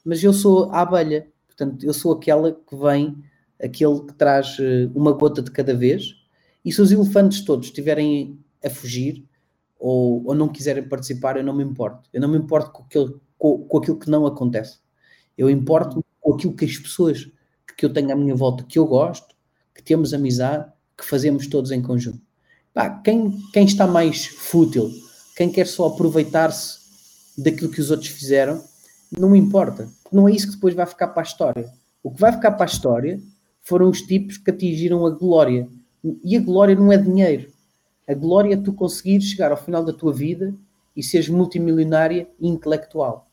Mas 0.06 0.24
eu 0.24 0.32
sou 0.32 0.72
a 0.72 0.82
abelha, 0.82 1.28
portanto, 1.48 1.84
eu 1.84 1.94
sou 1.94 2.14
aquela 2.14 2.52
que 2.52 2.76
vem, 2.76 3.18
aquele 3.62 4.02
que 4.02 4.14
traz 4.14 4.58
eh, 4.60 4.90
uma 4.94 5.12
gota 5.12 5.42
de 5.42 5.52
cada 5.52 5.76
vez, 5.76 6.16
e 6.64 6.72
se 6.72 6.82
os 6.82 6.92
elefantes 6.92 7.42
todos 7.42 7.68
estiverem 7.68 8.40
a 8.64 8.70
fugir 8.70 9.26
ou, 9.80 10.24
ou 10.26 10.36
não 10.36 10.48
quiserem 10.48 10.88
participar, 10.88 11.38
eu 11.38 11.44
não 11.44 11.56
me 11.56 11.64
importo. 11.64 12.10
Eu 12.14 12.22
não 12.22 12.30
me 12.30 12.38
importo 12.38 12.72
com 12.72 12.84
aquilo, 12.84 13.22
com, 13.38 13.60
com 13.66 13.78
aquilo 13.78 14.00
que 14.00 14.10
não 14.10 14.26
acontece. 14.26 14.80
Eu 15.38 15.50
importo 15.50 16.04
com 16.20 16.34
aquilo 16.34 16.56
que 16.56 16.66
as 16.66 16.78
pessoas 16.78 17.32
que 17.78 17.86
eu 17.86 17.94
tenho 17.94 18.12
à 18.12 18.16
minha 18.16 18.36
volta 18.36 18.64
que 18.64 18.80
eu 18.80 18.86
gosto, 18.88 19.36
que 19.74 19.84
temos 19.84 20.14
amizade, 20.14 20.66
que 20.98 21.06
fazemos 21.06 21.46
todos 21.46 21.72
em 21.72 21.82
conjunto. 21.82 22.20
Pá, 22.74 22.90
quem, 22.90 23.32
quem 23.54 23.66
está 23.66 23.86
mais 23.86 24.26
fútil, 24.26 24.92
quem 25.36 25.52
quer 25.52 25.68
só 25.68 25.88
aproveitar-se 25.88 26.80
daquilo 27.38 27.72
que 27.72 27.80
os 27.80 27.92
outros 27.92 28.10
fizeram, 28.10 28.64
não 29.12 29.36
importa. 29.36 29.88
Não 30.12 30.28
é 30.28 30.32
isso 30.32 30.48
que 30.48 30.56
depois 30.56 30.74
vai 30.74 30.88
ficar 30.88 31.10
para 31.10 31.22
a 31.22 31.26
história. 31.26 31.72
O 32.02 32.12
que 32.12 32.20
vai 32.20 32.32
ficar 32.32 32.52
para 32.52 32.66
a 32.66 32.68
história 32.68 33.22
foram 33.62 33.90
os 33.90 34.02
tipos 34.02 34.38
que 34.38 34.50
atingiram 34.50 35.06
a 35.06 35.12
glória. 35.12 35.70
E 36.24 36.36
a 36.36 36.42
glória 36.42 36.76
não 36.76 36.92
é 36.92 36.98
dinheiro. 36.98 37.52
A 38.08 38.14
glória 38.14 38.54
é 38.54 38.58
tu 38.58 38.74
conseguir 38.74 39.22
chegar 39.22 39.52
ao 39.52 39.58
final 39.58 39.84
da 39.84 39.94
tua 39.94 40.14
vida 40.14 40.54
e 40.96 41.04
seres 41.04 41.30
multimilionária 41.30 42.28
e 42.40 42.48
intelectual. 42.48 43.27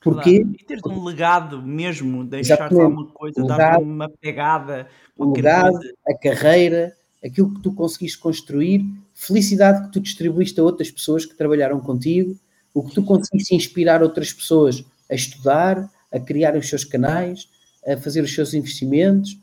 Porquê? 0.00 0.40
Claro. 0.40 0.56
E 0.58 0.64
ter 0.64 0.80
um 0.86 1.04
legado 1.04 1.62
mesmo, 1.62 2.24
deixar 2.24 2.62
alguma 2.62 3.06
coisa, 3.06 3.42
dar 3.44 3.78
uma 3.78 4.08
pegada. 4.08 4.86
O 5.16 5.32
legado, 5.32 5.72
coisa. 5.72 5.94
a 6.08 6.14
carreira, 6.14 6.92
aquilo 7.24 7.54
que 7.54 7.60
tu 7.60 7.72
conseguiste 7.72 8.18
construir, 8.18 8.84
felicidade 9.12 9.86
que 9.86 9.92
tu 9.92 10.00
distribuíste 10.00 10.60
a 10.60 10.62
outras 10.62 10.90
pessoas 10.90 11.26
que 11.26 11.36
trabalharam 11.36 11.80
contigo, 11.80 12.36
o 12.72 12.82
que 12.82 12.94
tu 12.94 13.02
conseguiste 13.02 13.54
inspirar 13.54 14.02
outras 14.02 14.32
pessoas 14.32 14.84
a 15.10 15.14
estudar, 15.14 15.90
a 16.12 16.20
criar 16.20 16.56
os 16.56 16.68
seus 16.68 16.84
canais, 16.84 17.48
a 17.86 17.96
fazer 17.96 18.22
os 18.22 18.32
seus 18.32 18.54
investimentos, 18.54 19.38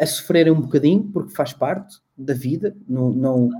a 0.00 0.06
sofrerem 0.06 0.52
um 0.52 0.60
bocadinho, 0.60 1.04
porque 1.12 1.34
faz 1.34 1.52
parte 1.52 1.98
da 2.16 2.34
vida, 2.34 2.76
não, 2.88 3.10
não, 3.10 3.50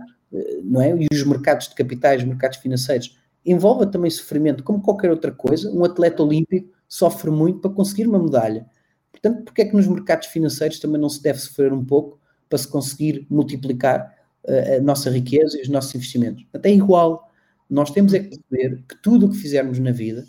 não 0.64 0.80
é? 0.80 0.96
E 1.00 1.06
os 1.12 1.24
mercados 1.24 1.68
de 1.68 1.74
capitais, 1.74 2.22
os 2.22 2.28
mercados 2.28 2.58
financeiros, 2.58 3.16
envolve 3.44 3.90
também 3.90 4.10
sofrimento, 4.10 4.62
como 4.62 4.80
qualquer 4.80 5.10
outra 5.10 5.30
coisa. 5.30 5.70
Um 5.70 5.84
atleta 5.84 6.22
olímpico 6.22 6.74
sofre 6.88 7.30
muito 7.30 7.60
para 7.60 7.70
conseguir 7.70 8.06
uma 8.06 8.22
medalha. 8.22 8.66
Portanto, 9.12 9.44
porque 9.44 9.62
é 9.62 9.64
que 9.64 9.76
nos 9.76 9.86
mercados 9.86 10.28
financeiros 10.28 10.78
também 10.78 11.00
não 11.00 11.08
se 11.08 11.22
deve 11.22 11.38
sofrer 11.38 11.72
um 11.72 11.84
pouco 11.84 12.20
para 12.48 12.58
se 12.58 12.68
conseguir 12.68 13.26
multiplicar 13.28 14.14
uh, 14.44 14.76
a 14.78 14.80
nossa 14.80 15.10
riqueza 15.10 15.58
e 15.58 15.62
os 15.62 15.68
nossos 15.68 15.94
investimentos? 15.94 16.46
Até 16.52 16.70
é 16.70 16.74
igual. 16.74 17.30
Nós 17.68 17.90
temos 17.90 18.14
é 18.14 18.20
que 18.20 18.36
perceber 18.36 18.84
que 18.88 18.96
tudo 19.02 19.26
o 19.26 19.30
que 19.30 19.36
fizermos 19.36 19.78
na 19.78 19.90
vida 19.90 20.26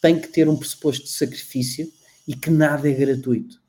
tem 0.00 0.20
que 0.20 0.28
ter 0.28 0.48
um 0.48 0.56
pressuposto 0.56 1.04
de 1.04 1.10
sacrifício 1.10 1.90
e 2.26 2.34
que 2.34 2.50
nada 2.50 2.88
é 2.88 2.92
gratuito. 2.92 3.60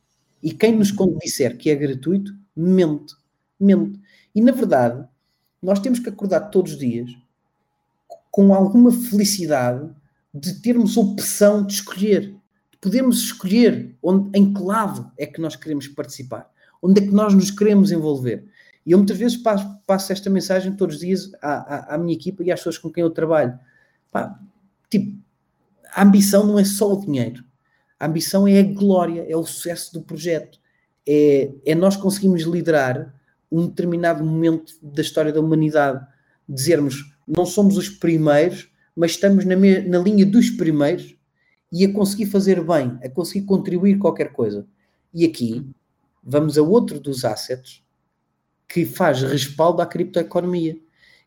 E 0.41 0.53
quem 0.53 0.75
nos 0.75 0.93
disser 1.21 1.57
que 1.57 1.69
é 1.69 1.75
gratuito, 1.75 2.33
mente. 2.55 3.13
Mente. 3.59 3.99
E 4.33 4.41
na 4.41 4.51
verdade, 4.51 5.05
nós 5.61 5.79
temos 5.79 5.99
que 5.99 6.09
acordar 6.09 6.49
todos 6.49 6.73
os 6.73 6.79
dias 6.79 7.09
com 8.31 8.53
alguma 8.53 8.91
felicidade 8.91 9.89
de 10.33 10.61
termos 10.61 10.97
opção 10.97 11.65
de 11.65 11.73
escolher, 11.73 12.35
de 12.71 12.77
podermos 12.79 13.23
escolher 13.23 13.95
onde, 14.01 14.37
em 14.37 14.53
que 14.53 14.61
lado 14.61 15.11
é 15.17 15.25
que 15.25 15.41
nós 15.41 15.55
queremos 15.55 15.87
participar, 15.87 16.49
onde 16.81 17.01
é 17.01 17.05
que 17.05 17.11
nós 17.11 17.33
nos 17.33 17.51
queremos 17.51 17.91
envolver. 17.91 18.45
E 18.85 18.91
eu 18.91 18.97
muitas 18.97 19.17
vezes 19.17 19.37
passo, 19.37 19.67
passo 19.85 20.11
esta 20.11 20.29
mensagem 20.29 20.75
todos 20.75 20.95
os 20.95 21.01
dias 21.01 21.31
à, 21.41 21.51
à, 21.51 21.95
à, 21.95 21.97
minha 21.97 22.13
equipa 22.13 22.43
e 22.43 22.51
às 22.51 22.59
pessoas 22.59 22.77
com 22.77 22.91
quem 22.91 23.03
eu 23.03 23.09
trabalho. 23.09 23.57
Pá, 24.11 24.39
tipo, 24.89 25.17
a 25.91 26.03
ambição 26.03 26.45
não 26.45 26.57
é 26.57 26.63
só 26.63 26.93
o 26.93 27.05
dinheiro. 27.05 27.43
A 27.99 28.07
ambição 28.07 28.47
é 28.47 28.59
a 28.59 28.63
glória, 28.63 29.25
é 29.27 29.35
o 29.35 29.45
sucesso 29.45 29.93
do 29.93 30.01
projeto. 30.01 30.59
É, 31.07 31.51
é 31.65 31.75
nós 31.75 31.97
conseguimos 31.97 32.43
liderar 32.43 33.13
um 33.51 33.67
determinado 33.67 34.23
momento 34.23 34.73
da 34.81 35.01
história 35.01 35.33
da 35.33 35.39
humanidade. 35.39 36.05
Dizermos, 36.47 37.13
não 37.29 37.45
somos 37.45 37.77
os 37.77 37.87
primeiros, 37.87 38.71
mas 38.95 39.11
estamos 39.11 39.45
na, 39.45 39.55
na 39.55 39.99
linha 39.99 40.25
dos 40.25 40.49
primeiros 40.49 41.15
e 41.71 41.85
a 41.85 41.93
conseguir 41.93 42.25
fazer 42.25 42.61
bem, 42.63 42.97
a 43.03 43.09
conseguir 43.09 43.45
contribuir 43.45 43.99
qualquer 43.99 44.31
coisa. 44.31 44.65
E 45.13 45.25
aqui 45.25 45.65
vamos 46.23 46.57
a 46.57 46.63
outro 46.63 46.99
dos 46.99 47.23
assets 47.23 47.83
que 48.67 48.85
faz 48.85 49.21
respaldo 49.21 49.81
à 49.81 49.85
criptoeconomia, 49.85 50.77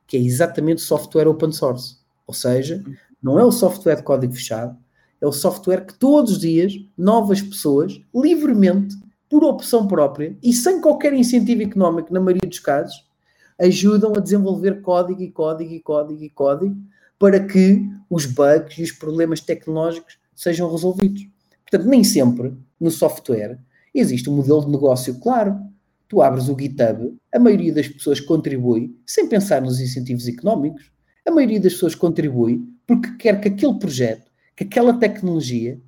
que 0.06 0.16
é 0.16 0.20
exatamente 0.20 0.80
software 0.80 1.28
open 1.28 1.52
source. 1.52 1.96
Ou 2.26 2.34
seja, 2.34 2.82
não 3.22 3.38
é 3.38 3.44
o 3.44 3.52
software 3.52 3.96
de 3.96 4.02
código 4.02 4.32
fechado, 4.32 4.76
é 5.20 5.26
o 5.26 5.32
software 5.32 5.86
que 5.86 5.94
todos 5.94 6.32
os 6.32 6.38
dias 6.40 6.74
novas 6.98 7.40
pessoas, 7.40 8.00
livremente, 8.14 8.96
por 9.28 9.44
opção 9.44 9.86
própria 9.86 10.36
e 10.42 10.52
sem 10.52 10.80
qualquer 10.80 11.14
incentivo 11.14 11.62
económico, 11.62 12.12
na 12.12 12.20
maioria 12.20 12.48
dos 12.48 12.58
casos, 12.58 13.06
ajudam 13.60 14.12
a 14.16 14.20
desenvolver 14.20 14.80
código 14.80 15.22
e 15.22 15.30
código 15.30 15.72
e 15.72 15.80
código 15.80 16.22
e 16.22 16.30
código 16.30 16.76
para 17.18 17.40
que 17.40 17.82
os 18.10 18.26
bugs 18.26 18.78
e 18.78 18.82
os 18.82 18.92
problemas 18.92 19.40
tecnológicos 19.40 20.18
sejam 20.34 20.70
resolvidos. 20.70 21.26
Portanto, 21.64 21.88
nem 21.88 22.02
sempre 22.02 22.52
no 22.80 22.90
software 22.90 23.58
existe 23.94 24.28
um 24.28 24.36
modelo 24.36 24.64
de 24.64 24.70
negócio 24.70 25.18
claro. 25.20 25.58
Tu 26.08 26.20
abres 26.20 26.48
o 26.48 26.58
GitHub, 26.58 27.16
a 27.32 27.38
maioria 27.38 27.72
das 27.72 27.88
pessoas 27.88 28.20
contribui 28.20 28.94
sem 29.06 29.26
pensar 29.28 29.62
nos 29.62 29.80
incentivos 29.80 30.28
económicos. 30.28 30.90
A 31.26 31.30
maioria 31.30 31.60
das 31.60 31.72
pessoas 31.72 31.94
contribui 31.94 32.60
porque 32.86 33.16
quer 33.16 33.40
que 33.40 33.48
aquele 33.48 33.78
projeto, 33.78 34.30
que 34.54 34.64
aquela 34.64 34.92
tecnologia 34.94 35.80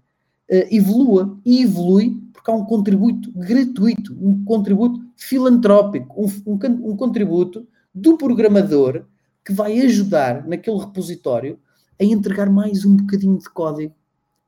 uh, 0.50 0.74
evolua. 0.74 1.38
E 1.44 1.62
evolui 1.62 2.23
porque 2.44 2.50
há 2.50 2.54
um 2.54 2.64
contributo 2.66 3.32
gratuito, 3.32 4.14
um 4.20 4.44
contributo 4.44 5.02
filantrópico, 5.16 6.22
um, 6.22 6.28
um, 6.52 6.90
um 6.90 6.96
contributo 6.96 7.66
do 7.94 8.18
programador 8.18 9.06
que 9.42 9.50
vai 9.50 9.80
ajudar 9.80 10.46
naquele 10.46 10.76
repositório 10.76 11.58
a 11.98 12.04
entregar 12.04 12.50
mais 12.50 12.84
um 12.84 12.96
bocadinho 12.96 13.38
de 13.38 13.48
código 13.48 13.94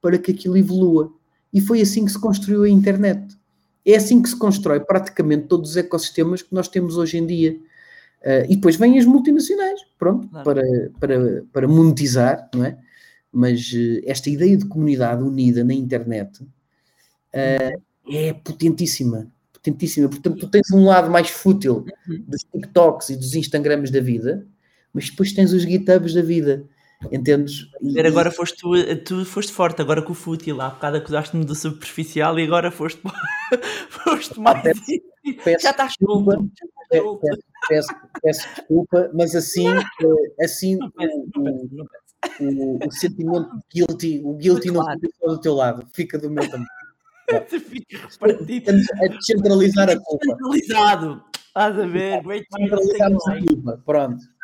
para 0.02 0.18
que 0.18 0.30
aquilo 0.30 0.58
evolua. 0.58 1.10
E 1.50 1.60
foi 1.60 1.80
assim 1.80 2.04
que 2.04 2.12
se 2.12 2.18
construiu 2.18 2.64
a 2.64 2.68
internet. 2.68 3.34
É 3.84 3.96
assim 3.96 4.20
que 4.20 4.28
se 4.28 4.36
constrói 4.36 4.80
praticamente 4.80 5.46
todos 5.46 5.70
os 5.70 5.76
ecossistemas 5.78 6.42
que 6.42 6.54
nós 6.54 6.68
temos 6.68 6.98
hoje 6.98 7.16
em 7.16 7.26
dia. 7.26 7.52
Uh, 8.20 8.44
e 8.48 8.56
depois 8.56 8.76
vêm 8.76 8.98
as 8.98 9.06
multinacionais, 9.06 9.80
pronto, 9.98 10.28
claro. 10.28 10.44
para, 10.44 10.62
para, 11.00 11.44
para 11.50 11.68
monetizar, 11.68 12.50
não 12.54 12.64
é? 12.64 12.76
Mas 13.32 13.72
uh, 13.72 14.02
esta 14.04 14.28
ideia 14.28 14.56
de 14.56 14.66
comunidade 14.66 15.22
unida 15.22 15.62
na 15.64 15.72
internet 15.72 16.42
uh, 16.42 17.85
é 18.08 18.32
potentíssima, 18.32 19.30
potentíssima. 19.52 20.08
Portanto, 20.08 20.38
tu 20.38 20.48
tens 20.48 20.70
um 20.72 20.84
lado 20.84 21.10
mais 21.10 21.28
fútil 21.28 21.84
uhum. 22.08 22.24
dos 22.26 22.42
TikToks 22.42 23.10
e 23.10 23.16
dos 23.16 23.34
Instagrams 23.34 23.90
da 23.90 24.00
vida, 24.00 24.46
mas 24.92 25.10
depois 25.10 25.32
tens 25.32 25.52
os 25.52 25.62
GitHubs 25.62 26.14
da 26.14 26.22
vida. 26.22 26.64
Entendes? 27.12 27.66
E, 27.82 28.00
agora 28.00 28.30
foste 28.30 28.58
tu, 28.58 28.72
tu 29.04 29.24
foste 29.24 29.52
forte, 29.52 29.82
agora 29.82 30.00
com 30.00 30.12
o 30.12 30.14
fútil, 30.14 30.60
há 30.62 30.70
bocado 30.70 30.96
acusaste-me 30.96 31.44
do 31.44 31.54
superficial 31.54 32.38
e 32.38 32.44
agora 32.44 32.70
foste, 32.70 33.00
foste 33.90 34.40
mais. 34.40 34.62
Peço, 34.62 34.80
peço 35.44 35.62
já 35.62 35.70
estás 35.72 35.92
desculpa, 35.98 36.42
peço, 36.88 37.20
peço, 37.68 37.88
peço, 38.22 38.48
desculpa, 38.56 39.10
mas 39.12 39.34
assim, 39.34 39.68
eh, 39.68 40.44
assim 40.44 40.76
não 40.76 40.90
peço, 40.90 41.16
não 41.34 41.44
peço, 41.44 41.68
não 41.72 41.86
o, 42.40 42.84
o, 42.84 42.88
o, 42.88 42.90
sentimento 42.90 43.50
de 43.50 43.84
guilty, 43.84 44.20
o 44.24 44.34
guilty 44.34 44.70
não 44.70 44.82
fica 44.98 45.28
do 45.28 45.40
teu 45.40 45.54
lado, 45.54 45.86
fica 45.92 46.18
do 46.18 46.30
meu 46.30 46.48
também. 46.48 46.66
A 49.04 49.08
descentralizar 49.08 49.90
a 49.90 49.98
culpa. 49.98 50.24
Descentralizado. 50.26 51.24
Estás 51.46 51.78
a 51.78 51.86
ver? 51.86 52.22
Descentralizamos 52.22 53.28
a 53.28 53.38
culpa. 53.38 53.82
Pronto. 53.84 54.36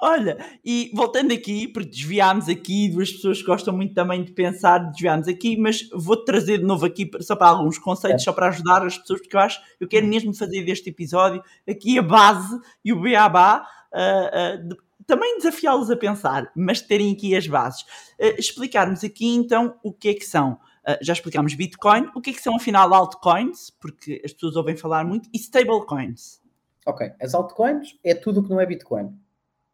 Olha, 0.00 0.38
e 0.64 0.90
voltando 0.94 1.32
aqui, 1.32 1.68
porque 1.68 1.90
desviámos 1.90 2.48
aqui, 2.48 2.88
duas 2.88 3.12
pessoas 3.12 3.38
que 3.38 3.46
gostam 3.46 3.74
muito 3.74 3.94
também 3.94 4.24
de 4.24 4.32
pensar, 4.32 4.78
desviámos 4.78 5.28
aqui, 5.28 5.56
mas 5.56 5.88
vou-te 5.92 6.24
trazer 6.24 6.58
de 6.58 6.64
novo 6.64 6.84
aqui 6.84 7.08
só 7.20 7.36
para 7.36 7.48
alguns 7.48 7.78
conceitos, 7.78 8.22
é. 8.22 8.24
só 8.24 8.32
para 8.32 8.48
ajudar 8.48 8.84
as 8.84 8.98
pessoas, 8.98 9.20
porque 9.20 9.36
eu 9.36 9.40
acho, 9.40 9.60
eu 9.80 9.86
quero 9.86 10.06
mesmo 10.06 10.34
fazer 10.34 10.64
deste 10.64 10.90
episódio 10.90 11.42
aqui 11.68 11.98
a 11.98 12.02
base 12.02 12.58
e 12.84 12.92
o 12.92 13.00
beabá, 13.00 13.66
uh, 13.92 14.58
uh, 14.64 14.68
de, 14.68 14.76
também 15.06 15.36
desafiá-los 15.36 15.90
a 15.90 15.96
pensar, 15.96 16.50
mas 16.56 16.80
terem 16.80 17.12
aqui 17.12 17.36
as 17.36 17.46
bases. 17.46 17.82
Uh, 18.18 18.34
explicarmos 18.38 19.04
aqui 19.04 19.26
então 19.34 19.76
o 19.82 19.92
que 19.92 20.08
é 20.08 20.14
que 20.14 20.24
são. 20.24 20.58
Uh, 20.86 20.98
já 21.00 21.12
explicámos 21.12 21.54
Bitcoin, 21.54 22.10
o 22.14 22.20
que 22.20 22.30
é 22.30 22.32
que 22.32 22.42
são 22.42 22.56
afinal 22.56 22.92
altcoins, 22.92 23.70
porque 23.80 24.20
as 24.24 24.32
pessoas 24.32 24.56
ouvem 24.56 24.76
falar 24.76 25.04
muito, 25.04 25.28
e 25.32 25.38
stablecoins. 25.38 26.40
Ok, 26.84 27.12
as 27.20 27.34
altcoins 27.34 27.96
é 28.02 28.14
tudo 28.14 28.40
o 28.40 28.42
que 28.42 28.50
não 28.50 28.60
é 28.60 28.66
Bitcoin. 28.66 29.16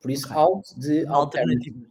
Por 0.00 0.10
isso, 0.10 0.26
okay. 0.26 0.36
alt 0.36 0.74
de 0.76 1.06
alternativo. 1.06 1.86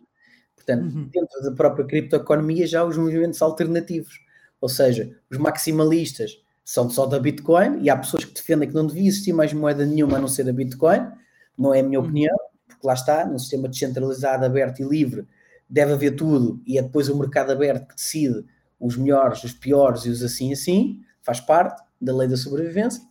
Portanto, 0.55 0.83
uhum. 0.83 1.09
dentro 1.11 1.41
da 1.41 1.51
própria 1.51 1.85
criptoeconomia 1.85 2.67
já 2.67 2.81
há 2.81 2.85
os 2.85 2.97
movimentos 2.97 3.41
alternativos. 3.41 4.19
Ou 4.61 4.69
seja, 4.69 5.15
os 5.29 5.37
maximalistas 5.37 6.41
são 6.63 6.89
só 6.89 7.05
da 7.05 7.19
Bitcoin 7.19 7.81
e 7.81 7.89
há 7.89 7.97
pessoas 7.97 8.25
que 8.25 8.33
defendem 8.33 8.67
que 8.67 8.75
não 8.75 8.85
devia 8.85 9.07
existir 9.07 9.33
mais 9.33 9.53
moeda 9.53 9.85
nenhuma 9.85 10.17
a 10.17 10.19
não 10.19 10.27
ser 10.27 10.43
da 10.43 10.53
Bitcoin. 10.53 11.09
Não 11.57 11.73
é 11.73 11.79
a 11.79 11.83
minha 11.83 11.99
uhum. 11.99 12.05
opinião, 12.05 12.37
porque 12.67 12.85
lá 12.85 12.93
está, 12.93 13.25
num 13.25 13.39
sistema 13.39 13.67
descentralizado, 13.67 14.45
aberto 14.45 14.81
e 14.81 14.85
livre, 14.85 15.27
deve 15.69 15.93
haver 15.93 16.15
tudo 16.15 16.61
e 16.65 16.77
é 16.77 16.81
depois 16.81 17.09
o 17.09 17.17
mercado 17.17 17.51
aberto 17.51 17.87
que 17.87 17.95
decide 17.95 18.45
os 18.79 18.95
melhores, 18.95 19.43
os 19.43 19.53
piores 19.53 20.05
e 20.05 20.09
os 20.09 20.23
assim 20.23 20.53
assim, 20.53 21.01
faz 21.21 21.39
parte 21.39 21.83
da 21.99 22.15
lei 22.15 22.27
da 22.27 22.37
sobrevivência. 22.37 23.01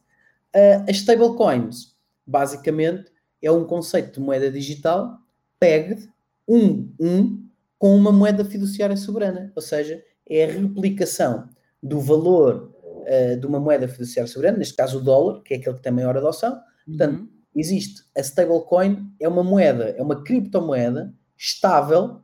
Uh, 0.55 0.88
as 0.88 0.97
stablecoins, 0.97 1.94
basicamente, 2.26 3.10
é 3.43 3.51
um 3.51 3.64
conceito 3.64 4.14
de 4.14 4.20
moeda 4.20 4.51
digital 4.51 5.18
pegged 5.59 6.09
um, 6.48 6.93
um 7.01 7.47
com 7.78 7.94
uma 7.94 8.10
moeda 8.10 8.44
fiduciária 8.44 8.97
soberana, 8.97 9.52
ou 9.55 9.60
seja, 9.60 10.02
é 10.28 10.44
a 10.44 10.52
replicação 10.52 11.48
do 11.82 12.01
valor 12.01 12.72
uh, 12.84 13.38
de 13.38 13.47
uma 13.47 13.60
moeda 13.60 13.86
fiduciária 13.86 14.30
soberana, 14.30 14.59
neste 14.59 14.74
caso 14.74 14.98
o 14.98 15.02
dólar, 15.02 15.43
que 15.43 15.55
é 15.55 15.56
aquele 15.56 15.76
que 15.76 15.82
tem 15.82 15.93
maior 15.93 16.16
adoção. 16.16 16.59
Portanto, 16.86 17.20
uhum. 17.20 17.28
existe 17.55 18.02
a 18.16 18.20
stablecoin, 18.20 19.12
é 19.20 19.28
uma 19.28 19.43
moeda, 19.43 19.90
é 19.90 20.02
uma 20.02 20.22
criptomoeda 20.22 21.12
estável, 21.36 22.20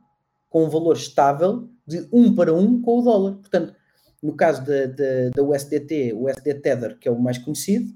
com 0.49 0.65
um 0.65 0.69
valor 0.69 0.95
estável 0.95 1.69
de 1.85 2.07
um 2.11 2.33
para 2.33 2.53
um 2.53 2.81
com 2.81 2.99
o 2.99 3.01
dólar. 3.01 3.33
Portanto, 3.33 3.75
no 4.21 4.35
caso 4.35 4.65
da, 4.65 4.85
da, 4.85 5.29
da 5.35 5.43
USDT, 5.43 6.13
o 6.13 6.25
USD 6.27 6.53
Tether, 6.55 6.97
que 6.97 7.07
é 7.07 7.11
o 7.11 7.19
mais 7.19 7.37
conhecido, 7.37 7.93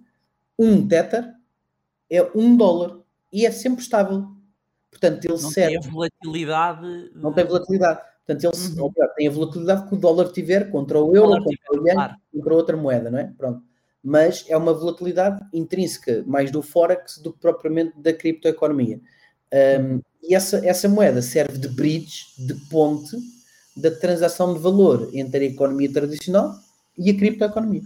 um 0.59 0.85
Tether 0.87 1.33
é 2.09 2.21
um 2.35 2.55
dólar 2.55 2.99
e 3.31 3.45
é 3.45 3.51
sempre 3.51 3.81
estável. 3.81 4.27
Portanto, 4.91 5.25
ele 5.25 5.41
não 5.41 5.49
serve. 5.49 5.79
tem 5.79 5.87
a 5.87 5.91
volatilidade. 5.91 7.11
Não 7.15 7.33
tem 7.33 7.45
volatilidade. 7.45 8.01
Portanto, 8.25 8.43
ele 8.43 8.81
uhum. 8.81 8.91
tem 9.15 9.27
a 9.27 9.31
volatilidade 9.31 9.87
que 9.87 9.95
o 9.95 9.97
dólar 9.97 10.31
tiver 10.31 10.69
contra 10.69 10.99
o 10.99 11.15
euro, 11.15 11.31
o 11.31 11.43
contra 11.43 11.49
tiver, 11.49 11.79
o 11.79 11.87
yen, 11.87 11.95
claro. 11.95 12.15
contra 12.33 12.53
outra 12.53 12.77
moeda, 12.77 13.09
não 13.09 13.19
é? 13.19 13.33
Pronto. 13.37 13.61
Mas 14.03 14.45
é 14.49 14.57
uma 14.57 14.73
volatilidade 14.73 15.45
intrínseca, 15.53 16.23
mais 16.25 16.51
do 16.51 16.61
Forex 16.61 17.17
do 17.19 17.31
que 17.31 17.39
propriamente 17.39 17.93
da 17.97 18.11
criptoeconomia. 18.11 18.99
Um, 19.79 20.01
e 20.21 20.35
essa, 20.35 20.65
essa 20.65 20.89
moeda 20.89 21.21
serve 21.21 21.57
de 21.57 21.69
bridge, 21.69 22.25
de 22.37 22.53
ponte 22.69 23.15
da 23.77 23.91
transação 23.91 24.53
de 24.53 24.59
valor 24.59 25.09
entre 25.13 25.45
a 25.45 25.47
economia 25.47 25.91
tradicional 25.91 26.55
e 26.97 27.09
a 27.11 27.17
criptoeconomia. 27.17 27.83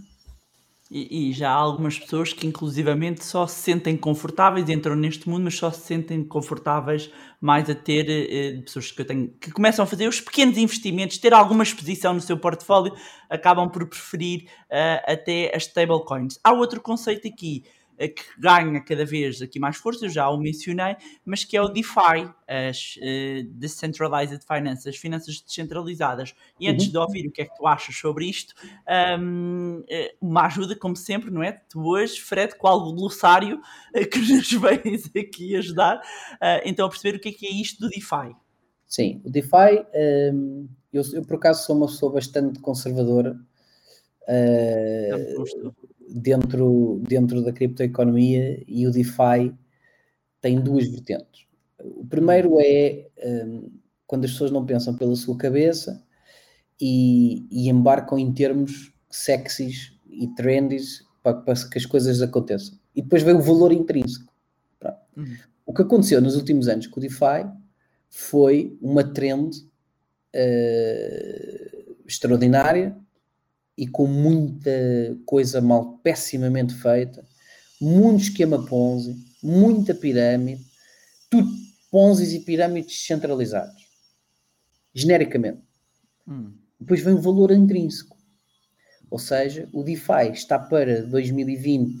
E, 0.94 1.30
e, 1.30 1.32
já 1.32 1.48
há 1.48 1.54
algumas 1.54 1.98
pessoas 1.98 2.34
que, 2.34 2.46
inclusivamente, 2.46 3.24
só 3.24 3.46
se 3.46 3.62
sentem 3.62 3.96
confortáveis, 3.96 4.68
entram 4.68 4.94
neste 4.94 5.26
mundo, 5.26 5.44
mas 5.44 5.56
só 5.56 5.70
se 5.70 5.80
sentem 5.80 6.22
confortáveis 6.22 7.10
mais 7.40 7.70
a 7.70 7.74
ter 7.74 8.10
eh, 8.10 8.60
pessoas 8.60 8.92
que 8.92 9.02
tenho 9.02 9.28
que 9.40 9.50
começam 9.50 9.84
a 9.84 9.86
fazer 9.86 10.06
os 10.06 10.20
pequenos 10.20 10.58
investimentos, 10.58 11.16
ter 11.16 11.32
alguma 11.32 11.62
exposição 11.62 12.12
no 12.12 12.20
seu 12.20 12.36
portfólio, 12.36 12.94
acabam 13.30 13.70
por 13.70 13.86
preferir 13.88 14.42
uh, 14.64 15.10
até 15.10 15.50
as 15.56 15.62
stablecoins. 15.62 16.38
Há 16.44 16.52
outro 16.52 16.78
conceito 16.78 17.26
aqui 17.26 17.64
que 18.08 18.22
ganha 18.38 18.80
cada 18.80 19.04
vez 19.04 19.40
aqui 19.42 19.58
mais 19.58 19.76
força, 19.76 20.06
eu 20.06 20.10
já 20.10 20.28
o 20.28 20.38
mencionei, 20.38 20.96
mas 21.24 21.44
que 21.44 21.56
é 21.56 21.62
o 21.62 21.68
DeFi, 21.68 22.28
as 22.46 22.96
uh, 22.96 23.48
Decentralized 23.52 24.40
Finance, 24.46 24.88
as 24.88 24.96
finanças 24.96 25.40
descentralizadas. 25.40 26.34
E 26.60 26.68
antes 26.68 26.86
uhum. 26.86 26.92
de 26.92 26.98
ouvir 26.98 27.26
o 27.26 27.32
que 27.32 27.42
é 27.42 27.44
que 27.44 27.56
tu 27.56 27.66
achas 27.66 27.96
sobre 27.96 28.26
isto, 28.26 28.54
um, 29.18 29.82
eh, 29.88 30.14
uma 30.20 30.46
ajuda, 30.46 30.76
como 30.76 30.96
sempre, 30.96 31.30
não 31.30 31.42
é? 31.42 31.52
Tu 31.52 31.80
hoje, 31.80 32.20
Fred, 32.20 32.56
qual 32.56 32.78
o 32.80 32.94
glossário 32.94 33.60
uh, 33.94 34.08
que 34.08 34.18
nos 34.18 34.50
vens 34.52 35.10
aqui 35.16 35.56
ajudar, 35.56 35.96
uh, 35.96 36.62
então 36.64 36.86
a 36.86 36.88
perceber 36.88 37.16
o 37.16 37.20
que 37.20 37.28
é 37.30 37.32
que 37.32 37.46
é 37.46 37.50
isto 37.50 37.80
do 37.80 37.88
DeFi. 37.88 38.34
Sim, 38.86 39.22
o 39.24 39.30
DeFi, 39.30 39.86
um, 40.34 40.68
eu, 40.92 41.02
eu, 41.14 41.22
por 41.22 41.36
acaso 41.36 41.64
sou 41.64 41.74
uma 41.74 41.86
pessoa 41.86 42.12
bastante 42.12 42.58
conservadora. 42.60 43.38
Uh, 44.28 45.72
dentro, 46.14 47.00
dentro 47.06 47.42
da 47.42 47.52
criptoeconomia 47.52 48.62
e 48.66 48.86
o 48.86 48.90
DeFi 48.90 49.54
tem 50.40 50.60
duas 50.60 50.88
vertentes. 50.88 51.46
O 51.78 52.06
primeiro 52.06 52.58
é 52.60 53.08
um, 53.24 53.70
quando 54.06 54.24
as 54.24 54.32
pessoas 54.32 54.50
não 54.50 54.66
pensam 54.66 54.96
pela 54.96 55.16
sua 55.16 55.36
cabeça 55.36 56.02
e, 56.80 57.46
e 57.50 57.68
embarcam 57.68 58.18
em 58.18 58.32
termos 58.32 58.92
sexys 59.10 59.92
e 60.08 60.28
trendies 60.34 61.04
para, 61.22 61.34
para, 61.34 61.54
que 61.68 61.78
as 61.78 61.86
coisas 61.86 62.20
aconteçam. 62.20 62.78
E 62.94 63.02
depois 63.02 63.22
vem 63.22 63.34
o 63.34 63.40
valor 63.40 63.72
intrínseco. 63.72 64.32
Uhum. 65.16 65.36
O 65.64 65.72
que 65.72 65.82
aconteceu 65.82 66.20
nos 66.20 66.36
últimos 66.36 66.68
anos 66.68 66.86
com 66.86 66.98
o 66.98 67.02
DeFi 67.02 67.46
foi 68.08 68.76
uma 68.80 69.04
trend 69.04 69.56
uh, 70.34 71.96
extraordinária 72.06 72.96
e 73.76 73.86
com 73.86 74.06
muita 74.06 74.70
coisa 75.24 75.60
mal, 75.60 75.98
pessimamente 75.98 76.74
feita, 76.74 77.24
muito 77.80 78.22
esquema 78.22 78.64
Ponzi, 78.64 79.16
muita 79.42 79.94
pirâmide, 79.94 80.64
tudo 81.30 81.50
Ponzi 81.90 82.36
e 82.36 82.40
pirâmides 82.40 82.98
descentralizados, 82.98 83.86
genericamente. 84.94 85.62
Hum. 86.26 86.52
Depois 86.80 87.00
vem 87.00 87.14
o 87.14 87.20
valor 87.20 87.50
intrínseco, 87.50 88.16
ou 89.10 89.18
seja, 89.18 89.68
o 89.72 89.82
DeFi 89.82 90.32
está 90.32 90.58
para 90.58 91.02
2020, 91.02 91.98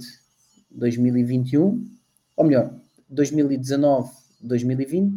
2021, 0.70 1.84
ou 2.36 2.44
melhor, 2.44 2.74
2019, 3.08 4.10
2020, 4.40 5.14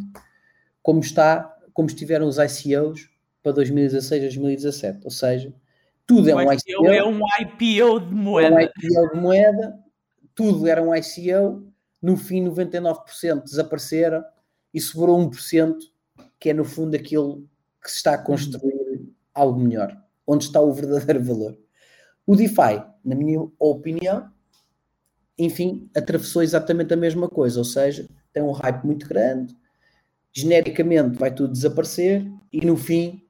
como 0.84 1.00
está, 1.00 1.58
como 1.74 1.88
estiveram 1.88 2.28
os 2.28 2.38
ICOs 2.38 3.10
para 3.42 3.54
2016, 3.54 4.22
2017, 4.24 5.00
ou 5.04 5.12
seja, 5.12 5.54
tudo 6.06 6.30
é 6.30 6.36
um 6.36 6.54
ICO. 6.54 6.88
É 6.88 7.04
um 7.04 7.20
IPO 7.42 8.00
de 8.02 8.14
moeda. 8.14 8.48
É 8.48 8.58
um 8.58 8.62
IPO 8.62 9.14
de 9.14 9.20
moeda, 9.20 9.80
tudo 10.34 10.68
era 10.68 10.82
um 10.82 10.94
ICO, 10.94 11.68
no 12.02 12.16
fim 12.16 12.44
99% 12.46 13.44
desapareceram 13.44 14.24
e 14.74 14.80
sobrou 14.80 15.18
1%, 15.18 15.78
que 16.40 16.50
é 16.50 16.54
no 16.54 16.66
fundo 16.66 16.96
aquilo 16.96 17.48
que 17.82 17.90
se 17.90 17.98
está 17.98 18.14
a 18.14 18.18
construir 18.18 19.10
algo 19.34 19.60
melhor, 19.60 19.98
onde 20.28 20.46
está 20.46 20.62
o 20.62 20.72
verdadeiro 20.72 21.24
valor. 21.24 21.58
O 22.26 22.36
DeFi, 22.36 22.84
na 23.04 23.16
minha 23.16 23.48
opinião, 23.60 24.30
enfim, 25.38 25.90
atravessou 25.96 26.44
exatamente 26.44 26.94
a 26.94 26.98
mesma 26.98 27.28
coisa, 27.28 27.60
ou 27.60 27.66
seja, 27.66 28.08
tem 28.32 28.44
um 28.44 28.52
hype 28.52 28.84
muito 28.84 29.08
grande, 29.08 29.56
genericamente 30.32 31.18
vai 31.18 31.34
tudo 31.34 31.54
desaparecer 31.54 32.26
e 32.52 32.66
no 32.66 32.76
fim 32.76 33.25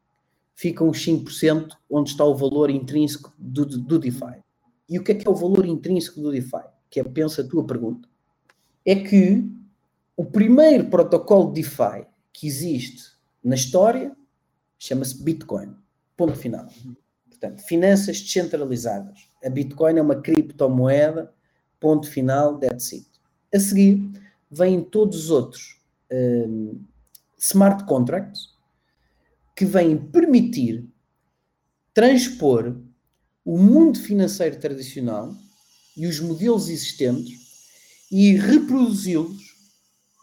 ficam 0.56 0.90
os 0.90 1.06
5% 1.06 1.70
onde 1.90 2.10
está 2.10 2.24
o 2.24 2.36
valor 2.36 2.70
intrínseco 2.70 3.34
do, 3.38 3.66
do 3.66 4.00
DeFi. 4.00 4.42
E 4.90 4.98
o 4.98 5.04
que 5.04 5.12
é 5.12 5.16
que 5.16 5.28
é 5.28 5.30
o 5.30 5.36
valor 5.36 5.66
intrínseco 5.66 6.22
do 6.22 6.32
DeFi? 6.32 6.64
Que 6.90 7.00
é, 7.00 7.04
pensa 7.04 7.42
a 7.42 7.48
tua 7.48 7.66
pergunta. 7.66 8.08
É 8.86 8.96
que 8.96 9.44
o 10.16 10.24
primeiro 10.24 10.86
protocolo 10.86 11.52
de 11.52 11.62
DeFi 11.62 12.06
que 12.32 12.48
existe 12.48 13.12
na 13.44 13.56
história 13.56 14.16
chama-se 14.80 15.22
Bitcoin. 15.22 15.76
Ponto 16.16 16.36
final. 16.36 16.68
Portanto, 17.30 17.62
finanças 17.64 18.22
descentralizadas. 18.22 19.28
A 19.44 19.50
Bitcoin 19.50 19.98
é 19.98 20.02
uma 20.02 20.22
criptomoeda. 20.22 21.34
Ponto 21.80 22.10
final, 22.10 22.58
that's 22.58 22.94
it. 22.94 23.06
A 23.54 23.60
seguir, 23.60 24.10
vêm 24.50 24.82
todos 24.82 25.26
os 25.26 25.30
outros 25.30 25.80
um, 26.12 26.80
smart 27.38 27.84
contracts, 27.86 28.55
que 29.56 29.66
vêm 29.66 29.98
permitir 29.98 30.88
transpor 31.94 32.76
o 33.44 33.58
mundo 33.58 34.00
financeiro 34.00 34.60
tradicional 34.60 35.34
e 35.96 36.06
os 36.08 36.20
modelos 36.20 36.68
existentes 36.68 37.40
e 38.12 38.34
reproduzi-los 38.34 39.56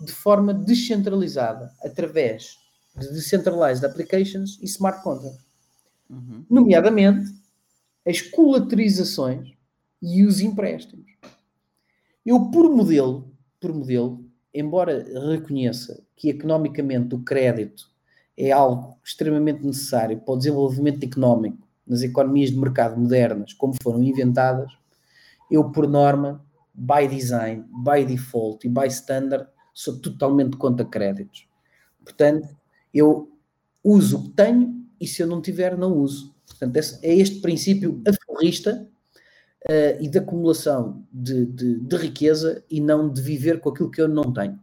de 0.04 0.12
forma 0.12 0.52
descentralizada 0.52 1.72
através 1.82 2.58
de 2.96 3.08
decentralized 3.08 3.84
applications 3.84 4.58
e 4.60 4.66
smart 4.66 5.02
contracts. 5.02 5.40
Uhum. 6.10 6.44
Nomeadamente 6.50 7.32
as 8.04 8.20
colaterizações 8.20 9.52
e 10.02 10.24
os 10.24 10.40
empréstimos. 10.40 11.06
Eu, 12.26 12.50
por 12.50 12.68
modelo, 12.68 13.32
por 13.60 13.72
modelo, 13.72 14.24
embora 14.52 15.04
reconheça 15.30 16.04
que 16.16 16.28
economicamente 16.28 17.14
o 17.14 17.22
crédito 17.22 17.91
é 18.36 18.50
algo 18.50 18.98
extremamente 19.04 19.64
necessário 19.64 20.18
para 20.20 20.34
o 20.34 20.36
desenvolvimento 20.36 21.04
económico 21.04 21.66
nas 21.86 22.02
economias 22.02 22.50
de 22.50 22.58
mercado 22.58 22.98
modernas, 22.98 23.52
como 23.52 23.74
foram 23.82 24.02
inventadas, 24.02 24.72
eu, 25.50 25.70
por 25.70 25.86
norma, 25.86 26.44
by 26.74 27.06
design, 27.06 27.64
by 27.84 28.04
default 28.04 28.66
e 28.66 28.70
by 28.70 28.86
standard, 28.86 29.46
sou 29.74 30.00
totalmente 30.00 30.56
contra 30.56 30.84
créditos. 30.84 31.46
Portanto, 32.02 32.48
eu 32.92 33.30
uso 33.84 34.18
o 34.18 34.22
que 34.24 34.30
tenho 34.30 34.82
e 35.00 35.06
se 35.06 35.22
eu 35.22 35.26
não 35.26 35.42
tiver, 35.42 35.76
não 35.76 35.92
uso. 35.96 36.34
Portanto, 36.46 36.76
é 37.02 37.14
este 37.14 37.40
princípio 37.40 38.00
aforrista 38.06 38.88
uh, 39.68 40.02
e 40.02 40.08
de 40.08 40.18
acumulação 40.18 41.04
de, 41.12 41.44
de, 41.46 41.80
de 41.80 41.96
riqueza 41.96 42.64
e 42.70 42.80
não 42.80 43.12
de 43.12 43.20
viver 43.20 43.60
com 43.60 43.70
aquilo 43.70 43.90
que 43.90 44.00
eu 44.00 44.08
não 44.08 44.32
tenho. 44.32 44.58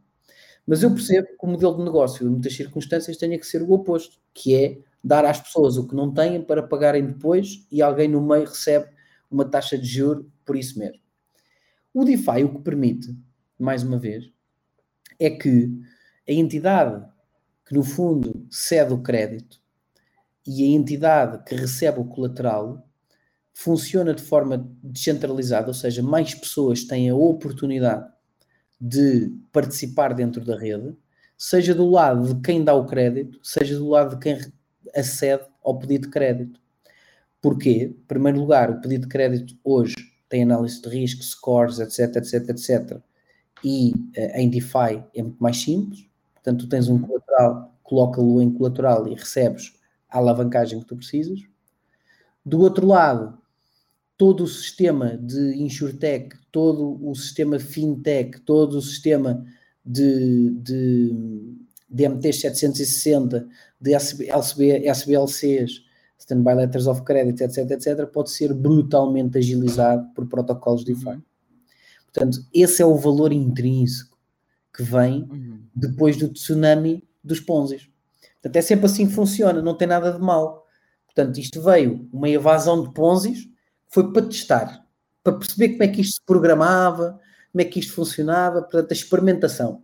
Mas 0.70 0.84
eu 0.84 0.94
percebo 0.94 1.28
que 1.30 1.44
o 1.44 1.48
modelo 1.48 1.78
de 1.78 1.84
negócio, 1.84 2.28
em 2.28 2.30
muitas 2.30 2.56
circunstâncias, 2.56 3.18
tenha 3.18 3.40
que 3.40 3.48
ser 3.48 3.64
o 3.64 3.72
oposto, 3.72 4.20
que 4.32 4.54
é 4.54 4.78
dar 5.04 5.26
às 5.26 5.41
pessoas 5.41 5.78
o 5.78 5.88
que 5.88 5.96
não 5.96 6.14
têm 6.14 6.44
para 6.44 6.62
pagarem 6.62 7.08
depois 7.08 7.66
e 7.72 7.82
alguém 7.82 8.08
no 8.08 8.22
meio 8.22 8.46
recebe 8.46 8.88
uma 9.32 9.44
taxa 9.44 9.80
de 9.80 9.88
juro 9.88 10.32
por 10.46 10.56
isso 10.56 10.78
mesmo. 10.78 11.02
O 11.91 12.06
DeFi 12.06 12.44
o 12.44 12.54
que 12.54 12.62
permite, 12.62 13.18
mais 13.58 13.82
uma 13.82 13.98
vez, 13.98 14.32
é 15.20 15.32
que 15.32 15.72
a 16.28 16.34
entidade 16.34 17.04
que 17.66 17.74
no 17.74 17.84
fundo 17.84 18.46
cede 18.52 18.94
o 18.94 19.02
crédito 19.02 19.60
e 20.46 20.64
a 20.64 20.68
entidade 20.68 21.44
que 21.46 21.56
recebe 21.56 22.00
o 22.00 22.06
colateral 22.06 22.88
funciona 23.56 24.14
de 24.14 24.22
forma 24.22 24.70
descentralizada, 24.84 25.70
ou 25.70 25.74
seja, 25.74 26.04
mais 26.04 26.36
pessoas 26.36 26.84
têm 26.84 27.10
a 27.10 27.16
oportunidade 27.16 28.08
de 28.80 29.31
participar 29.51 30.14
dentro 30.14 30.43
da 30.43 30.57
rede, 30.57 30.95
seja 31.38 31.73
do 31.73 31.89
lado 31.89 32.34
de 32.34 32.41
quem 32.41 32.64
dá 32.64 32.73
o 32.73 32.85
crédito, 32.85 33.39
seja 33.43 33.77
do 33.77 33.89
lado 33.89 34.15
de 34.15 34.22
quem 34.22 34.39
acede 34.95 35.43
ao 35.64 35.77
pedido 35.77 36.03
de 36.03 36.10
crédito. 36.10 36.60
Porquê? 37.41 37.95
Em 37.97 38.06
primeiro 38.07 38.39
lugar, 38.39 38.69
o 38.69 38.81
pedido 38.81 39.03
de 39.03 39.07
crédito 39.07 39.57
hoje 39.64 39.95
tem 40.27 40.43
análise 40.43 40.81
de 40.81 40.89
risco, 40.89 41.23
scores, 41.23 41.80
etc, 41.80 42.18
etc, 42.18 42.49
etc. 42.49 42.97
E 43.64 43.91
uh, 44.18 44.38
em 44.38 44.49
DeFi 44.49 45.03
é 45.15 45.23
muito 45.23 45.41
mais 45.41 45.57
simples. 45.61 46.07
Portanto, 46.35 46.65
tu 46.65 46.69
tens 46.69 46.88
um 46.88 46.99
colateral, 46.99 47.76
coloca-lo 47.84 48.41
em 48.41 48.51
colateral 48.51 49.07
e 49.07 49.15
recebes 49.15 49.73
a 50.10 50.18
alavancagem 50.18 50.80
que 50.80 50.85
tu 50.85 50.95
precisas. 50.95 51.39
Do 52.45 52.60
outro 52.60 52.85
lado, 52.85 53.39
todo 54.20 54.44
o 54.44 54.48
sistema 54.48 55.18
de 55.18 55.54
InsurTech, 55.56 56.36
todo 56.52 57.00
o 57.08 57.16
sistema 57.16 57.58
FinTech, 57.58 58.41
todo 58.41 58.74
o 58.74 58.82
sistema 58.82 59.46
de, 59.86 60.50
de, 60.62 61.16
de 61.90 62.10
MT 62.10 62.34
760, 62.34 63.48
de 63.80 63.94
SB, 63.94 64.28
SBLCs, 64.86 65.86
Standby 66.18 66.54
Letters 66.54 66.86
of 66.86 67.04
Credit, 67.04 67.41
etc, 67.41 67.72
etc, 67.72 68.06
pode 68.08 68.30
ser 68.32 68.54
brutalmente 68.54 69.38
agilizado 69.38 70.06
por 70.14 70.28
protocolos 70.28 70.84
DeFi. 70.84 71.12
Uhum. 71.12 71.22
Portanto, 72.12 72.46
esse 72.54 72.82
é 72.82 72.86
o 72.86 72.98
valor 72.98 73.32
intrínseco 73.32 74.18
que 74.76 74.84
vem 74.84 75.30
uhum. 75.32 75.62
depois 75.74 76.18
do 76.18 76.28
tsunami 76.28 77.08
dos 77.24 77.40
Ponzis. 77.40 77.90
Portanto, 78.34 78.56
é 78.58 78.62
sempre 78.62 78.86
assim 78.86 79.08
que 79.08 79.14
funciona, 79.14 79.62
não 79.62 79.78
tem 79.78 79.88
nada 79.88 80.12
de 80.12 80.20
mal. 80.20 80.66
Portanto, 81.06 81.40
isto 81.40 81.62
veio 81.62 82.06
uma 82.12 82.28
evasão 82.28 82.84
de 82.84 82.94
Ponzis, 82.94 83.48
foi 83.90 84.11
para 84.14 84.22
testar, 84.22 84.86
para 85.24 85.34
perceber 85.34 85.70
como 85.70 85.84
é 85.84 85.88
que 85.88 86.02
isto 86.02 86.16
se 86.16 86.22
programava, 86.26 87.20
como 87.52 87.61
é 87.61 87.66
que 87.66 87.80
isto 87.80 87.94
funcionava, 87.94 88.61
portanto, 88.61 88.91
a 88.91 88.94
experimentação. 88.94 89.82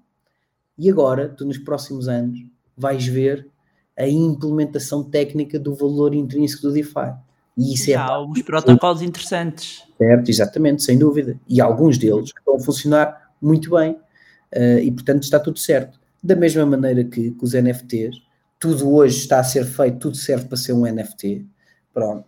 E 0.77 0.89
agora, 0.89 1.29
tu 1.29 1.45
nos 1.45 1.57
próximos 1.57 2.07
anos, 2.07 2.39
vais 2.77 3.05
ver 3.05 3.49
a 3.97 4.07
implementação 4.07 5.03
técnica 5.03 5.57
do 5.57 5.73
valor 5.73 6.13
intrínseco 6.13 6.63
do 6.63 6.73
DeFi. 6.73 7.13
E 7.57 7.73
isso 7.73 7.89
é 7.89 7.95
há 7.95 8.03
alguns 8.03 8.41
protocolos 8.41 9.01
interessantes. 9.01 9.83
Certo, 9.97 10.29
exatamente, 10.29 10.83
sem 10.83 10.99
dúvida. 10.99 11.39
E 11.47 11.61
alguns 11.61 11.97
deles 11.97 12.31
estão 12.37 12.57
a 12.57 12.59
funcionar 12.59 13.31
muito 13.41 13.71
bem. 13.71 13.93
Uh, 14.53 14.79
e, 14.83 14.91
portanto, 14.91 15.23
está 15.23 15.39
tudo 15.39 15.57
certo. 15.57 15.99
Da 16.21 16.35
mesma 16.35 16.65
maneira 16.65 17.03
que, 17.05 17.31
que 17.31 17.43
os 17.43 17.53
NFTs, 17.53 18.21
tudo 18.59 18.93
hoje 18.93 19.19
está 19.19 19.39
a 19.39 19.43
ser 19.43 19.65
feito, 19.65 19.99
tudo 19.99 20.17
serve 20.17 20.45
para 20.45 20.57
ser 20.57 20.73
um 20.73 20.85
NFT. 20.85 21.45
Pronto 21.93 22.27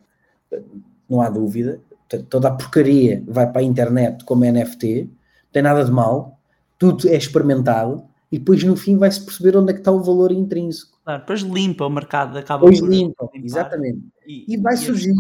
não 1.10 1.22
há 1.22 1.30
dúvida. 1.30 1.82
Toda 2.30 2.48
a 2.48 2.56
porcaria 2.56 3.24
vai 3.28 3.52
para 3.52 3.62
a 3.62 3.64
internet 3.64 4.24
como 4.24 4.46
NFT, 4.46 5.04
não 5.04 5.12
tem 5.52 5.62
nada 5.62 5.84
de 5.84 5.92
mal, 5.92 6.40
tudo 6.78 7.08
é 7.10 7.16
experimentado 7.16 8.08
e 8.32 8.40
depois 8.40 8.64
no 8.64 8.76
fim 8.76 8.98
vai-se 8.98 9.24
perceber 9.24 9.58
onde 9.58 9.72
é 9.72 9.74
que 9.74 9.80
está 9.80 9.92
o 9.92 10.04
valor 10.04 10.32
intrínseco. 10.32 11.00
Claro, 11.04 11.22
depois 11.22 11.42
limpa 11.42 11.86
o 11.86 11.90
mercado, 11.90 12.38
acaba 12.38 12.70
Depois 12.70 12.80
limpa, 12.80 13.30
limpar. 13.34 13.46
exatamente. 13.46 14.02
E, 14.26 14.54
e 14.54 14.58
vai 14.58 14.74
e 14.74 14.78
surgir 14.78 15.14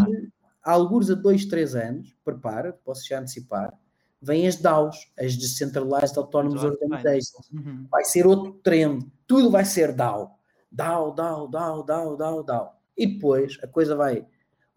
há 0.64 0.72
alguns 0.72 1.10
a 1.10 1.16
2, 1.16 1.46
3 1.46 1.76
anos, 1.76 2.16
prepara, 2.24 2.78
posso 2.84 3.08
já 3.08 3.20
antecipar, 3.20 3.74
vêm 4.22 4.48
as 4.48 4.58
DAOs, 4.58 4.98
as 5.18 5.36
Decentralized 5.38 6.18
Autonomous 6.18 6.64
Organizations. 6.64 7.50
Uhum. 7.54 7.88
Vai 7.90 8.04
ser 8.04 8.28
outro 8.28 8.54
trend. 8.64 9.06
Tudo 9.26 9.50
vai 9.50 9.64
ser 9.64 9.94
DAO. 9.94 10.32
DAO, 10.72 11.14
DAO, 11.14 11.48
DAO, 11.48 11.84
DAO, 11.84 12.18
DAO, 12.18 12.44
DAO. 12.44 12.74
E 12.98 13.08
depois 13.08 13.58
a 13.64 13.68
coisa 13.68 13.96
vai 13.96 14.26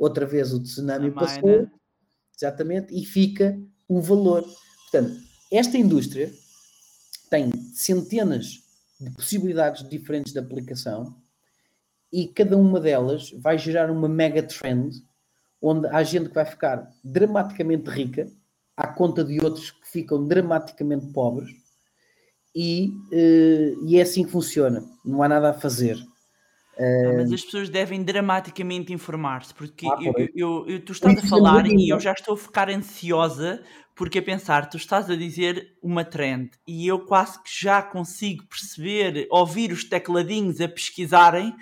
outra 0.00 0.24
vez 0.24 0.52
o 0.54 0.62
tsunami 0.62 1.10
passou, 1.10 1.68
exatamente, 2.34 2.98
e 2.98 3.04
fica 3.04 3.60
o 3.86 4.00
valor. 4.00 4.42
Portanto, 4.90 5.20
esta 5.52 5.76
indústria 5.76 6.32
tem 7.28 7.52
centenas 7.74 8.64
de 8.98 9.10
possibilidades 9.10 9.86
diferentes 9.88 10.32
de 10.32 10.38
aplicação 10.38 11.14
e 12.10 12.26
cada 12.26 12.56
uma 12.56 12.80
delas 12.80 13.30
vai 13.38 13.58
gerar 13.58 13.90
uma 13.90 14.08
mega 14.08 14.42
trend 14.42 15.04
onde 15.62 15.86
há 15.88 16.02
gente 16.02 16.30
que 16.30 16.34
vai 16.34 16.46
ficar 16.46 16.90
dramaticamente 17.04 17.90
rica 17.90 18.26
à 18.76 18.88
conta 18.88 19.22
de 19.22 19.38
outros 19.44 19.70
que 19.70 19.86
ficam 19.86 20.26
dramaticamente 20.26 21.06
pobres 21.12 21.50
e, 22.54 22.88
uh, 23.12 23.86
e 23.86 23.98
é 23.98 24.02
assim 24.02 24.24
que 24.24 24.30
funciona, 24.30 24.82
não 25.04 25.22
há 25.22 25.28
nada 25.28 25.50
a 25.50 25.54
fazer. 25.54 25.96
Ah, 26.80 27.12
mas 27.14 27.30
as 27.30 27.44
pessoas 27.44 27.68
devem 27.68 28.02
dramaticamente 28.02 28.90
informar-se, 28.90 29.52
porque 29.52 29.86
ah, 29.86 29.98
eu, 30.00 30.14
eu, 30.34 30.66
eu, 30.66 30.80
tu 30.84 30.92
estás 30.92 31.22
a 31.22 31.26
falar 31.26 31.66
e 31.66 31.90
eu 31.90 32.00
já 32.00 32.12
estou 32.12 32.32
a 32.32 32.38
ficar 32.38 32.70
ansiosa, 32.70 33.62
porque 33.94 34.18
a 34.18 34.22
pensar, 34.22 34.70
tu 34.70 34.78
estás 34.78 35.10
a 35.10 35.14
dizer 35.14 35.76
uma 35.82 36.06
trend 36.06 36.52
e 36.66 36.88
eu 36.88 37.00
quase 37.00 37.42
que 37.42 37.50
já 37.52 37.82
consigo 37.82 38.46
perceber, 38.46 39.26
ouvir 39.30 39.72
os 39.72 39.84
tecladinhos 39.84 40.58
a 40.58 40.68
pesquisarem 40.68 41.54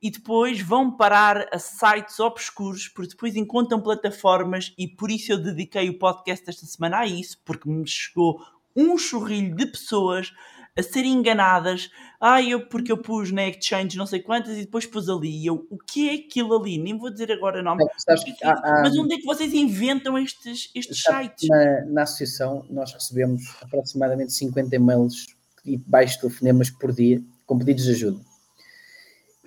e 0.00 0.08
depois 0.08 0.60
vão 0.60 0.96
parar 0.96 1.48
a 1.52 1.58
sites 1.58 2.20
obscuros, 2.20 2.86
porque 2.86 3.10
depois 3.10 3.34
encontram 3.34 3.80
plataformas 3.80 4.72
e 4.78 4.86
por 4.86 5.10
isso 5.10 5.32
eu 5.32 5.42
dediquei 5.42 5.90
o 5.90 5.98
podcast 5.98 6.48
esta 6.48 6.66
semana 6.66 6.98
a 6.98 7.06
isso, 7.06 7.36
porque 7.44 7.68
me 7.68 7.86
chegou 7.86 8.40
um 8.76 8.96
churrilho 8.96 9.56
de 9.56 9.66
pessoas 9.66 10.32
a 10.76 10.82
serem 10.82 11.12
enganadas. 11.12 11.90
Ah, 12.20 12.40
eu, 12.40 12.66
porque 12.66 12.90
eu 12.90 12.96
pus 12.96 13.30
na 13.30 13.48
Exchange 13.48 13.96
não 13.96 14.06
sei 14.06 14.20
quantas 14.20 14.56
e 14.56 14.62
depois 14.62 14.86
pus 14.86 15.08
ali. 15.08 15.44
Eu, 15.44 15.66
o 15.70 15.76
que 15.76 16.08
é 16.08 16.14
aquilo 16.14 16.56
ali? 16.56 16.78
Nem 16.78 16.96
vou 16.96 17.10
dizer 17.10 17.30
agora 17.30 17.60
o 17.60 17.62
nome. 17.62 17.84
É, 17.84 18.46
há, 18.46 18.52
há, 18.52 18.82
mas 18.82 18.96
onde 18.96 19.14
é 19.14 19.18
que 19.18 19.24
vocês 19.24 19.52
inventam 19.52 20.16
estes, 20.16 20.70
estes 20.74 21.02
sites? 21.02 21.48
Na, 21.48 21.84
na 21.86 22.02
associação, 22.02 22.64
nós 22.70 22.92
recebemos 22.92 23.42
aproximadamente 23.60 24.32
50 24.32 24.74
e-mails 24.74 25.26
e 25.64 25.76
baixo 25.76 26.20
telefonemas 26.20 26.70
por 26.70 26.92
dia 26.92 27.22
com 27.44 27.58
pedidos 27.58 27.84
de 27.84 27.90
ajuda. 27.90 28.20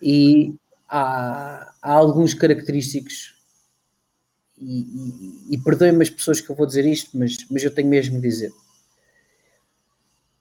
E 0.02 0.54
há, 0.88 1.72
há 1.82 1.92
alguns 1.92 2.34
característicos 2.34 3.34
e, 4.58 4.82
e, 4.82 5.56
e 5.56 5.58
perdoem-me 5.58 6.04
as 6.04 6.10
pessoas 6.10 6.40
que 6.40 6.50
eu 6.50 6.56
vou 6.56 6.66
dizer 6.66 6.86
isto, 6.86 7.18
mas, 7.18 7.38
mas 7.50 7.64
eu 7.64 7.74
tenho 7.74 7.88
mesmo 7.88 8.16
de 8.18 8.22
dizer 8.22 8.54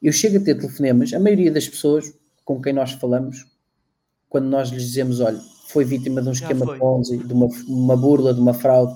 eu 0.07 0.13
chego 0.13 0.37
a 0.37 0.41
ter 0.41 0.55
telefonemas, 0.57 1.15
a 1.15 1.19
maioria 1.19 1.51
das 1.51 1.67
pessoas 1.67 2.13
com 2.45 2.61
quem 2.61 2.75
nós 2.75 2.93
falamos, 2.93 3.47
quando 4.29 4.47
nós 4.47 4.69
lhes 4.69 4.83
dizemos, 4.83 5.21
olha, 5.21 5.41
foi 5.69 5.83
vítima 5.83 6.21
de 6.21 6.29
um 6.29 6.33
esquema 6.33 6.67
de 6.67 6.79
Ponzi, 6.79 7.17
de 7.17 7.33
uma, 7.33 7.49
uma 7.67 7.97
burla, 7.97 8.35
de 8.35 8.41
uma 8.41 8.53
fraude, 8.53 8.95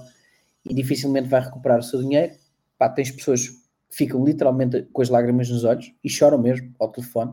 e 0.69 0.75
dificilmente 0.75 1.27
vai 1.27 1.41
recuperar 1.41 1.79
o 1.79 1.83
seu 1.83 2.03
dinheiro, 2.03 2.35
pá, 2.77 2.91
tens 2.91 3.11
pessoas 3.11 3.49
que 3.49 3.57
ficam 3.89 4.23
literalmente 4.23 4.83
com 4.93 5.01
as 5.01 5.09
lágrimas 5.09 5.49
nos 5.49 5.65
olhos 5.65 5.91
e 6.05 6.11
choram 6.11 6.37
mesmo 6.37 6.75
ao 6.79 6.93
telefone, 6.93 7.33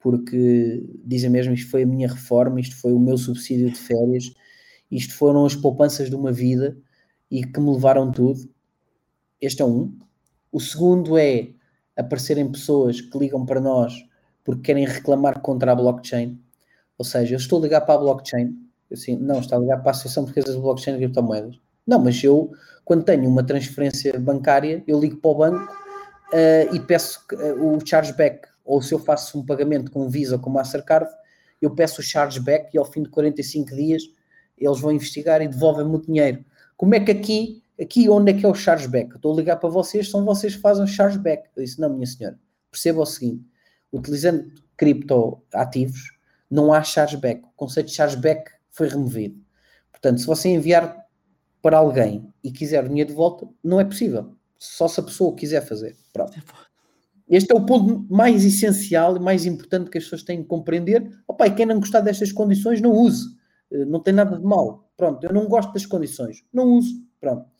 porque 0.00 0.84
dizem 1.04 1.30
mesmo, 1.30 1.54
isto 1.54 1.70
foi 1.70 1.84
a 1.84 1.86
minha 1.86 2.08
reforma, 2.08 2.58
isto 2.58 2.74
foi 2.80 2.92
o 2.92 2.98
meu 2.98 3.16
subsídio 3.16 3.70
de 3.70 3.78
férias, 3.78 4.32
isto 4.90 5.14
foram 5.14 5.46
as 5.46 5.54
poupanças 5.54 6.10
de 6.10 6.16
uma 6.16 6.32
vida 6.32 6.76
e 7.30 7.44
que 7.44 7.60
me 7.60 7.70
levaram 7.70 8.10
tudo. 8.10 8.40
Este 9.40 9.62
é 9.62 9.64
um. 9.64 9.96
O 10.50 10.58
segundo 10.58 11.16
é 11.16 11.50
aparecerem 11.98 12.50
pessoas 12.50 13.00
que 13.00 13.18
ligam 13.18 13.44
para 13.44 13.60
nós 13.60 13.92
porque 14.48 14.62
querem 14.62 14.86
reclamar 14.86 15.40
contra 15.40 15.72
a 15.72 15.74
blockchain. 15.74 16.40
Ou 16.96 17.04
seja, 17.04 17.34
eu 17.34 17.36
estou 17.36 17.58
a 17.58 17.62
ligar 17.62 17.82
para 17.82 17.96
a 17.96 17.98
blockchain, 17.98 18.56
assim, 18.90 19.14
não, 19.14 19.40
está 19.40 19.56
a 19.56 19.58
ligar 19.58 19.76
para 19.78 19.90
a 19.90 19.90
Associação 19.90 20.24
Portuguesa 20.24 20.56
de 20.56 20.62
Blockchain 20.62 20.94
e 20.94 20.98
Criptomoedas. 20.98 21.60
Não, 21.86 21.98
mas 21.98 22.24
eu, 22.24 22.50
quando 22.82 23.04
tenho 23.04 23.28
uma 23.28 23.42
transferência 23.42 24.18
bancária, 24.18 24.82
eu 24.86 24.98
ligo 24.98 25.18
para 25.18 25.30
o 25.30 25.34
banco 25.34 25.72
uh, 26.32 26.74
e 26.74 26.80
peço 26.80 27.20
uh, 27.32 27.76
o 27.76 27.86
chargeback. 27.86 28.48
Ou 28.64 28.80
se 28.80 28.94
eu 28.94 28.98
faço 28.98 29.38
um 29.38 29.44
pagamento 29.44 29.90
com 29.90 30.08
Visa 30.08 30.36
ou 30.36 30.40
com 30.40 30.48
Mastercard, 30.48 31.10
eu 31.60 31.74
peço 31.74 32.00
o 32.00 32.04
chargeback 32.04 32.74
e 32.74 32.78
ao 32.78 32.86
fim 32.86 33.02
de 33.02 33.10
45 33.10 33.74
dias 33.74 34.02
eles 34.56 34.80
vão 34.80 34.92
investigar 34.92 35.42
e 35.42 35.48
devolvem-me 35.48 35.94
o 35.94 36.00
dinheiro. 36.00 36.44
Como 36.74 36.94
é 36.94 37.00
que 37.00 37.10
aqui 37.10 37.62
Aqui 37.80 38.08
onde 38.08 38.32
é 38.32 38.34
que 38.34 38.44
é 38.44 38.48
o 38.48 38.54
chargeback? 38.54 39.14
Estou 39.14 39.32
a 39.32 39.36
ligar 39.36 39.56
para 39.56 39.68
vocês, 39.68 40.10
são 40.10 40.24
vocês 40.24 40.56
que 40.56 40.60
fazem 40.60 40.84
o 40.84 40.88
chargeback. 40.88 41.48
Eu 41.56 41.62
disse, 41.62 41.80
não, 41.80 41.90
minha 41.90 42.06
senhora, 42.06 42.38
perceba 42.70 43.00
o 43.00 43.06
seguinte, 43.06 43.44
utilizando 43.92 44.50
criptoativos, 44.76 46.18
não 46.50 46.72
há 46.72 46.82
chargeback. 46.82 47.42
O 47.44 47.52
conceito 47.56 47.86
de 47.86 47.94
chargeback 47.94 48.50
foi 48.70 48.88
removido. 48.88 49.40
Portanto, 49.92 50.20
se 50.20 50.26
você 50.26 50.48
enviar 50.48 51.06
para 51.62 51.78
alguém 51.78 52.32
e 52.42 52.50
quiser 52.50 52.84
o 52.84 52.88
dinheiro 52.88 53.10
de 53.10 53.16
volta, 53.16 53.48
não 53.62 53.80
é 53.80 53.84
possível. 53.84 54.32
Só 54.58 54.88
se 54.88 54.98
a 54.98 55.02
pessoa 55.02 55.34
quiser 55.34 55.60
fazer. 55.64 55.96
Pronto. 56.12 56.32
Este 57.28 57.52
é 57.52 57.54
o 57.54 57.64
ponto 57.64 58.06
mais 58.08 58.44
essencial 58.44 59.16
e 59.16 59.20
mais 59.20 59.44
importante 59.44 59.90
que 59.90 59.98
as 59.98 60.04
pessoas 60.04 60.22
têm 60.22 60.42
que 60.42 60.48
compreender. 60.48 61.12
Opa, 61.28 61.46
e 61.46 61.54
quem 61.54 61.66
não 61.66 61.78
gostar 61.78 62.00
destas 62.00 62.32
condições, 62.32 62.80
não 62.80 62.92
use. 62.92 63.36
Eh, 63.70 63.84
não 63.84 64.00
tem 64.00 64.14
nada 64.14 64.38
de 64.38 64.44
mal. 64.44 64.90
Pronto, 64.96 65.24
eu 65.24 65.32
não 65.32 65.46
gosto 65.46 65.72
das 65.72 65.84
condições. 65.84 66.42
Não 66.52 66.64
uso. 66.64 66.94
Pronto. 67.20 67.57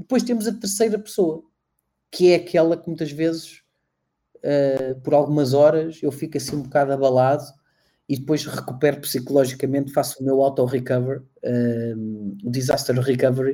Depois 0.00 0.22
temos 0.22 0.46
a 0.46 0.52
terceira 0.54 0.98
pessoa, 0.98 1.42
que 2.10 2.32
é 2.32 2.36
aquela 2.36 2.74
que 2.74 2.88
muitas 2.88 3.12
vezes, 3.12 3.62
uh, 4.36 4.98
por 5.02 5.12
algumas 5.12 5.52
horas, 5.52 6.02
eu 6.02 6.10
fico 6.10 6.38
assim 6.38 6.56
um 6.56 6.62
bocado 6.62 6.90
abalado 6.90 7.44
e 8.08 8.16
depois 8.16 8.46
recupero 8.46 9.02
psicologicamente, 9.02 9.92
faço 9.92 10.22
o 10.22 10.24
meu 10.24 10.42
auto-recover, 10.42 11.20
uh, 11.20 12.36
o 12.42 12.50
disaster 12.50 12.98
recovery, 12.98 13.52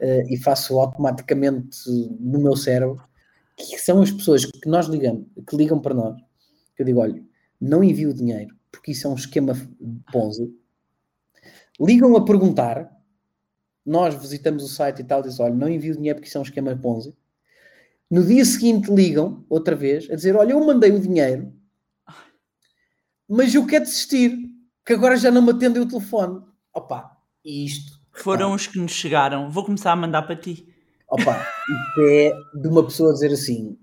uh, 0.00 0.32
e 0.32 0.38
faço 0.38 0.80
automaticamente 0.80 1.78
no 2.18 2.40
meu 2.40 2.56
cérebro, 2.56 3.02
que 3.54 3.78
são 3.78 4.00
as 4.00 4.10
pessoas 4.10 4.46
que 4.46 4.68
nós 4.68 4.86
ligamos, 4.86 5.26
que 5.46 5.54
ligam 5.54 5.78
para 5.78 5.92
nós, 5.92 6.18
que 6.74 6.82
eu 6.82 6.86
digo, 6.86 7.00
olha, 7.00 7.22
não 7.60 7.84
envio 7.84 8.14
dinheiro, 8.14 8.56
porque 8.70 8.92
isso 8.92 9.06
é 9.06 9.10
um 9.10 9.14
esquema 9.14 9.52
Ponzi. 10.10 10.50
Ligam 11.78 12.16
a 12.16 12.24
perguntar 12.24 12.90
nós 13.84 14.14
visitamos 14.14 14.62
o 14.62 14.68
site 14.68 15.00
e 15.00 15.04
tal, 15.04 15.22
diz, 15.22 15.40
olha, 15.40 15.54
não 15.54 15.68
envio 15.68 15.96
dinheiro 15.96 16.18
porque 16.18 16.28
isso 16.28 16.38
é 16.38 16.40
um 16.40 16.44
esquema 16.44 16.76
Ponzi. 16.76 17.14
No 18.10 18.24
dia 18.24 18.44
seguinte 18.44 18.92
ligam, 18.92 19.44
outra 19.48 19.74
vez, 19.74 20.08
a 20.10 20.14
dizer, 20.14 20.36
olha, 20.36 20.52
eu 20.52 20.64
mandei 20.64 20.92
o 20.92 21.00
dinheiro, 21.00 21.52
mas 23.28 23.54
eu 23.54 23.66
quero 23.66 23.84
desistir, 23.84 24.36
que 24.84 24.92
agora 24.92 25.16
já 25.16 25.30
não 25.30 25.42
me 25.42 25.50
atendem 25.50 25.82
o 25.82 25.88
telefone. 25.88 26.42
Opa, 26.74 27.16
e 27.44 27.64
isto... 27.64 28.00
Foram 28.12 28.52
os 28.52 28.66
que 28.66 28.78
nos 28.78 28.92
chegaram, 28.92 29.50
vou 29.50 29.64
começar 29.64 29.92
a 29.92 29.96
mandar 29.96 30.22
para 30.22 30.36
ti. 30.36 30.68
Opa, 31.08 31.46
isto 31.68 32.00
é 32.02 32.32
de 32.60 32.68
uma 32.68 32.84
pessoa 32.84 33.12
dizer 33.12 33.32
assim, 33.32 33.78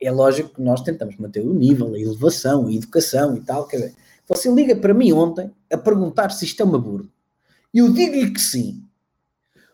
é 0.00 0.10
lógico 0.10 0.54
que 0.54 0.62
nós 0.62 0.82
tentamos 0.82 1.16
manter 1.16 1.40
o 1.40 1.54
nível, 1.54 1.94
a 1.94 1.98
elevação, 1.98 2.66
a 2.66 2.72
educação 2.72 3.36
e 3.36 3.40
tal, 3.40 3.66
quer 3.66 3.76
dizer, 3.78 3.94
você 4.28 4.52
liga 4.52 4.76
para 4.76 4.92
mim 4.92 5.12
ontem 5.12 5.50
a 5.72 5.78
perguntar 5.78 6.30
se 6.30 6.44
isto 6.44 6.62
é 6.62 6.66
uma 6.66 6.78
burla. 6.78 7.08
E 7.72 7.78
eu 7.78 7.90
digo-lhe 7.92 8.30
que 8.30 8.40
sim. 8.40 8.84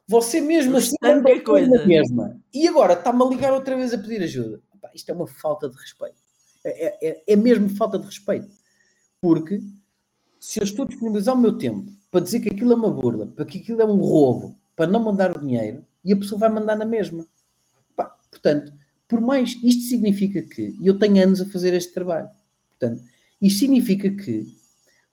Você 0.06 0.40
mesmo 0.40 0.76
assim 0.76 0.96
é 1.02 1.40
coisa. 1.40 1.86
mesma. 1.86 2.38
E 2.52 2.68
agora 2.68 2.92
está-me 2.92 3.22
a 3.22 3.26
ligar 3.26 3.52
outra 3.52 3.76
vez 3.76 3.92
a 3.94 3.98
pedir 3.98 4.22
ajuda. 4.22 4.60
isto 4.94 5.10
é 5.10 5.14
uma 5.14 5.26
falta 5.26 5.68
de 5.68 5.76
respeito. 5.76 6.16
É, 6.62 6.86
é, 6.86 7.08
é, 7.08 7.22
é 7.26 7.36
mesmo 7.36 7.68
falta 7.70 7.98
de 7.98 8.04
respeito. 8.04 8.48
Porque 9.20 9.62
se 10.38 10.60
eu 10.60 10.64
estou 10.64 10.84
a 10.84 10.88
disponibilizar 10.88 11.34
o 11.34 11.40
meu 11.40 11.56
tempo 11.56 11.90
para 12.10 12.20
dizer 12.20 12.40
que 12.40 12.50
aquilo 12.50 12.72
é 12.72 12.76
uma 12.76 12.90
burla, 12.90 13.26
para 13.26 13.46
que 13.46 13.58
aquilo 13.58 13.80
é 13.80 13.84
um 13.84 13.96
roubo, 13.96 14.56
para 14.76 14.86
não 14.86 15.02
mandar 15.02 15.34
o 15.34 15.40
dinheiro, 15.40 15.84
e 16.04 16.12
a 16.12 16.16
pessoa 16.16 16.38
vai 16.38 16.50
mandar 16.50 16.76
na 16.76 16.84
mesma. 16.84 17.26
Pá, 17.96 18.14
portanto, 18.30 18.72
por 19.08 19.20
mais. 19.20 19.56
Isto 19.62 19.84
significa 19.88 20.42
que. 20.42 20.76
E 20.80 20.86
eu 20.86 20.98
tenho 20.98 21.22
anos 21.22 21.40
a 21.40 21.46
fazer 21.46 21.72
este 21.72 21.94
trabalho. 21.94 22.28
Portanto, 22.68 23.02
isto 23.40 23.60
significa 23.60 24.10
que, 24.10 24.46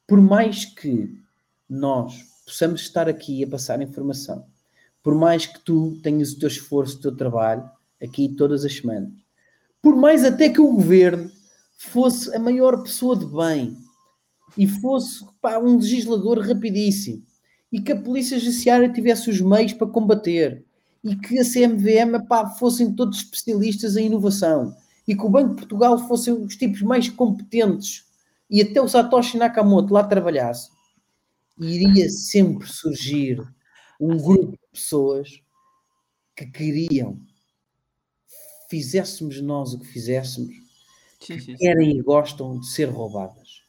por 0.06 0.20
mais 0.20 0.66
que 0.66 1.18
nós 1.70 2.26
possamos 2.46 2.82
estar 2.82 3.08
aqui 3.08 3.44
a 3.44 3.48
passar 3.48 3.82
informação 3.82 4.51
por 5.04 5.16
mais 5.16 5.46
que 5.46 5.60
tu 5.60 5.98
tenhas 6.04 6.32
o 6.32 6.40
teu 6.40 6.48
esforço, 6.48 6.98
o 6.98 7.02
teu 7.02 7.16
trabalho, 7.16 7.70
aqui 8.02 8.30
todas 8.30 8.66
as 8.66 8.76
semanas, 8.76 9.12
por 9.82 9.96
mais 9.96 10.24
até 10.24 10.50
que 10.50 10.62
o 10.62 10.74
governo 10.74 11.30
fosse 11.78 12.34
a 12.36 12.40
maior 12.40 12.84
pessoa 12.84 13.18
de 13.18 13.26
bem 13.26 13.78
e 14.58 14.68
fosse 14.68 15.26
pá, 15.42 15.58
um 15.58 15.78
legislador 15.78 16.40
rapidíssimo 16.40 17.24
e 17.72 17.82
que 17.82 17.92
a 17.92 18.00
polícia 18.00 18.38
judiciária 18.38 18.92
tivesse 18.92 19.30
os 19.30 19.42
meios 19.42 19.74
para 19.74 19.88
combater 19.88 20.64
e 21.04 21.16
que 21.16 21.40
a 21.40 21.44
CMVM 21.44 22.28
pá, 22.28 22.48
fossem 22.50 22.94
todos 22.94 23.18
especialistas 23.18 23.98
em 23.98 24.08
inovação 24.08 24.76
e 25.08 25.16
que 25.16 25.26
o 25.26 25.30
Banco 25.30 25.50
de 25.50 25.56
Portugal 25.56 25.98
fossem 26.08 26.34
os 26.34 26.56
tipos 26.56 26.82
mais 26.82 27.10
competentes 27.10 28.06
e 28.50 28.62
até 28.62 28.82
o 28.82 28.88
Satoshi 28.88 29.38
Nakamoto 29.38 29.94
lá 29.94 30.04
trabalhasse, 30.04 30.70
iria 31.58 32.10
sempre 32.10 32.68
surgir 32.68 33.42
um 34.02 34.18
grupo 34.18 34.52
de 34.52 34.68
pessoas 34.74 35.42
que 36.36 36.48
queriam 36.48 37.22
fizéssemos 38.72 39.42
nós 39.42 39.74
o 39.74 39.80
que 39.80 39.86
fizéssemos, 39.86 40.56
sim, 41.20 41.38
sim, 41.40 41.56
querem 41.58 41.98
e 41.98 42.02
gostam 42.02 42.58
de 42.58 42.68
ser 42.72 42.86
roubadas. 42.86 43.62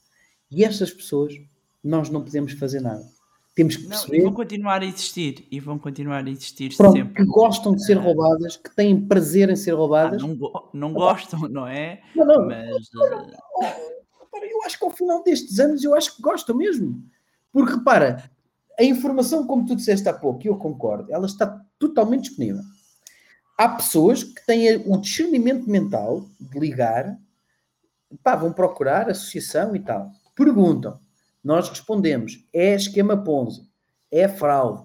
E 0.48 0.64
essas 0.64 0.92
pessoas, 0.92 1.34
nós 1.82 2.08
não 2.08 2.22
podemos 2.22 2.52
fazer 2.52 2.80
nada. 2.80 3.04
Temos 3.54 3.76
que 3.76 3.88
perceber. 3.88 4.18
Não, 4.18 4.20
e 4.20 4.24
vão 4.24 4.32
continuar 4.32 4.80
a 4.80 4.84
existir. 4.86 5.46
E 5.50 5.58
vão 5.58 5.78
continuar 5.78 6.24
a 6.24 6.30
existir 6.30 6.74
pronto, 6.76 6.96
sempre. 6.96 7.14
Que 7.14 7.24
gostam 7.24 7.74
de 7.74 7.84
ser 7.84 7.94
roubadas, 7.94 8.56
que 8.56 8.74
têm 8.74 8.98
prazer 8.98 9.50
em 9.50 9.56
ser 9.56 9.72
roubadas. 9.72 10.22
Ah, 10.22 10.26
não, 10.26 10.70
não 10.72 10.92
gostam, 10.92 11.40
não 11.50 11.66
é? 11.66 12.00
Não, 12.14 12.24
não. 12.24 12.46
Mas. 12.46 12.88
eu 14.32 14.62
acho 14.64 14.78
que 14.78 14.84
ao 14.84 14.90
final 14.90 15.22
destes 15.24 15.58
anos, 15.58 15.82
eu 15.82 15.94
acho 15.94 16.16
que 16.16 16.22
gostam 16.22 16.56
mesmo. 16.56 17.02
Porque 17.52 17.74
repara, 17.74 18.30
a 18.82 18.84
informação, 18.84 19.46
como 19.46 19.64
tu 19.64 19.76
disseste 19.76 20.08
há 20.08 20.12
pouco, 20.12 20.44
e 20.44 20.48
eu 20.48 20.56
concordo, 20.56 21.12
ela 21.12 21.26
está 21.26 21.60
totalmente 21.78 22.24
disponível. 22.24 22.62
Há 23.56 23.68
pessoas 23.68 24.24
que 24.24 24.44
têm 24.44 24.76
o 24.86 24.96
discernimento 24.96 25.70
mental 25.70 26.26
de 26.40 26.58
ligar, 26.58 27.16
pá, 28.24 28.34
vão 28.34 28.52
procurar 28.52 29.08
associação 29.08 29.76
e 29.76 29.80
tal. 29.80 30.10
Perguntam, 30.34 30.98
nós 31.44 31.68
respondemos, 31.68 32.44
é 32.52 32.74
esquema 32.74 33.16
Ponzi, 33.16 33.62
é 34.10 34.26
fraude. 34.26 34.82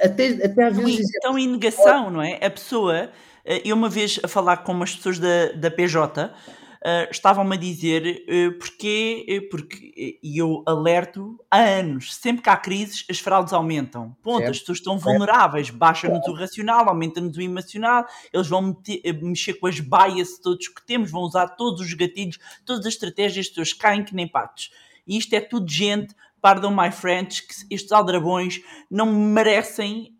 até, 0.00 0.28
até 0.46 0.64
às 0.64 0.76
vezes. 0.76 1.10
Estão 1.10 1.38
em 1.38 1.48
negação, 1.48 2.10
não 2.10 2.22
é? 2.22 2.42
A 2.42 2.50
pessoa, 2.50 3.10
eh, 3.44 3.60
eu 3.62 3.76
uma 3.76 3.90
vez 3.90 4.18
a 4.22 4.28
falar 4.28 4.58
com 4.58 4.72
umas 4.72 4.96
pessoas 4.96 5.18
da, 5.18 5.52
da 5.52 5.70
PJ, 5.70 6.32
uh, 6.82 7.10
estavam-me 7.10 7.56
a 7.56 7.58
dizer 7.58 8.24
uh, 8.28 8.58
porque, 8.58 9.26
uh, 9.28 9.48
porque 9.48 10.18
e 10.22 10.38
eu 10.38 10.62
alerto 10.66 11.38
há 11.50 11.58
anos, 11.58 12.14
sempre 12.14 12.42
que 12.42 12.50
há 12.50 12.56
crises, 12.56 13.04
as 13.08 13.18
fraudes 13.18 13.52
aumentam. 13.52 14.16
Ponto, 14.22 14.38
certo. 14.38 14.50
as 14.50 14.58
pessoas 14.60 14.78
estão 14.78 14.98
vulneráveis, 14.98 15.70
baixa-nos 15.70 16.26
o 16.26 16.32
racional, 16.32 16.88
aumenta-nos 16.88 17.36
o 17.36 17.40
emocional, 17.40 18.04
eles 18.32 18.48
vão 18.48 18.62
meter, 18.62 19.22
mexer 19.22 19.54
com 19.54 19.66
as 19.66 19.80
bias 19.80 20.38
todos 20.42 20.68
que 20.68 20.84
temos, 20.84 21.10
vão 21.10 21.22
usar 21.22 21.48
todos 21.48 21.80
os 21.80 21.94
gatilhos, 21.94 22.38
todas 22.64 22.84
as 22.86 22.94
estratégias, 22.94 23.46
as 23.46 23.48
pessoas 23.48 23.72
caem 23.72 24.04
que 24.04 24.14
nem 24.14 24.26
patos. 24.26 24.70
E 25.06 25.16
isto 25.16 25.32
é 25.34 25.40
tudo 25.40 25.70
gente, 25.70 26.14
pardon 26.40 26.70
my 26.70 26.90
French, 26.90 27.46
que 27.46 27.54
estes 27.74 27.92
aldrabões 27.92 28.60
não 28.90 29.06
merecem 29.06 30.16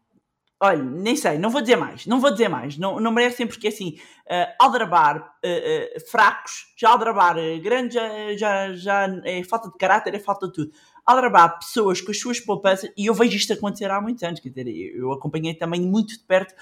Olha, 0.64 0.80
nem 0.80 1.16
sei, 1.16 1.38
não 1.38 1.50
vou 1.50 1.60
dizer 1.60 1.74
mais, 1.74 2.06
não 2.06 2.20
vou 2.20 2.30
dizer 2.30 2.48
mais, 2.48 2.78
não, 2.78 3.00
não 3.00 3.10
merecem 3.10 3.48
porque 3.48 3.66
assim, 3.66 3.96
uh, 4.26 4.54
aldrabar 4.60 5.18
uh, 5.18 5.98
uh, 5.98 6.08
fracos, 6.08 6.72
já 6.78 6.90
aldrabar 6.90 7.36
uh, 7.36 7.60
grandes, 7.60 7.94
já, 7.94 8.36
já, 8.36 8.72
já 8.72 9.20
é 9.24 9.42
falta 9.42 9.68
de 9.68 9.76
caráter, 9.76 10.14
é 10.14 10.20
falta 10.20 10.46
de 10.46 10.52
tudo. 10.52 10.70
Aldrabar 11.04 11.58
pessoas 11.58 12.00
com 12.00 12.12
as 12.12 12.20
suas 12.20 12.38
poupanças, 12.38 12.88
e 12.96 13.06
eu 13.06 13.14
vejo 13.14 13.36
isto 13.36 13.52
acontecer 13.52 13.90
há 13.90 14.00
muitos 14.00 14.22
anos, 14.22 14.38
quer 14.38 14.50
dizer, 14.50 14.68
eu 14.94 15.10
acompanhei 15.10 15.52
também 15.52 15.80
muito 15.80 16.16
de 16.16 16.20
perto 16.20 16.54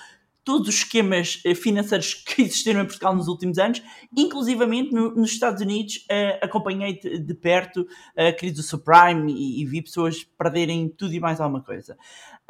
todos 0.45 0.69
os 0.69 0.75
esquemas 0.77 1.43
financeiros 1.57 2.15
que 2.15 2.43
existiram 2.43 2.81
em 2.81 2.87
Portugal 2.87 3.15
nos 3.15 3.29
últimos 3.29 3.59
anos, 3.59 3.83
inclusivamente 4.17 4.93
no, 4.93 5.15
nos 5.15 5.33
Estados 5.33 5.61
Unidos, 5.61 6.07
uh, 6.11 6.45
acompanhei 6.45 6.99
de, 6.99 7.19
de 7.19 7.35
perto 7.35 7.87
a 8.17 8.31
uh, 8.31 8.37
crise 8.37 8.55
do 8.55 8.63
subprime 8.63 9.33
e, 9.33 9.63
e, 9.63 9.67
vi 9.67 9.83
pessoas 9.83 10.25
perderem 10.25 10.89
tudo 10.89 11.13
e 11.13 11.21
mais 11.21 11.41
alguma 11.41 11.63
coisa. 11.63 11.97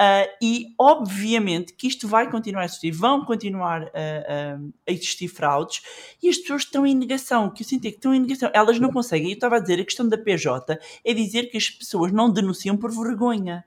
Uh, 0.01 0.33
e 0.41 0.75
obviamente 0.79 1.75
que 1.75 1.87
isto 1.87 2.09
vai 2.09 2.31
continuar 2.31 2.63
a 2.63 2.65
existir, 2.65 2.91
vão 2.91 3.23
continuar 3.23 3.83
a, 3.83 4.57
a 4.89 4.91
existir 4.91 5.29
fraudes 5.29 5.83
e 6.23 6.29
as 6.31 6.39
pessoas 6.39 6.63
estão 6.63 6.87
em 6.87 6.95
negação. 6.95 7.51
que 7.51 7.63
eu 7.63 7.67
sinto 7.67 7.85
é 7.85 7.91
que 7.91 7.99
estão 7.99 8.15
em 8.15 8.21
negação, 8.21 8.51
elas 8.55 8.81
não 8.81 8.91
conseguem. 8.91 9.29
Eu 9.29 9.35
estava 9.35 9.57
a 9.57 9.59
dizer, 9.59 9.79
a 9.79 9.85
questão 9.85 10.09
da 10.09 10.17
PJ 10.17 10.79
é 11.05 11.13
dizer 11.13 11.51
que 11.51 11.59
as 11.59 11.69
pessoas 11.69 12.13
não 12.13 12.33
denunciam 12.33 12.79
por 12.79 12.91
vergonha. 12.91 13.63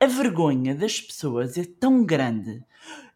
A 0.00 0.06
vergonha 0.06 0.74
das 0.74 1.00
pessoas 1.00 1.56
é 1.56 1.64
tão 1.64 2.04
grande. 2.04 2.60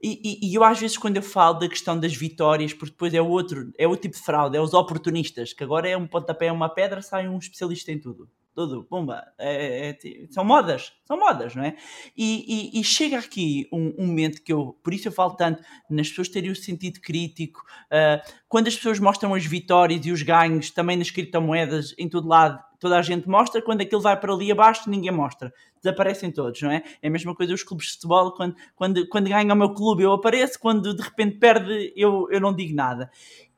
E, 0.01 0.21
e, 0.23 0.49
e, 0.49 0.55
eu 0.55 0.63
às 0.63 0.79
vezes 0.79 0.97
quando 0.97 1.17
eu 1.17 1.23
falo 1.23 1.59
da 1.59 1.69
questão 1.69 1.99
das 1.99 2.15
vitórias, 2.15 2.73
porque 2.73 2.93
depois 2.93 3.13
é 3.13 3.21
outro, 3.21 3.73
é 3.77 3.89
outro 3.89 4.03
tipo 4.03 4.17
de 4.17 4.23
fraude, 4.23 4.57
é 4.57 4.61
os 4.61 4.75
oportunistas, 4.75 5.53
que 5.53 5.65
agora 5.65 5.89
é 5.89 5.97
um 5.97 6.07
pontapé, 6.07 6.47
é 6.47 6.53
uma 6.53 6.69
pedra, 6.69 7.03
sai 7.03 7.29
um 7.29 7.37
especialista 7.37 7.91
em 7.91 7.99
tudo 7.99 8.31
tudo, 8.59 8.83
pumba, 8.83 9.25
é, 9.39 9.91
é, 9.91 9.91
é, 9.91 10.27
são 10.31 10.45
modas, 10.45 10.93
são 11.05 11.17
modas, 11.17 11.55
não 11.55 11.63
é? 11.63 11.77
E, 12.17 12.73
e, 12.75 12.81
e 12.81 12.83
chega 12.83 13.17
aqui 13.17 13.69
um, 13.73 13.95
um, 13.97 14.07
momento 14.09 14.43
que 14.43 14.53
eu, 14.53 14.77
por 14.83 14.93
isso 14.93 15.07
eu 15.07 15.13
falo 15.13 15.37
tanto 15.37 15.63
nas 15.89 16.09
pessoas 16.09 16.29
terem 16.29 16.51
o 16.51 16.57
sentido 16.57 17.01
crítico, 17.01 17.61
uh, 17.85 18.21
quando 18.49 18.67
as 18.67 18.75
pessoas 18.75 18.99
mostram 18.99 19.33
as 19.33 19.47
vitórias 19.47 20.05
e 20.05 20.11
os 20.11 20.23
ganhos, 20.23 20.73
também 20.73 20.97
nas 20.97 21.09
criptomoedas, 21.09 21.95
em 21.97 22.09
todo 22.09 22.27
lado, 22.27 22.61
toda 22.81 22.99
a 22.99 23.03
gente 23.03 23.29
mostra, 23.29 23.63
quando 23.63 23.83
aquilo 23.83 24.01
vai 24.01 24.19
para 24.19 24.33
ali 24.33 24.51
abaixo, 24.51 24.91
ninguém 24.91 25.13
mostra, 25.13 25.55
desaparecem 25.81 26.33
todos, 26.33 26.61
não 26.61 26.73
é? 26.73 26.83
É 27.01 27.07
a 27.07 27.11
mesma 27.13 27.37
coisa 27.37 27.55
os 27.55 27.63
clubes 27.63 27.87
de 27.87 27.93
futebol, 27.93 28.33
quando, 28.33 28.57
quando, 28.75 29.09
quando 29.09 29.29
ganha 29.29 29.55
o 29.55 29.57
meu 29.57 29.73
clube 29.73 30.03
eu 30.03 30.13
apareço, 30.15 30.59
quando 30.59 30.93
de 30.93 31.03
repente 31.03 31.39
perde 31.39 31.93
eu, 31.95 32.27
eu 32.29 32.41
não 32.41 32.53
digo 32.53 32.75
nada. 32.75 33.09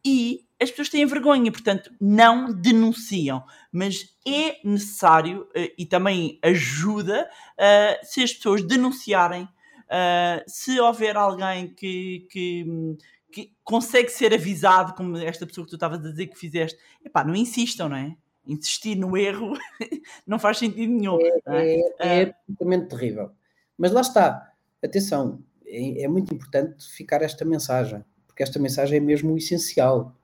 E 0.05 0.45
as 0.61 0.71
pessoas 0.71 0.91
têm 0.91 1.07
vergonha, 1.07 1.51
portanto, 1.51 1.91
não 1.99 2.53
denunciam. 2.53 3.43
Mas 3.73 4.15
é 4.27 4.59
necessário 4.63 5.43
uh, 5.57 5.73
e 5.79 5.87
também 5.87 6.39
ajuda 6.43 7.29
uh, 7.59 8.07
se 8.07 8.23
as 8.23 8.35
pessoas 8.35 8.63
denunciarem, 8.63 9.45
uh, 9.45 10.43
se 10.47 10.79
houver 10.79 11.17
alguém 11.17 11.69
que, 11.69 12.27
que, 12.31 12.97
que, 13.33 13.53
consegue 13.65 14.11
ser 14.11 14.35
avisado, 14.35 14.95
como 14.95 15.17
esta 15.17 15.47
pessoa 15.47 15.65
que 15.65 15.71
tu 15.71 15.77
estavas 15.77 15.99
a 15.99 16.11
dizer 16.11 16.27
que 16.27 16.39
fizeste, 16.39 16.79
epá, 17.03 17.25
não 17.25 17.35
insistam, 17.35 17.89
não 17.89 17.97
é? 17.97 18.15
Insistir 18.47 18.97
no 18.97 19.17
erro 19.17 19.53
não 20.27 20.39
faz 20.39 20.59
sentido 20.59 20.93
nenhum. 20.93 21.19
É, 21.21 21.41
é, 21.47 21.83
é 22.01 22.23
absolutamente 22.23 22.89
terrível. 22.89 23.31
Mas 23.79 23.93
lá 23.93 24.03
está, 24.03 24.53
atenção, 24.85 25.43
é, 25.65 26.03
é 26.03 26.09
muito 26.09 26.35
importante 26.35 26.85
ficar 26.91 27.23
esta 27.23 27.47
mensagem, 27.47 28.05
porque 28.27 28.43
esta 28.43 28.59
mensagem 28.59 28.99
é 28.99 29.01
mesmo 29.01 29.35
essencial 29.39 30.20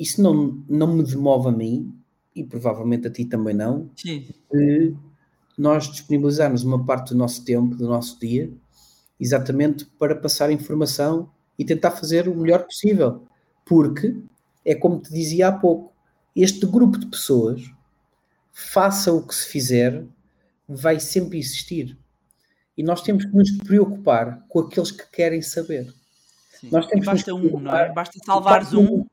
isso 0.00 0.22
não, 0.22 0.64
não 0.66 0.86
me 0.86 1.02
demove 1.02 1.50
a 1.50 1.52
mim, 1.52 1.94
e 2.34 2.42
provavelmente 2.42 3.06
a 3.06 3.10
ti 3.10 3.26
também 3.26 3.54
não, 3.54 3.90
Sim. 3.94 4.26
de 4.50 4.96
nós 5.58 5.90
disponibilizarmos 5.90 6.64
uma 6.64 6.82
parte 6.82 7.10
do 7.10 7.18
nosso 7.18 7.44
tempo, 7.44 7.74
do 7.76 7.86
nosso 7.86 8.18
dia, 8.18 8.50
exatamente 9.20 9.84
para 9.84 10.16
passar 10.16 10.50
informação 10.50 11.30
e 11.58 11.66
tentar 11.66 11.90
fazer 11.90 12.28
o 12.28 12.34
melhor 12.34 12.64
possível. 12.64 13.26
Porque, 13.66 14.16
é 14.64 14.74
como 14.74 14.98
te 14.98 15.12
dizia 15.12 15.48
há 15.48 15.52
pouco, 15.52 15.92
este 16.34 16.64
grupo 16.64 16.98
de 16.98 17.06
pessoas, 17.06 17.62
faça 18.52 19.12
o 19.12 19.22
que 19.22 19.34
se 19.34 19.48
fizer, 19.48 20.02
vai 20.66 20.98
sempre 20.98 21.38
existir. 21.38 21.98
E 22.74 22.82
nós 22.82 23.02
temos 23.02 23.26
que 23.26 23.36
nos 23.36 23.50
preocupar 23.58 24.46
com 24.48 24.60
aqueles 24.60 24.90
que 24.90 25.04
querem 25.10 25.42
saber. 25.42 25.92
Sim. 26.58 26.70
Nós 26.72 26.86
temos 26.86 27.04
basta 27.04 27.34
um, 27.34 27.60
não 27.60 27.76
é? 27.76 27.92
Basta 27.92 28.18
salvares 28.24 28.72
um 28.72 29.04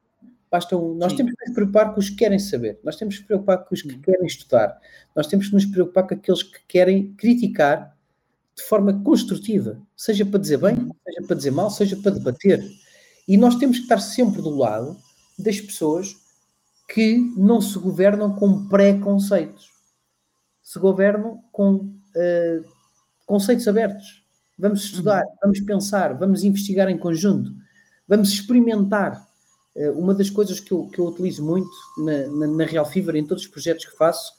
Basta 0.50 0.78
um. 0.78 0.96
Nós 0.96 1.12
Sim. 1.12 1.18
temos 1.18 1.34
que 1.34 1.46
nos 1.46 1.54
preocupar 1.56 1.94
com 1.94 2.00
os 2.00 2.10
que 2.10 2.16
querem 2.16 2.40
saber, 2.40 2.80
nós 2.84 2.96
temos 2.96 3.16
que 3.16 3.22
nos 3.22 3.28
preocupar 3.28 3.66
com 3.66 3.76
os 3.76 3.82
que 3.82 3.92
Sim. 3.92 4.02
querem 4.02 4.26
estudar, 4.26 4.80
nós 5.16 5.28
temos 5.28 5.48
que 5.48 5.54
nos 5.54 5.66
preocupar 5.66 6.08
com 6.08 6.14
aqueles 6.14 6.44
que 6.44 6.60
querem 6.68 7.14
criticar 7.14 7.96
de 8.56 8.64
forma 8.64 9.02
construtiva, 9.04 9.80
seja 9.96 10.26
para 10.26 10.40
dizer 10.40 10.58
bem, 10.58 10.76
uhum. 10.76 10.92
seja 11.04 11.28
para 11.28 11.36
dizer 11.36 11.52
mal, 11.52 11.70
seja 11.70 11.96
para 11.98 12.12
debater. 12.12 12.64
E 13.28 13.38
nós 13.38 13.56
temos 13.56 13.78
que 13.78 13.84
estar 13.84 14.00
sempre 14.00 14.42
do 14.42 14.50
lado 14.50 14.98
das 15.38 15.62
pessoas 15.62 16.16
que 16.90 17.18
não 17.38 17.62
se 17.62 17.78
governam 17.78 18.34
com 18.36 18.68
preconceitos, 18.68 19.70
se 20.64 20.80
governam 20.80 21.44
com 21.52 21.76
uh, 21.76 22.66
conceitos 23.26 23.68
abertos. 23.68 24.26
Vamos 24.58 24.86
estudar, 24.86 25.24
uhum. 25.24 25.36
vamos 25.44 25.60
pensar, 25.60 26.18
vamos 26.18 26.44
investigar 26.44 26.90
em 26.90 26.98
conjunto, 26.98 27.54
vamos 28.08 28.30
experimentar 28.30 29.28
uma 29.92 30.14
das 30.14 30.30
coisas 30.30 30.60
que 30.60 30.72
eu, 30.72 30.88
que 30.88 31.00
eu 31.00 31.06
utilizo 31.06 31.46
muito 31.46 31.70
na, 31.98 32.28
na, 32.28 32.48
na, 32.48 32.66
Real 32.66 32.86
Fever, 32.86 33.16
em 33.16 33.26
todos 33.26 33.44
os 33.44 33.50
projetos 33.50 33.86
que 33.86 33.96
faço, 33.96 34.34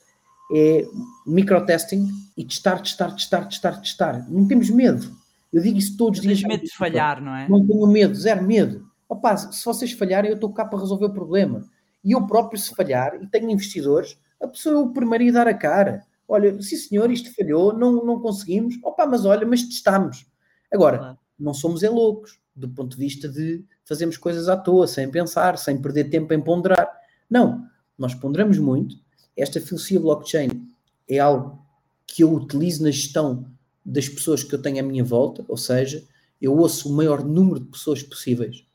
é 0.53 0.87
microtesting 1.27 2.09
e 2.37 2.45
testar, 2.45 2.81
testar, 2.83 3.13
testar, 3.13 3.45
testar, 3.47 3.81
testar. 3.81 4.31
Não 4.31 4.49
temos 4.49 4.69
medo. 4.71 5.17
Eu 5.53 5.63
digo 5.63 5.79
isso 5.79 5.97
todos 5.97 6.19
os 6.19 6.27
dias. 6.27 6.43
Não 6.43 6.49
medo 6.49 6.65
de 6.65 6.77
falhar, 6.77 7.23
não 7.23 7.35
é? 7.35 7.49
Não 7.49 7.65
tenho 7.65 7.87
medo, 7.87 8.15
zero 8.15 8.43
medo. 8.43 8.87
Opa, 9.09 9.37
se 9.37 9.65
vocês 9.65 9.93
falharem, 9.93 10.31
eu 10.31 10.35
estou 10.35 10.53
cá 10.53 10.65
para 10.65 10.79
resolver 10.79 11.07
o 11.07 11.13
problema. 11.13 11.65
E 12.05 12.13
eu 12.13 12.27
próprio, 12.27 12.61
se 12.61 12.75
falhar, 12.75 13.19
e 13.23 13.27
tenho 13.27 13.51
investidores, 13.51 14.19
a 14.41 14.47
pessoa 14.47 14.75
é 14.75 14.79
o 14.79 14.91
primeiro 14.91 15.29
a 15.29 15.33
dar 15.33 15.49
a 15.49 15.55
cara. 15.55 16.05
Olha, 16.27 16.61
sim 16.61 16.77
senhor, 16.77 17.11
isto 17.11 17.35
falhou, 17.35 17.73
não, 17.73 18.05
não 18.05 18.21
conseguimos. 18.21 18.77
Opa, 18.83 19.07
mas 19.07 19.25
olha, 19.25 19.47
mas 19.47 19.63
testamos. 19.63 20.27
Agora, 20.73 21.19
não 21.39 21.55
somos 21.55 21.83
é 21.83 21.89
loucos, 21.89 22.39
do 22.55 22.69
ponto 22.69 22.97
de 22.97 23.03
vista 23.03 23.29
de 23.29 23.65
fazemos 23.89 24.19
coisas 24.19 24.51
à 24.51 24.57
toa, 24.57 24.87
sem 24.87 25.11
pensar, 25.11 25.57
sem 25.57 25.81
perder 25.81 26.11
tempo 26.11 26.35
em 26.35 26.41
ponderar. 26.41 26.93
Não, 27.29 27.67
nós 27.97 28.15
ponderamos 28.15 28.59
muito. 28.59 28.97
Esta 29.35 29.63
filosofia 29.63 29.99
blockchain 29.99 30.69
é 31.09 31.19
algo 31.19 31.67
que 32.07 32.23
eu 32.23 32.31
utilizo 32.35 32.85
na 32.85 32.91
gestão 32.91 33.51
das 33.83 34.07
pessoas 34.07 34.45
que 34.45 34.55
eu 34.55 34.61
tenho 34.61 34.79
à 34.79 34.83
minha 34.83 35.03
volta, 35.03 35.43
ou 35.49 35.57
seja, 35.57 36.07
eu 36.41 36.55
ouço 36.55 36.91
o 36.91 36.93
maior 36.93 37.25
número 37.25 37.61
de 37.61 37.71
pessoas 37.71 38.03
possíveis 38.03 38.67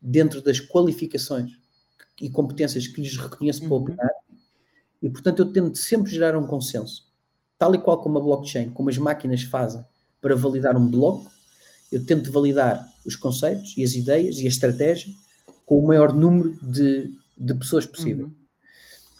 dentro 0.00 0.40
das 0.40 0.60
qualificações 0.60 1.58
e 2.20 2.30
competências 2.30 2.86
que 2.86 3.00
lhes 3.00 3.16
reconheço 3.16 3.62
para 3.62 3.70
uhum. 3.70 3.82
operar, 3.82 4.10
e 5.02 5.10
portanto 5.10 5.40
eu 5.40 5.52
tento 5.52 5.76
sempre 5.76 6.12
gerar 6.12 6.36
um 6.36 6.46
consenso, 6.46 7.08
tal 7.58 7.74
e 7.74 7.78
qual 7.78 8.00
como 8.00 8.18
a 8.18 8.20
blockchain, 8.20 8.70
como 8.70 8.90
as 8.90 8.98
máquinas 8.98 9.42
fazem, 9.42 9.84
para 10.20 10.36
validar 10.36 10.76
um 10.76 10.88
bloco, 10.88 11.31
eu 11.92 12.04
tento 12.04 12.32
validar 12.32 12.90
os 13.04 13.14
conceitos 13.14 13.74
e 13.76 13.84
as 13.84 13.94
ideias 13.94 14.38
e 14.38 14.46
a 14.46 14.48
estratégia 14.48 15.12
com 15.66 15.78
o 15.78 15.86
maior 15.86 16.12
número 16.12 16.56
de, 16.62 17.10
de 17.36 17.54
pessoas 17.54 17.86
possível. 17.86 18.26
Uhum. 18.26 18.34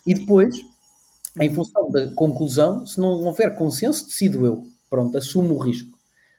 E 0.07 0.15
depois, 0.15 0.57
em 1.41 1.55
função 1.55 1.91
da 1.91 2.11
conclusão, 2.13 2.85
se 2.87 2.99
não 3.01 3.25
houver 3.25 3.55
consenso, 3.55 4.07
decido 4.07 4.45
eu. 4.45 4.67
Pronto, 4.91 5.17
assumo 5.17 5.55
o 5.55 5.59
risco. 5.59 5.97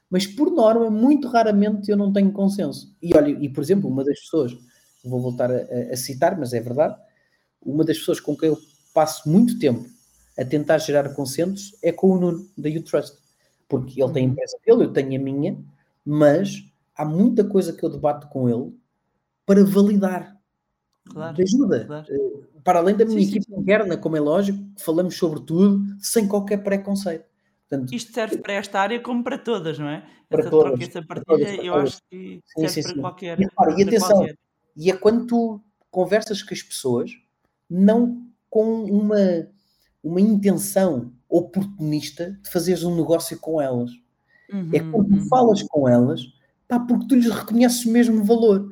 Mas 0.10 0.28
por 0.28 0.52
norma, 0.52 0.90
muito 0.90 1.28
raramente 1.28 1.90
eu 1.90 1.98
não 1.98 2.12
tenho 2.12 2.32
consenso. 2.32 2.96
E 3.02 3.16
olha, 3.16 3.30
e 3.30 3.50
por 3.50 3.64
exemplo, 3.64 3.90
uma 3.90 4.04
das 4.04 4.20
pessoas, 4.20 4.56
vou 5.04 5.20
voltar 5.20 5.52
a, 5.52 5.64
a 5.92 5.96
citar, 5.96 6.38
mas 6.38 6.54
é 6.54 6.60
verdade, 6.60 6.96
uma 7.62 7.84
das 7.84 7.98
pessoas 7.98 8.20
com 8.20 8.36
quem 8.36 8.50
eu 8.50 8.58
passo 8.94 9.28
muito 9.28 9.58
tempo 9.58 9.90
a 10.38 10.46
tentar 10.46 10.78
gerar 10.80 11.10
consensos 11.14 11.76
é 11.82 11.92
com 11.92 12.12
o 12.12 12.20
Nuno, 12.20 12.48
da 12.58 12.70
You 12.70 12.84
Trust. 12.84 13.18
Porque 13.68 14.02
ele 14.02 14.12
tem 14.12 14.24
a 14.24 14.28
uhum. 14.28 14.32
empresa 14.34 14.58
dele, 14.66 14.84
eu 14.84 14.94
tenho 14.94 15.20
a 15.20 15.24
minha, 15.24 15.58
mas 16.06 16.64
há 16.96 17.06
muita 17.06 17.44
coisa 17.44 17.74
que 17.74 17.84
eu 17.84 17.90
debato 17.90 18.28
com 18.28 18.50
ele 18.50 18.76
para 19.46 19.64
validar. 19.64 20.38
Claro, 21.06 21.36
de 21.36 21.44
ajuda. 21.44 21.86
Claro. 21.86 22.08
Eh, 22.10 22.44
para 22.64 22.80
além 22.80 22.96
da 22.96 23.06
minha 23.06 23.20
sim, 23.20 23.28
equipe 23.28 23.46
sim. 23.46 23.56
interna, 23.60 23.98
como 23.98 24.16
é 24.16 24.20
lógico, 24.20 24.60
falamos 24.80 25.18
sobre 25.18 25.42
tudo 25.42 25.84
sem 26.00 26.28
qualquer 26.28 26.64
preconceito. 26.64 27.26
Portanto, 27.68 27.94
Isto 27.94 28.14
serve 28.14 28.38
para 28.38 28.54
esta 28.54 28.80
área 28.80 29.00
como 29.02 29.24
para 29.24 29.38
todas, 29.38 29.80
não 29.80 29.90
é? 29.90 30.06
Para 30.30 30.42
essa 30.42 30.50
todas, 30.50 30.70
troca, 30.70 30.84
essa 30.84 31.02
partilha, 31.02 31.26
todas, 31.26 31.66
eu 31.66 31.74
todas. 31.74 31.90
acho 31.90 32.02
que 32.10 32.42
sim, 32.46 32.68
serve 32.68 32.94
para 32.94 33.02
qualquer. 33.02 33.42
E, 33.42 33.50
para, 33.50 33.80
e 33.80 33.84
atenção, 33.84 34.10
qualquer. 34.10 34.38
e 34.76 34.92
é 34.92 34.96
quando 34.96 35.28
tu 35.28 35.62
conversas 35.92 36.42
com 36.42 36.54
as 36.54 36.62
pessoas, 36.62 37.12
não 37.70 38.26
com 38.50 38.84
uma, 38.84 39.48
uma 40.04 40.22
intenção 40.22 41.12
oportunista 41.28 42.38
de 42.44 42.50
fazeres 42.50 42.84
um 42.84 42.96
negócio 42.96 43.40
com 43.40 43.60
elas. 43.62 43.92
Uhum, 44.54 44.70
é 44.72 44.80
quando 44.80 45.12
uhum. 45.12 45.28
falas 45.28 45.64
com 45.64 45.90
elas, 45.90 46.22
pá, 46.68 46.80
porque 46.80 47.08
tu 47.08 47.16
lhes 47.16 47.34
reconheces 47.34 47.84
o 47.86 47.90
mesmo 47.90 48.24
valor. 48.24 48.70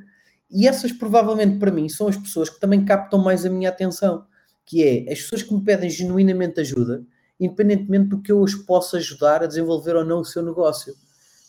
E 0.49 0.67
essas, 0.67 0.91
provavelmente, 0.91 1.57
para 1.57 1.71
mim, 1.71 1.89
são 1.89 2.07
as 2.07 2.17
pessoas 2.17 2.49
que 2.49 2.59
também 2.59 2.85
captam 2.85 3.19
mais 3.19 3.45
a 3.45 3.49
minha 3.49 3.69
atenção. 3.69 4.25
Que 4.65 4.83
é 4.83 5.11
as 5.11 5.21
pessoas 5.21 5.41
que 5.41 5.53
me 5.53 5.61
pedem 5.61 5.89
genuinamente 5.89 6.59
ajuda, 6.59 7.03
independentemente 7.39 8.09
do 8.09 8.21
que 8.21 8.31
eu 8.31 8.39
os 8.39 8.53
possa 8.53 8.97
ajudar 8.97 9.43
a 9.43 9.47
desenvolver 9.47 9.95
ou 9.95 10.05
não 10.05 10.19
o 10.19 10.25
seu 10.25 10.43
negócio. 10.43 10.93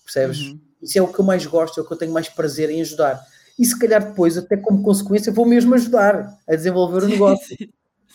Percebes? 0.04 0.40
Uhum. 0.40 0.60
Isso 0.80 0.98
é 0.98 1.02
o 1.02 1.12
que 1.12 1.18
eu 1.18 1.24
mais 1.24 1.44
gosto, 1.44 1.78
é 1.78 1.82
o 1.82 1.86
que 1.86 1.92
eu 1.92 1.98
tenho 1.98 2.12
mais 2.12 2.28
prazer 2.28 2.70
em 2.70 2.80
ajudar. 2.80 3.20
E 3.58 3.64
se 3.64 3.78
calhar 3.78 4.04
depois, 4.04 4.38
até 4.38 4.56
como 4.56 4.82
consequência, 4.82 5.32
vou 5.32 5.46
mesmo 5.46 5.74
ajudar 5.74 6.38
a 6.48 6.54
desenvolver 6.54 7.04
o 7.04 7.08
negócio. 7.08 7.56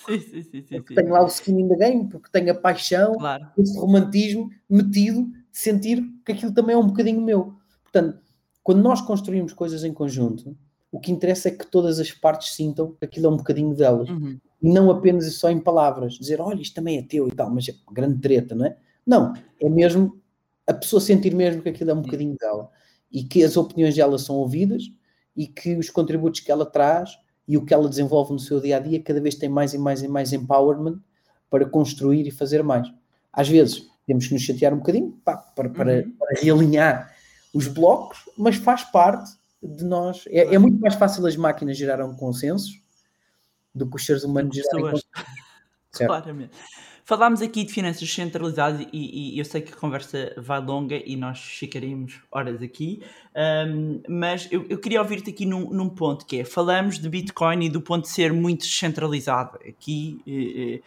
Sim, 0.05 0.19
sim, 0.19 0.41
sim, 0.41 0.61
porque 0.77 0.95
tenho 0.95 1.09
lá 1.09 1.23
o 1.23 1.27
skin 1.27 1.59
in 1.59 1.67
the 1.67 1.75
game, 1.75 2.07
porque 2.07 2.29
tenho 2.31 2.51
a 2.51 2.55
paixão, 2.55 3.17
claro. 3.17 3.45
esse 3.57 3.77
romantismo 3.77 4.49
metido 4.69 5.29
sentir 5.57 6.03
que 6.23 6.31
aquilo 6.31 6.53
também 6.53 6.75
é 6.75 6.77
um 6.77 6.85
bocadinho 6.85 7.19
meu. 7.19 7.55
Portanto, 7.83 8.19
quando 8.61 8.81
nós 8.81 9.01
construímos 9.01 9.53
coisas 9.53 9.83
em 9.83 9.91
conjunto, 9.91 10.55
o 10.91 10.99
que 10.99 11.11
interessa 11.11 11.47
é 11.47 11.51
que 11.51 11.65
todas 11.65 11.99
as 11.99 12.11
partes 12.11 12.53
sintam 12.53 12.91
que 12.91 13.05
aquilo 13.05 13.25
é 13.25 13.29
um 13.29 13.37
bocadinho 13.37 13.75
delas. 13.75 14.07
Uhum. 14.07 14.39
E 14.61 14.69
não 14.69 14.91
apenas 14.91 15.33
só 15.33 15.49
em 15.49 15.59
palavras, 15.59 16.13
dizer, 16.13 16.39
olha, 16.39 16.61
isto 16.61 16.75
também 16.75 16.99
é 16.99 17.01
teu 17.01 17.27
e 17.27 17.31
tal, 17.31 17.49
mas 17.49 17.67
é 17.67 17.73
grande 17.91 18.19
treta, 18.19 18.53
não 18.53 18.65
é? 18.65 18.77
Não, 19.05 19.33
é 19.59 19.67
mesmo 19.67 20.21
a 20.67 20.73
pessoa 20.73 20.99
sentir 20.99 21.33
mesmo 21.33 21.61
que 21.61 21.69
aquilo 21.69 21.89
é 21.89 21.93
um 21.93 22.01
bocadinho 22.01 22.35
dela 22.37 22.69
e 23.11 23.23
que 23.23 23.43
as 23.43 23.57
opiniões 23.57 23.95
dela 23.95 24.19
são 24.19 24.35
ouvidas 24.35 24.83
e 25.35 25.47
que 25.47 25.75
os 25.75 25.89
contributos 25.89 26.41
que 26.41 26.51
ela 26.51 26.65
traz 26.65 27.17
e 27.47 27.57
o 27.57 27.65
que 27.65 27.73
ela 27.73 27.89
desenvolve 27.89 28.33
no 28.33 28.39
seu 28.39 28.59
dia 28.59 28.77
a 28.77 28.79
dia 28.79 29.01
cada 29.01 29.21
vez 29.21 29.35
tem 29.35 29.49
mais 29.49 29.73
e 29.73 29.77
mais 29.77 30.03
e 30.03 30.07
mais 30.07 30.33
empowerment 30.33 30.99
para 31.49 31.65
construir 31.65 32.27
e 32.27 32.31
fazer 32.31 32.61
mais. 32.61 32.91
Às 33.31 33.47
vezes 33.47 33.87
temos 34.07 34.27
que 34.27 34.33
nos 34.33 34.41
chatear 34.41 34.73
um 34.73 34.77
bocadinho 34.77 35.11
pá, 35.23 35.35
para, 35.37 35.69
para, 35.69 35.93
uhum. 35.97 36.11
para 36.17 36.41
realinhar 36.41 37.13
os 37.53 37.67
blocos, 37.67 38.19
mas 38.37 38.55
faz 38.55 38.83
parte 38.85 39.29
de 39.61 39.83
nós. 39.83 40.23
É, 40.27 40.55
é, 40.55 40.57
muito 40.57 40.79
mais 40.79 40.95
fácil 40.95 41.25
as 41.27 41.35
máquinas 41.35 41.77
gerarem 41.77 42.15
consensos 42.15 42.81
do 43.75 43.87
que 43.87 43.97
os 43.97 44.05
seres 44.05 44.23
humanos 44.23 44.55
gerarem. 44.55 45.01
Claramente. 45.91 46.51
Falámos 47.03 47.41
aqui 47.41 47.63
de 47.63 47.71
finanças 47.71 48.13
centralizadas 48.13 48.85
e, 48.91 49.33
e, 49.33 49.39
eu 49.39 49.45
sei 49.45 49.61
que 49.61 49.71
a 49.71 49.75
conversa 49.77 50.33
vai 50.35 50.59
longa 50.59 51.01
e 51.05 51.15
nós 51.15 51.39
ficaríamos 51.39 52.21
horas 52.29 52.61
aqui, 52.61 53.01
um, 53.65 54.01
mas 54.09 54.49
eu, 54.51 54.65
eu, 54.67 54.77
queria 54.77 55.01
ouvir-te 55.01 55.29
aqui 55.29 55.45
num, 55.45 55.69
num, 55.69 55.87
ponto 55.87 56.25
que 56.25 56.41
é, 56.41 56.43
falamos 56.43 56.99
de 56.99 57.07
Bitcoin 57.07 57.63
e 57.63 57.69
do 57.69 57.79
ponto 57.79 58.03
de 58.03 58.09
ser 58.09 58.33
muito 58.33 58.65
descentralizado, 58.65 59.57
aqui 59.65 60.19
é, 60.27 60.75
é 60.75 60.81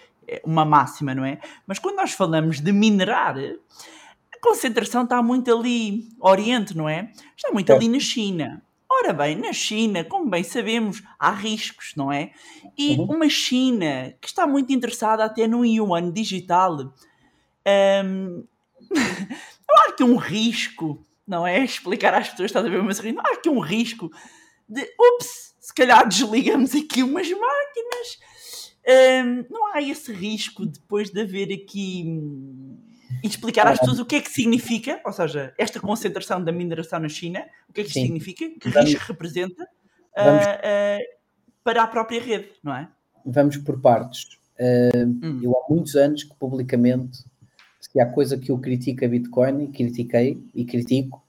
uma 0.45 0.65
máxima, 0.65 1.15
não 1.15 1.25
é? 1.25 1.41
Mas 1.67 1.79
quando 1.79 1.97
nós 1.97 2.13
falamos 2.13 2.61
de 2.61 2.73
minerar, 2.73 3.37
a 3.39 4.39
concentração 4.41 5.05
está 5.05 5.23
muito 5.23 5.55
ali, 5.55 6.09
Oriente, 6.21 6.77
não 6.77 6.89
é? 6.89 7.11
Está 7.37 7.53
muito 7.53 7.71
é. 7.71 7.75
ali 7.75 7.89
na 7.89 8.01
China. 8.01 8.63
Ora 8.93 9.13
bem, 9.13 9.37
na 9.37 9.53
China, 9.53 10.05
como 10.05 10.29
bem 10.29 10.43
sabemos, 10.43 11.03
há 11.19 11.31
riscos, 11.31 11.93
não 11.97 12.13
é? 12.13 12.33
E 12.77 12.97
uhum. 12.97 13.05
uma 13.05 13.29
China 13.29 14.15
que 14.21 14.27
está 14.27 14.47
muito 14.47 14.73
interessada 14.73 15.25
até 15.25 15.47
no 15.47 15.65
yuan 15.65 16.11
digital, 16.11 16.93
hum, 18.05 18.45
não 18.91 19.77
há 19.79 19.91
aqui 19.91 20.03
um 20.03 20.17
risco, 20.17 21.07
não 21.27 21.47
é? 21.47 21.63
Explicar 21.65 22.15
às 22.15 22.31
pessoas, 22.31 22.51
estás 22.51 22.67
a 22.67 22.69
ver, 22.69 22.83
mas 22.83 23.01
não 23.01 23.23
há 23.25 23.35
aqui 23.35 23.49
um 23.49 23.61
risco 23.61 24.11
de, 24.69 24.83
ups, 24.99 25.55
se 25.61 25.73
calhar 25.73 26.07
desligamos 26.07 26.75
aqui 26.75 27.03
umas 27.03 27.31
máquinas. 27.31 28.30
Hum, 28.91 29.45
não 29.49 29.73
há 29.73 29.81
esse 29.81 30.12
risco 30.12 30.67
depois 30.67 31.11
de 31.11 31.21
haver 31.21 31.53
aqui 31.53 32.03
hum, 32.05 32.77
e 33.23 33.29
explicar 33.29 33.67
às 33.69 33.79
pessoas 33.79 34.01
o 34.01 34.05
que 34.05 34.17
é 34.17 34.21
que 34.21 34.31
significa, 34.31 35.01
ou 35.05 35.12
seja, 35.12 35.55
esta 35.57 35.79
concentração 35.79 36.43
da 36.43 36.51
mineração 36.51 36.99
na 36.99 37.09
China, 37.09 37.45
o 37.69 37.73
que 37.73 37.83
é 37.83 37.85
que 37.85 37.93
Sim. 37.93 38.03
significa, 38.03 38.51
que 38.59 38.69
vamos, 38.69 38.91
risco 38.91 39.07
representa 39.12 39.69
vamos, 40.17 40.45
uh, 40.45 40.49
uh, 40.49 41.05
para 41.62 41.83
a 41.85 41.87
própria 41.87 42.21
rede, 42.21 42.49
não 42.65 42.75
é? 42.75 42.89
Vamos 43.25 43.57
por 43.59 43.81
partes. 43.81 44.25
Uh, 44.59 45.07
hum. 45.23 45.41
Eu 45.43 45.57
há 45.57 45.73
muitos 45.73 45.95
anos 45.95 46.25
que 46.25 46.35
publicamente, 46.35 47.19
se 47.81 48.01
há 48.01 48.07
coisa 48.07 48.37
que 48.37 48.51
eu 48.51 48.59
critico 48.59 49.05
a 49.05 49.09
Bitcoin, 49.09 49.65
e 49.65 49.69
critiquei 49.69 50.43
e 50.53 50.65
critico, 50.65 51.23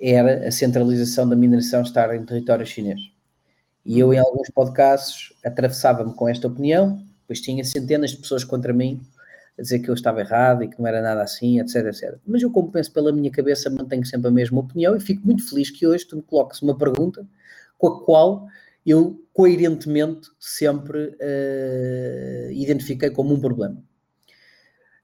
era 0.00 0.48
a 0.48 0.50
centralização 0.50 1.28
da 1.28 1.36
mineração 1.36 1.82
estar 1.82 2.14
em 2.14 2.24
território 2.24 2.66
chinês. 2.66 3.00
E 3.88 3.98
eu, 3.98 4.12
em 4.12 4.18
alguns 4.18 4.50
podcasts, 4.50 5.32
atravessava-me 5.42 6.12
com 6.12 6.28
esta 6.28 6.46
opinião, 6.46 7.02
pois 7.26 7.40
tinha 7.40 7.64
centenas 7.64 8.10
de 8.10 8.18
pessoas 8.18 8.44
contra 8.44 8.70
mim 8.70 9.00
a 9.58 9.62
dizer 9.62 9.78
que 9.78 9.88
eu 9.88 9.94
estava 9.94 10.20
errado 10.20 10.62
e 10.62 10.68
que 10.68 10.78
não 10.78 10.86
era 10.86 11.00
nada 11.00 11.22
assim, 11.22 11.58
etc, 11.58 11.86
etc. 11.86 12.18
Mas 12.26 12.42
eu, 12.42 12.50
como 12.50 12.70
penso 12.70 12.92
pela 12.92 13.10
minha 13.10 13.30
cabeça, 13.30 13.70
mantenho 13.70 14.04
sempre 14.04 14.28
a 14.28 14.30
mesma 14.30 14.60
opinião 14.60 14.94
e 14.94 15.00
fico 15.00 15.24
muito 15.24 15.48
feliz 15.48 15.70
que 15.70 15.86
hoje 15.86 16.04
tu 16.04 16.16
me 16.16 16.22
coloques 16.22 16.60
uma 16.60 16.76
pergunta 16.76 17.26
com 17.78 17.86
a 17.86 18.04
qual 18.04 18.46
eu, 18.84 19.24
coerentemente, 19.32 20.28
sempre 20.38 21.06
uh, 21.06 22.52
identifiquei 22.52 23.08
como 23.08 23.32
um 23.32 23.40
problema. 23.40 23.82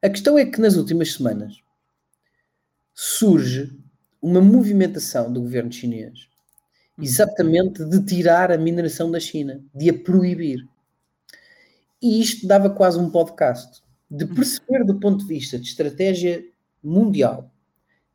A 0.02 0.10
questão 0.10 0.36
é 0.36 0.44
que 0.44 0.60
nas 0.60 0.76
últimas 0.76 1.14
semanas 1.14 1.54
surge 2.92 3.72
uma 4.20 4.42
movimentação 4.42 5.32
do 5.32 5.40
governo 5.40 5.72
chinês 5.72 6.33
exatamente 6.98 7.84
de 7.84 8.04
tirar 8.04 8.52
a 8.52 8.58
mineração 8.58 9.10
da 9.10 9.18
China, 9.18 9.62
de 9.74 9.90
a 9.90 9.94
proibir. 9.94 10.66
E 12.00 12.20
isto 12.20 12.46
dava 12.46 12.70
quase 12.70 12.98
um 12.98 13.10
podcast 13.10 13.82
de 14.10 14.26
perceber 14.26 14.84
do 14.84 15.00
ponto 15.00 15.26
de 15.26 15.34
vista 15.34 15.58
de 15.58 15.66
estratégia 15.66 16.44
mundial, 16.82 17.50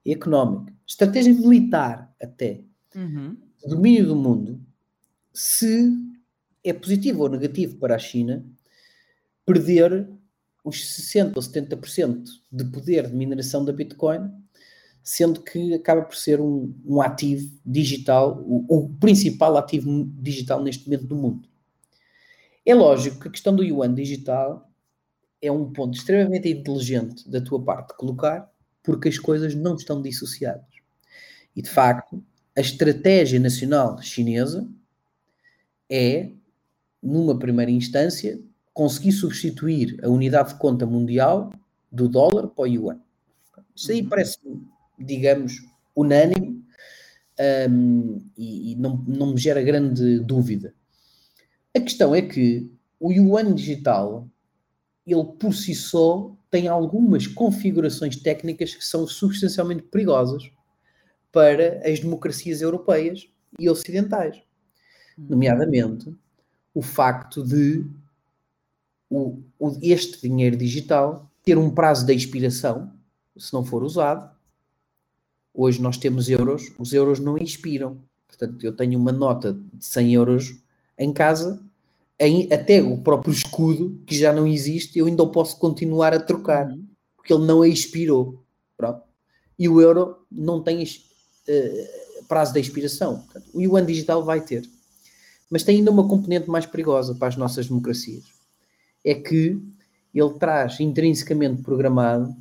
económica, 0.05 0.73
estratégia 0.87 1.33
militar 1.33 2.13
até, 2.21 2.61
uhum. 2.95 3.35
domínio 3.65 4.07
do 4.07 4.15
mundo, 4.15 4.61
se 5.33 5.91
é 6.63 6.73
positivo 6.73 7.23
ou 7.23 7.29
negativo 7.29 7.77
para 7.77 7.95
a 7.95 7.99
China 7.99 8.45
perder 9.45 10.07
os 10.63 10.77
60% 10.77 11.35
ou 11.35 11.41
70% 11.41 12.25
de 12.51 12.65
poder 12.65 13.07
de 13.07 13.15
mineração 13.15 13.65
da 13.65 13.73
Bitcoin, 13.73 14.29
sendo 15.03 15.41
que 15.41 15.73
acaba 15.73 16.03
por 16.03 16.15
ser 16.15 16.39
um, 16.39 16.73
um 16.85 17.01
ativo 17.01 17.51
digital, 17.65 18.41
o, 18.45 18.65
o, 18.69 18.89
principal 18.99 19.57
ativo 19.57 20.05
digital 20.19 20.61
neste 20.61 20.85
momento 20.85 21.07
do 21.07 21.15
mundo. 21.15 21.49
É 22.65 22.75
lógico 22.75 23.19
que 23.19 23.27
a 23.27 23.31
questão 23.31 23.55
do 23.55 23.63
yuan 23.63 23.93
digital 23.93 24.69
é 25.41 25.51
um 25.51 25.71
ponto 25.71 25.97
extremamente 25.97 26.49
inteligente 26.49 27.27
da 27.29 27.41
tua 27.41 27.61
parte 27.63 27.95
colocar, 27.95 28.51
porque 28.83 29.09
as 29.09 29.17
coisas 29.17 29.55
não 29.55 29.75
estão 29.75 30.01
dissociadas. 30.01 30.65
E 31.55 31.61
de 31.61 31.69
facto, 31.69 32.23
a 32.55 32.61
estratégia 32.61 33.39
nacional 33.39 34.01
chinesa 34.01 34.67
é, 35.89 36.31
numa 37.01 37.37
primeira 37.37 37.71
instância, 37.71 38.39
conseguir 38.73 39.11
substituir 39.11 39.99
a 40.03 40.09
unidade 40.09 40.49
de 40.49 40.59
conta 40.59 40.85
mundial 40.85 41.51
do 41.91 42.07
dólar 42.07 42.47
para 42.49 42.63
o 42.63 42.67
yuan. 42.67 42.99
Isso 43.75 43.91
aí 43.91 44.03
parece, 44.03 44.37
digamos, 44.99 45.65
unânime 45.95 46.63
um, 47.69 48.21
e, 48.37 48.71
e 48.71 48.75
não, 48.75 48.97
não 49.07 49.33
me 49.33 49.37
gera 49.37 49.61
grande 49.61 50.19
dúvida. 50.19 50.73
A 51.75 51.79
questão 51.79 52.13
é 52.13 52.21
que 52.21 52.69
o 52.99 53.11
yuan 53.11 53.53
digital 53.53 54.27
ele 55.05 55.23
por 55.39 55.53
si 55.53 55.73
só 55.73 56.35
tem 56.51 56.67
algumas 56.67 57.27
configurações 57.27 58.15
técnicas 58.15 58.75
que 58.75 58.85
são 58.85 59.07
substancialmente 59.07 59.83
perigosas 59.83 60.51
para 61.31 61.81
as 61.87 61.99
democracias 61.99 62.61
europeias 62.61 63.27
e 63.57 63.69
ocidentais. 63.69 64.37
Hum. 65.17 65.27
Nomeadamente, 65.29 66.13
o 66.73 66.81
facto 66.81 67.43
de 67.43 67.85
o, 69.09 69.41
o, 69.57 69.77
este 69.81 70.21
dinheiro 70.27 70.55
digital 70.55 71.29
ter 71.43 71.57
um 71.57 71.71
prazo 71.71 72.05
de 72.05 72.13
expiração, 72.13 72.93
se 73.37 73.51
não 73.53 73.65
for 73.65 73.83
usado. 73.83 74.29
Hoje 75.53 75.81
nós 75.81 75.97
temos 75.97 76.29
euros, 76.29 76.71
os 76.77 76.93
euros 76.93 77.19
não 77.19 77.37
expiram. 77.37 77.97
Portanto, 78.27 78.63
eu 78.63 78.75
tenho 78.75 78.99
uma 78.99 79.11
nota 79.11 79.53
de 79.73 79.85
100 79.85 80.13
euros 80.13 80.55
em 80.97 81.11
casa, 81.11 81.61
em, 82.19 82.51
até 82.51 82.81
o 82.81 82.97
próprio 82.97 83.33
escudo, 83.33 84.01
que 84.05 84.17
já 84.17 84.33
não 84.33 84.45
existe, 84.45 84.99
eu 84.99 85.07
ainda 85.07 85.23
o 85.23 85.31
posso 85.31 85.57
continuar 85.57 86.13
a 86.13 86.19
trocar, 86.19 86.69
uhum. 86.69 86.85
porque 87.15 87.33
ele 87.33 87.45
não 87.45 87.63
expirou. 87.63 88.43
Pronto. 88.77 89.01
E 89.57 89.67
o 89.67 89.81
euro 89.81 90.17
não 90.31 90.61
tem 90.61 90.83
uh, 90.83 92.25
prazo 92.27 92.53
de 92.53 92.59
expiração. 92.59 93.21
Portanto, 93.21 93.45
o 93.53 93.61
yuan 93.61 93.85
digital 93.85 94.23
vai 94.23 94.41
ter. 94.41 94.69
Mas 95.49 95.63
tem 95.63 95.77
ainda 95.77 95.91
uma 95.91 96.07
componente 96.07 96.49
mais 96.49 96.65
perigosa 96.65 97.15
para 97.15 97.27
as 97.27 97.35
nossas 97.35 97.67
democracias. 97.67 98.23
É 99.03 99.15
que 99.15 99.59
ele 100.13 100.33
traz 100.39 100.79
intrinsecamente 100.79 101.61
programado 101.61 102.35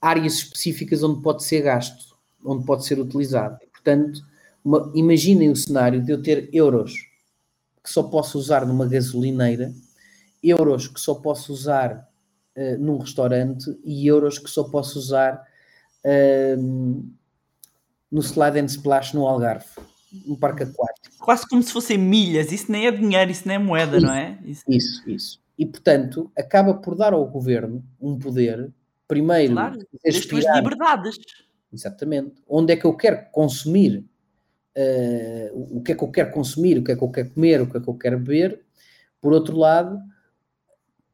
áreas 0.00 0.34
específicas 0.34 1.02
onde 1.02 1.22
pode 1.22 1.44
ser 1.44 1.62
gasto, 1.62 2.11
onde 2.44 2.64
pode 2.64 2.84
ser 2.84 2.98
utilizado. 2.98 3.58
Portanto, 3.70 4.20
uma, 4.64 4.90
imaginem 4.94 5.50
o 5.50 5.56
cenário 5.56 6.02
de 6.02 6.12
eu 6.12 6.22
ter 6.22 6.48
euros 6.52 6.92
que 7.82 7.90
só 7.90 8.02
posso 8.04 8.38
usar 8.38 8.64
numa 8.64 8.86
gasolineira, 8.86 9.72
euros 10.42 10.86
que 10.86 11.00
só 11.00 11.14
posso 11.14 11.52
usar 11.52 12.08
uh, 12.56 12.78
num 12.78 12.98
restaurante 12.98 13.76
e 13.84 14.06
euros 14.06 14.38
que 14.38 14.48
só 14.48 14.64
posso 14.64 14.98
usar 14.98 15.42
uh, 16.04 17.12
no 18.10 18.20
Slide 18.20 18.60
and 18.60 18.66
Splash 18.66 19.14
no 19.14 19.26
Algarve, 19.26 19.66
no 20.26 20.36
parque 20.36 20.62
aquático. 20.62 21.16
Quase 21.18 21.48
como 21.48 21.62
se 21.62 21.72
fossem 21.72 21.98
milhas, 21.98 22.52
isso 22.52 22.70
nem 22.70 22.86
é 22.86 22.90
dinheiro, 22.90 23.30
isso 23.30 23.48
nem 23.48 23.56
é 23.56 23.58
moeda, 23.58 23.96
isso, 23.96 24.06
não 24.06 24.14
é? 24.14 24.38
Isso. 24.44 24.64
isso, 24.68 25.10
isso. 25.10 25.42
E 25.58 25.66
portanto, 25.66 26.30
acaba 26.36 26.74
por 26.74 26.94
dar 26.94 27.12
ao 27.12 27.26
governo 27.26 27.84
um 28.00 28.18
poder, 28.18 28.70
primeiro, 29.08 29.52
claro, 29.54 29.78
das 30.04 30.16
suas 30.16 30.44
liberdades. 30.54 31.18
Exatamente. 31.72 32.34
Onde 32.48 32.72
é 32.72 32.76
que 32.76 32.84
eu 32.84 32.94
quero 32.94 33.24
consumir 33.30 34.04
uh, 34.76 35.76
o 35.78 35.82
que 35.82 35.92
é 35.92 35.94
que 35.94 36.02
eu 36.02 36.10
quero 36.10 36.30
consumir, 36.30 36.78
o 36.78 36.84
que 36.84 36.92
é 36.92 36.96
que 36.96 37.02
eu 37.02 37.10
quero 37.10 37.30
comer, 37.30 37.60
o 37.60 37.70
que 37.70 37.76
é 37.76 37.80
que 37.80 37.88
eu 37.88 37.94
quero 37.94 38.18
beber. 38.18 38.60
Por 39.20 39.32
outro 39.32 39.56
lado, 39.56 39.98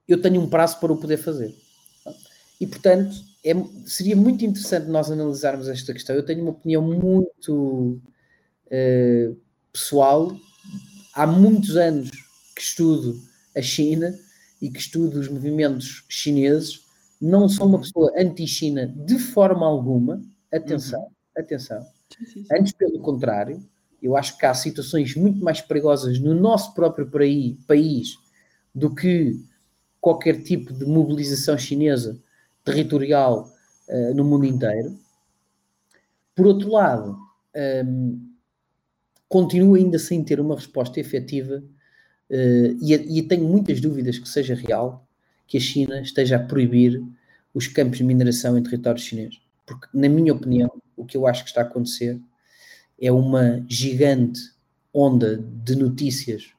eu 0.06 0.20
tenho 0.20 0.40
um 0.40 0.48
prazo 0.48 0.80
para 0.80 0.92
o 0.92 0.96
poder 0.96 1.18
fazer. 1.18 1.54
E, 2.60 2.66
portanto, 2.66 3.14
é, 3.44 3.52
seria 3.86 4.16
muito 4.16 4.44
interessante 4.44 4.88
nós 4.88 5.10
analisarmos 5.10 5.68
esta 5.68 5.92
questão. 5.92 6.16
Eu 6.16 6.24
tenho 6.24 6.42
uma 6.42 6.50
opinião 6.50 6.82
muito 6.82 8.00
uh, 8.66 9.36
pessoal. 9.72 10.34
Há 11.14 11.26
muitos 11.26 11.76
anos 11.76 12.10
que 12.54 12.62
estudo 12.62 13.20
a 13.56 13.62
China 13.62 14.18
e 14.60 14.70
que 14.70 14.80
estudo 14.80 15.20
os 15.20 15.28
movimentos 15.28 16.04
chineses. 16.08 16.80
Não 17.20 17.48
sou 17.48 17.66
uma 17.66 17.80
pessoa 17.80 18.12
anti-China 18.16 18.86
de 18.86 19.18
forma 19.18 19.66
alguma. 19.66 20.22
Atenção, 20.52 21.00
uhum. 21.00 21.08
atenção. 21.36 21.82
Sim, 22.16 22.24
sim, 22.26 22.44
sim. 22.44 22.54
Antes, 22.54 22.72
pelo 22.72 23.00
contrário, 23.00 23.62
eu 24.02 24.16
acho 24.16 24.36
que 24.38 24.46
há 24.46 24.54
situações 24.54 25.14
muito 25.14 25.42
mais 25.42 25.60
perigosas 25.60 26.18
no 26.18 26.34
nosso 26.34 26.74
próprio 26.74 27.10
país 27.66 28.16
do 28.74 28.94
que 28.94 29.40
qualquer 30.00 30.42
tipo 30.42 30.72
de 30.72 30.84
mobilização 30.84 31.58
chinesa 31.58 32.18
territorial 32.64 33.50
uh, 33.88 34.14
no 34.14 34.24
mundo 34.24 34.46
inteiro. 34.46 34.98
Por 36.34 36.46
outro 36.46 36.70
lado, 36.70 37.10
um, 37.12 37.18
ehm, 37.54 38.18
continuo 39.28 39.74
ainda 39.74 39.98
sem 39.98 40.22
ter 40.22 40.38
uma 40.38 40.54
resposta 40.54 41.00
efetiva 41.00 41.62
uh, 42.30 42.78
e, 42.80 42.94
e, 43.18 43.22
tenho 43.22 43.44
muitas 43.44 43.80
dúvidas 43.80 44.18
que 44.18 44.28
seja 44.28 44.54
real 44.54 45.04
que 45.46 45.56
a 45.56 45.60
China 45.60 46.00
esteja 46.00 46.36
a 46.36 46.38
proibir 46.42 47.02
os 47.52 47.66
campos 47.66 47.98
de 47.98 48.04
mineração 48.04 48.56
em 48.56 48.62
território 48.62 49.00
chinês. 49.00 49.40
Porque, 49.68 49.86
na 49.92 50.08
minha 50.08 50.32
opinião, 50.32 50.70
o 50.96 51.04
que 51.04 51.16
eu 51.16 51.26
acho 51.26 51.44
que 51.44 51.50
está 51.50 51.60
a 51.60 51.64
acontecer 51.64 52.20
é 53.00 53.12
uma 53.12 53.64
gigante 53.68 54.40
onda 54.92 55.36
de 55.36 55.76
notícias 55.76 56.52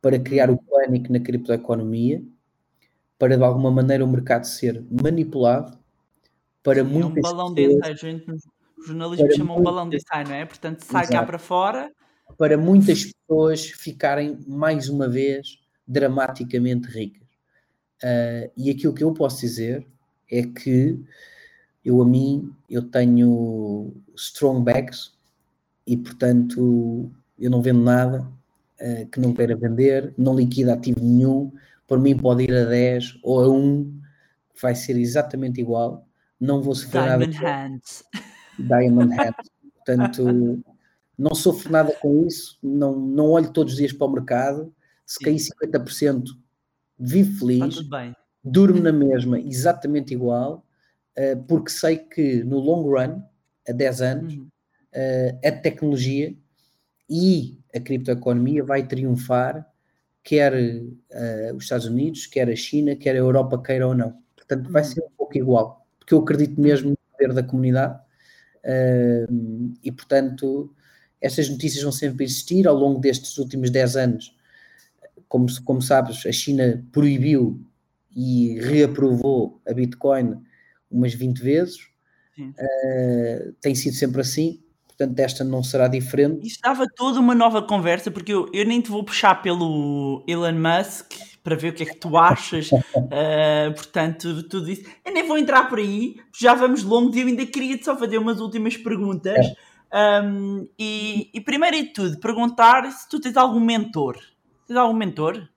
para 0.00 0.18
criar 0.18 0.50
o 0.50 0.58
pânico 0.58 1.10
na 1.10 1.18
criptoeconomia 1.18 2.22
para 3.18 3.36
de 3.38 3.42
alguma 3.42 3.70
maneira 3.70 4.04
o 4.04 4.08
mercado 4.08 4.44
ser 4.44 4.84
manipulado 4.90 5.78
para 6.62 6.84
Sim, 6.84 6.90
muitas 6.90 7.16
é 7.16 7.18
um 7.18 7.22
balão 7.22 7.54
pessoas, 7.54 7.82
a 7.82 7.92
gente 7.94 8.28
no 8.28 8.36
jornalismo 8.86 9.32
chama 9.32 9.56
um 9.56 9.62
balão 9.62 9.88
desse, 9.88 10.04
não 10.26 10.34
é? 10.34 10.44
Portanto, 10.44 10.82
sai 10.82 11.04
Exato. 11.04 11.18
cá 11.18 11.26
para 11.26 11.38
fora. 11.38 11.92
Para 12.36 12.58
muitas 12.58 13.12
pessoas 13.12 13.66
ficarem 13.66 14.38
mais 14.46 14.88
uma 14.88 15.08
vez 15.08 15.58
dramaticamente 15.86 16.88
ricas. 16.88 17.22
Uh, 18.02 18.50
e 18.56 18.70
aquilo 18.70 18.94
que 18.94 19.04
eu 19.04 19.12
posso 19.12 19.40
dizer 19.40 19.86
é 20.30 20.42
que 20.42 20.98
eu 21.84 22.00
a 22.00 22.06
mim, 22.06 22.52
eu 22.68 22.82
tenho 22.82 23.92
strong 24.16 24.62
backs 24.62 25.12
e 25.86 25.96
portanto 25.96 27.10
eu 27.38 27.50
não 27.50 27.60
vendo 27.60 27.80
nada 27.80 28.26
uh, 28.80 29.06
que 29.10 29.20
não 29.20 29.34
queira 29.34 29.56
vender, 29.56 30.14
não 30.16 30.34
liquida 30.34 30.74
ativo 30.74 31.00
nenhum, 31.00 31.52
por 31.86 31.98
mim 31.98 32.16
pode 32.16 32.44
ir 32.44 32.54
a 32.54 32.64
10 32.64 33.18
ou 33.22 33.40
a 33.40 33.48
1, 33.48 34.00
vai 34.60 34.74
ser 34.74 34.96
exatamente 34.96 35.60
igual. 35.60 36.06
Não 36.40 36.62
vou 36.62 36.74
sofrer 36.74 37.02
Diamond 37.02 37.34
nada. 37.34 37.46
Hands. 37.46 38.04
Diamond 38.58 39.14
Hands. 39.14 39.50
Portanto, 39.74 40.64
não 41.18 41.34
sofro 41.34 41.70
nada 41.70 41.94
com 42.00 42.26
isso, 42.26 42.58
não, 42.62 42.98
não 42.98 43.30
olho 43.30 43.52
todos 43.52 43.74
os 43.74 43.78
dias 43.78 43.92
para 43.92 44.06
o 44.06 44.12
mercado. 44.12 44.74
Se 45.06 45.22
cair 45.22 45.36
50%, 45.36 46.24
vivo 46.98 47.38
feliz, 47.38 47.76
durmo 48.42 48.80
na 48.80 48.92
mesma, 48.92 49.38
exatamente 49.38 50.14
igual, 50.14 50.64
porque 51.46 51.70
sei 51.70 51.98
que 51.98 52.42
no 52.42 52.58
long 52.58 52.82
run, 52.82 53.22
a 53.68 53.72
10 53.72 54.00
anos, 54.02 54.34
uhum. 54.34 54.48
uh, 54.94 55.46
a 55.46 55.52
tecnologia 55.52 56.34
e 57.08 57.58
a 57.74 57.80
criptoeconomia 57.80 58.64
vai 58.64 58.86
triunfar 58.86 59.68
quer 60.22 60.54
uh, 60.54 61.54
os 61.54 61.64
Estados 61.64 61.86
Unidos, 61.86 62.26
quer 62.26 62.48
a 62.48 62.56
China, 62.56 62.96
quer 62.96 63.14
a 63.14 63.18
Europa 63.18 63.62
queira 63.62 63.86
ou 63.86 63.94
não. 63.94 64.18
Portanto, 64.34 64.70
vai 64.70 64.82
uhum. 64.82 64.88
ser 64.88 65.00
um 65.02 65.10
pouco 65.18 65.36
igual, 65.36 65.86
porque 65.98 66.14
eu 66.14 66.18
acredito 66.20 66.58
mesmo 66.58 66.90
no 66.90 66.96
poder 67.12 67.34
da 67.34 67.42
comunidade 67.42 68.02
e, 69.82 69.92
portanto, 69.92 70.74
estas 71.20 71.50
notícias 71.50 71.82
vão 71.82 71.92
sempre 71.92 72.24
existir 72.24 72.66
ao 72.66 72.74
longo 72.74 72.98
destes 72.98 73.36
últimos 73.36 73.68
10 73.68 73.96
anos. 73.96 74.34
Como, 75.28 75.46
como 75.64 75.82
sabes, 75.82 76.24
a 76.24 76.32
China 76.32 76.82
proibiu 76.90 77.60
e 78.16 78.58
reaprovou 78.60 79.60
a 79.68 79.74
Bitcoin 79.74 80.42
umas 80.96 81.14
20 81.14 81.38
vezes. 81.38 81.76
Uh, 82.38 83.52
tem 83.60 83.76
sido 83.76 83.94
sempre 83.94 84.20
assim 84.20 84.64
portanto 84.96 85.18
esta 85.18 85.44
não 85.44 85.62
será 85.62 85.88
diferente. 85.88 86.46
Isto 86.46 86.60
dava 86.62 86.86
toda 86.94 87.20
uma 87.20 87.34
nova 87.34 87.62
conversa, 87.62 88.10
porque 88.10 88.32
eu, 88.32 88.48
eu 88.52 88.64
nem 88.64 88.80
te 88.80 88.90
vou 88.90 89.04
puxar 89.04 89.42
pelo 89.42 90.24
Elon 90.26 90.52
Musk 90.52 91.12
para 91.42 91.56
ver 91.56 91.70
o 91.70 91.74
que 91.74 91.82
é 91.82 91.86
que 91.86 91.96
tu 91.96 92.16
achas, 92.16 92.70
uh, 92.72 93.74
portanto, 93.76 94.48
tudo 94.48 94.70
isso. 94.70 94.88
Eu 95.04 95.12
nem 95.12 95.26
vou 95.26 95.36
entrar 95.36 95.68
por 95.68 95.78
aí, 95.78 96.16
já 96.38 96.54
vamos 96.54 96.82
longo 96.82 97.14
eu 97.16 97.26
ainda 97.26 97.44
queria 97.44 97.80
só 97.82 97.96
fazer 97.98 98.16
umas 98.18 98.40
últimas 98.40 98.76
perguntas. 98.76 99.36
É. 99.92 100.22
Um, 100.24 100.66
e, 100.78 101.30
e, 101.32 101.40
primeiro 101.40 101.76
de 101.76 101.92
tudo, 101.92 102.18
perguntar 102.18 102.90
se 102.90 103.08
tu 103.08 103.20
tens 103.20 103.36
algum 103.36 103.60
mentor. 103.60 104.16
Tens 104.66 104.76
algum 104.76 104.96
mentor? 104.96 105.48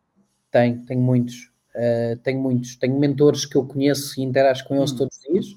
Tenho, 0.52 0.86
tenho 0.86 1.02
muitos. 1.02 1.50
Uh, 1.78 2.18
tenho 2.24 2.42
muitos. 2.42 2.76
Tenho 2.76 2.98
mentores 3.00 3.46
que 3.46 3.56
eu 3.56 3.66
conheço 3.66 4.20
e 4.20 4.24
interajo 4.24 4.66
com 4.66 4.76
eles 4.76 4.92
hum. 4.92 4.98
todos 4.98 5.16
os 5.18 5.24
dias, 5.24 5.56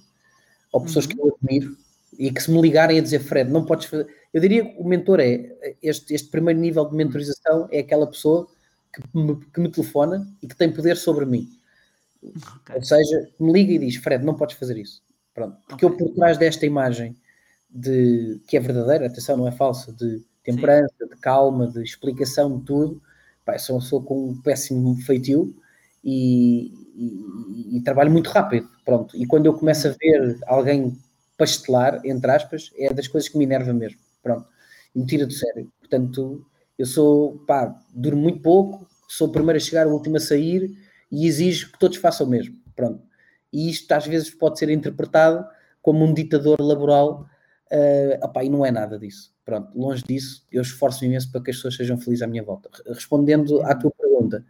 ou 0.71 0.83
pessoas 0.83 1.07
uhum. 1.07 1.11
que 1.13 1.21
eu 1.21 1.35
admiro 1.35 1.77
e 2.19 2.31
que 2.31 2.43
se 2.43 2.51
me 2.51 2.61
ligarem 2.61 2.99
a 2.99 3.03
dizer, 3.03 3.21
Fred, 3.21 3.51
não 3.51 3.65
podes 3.65 3.87
fazer. 3.87 4.07
Eu 4.33 4.41
diria 4.41 4.65
que 4.65 4.79
o 4.79 4.85
mentor 4.85 5.21
é 5.21 5.75
este, 5.83 6.13
este 6.15 6.29
primeiro 6.29 6.61
nível 6.61 6.85
de 6.85 6.95
mentorização 6.95 7.67
é 7.73 7.79
aquela 7.79 8.07
pessoa 8.07 8.47
que 8.93 9.03
me, 9.15 9.37
que 9.37 9.59
me 9.59 9.71
telefona 9.71 10.29
e 10.43 10.47
que 10.47 10.55
tem 10.55 10.71
poder 10.71 10.97
sobre 10.97 11.25
mim. 11.25 11.49
Okay. 12.23 12.77
Ou 12.77 12.83
seja, 12.83 13.29
me 13.41 13.53
liga 13.53 13.73
e 13.73 13.79
diz, 13.79 13.97
Fred, 13.97 14.23
não 14.23 14.35
podes 14.35 14.57
fazer 14.57 14.77
isso. 14.77 15.03
Pronto. 15.33 15.57
Porque 15.67 15.87
okay. 15.87 15.99
eu, 15.99 16.09
por 16.09 16.15
trás 16.15 16.37
desta 16.37 16.67
imagem 16.67 17.17
de 17.71 18.41
que 18.47 18.57
é 18.57 18.61
verdadeira, 18.61 19.07
atenção, 19.07 19.37
não 19.37 19.49
é 19.49 19.53
falsa, 19.53 19.93
de 19.93 20.21
temperança, 20.45 20.93
Sim. 20.99 21.09
de 21.09 21.17
calma, 21.17 21.69
de 21.69 21.83
explicação 21.83 22.59
de 22.59 22.65
tudo, 22.65 23.01
pá, 23.45 23.59
sou 23.59 23.77
uma 23.77 23.83
pessoa 23.83 24.03
com 24.03 24.29
um 24.29 24.43
péssimo 24.43 24.95
feitio 25.03 25.55
e, 26.02 26.72
e, 26.94 27.77
e, 27.77 27.82
trabalho 27.82 28.10
muito 28.10 28.31
rápido. 28.31 28.68
Pronto. 28.85 29.16
E 29.16 29.27
quando 29.27 29.47
eu 29.47 29.55
começo 29.55 29.89
a 29.89 29.94
ver 29.98 30.39
alguém 30.47 30.97
pastelar, 31.36 32.01
entre 32.05 32.31
aspas, 32.31 32.70
é 32.77 32.93
das 32.93 33.09
coisas 33.09 33.28
que 33.28 33.39
me 33.39 33.44
enerva 33.44 33.72
mesmo. 33.72 33.98
Pronto. 34.22 34.47
E 34.94 34.98
me 34.98 35.06
tira 35.06 35.27
do 35.27 35.32
sério. 35.32 35.70
Portanto, 35.78 36.44
eu 36.78 36.86
sou, 36.86 37.39
pá, 37.47 37.74
durmo 37.94 38.22
muito 38.22 38.40
pouco, 38.40 38.89
sou 39.09 39.28
o 39.28 39.32
primeiro 39.32 39.56
a 39.56 39.60
chegar, 39.60 39.86
o 39.86 39.93
último 39.93 40.16
a 40.16 40.20
sair 40.20 40.70
e 41.10 41.27
exijo 41.27 41.72
que 41.72 41.78
todos 41.78 41.98
façam 41.98 42.27
o 42.27 42.31
mesmo. 42.31 42.56
Pronto. 42.74 43.02
E 43.52 43.68
isto 43.68 43.90
às 43.93 44.06
vezes 44.06 44.31
pode 44.31 44.59
ser 44.59 44.70
interpretado 44.70 45.44
como 45.82 46.05
um 46.05 46.14
ditador 46.14 46.60
laboral, 46.60 47.27
uh, 47.72 48.24
opá, 48.24 48.44
e 48.44 48.48
não 48.48 48.64
é 48.64 48.70
nada 48.70 48.98
disso. 48.98 49.35
Pronto, 49.44 49.77
longe 49.77 50.05
disso, 50.05 50.47
eu 50.52 50.62
esforço-me 50.62 51.09
imenso 51.09 51.32
para 51.32 51.43
que 51.43 51.51
as 51.51 51.56
pessoas 51.56 51.77
sejam 51.77 51.98
felizes 51.98 52.22
à 52.22 52.27
minha 52.27 52.43
volta. 52.43 52.70
Respondendo 52.86 53.62
à 53.62 53.74
tua 53.74 53.90
pergunta, 53.90 54.44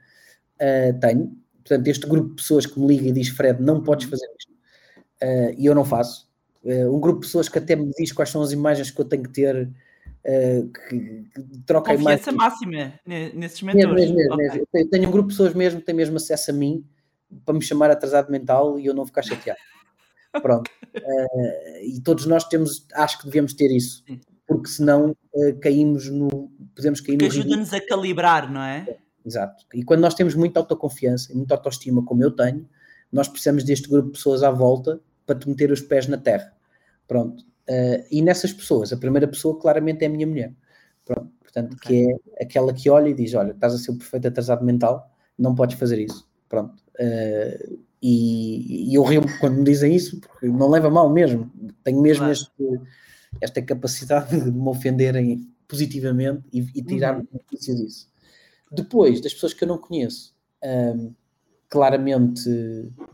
uh, 0.56 1.01
tenho, 1.01 1.40
portanto, 1.65 1.89
este 1.89 2.07
grupo 2.07 2.31
de 2.31 2.35
pessoas 2.37 2.66
que 2.66 2.78
me 2.78 2.87
liga 2.87 3.09
e 3.09 3.12
diz, 3.12 3.28
Fred, 3.28 3.62
não 3.62 3.82
podes 3.82 4.09
fazer 4.09 4.27
isto, 4.39 4.53
uh, 5.23 5.55
e 5.57 5.66
eu 5.66 5.74
não 5.74 5.85
faço. 5.85 6.28
Uh, 6.62 6.95
um 6.95 7.01
grupo 7.01 7.20
de 7.20 7.27
pessoas 7.27 7.49
que 7.49 7.59
até 7.59 7.74
me 7.74 7.91
diz 7.97 8.12
quais 8.12 8.28
são 8.28 8.43
as 8.43 8.53
imagens 8.53 8.91
que 8.91 9.01
eu 9.01 9.05
tenho 9.05 9.23
que 9.23 9.31
ter, 9.31 9.66
uh, 9.66 10.69
que, 10.69 11.24
que 11.35 11.59
troca 11.65 11.95
Confiança 11.95 12.32
máxima 12.32 12.95
nesses 13.07 13.62
mentores. 13.62 13.95
Mesmo, 13.95 14.16
mesmo, 14.16 14.35
okay. 14.35 14.66
mesmo. 14.74 14.91
Tenho 14.91 15.09
um 15.09 15.11
grupo 15.12 15.28
de 15.28 15.35
pessoas 15.35 15.55
mesmo 15.55 15.81
que 15.81 15.87
tem 15.87 15.95
mesmo 15.95 16.16
acesso 16.16 16.51
a 16.51 16.55
mim 16.55 16.85
para 17.45 17.55
me 17.55 17.62
chamar 17.62 17.91
atrasado 17.91 18.31
mental 18.31 18.78
e 18.78 18.87
eu 18.87 18.95
não 18.95 19.07
ficar 19.07 19.23
chateado. 19.23 19.61
Pronto. 20.43 20.70
Uh, 20.97 21.85
e 21.85 22.01
todos 22.03 22.27
nós 22.27 22.45
temos, 22.45 22.87
acho 22.95 23.19
que 23.19 23.24
devemos 23.24 23.55
ter 23.55 23.74
isso, 23.74 24.05
porque 24.47 24.69
senão 24.69 25.16
caímos 25.62 26.09
no. 26.09 26.51
Podemos 26.74 27.01
cair 27.01 27.16
porque 27.16 27.39
ajuda-nos 27.39 27.73
a 27.73 27.81
calibrar, 27.81 28.53
não 28.53 28.62
é? 28.62 28.99
Exato. 29.25 29.65
E 29.75 29.83
quando 29.83 30.01
nós 30.01 30.15
temos 30.15 30.35
muita 30.35 30.61
autoconfiança 30.61 31.33
e 31.33 31.37
muita 31.37 31.55
autoestima, 31.55 32.05
como 32.05 32.23
eu 32.23 32.31
tenho, 32.31 32.69
nós 33.13 33.29
precisamos 33.29 33.65
deste 33.65 33.89
grupo 33.89 34.09
de 34.09 34.13
pessoas 34.15 34.43
à 34.43 34.51
volta 34.51 35.01
para 35.27 35.39
te 35.39 35.49
meter 35.49 35.71
os 35.71 35.81
pés 35.81 36.07
na 36.07 36.17
terra. 36.17 36.53
Pronto. 37.07 37.43
Uh, 37.69 38.05
e 38.11 38.23
nessas 38.23 38.53
pessoas, 38.53 38.93
a 38.93 38.97
primeira 38.97 39.29
pessoa 39.29 39.59
claramente 39.59 40.03
é 40.03 40.07
a 40.07 40.11
minha 40.11 40.27
mulher. 40.27 40.55
Pronto. 41.05 41.31
Portanto, 41.41 41.75
okay. 41.75 42.07
que 42.07 42.13
é 42.37 42.45
aquela 42.45 42.73
que 42.73 42.89
olha 42.89 43.09
e 43.09 43.15
diz: 43.15 43.35
Olha, 43.35 43.53
estás 43.53 43.75
a 43.75 43.79
ser 43.79 43.91
um 43.91 43.99
perfeito 43.99 44.29
atrasado 44.29 44.65
mental, 44.65 45.11
não 45.37 45.55
podes 45.55 45.79
fazer 45.79 45.99
isso. 45.99 46.29
Pronto. 46.49 46.83
Uh, 46.99 47.79
e, 48.03 48.91
e, 48.91 48.95
eu 48.95 49.03
rio 49.03 49.23
quando 49.41 49.59
me 49.59 49.65
dizem 49.65 49.95
isso, 49.95 50.21
porque 50.21 50.47
não 50.47 50.71
leva 50.71 50.89
mal 50.89 51.11
mesmo. 51.11 51.51
Tenho 51.85 52.01
mesmo 52.01 52.25
claro. 52.25 52.33
este, 52.33 52.81
esta 53.41 53.63
capacidade 53.63 54.41
de 54.41 54.51
me 54.51 54.69
ofenderem 54.69 55.49
positivamente 55.69 56.43
e, 56.53 56.61
e 56.75 56.83
tirar-me 56.83 57.29
uhum. 57.33 57.41
disso. 57.51 58.10
Depois, 58.71 59.21
das 59.21 59.35
pessoas 59.35 59.53
que 59.53 59.65
eu 59.65 59.69
não 59.69 59.79
conheço, 59.79 60.35
um, 60.63 61.13
claramente 61.69 62.49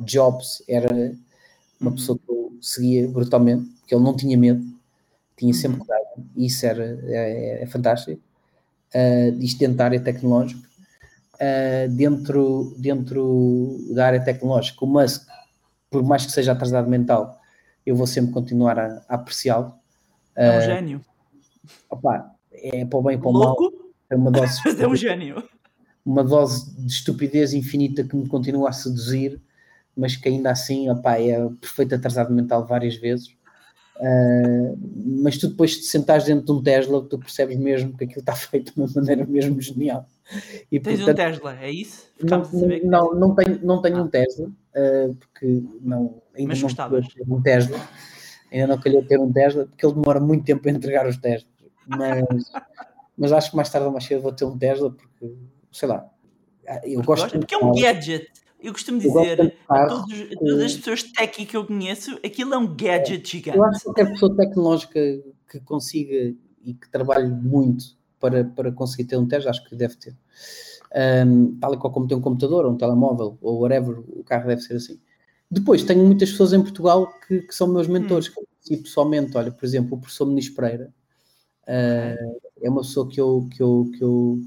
Jobs 0.00 0.62
era 0.68 1.14
uma 1.80 1.90
uhum. 1.90 1.96
pessoa 1.96 2.18
que 2.18 2.30
eu 2.30 2.52
seguia 2.60 3.08
brutalmente, 3.08 3.64
porque 3.78 3.94
ele 3.94 4.04
não 4.04 4.16
tinha 4.16 4.36
medo, 4.36 4.64
tinha 5.36 5.52
uhum. 5.52 5.58
sempre 5.60 5.78
coragem, 5.78 6.30
e 6.36 6.46
isso 6.46 6.66
era, 6.66 6.98
é, 7.04 7.62
é 7.62 7.66
fantástico. 7.66 8.20
Uh, 8.94 9.38
isto 9.40 9.58
dentro 9.58 9.76
da 9.76 9.84
área 9.84 10.00
tecnológica. 10.00 10.66
Uh, 11.34 11.88
dentro, 11.90 12.74
dentro 12.78 13.78
da 13.90 14.06
área 14.06 14.24
tecnológica, 14.24 14.84
o 14.84 14.88
Musk, 14.88 15.26
por 15.90 16.02
mais 16.02 16.24
que 16.24 16.32
seja 16.32 16.52
atrasado 16.52 16.88
mental, 16.88 17.38
eu 17.84 17.94
vou 17.94 18.06
sempre 18.06 18.32
continuar 18.32 18.78
a, 18.78 19.04
a 19.08 19.14
apreciá-lo. 19.16 19.74
É 20.34 20.50
um 20.50 20.58
uh, 20.58 20.62
gênio. 20.62 21.04
Opa, 21.90 22.34
é 22.52 22.84
para 22.84 22.98
o 22.98 23.02
bem 23.02 23.16
e 23.16 23.18
para 23.18 23.28
o 23.28 23.32
mal. 23.32 23.56
É 24.10 24.16
uma 24.16 24.30
dose. 24.30 24.60
é 24.80 24.86
um 24.86 24.96
gênio. 24.96 25.42
Uma 26.04 26.22
dose 26.22 26.74
de 26.78 26.92
estupidez 26.92 27.52
infinita 27.52 28.04
que 28.04 28.14
me 28.14 28.28
continua 28.28 28.70
a 28.70 28.72
seduzir 28.72 29.40
mas 29.96 30.14
que 30.14 30.28
ainda 30.28 30.50
assim 30.50 30.90
opa, 30.90 31.18
é 31.18 31.48
perfeito 31.60 31.94
atrasado 31.94 32.32
mental 32.32 32.66
várias 32.66 32.96
vezes. 32.96 33.34
Uh, 33.96 34.78
mas 35.22 35.38
tu 35.38 35.48
depois 35.48 35.70
de 35.70 35.84
sentares 35.84 36.26
dentro 36.26 36.44
de 36.44 36.52
um 36.52 36.62
Tesla, 36.62 37.02
tu 37.02 37.18
percebes 37.18 37.56
mesmo 37.56 37.96
que 37.96 38.04
aquilo 38.04 38.20
está 38.20 38.34
feito 38.36 38.74
de 38.74 38.80
uma 38.80 38.88
maneira 38.94 39.24
mesmo 39.24 39.58
genial. 39.58 40.06
E, 40.70 40.78
Tens 40.78 40.98
portanto, 40.98 41.14
um 41.14 41.30
Tesla, 41.30 41.58
é 41.62 41.70
isso? 41.70 42.06
Não, 42.22 42.42
não, 42.84 43.14
não, 43.14 43.34
tenho, 43.34 43.60
não 43.62 43.80
tenho 43.80 43.96
ah. 43.96 44.02
um 44.02 44.08
Tesla, 44.08 44.46
uh, 44.48 45.14
porque 45.14 45.62
não, 45.80 46.20
ainda 46.36 46.48
mas 46.48 46.60
não 46.60 46.68
gostavas. 46.68 47.08
ter 47.08 47.24
um 47.26 47.40
Tesla. 47.40 47.80
Ainda 48.52 48.66
não 48.66 48.78
queria 48.78 49.02
ter 49.02 49.18
um 49.18 49.32
Tesla, 49.32 49.64
porque 49.64 49.86
ele 49.86 49.94
demora 49.94 50.20
muito 50.20 50.44
tempo 50.44 50.68
a 50.68 50.70
entregar 50.70 51.06
os 51.06 51.16
Teslas. 51.16 51.50
Mas, 51.86 52.22
mas 53.16 53.32
acho 53.32 53.50
que 53.50 53.56
mais 53.56 53.70
tarde 53.70 53.86
ou 53.86 53.92
mais 53.92 54.04
cedo 54.04 54.22
vou 54.22 54.32
ter 54.32 54.44
um 54.44 54.58
Tesla, 54.58 54.90
porque, 54.90 55.34
sei 55.72 55.88
lá, 55.88 56.08
eu 56.84 56.96
porque 56.96 57.06
gosto. 57.06 57.38
Porque 57.38 57.54
é 57.54 57.58
um 57.58 57.72
gadget. 57.72 58.30
Eu 58.60 58.72
costumo 58.72 58.98
dizer 58.98 59.38
eu 59.38 59.52
a, 59.68 59.86
todos, 59.86 60.12
a 60.12 60.38
todas 60.38 60.64
as 60.64 60.76
pessoas 60.76 61.02
tech 61.02 61.44
que 61.44 61.56
eu 61.56 61.66
conheço, 61.66 62.18
aquilo 62.24 62.54
é 62.54 62.58
um 62.58 62.66
gadget 62.66 63.30
gigante. 63.30 63.58
Eu 63.58 63.64
acho 63.64 63.78
que 63.78 63.84
qualquer 63.84 64.10
pessoa 64.10 64.36
tecnológica 64.36 65.00
que 65.48 65.60
consiga 65.60 66.34
e 66.64 66.74
que 66.74 66.88
trabalhe 66.90 67.28
muito 67.28 67.96
para, 68.18 68.44
para 68.44 68.72
conseguir 68.72 69.04
ter 69.04 69.16
um 69.16 69.26
teste, 69.26 69.48
acho 69.48 69.64
que 69.64 69.76
deve 69.76 69.96
ter. 69.96 70.16
Um, 71.26 71.56
tal 71.60 71.74
e 71.74 71.76
qual 71.76 71.92
como 71.92 72.08
tem 72.08 72.16
um 72.16 72.20
computador, 72.20 72.64
ou 72.64 72.72
um 72.72 72.76
telemóvel, 72.76 73.38
ou 73.40 73.60
whatever, 73.60 74.00
o 74.08 74.24
carro 74.24 74.48
deve 74.48 74.62
ser 74.62 74.76
assim. 74.76 74.98
Depois, 75.50 75.84
tenho 75.84 76.04
muitas 76.04 76.30
pessoas 76.30 76.52
em 76.52 76.60
Portugal 76.60 77.12
que, 77.26 77.42
que 77.42 77.54
são 77.54 77.68
meus 77.68 77.86
mentores, 77.86 78.28
hum. 78.28 78.42
que 78.64 78.74
eu 78.74 78.82
pessoalmente. 78.82 79.36
Olha, 79.36 79.52
por 79.52 79.64
exemplo, 79.64 79.96
o 79.96 80.00
professor 80.00 80.26
Muniz 80.26 80.48
Pereira 80.48 80.92
uh, 81.66 82.40
é 82.62 82.70
uma 82.70 82.80
pessoa 82.80 83.08
que 83.08 83.20
eu, 83.20 83.48
que 83.50 83.62
eu, 83.62 83.90
que 83.96 84.02
eu, 84.02 84.40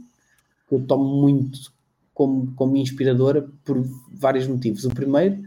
que 0.68 0.76
eu 0.76 0.86
tomo 0.86 1.22
muito 1.22 1.72
como, 2.14 2.54
como 2.56 2.76
inspiradora 2.78 3.48
por 3.64 3.82
vários 4.12 4.48
motivos. 4.48 4.84
O 4.86 4.90
primeiro, 4.90 5.42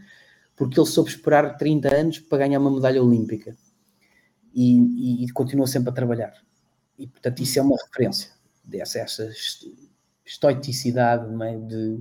porque 0.56 0.78
ele 0.78 0.86
soube 0.86 1.10
esperar 1.10 1.56
30 1.56 1.94
anos 1.94 2.18
para 2.18 2.38
ganhar 2.38 2.60
uma 2.60 2.70
medalha 2.70 3.02
olímpica 3.02 3.56
e, 4.54 4.78
e, 4.78 5.24
e 5.24 5.28
continua 5.30 5.66
sempre 5.66 5.90
a 5.90 5.92
trabalhar. 5.92 6.34
E 6.98 7.06
portanto, 7.06 7.42
isso 7.42 7.58
é 7.58 7.62
uma 7.62 7.76
referência 7.76 8.30
dessa 8.64 9.00
essa 9.00 9.28
estoicidade 10.24 11.26
é? 11.42 11.58
de 11.58 12.00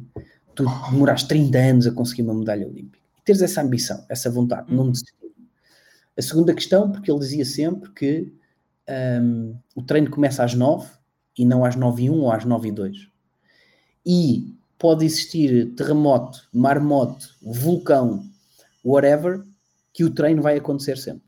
tu 0.53 0.65
demorares 0.91 1.23
30 1.23 1.57
anos 1.57 1.88
a 1.88 1.91
conseguir 1.91 2.23
uma 2.23 2.34
medalha 2.34 2.68
olímpica. 2.68 2.99
E 3.18 3.22
teres 3.23 3.41
essa 3.41 3.61
ambição, 3.61 4.06
essa 4.10 4.30
vontade, 4.30 4.73
não 4.73 4.91
desistir. 4.91 5.15
A 6.18 6.22
segunda 6.22 6.53
questão, 6.53 6.91
porque 6.91 7.10
ele 7.10 7.19
dizia 7.19 7.45
sempre 7.45 7.89
que 7.91 8.34
um, 8.91 9.55
o 9.76 9.81
treino 9.81 10.09
começa 10.09 10.43
às 10.43 10.53
9 10.53 10.89
e 11.38 11.45
não 11.45 11.63
às 11.63 11.76
9 11.76 12.03
e 12.03 12.09
1 12.09 12.13
ou 12.13 12.31
às 12.31 12.45
9 12.45 12.68
e 12.68 12.72
2. 12.72 12.97
E 14.05 14.55
pode 14.77 15.05
existir 15.05 15.73
terremoto, 15.76 16.47
marmoto, 16.53 17.35
vulcão, 17.41 18.23
whatever, 18.84 19.43
que 19.93 20.03
o 20.03 20.09
treino 20.09 20.41
vai 20.41 20.57
acontecer 20.57 20.97
sempre. 20.97 21.23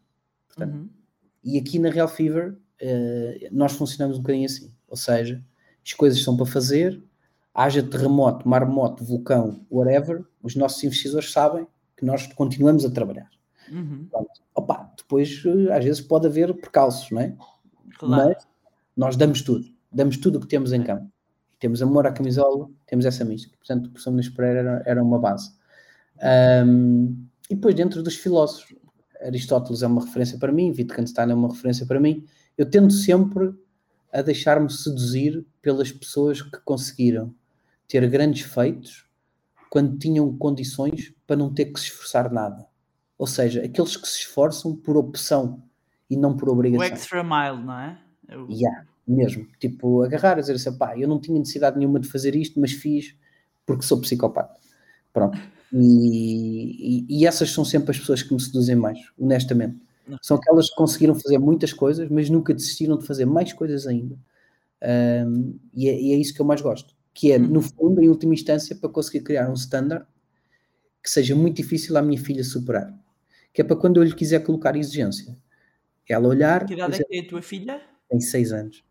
Portanto, 0.48 0.76
uhum. 0.76 0.90
E 1.44 1.58
aqui 1.60 1.78
na 1.78 1.90
Real 1.90 2.08
Fever 2.08 2.54
uh, 2.54 3.48
nós 3.52 3.74
funcionamos 3.74 4.18
um 4.18 4.22
bocadinho 4.22 4.46
assim. 4.46 4.72
Ou 4.88 4.96
seja, 4.96 5.44
as 5.86 5.94
coisas 5.94 6.24
são 6.24 6.38
para 6.38 6.46
fazer, 6.46 7.04
haja 7.54 7.84
terremoto, 7.84 8.48
marmoto, 8.48 9.04
vulcão, 9.04 9.66
whatever, 9.70 10.24
os 10.42 10.56
nossos 10.56 10.84
investidores 10.84 11.32
sabem 11.32 11.68
que 11.98 12.06
nós 12.06 12.28
continuamos 12.28 12.86
a 12.86 12.92
trabalhar. 12.92 13.30
Uhum. 13.72 14.08
opa, 14.54 14.92
depois 14.98 15.42
eh, 15.46 15.74
às 15.74 15.84
vezes 15.84 16.02
pode 16.02 16.28
haver 16.28 16.54
percalços, 16.54 17.10
não 17.12 17.22
é? 17.22 17.34
Claro. 18.06 18.30
Mas 18.30 18.48
nós 18.96 19.16
damos 19.16 19.42
tudo, 19.42 19.66
damos 19.92 20.18
tudo 20.18 20.38
o 20.38 20.42
que 20.42 20.48
temos 20.48 20.72
em 20.74 20.84
campo 20.84 21.14
temos 21.64 21.82
amor 21.82 22.06
à 22.06 22.12
camisola, 22.12 22.70
temos 22.86 23.06
essa 23.06 23.24
mística. 23.24 23.56
Portanto, 23.56 23.86
o 23.86 23.90
professor 23.90 24.12
Muniz 24.12 24.28
Pereira 24.28 24.60
era, 24.60 24.84
era 24.86 25.02
uma 25.02 25.18
base. 25.18 25.50
Um, 26.68 27.26
e 27.50 27.56
depois, 27.56 27.74
dentro 27.74 28.04
dos 28.04 28.18
filósofos, 28.18 28.76
Aristóteles 29.22 29.82
é 29.82 29.88
uma 29.88 30.04
referência 30.04 30.38
para 30.38 30.52
mim, 30.52 30.74
Wittgenstein 30.78 31.32
é 31.32 31.34
uma 31.34 31.48
referência 31.48 31.86
para 31.86 32.02
mim. 32.02 32.26
Eu 32.58 32.70
tendo 32.70 32.92
sempre 32.92 33.56
a 34.12 34.22
deixar-me 34.22 34.70
seduzir 34.70 35.46
pelas 35.62 35.90
pessoas 35.90 36.42
que 36.42 36.60
conseguiram 36.66 37.34
ter 37.88 38.06
grandes 38.10 38.42
feitos 38.42 39.06
quando 39.70 39.98
tinham 39.98 40.38
condições 40.38 41.14
para 41.26 41.38
não 41.38 41.54
ter 41.54 41.68
que 41.68 41.80
se 41.80 41.86
esforçar 41.86 42.30
nada. 42.30 42.68
Ou 43.18 43.26
seja, 43.26 43.64
aqueles 43.64 43.96
que 43.96 44.08
se 44.10 44.20
esforçam 44.20 44.76
por 44.76 44.98
opção 44.98 45.64
e 46.14 46.18
não 46.18 46.36
por 46.36 46.50
obrigação. 46.50 46.88
O 46.88 46.92
extra 46.92 47.24
mile, 47.24 47.66
não 47.66 47.80
é? 47.80 47.98
Eu... 48.30 48.48
Yeah 48.50 48.86
mesmo. 49.08 49.48
Tipo, 49.60 50.04
agarrar, 50.04 50.38
a 50.38 50.42
dizer 50.42 50.54
assim, 50.54 50.76
pá, 50.78 50.98
eu 50.98 51.08
não 51.08 51.20
tinha 51.20 51.38
necessidade 51.38 51.78
nenhuma 51.78 52.00
de 52.00 52.08
fazer 52.08 52.36
isto, 52.36 52.60
mas 52.60 52.72
fiz 52.72 53.16
porque 53.66 53.84
sou 53.84 54.00
psicopata. 54.02 54.60
Pronto. 55.12 55.38
E, 55.72 57.06
e, 57.10 57.20
e 57.20 57.28
essas 57.28 57.52
são 57.52 57.64
sempre 57.64 57.92
as 57.92 58.00
pessoas 58.00 58.22
que 58.22 58.34
me 58.34 58.42
seduzem 58.42 58.76
mais, 58.76 59.00
honestamente. 59.18 59.78
São 60.22 60.38
aquelas 60.38 60.70
que 60.70 60.76
conseguiram 60.76 61.16
fazer 61.16 61.38
muitas 61.38 61.72
coisas, 61.72 62.10
mas 62.10 62.30
nunca 62.30 62.54
desistiram 62.54 62.98
de 62.98 63.06
fazer 63.06 63.26
mais 63.26 63.54
coisas 63.54 63.88
ainda. 63.88 64.18
Um, 65.26 65.58
e, 65.74 65.88
é, 65.88 66.00
e, 66.00 66.14
é, 66.14 66.18
isso 66.18 66.34
que 66.34 66.42
eu 66.42 66.46
mais 66.46 66.62
gosto. 66.62 66.94
Que 67.14 67.32
é, 67.32 67.38
no 67.38 67.62
fundo, 67.62 68.02
em 68.02 68.10
última 68.10 68.34
instância, 68.34 68.76
para 68.76 68.90
conseguir 68.90 69.22
criar 69.22 69.50
um 69.50 69.54
standard 69.54 70.06
que 71.02 71.10
seja 71.10 71.36
muito 71.36 71.58
difícil 71.58 71.96
à 71.96 72.02
minha 72.02 72.20
filha 72.20 72.44
superar. 72.44 72.94
Que 73.54 73.62
é 73.62 73.64
para 73.64 73.78
quando 73.78 73.98
eu 73.98 74.04
lhe 74.04 74.14
quiser 74.14 74.40
colocar 74.42 74.76
exigência. 74.76 75.38
Ela 76.10 76.28
olhar. 76.28 76.66
Que 76.66 76.74
idade 76.74 77.02
é 77.02 77.04
que 77.04 77.18
é 77.18 77.20
a 77.22 77.28
tua 77.28 77.42
filha? 77.42 77.82
Tem 78.10 78.20
seis 78.20 78.52
anos. 78.52 78.84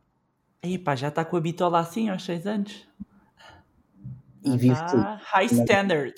Aí 0.62 0.78
pá, 0.78 0.94
já 0.94 1.08
está 1.08 1.24
com 1.24 1.36
a 1.36 1.40
bitola 1.40 1.80
assim 1.80 2.08
aos 2.08 2.24
6 2.24 2.46
anos. 2.46 2.88
E 4.44 4.56
vive 4.56 4.74
tá 4.74 5.20
high 5.20 5.46
standard. 5.46 6.14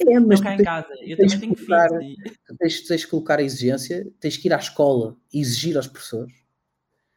É, 0.00 0.18
mas 0.18 0.40
cá 0.40 0.54
em 0.54 0.64
casa. 0.64 0.88
Eu 1.02 1.16
também 1.18 1.40
tenho 1.40 1.54
colocar, 1.54 1.88
filhos. 1.88 2.32
E... 2.50 2.56
Tens, 2.56 2.80
tens 2.82 3.04
que 3.04 3.10
colocar 3.10 3.38
a 3.38 3.42
exigência, 3.42 4.10
tens 4.18 4.36
que 4.38 4.48
ir 4.48 4.54
à 4.54 4.56
escola 4.56 5.16
e 5.32 5.40
exigir 5.40 5.76
aos 5.76 5.86
professores 5.86 6.32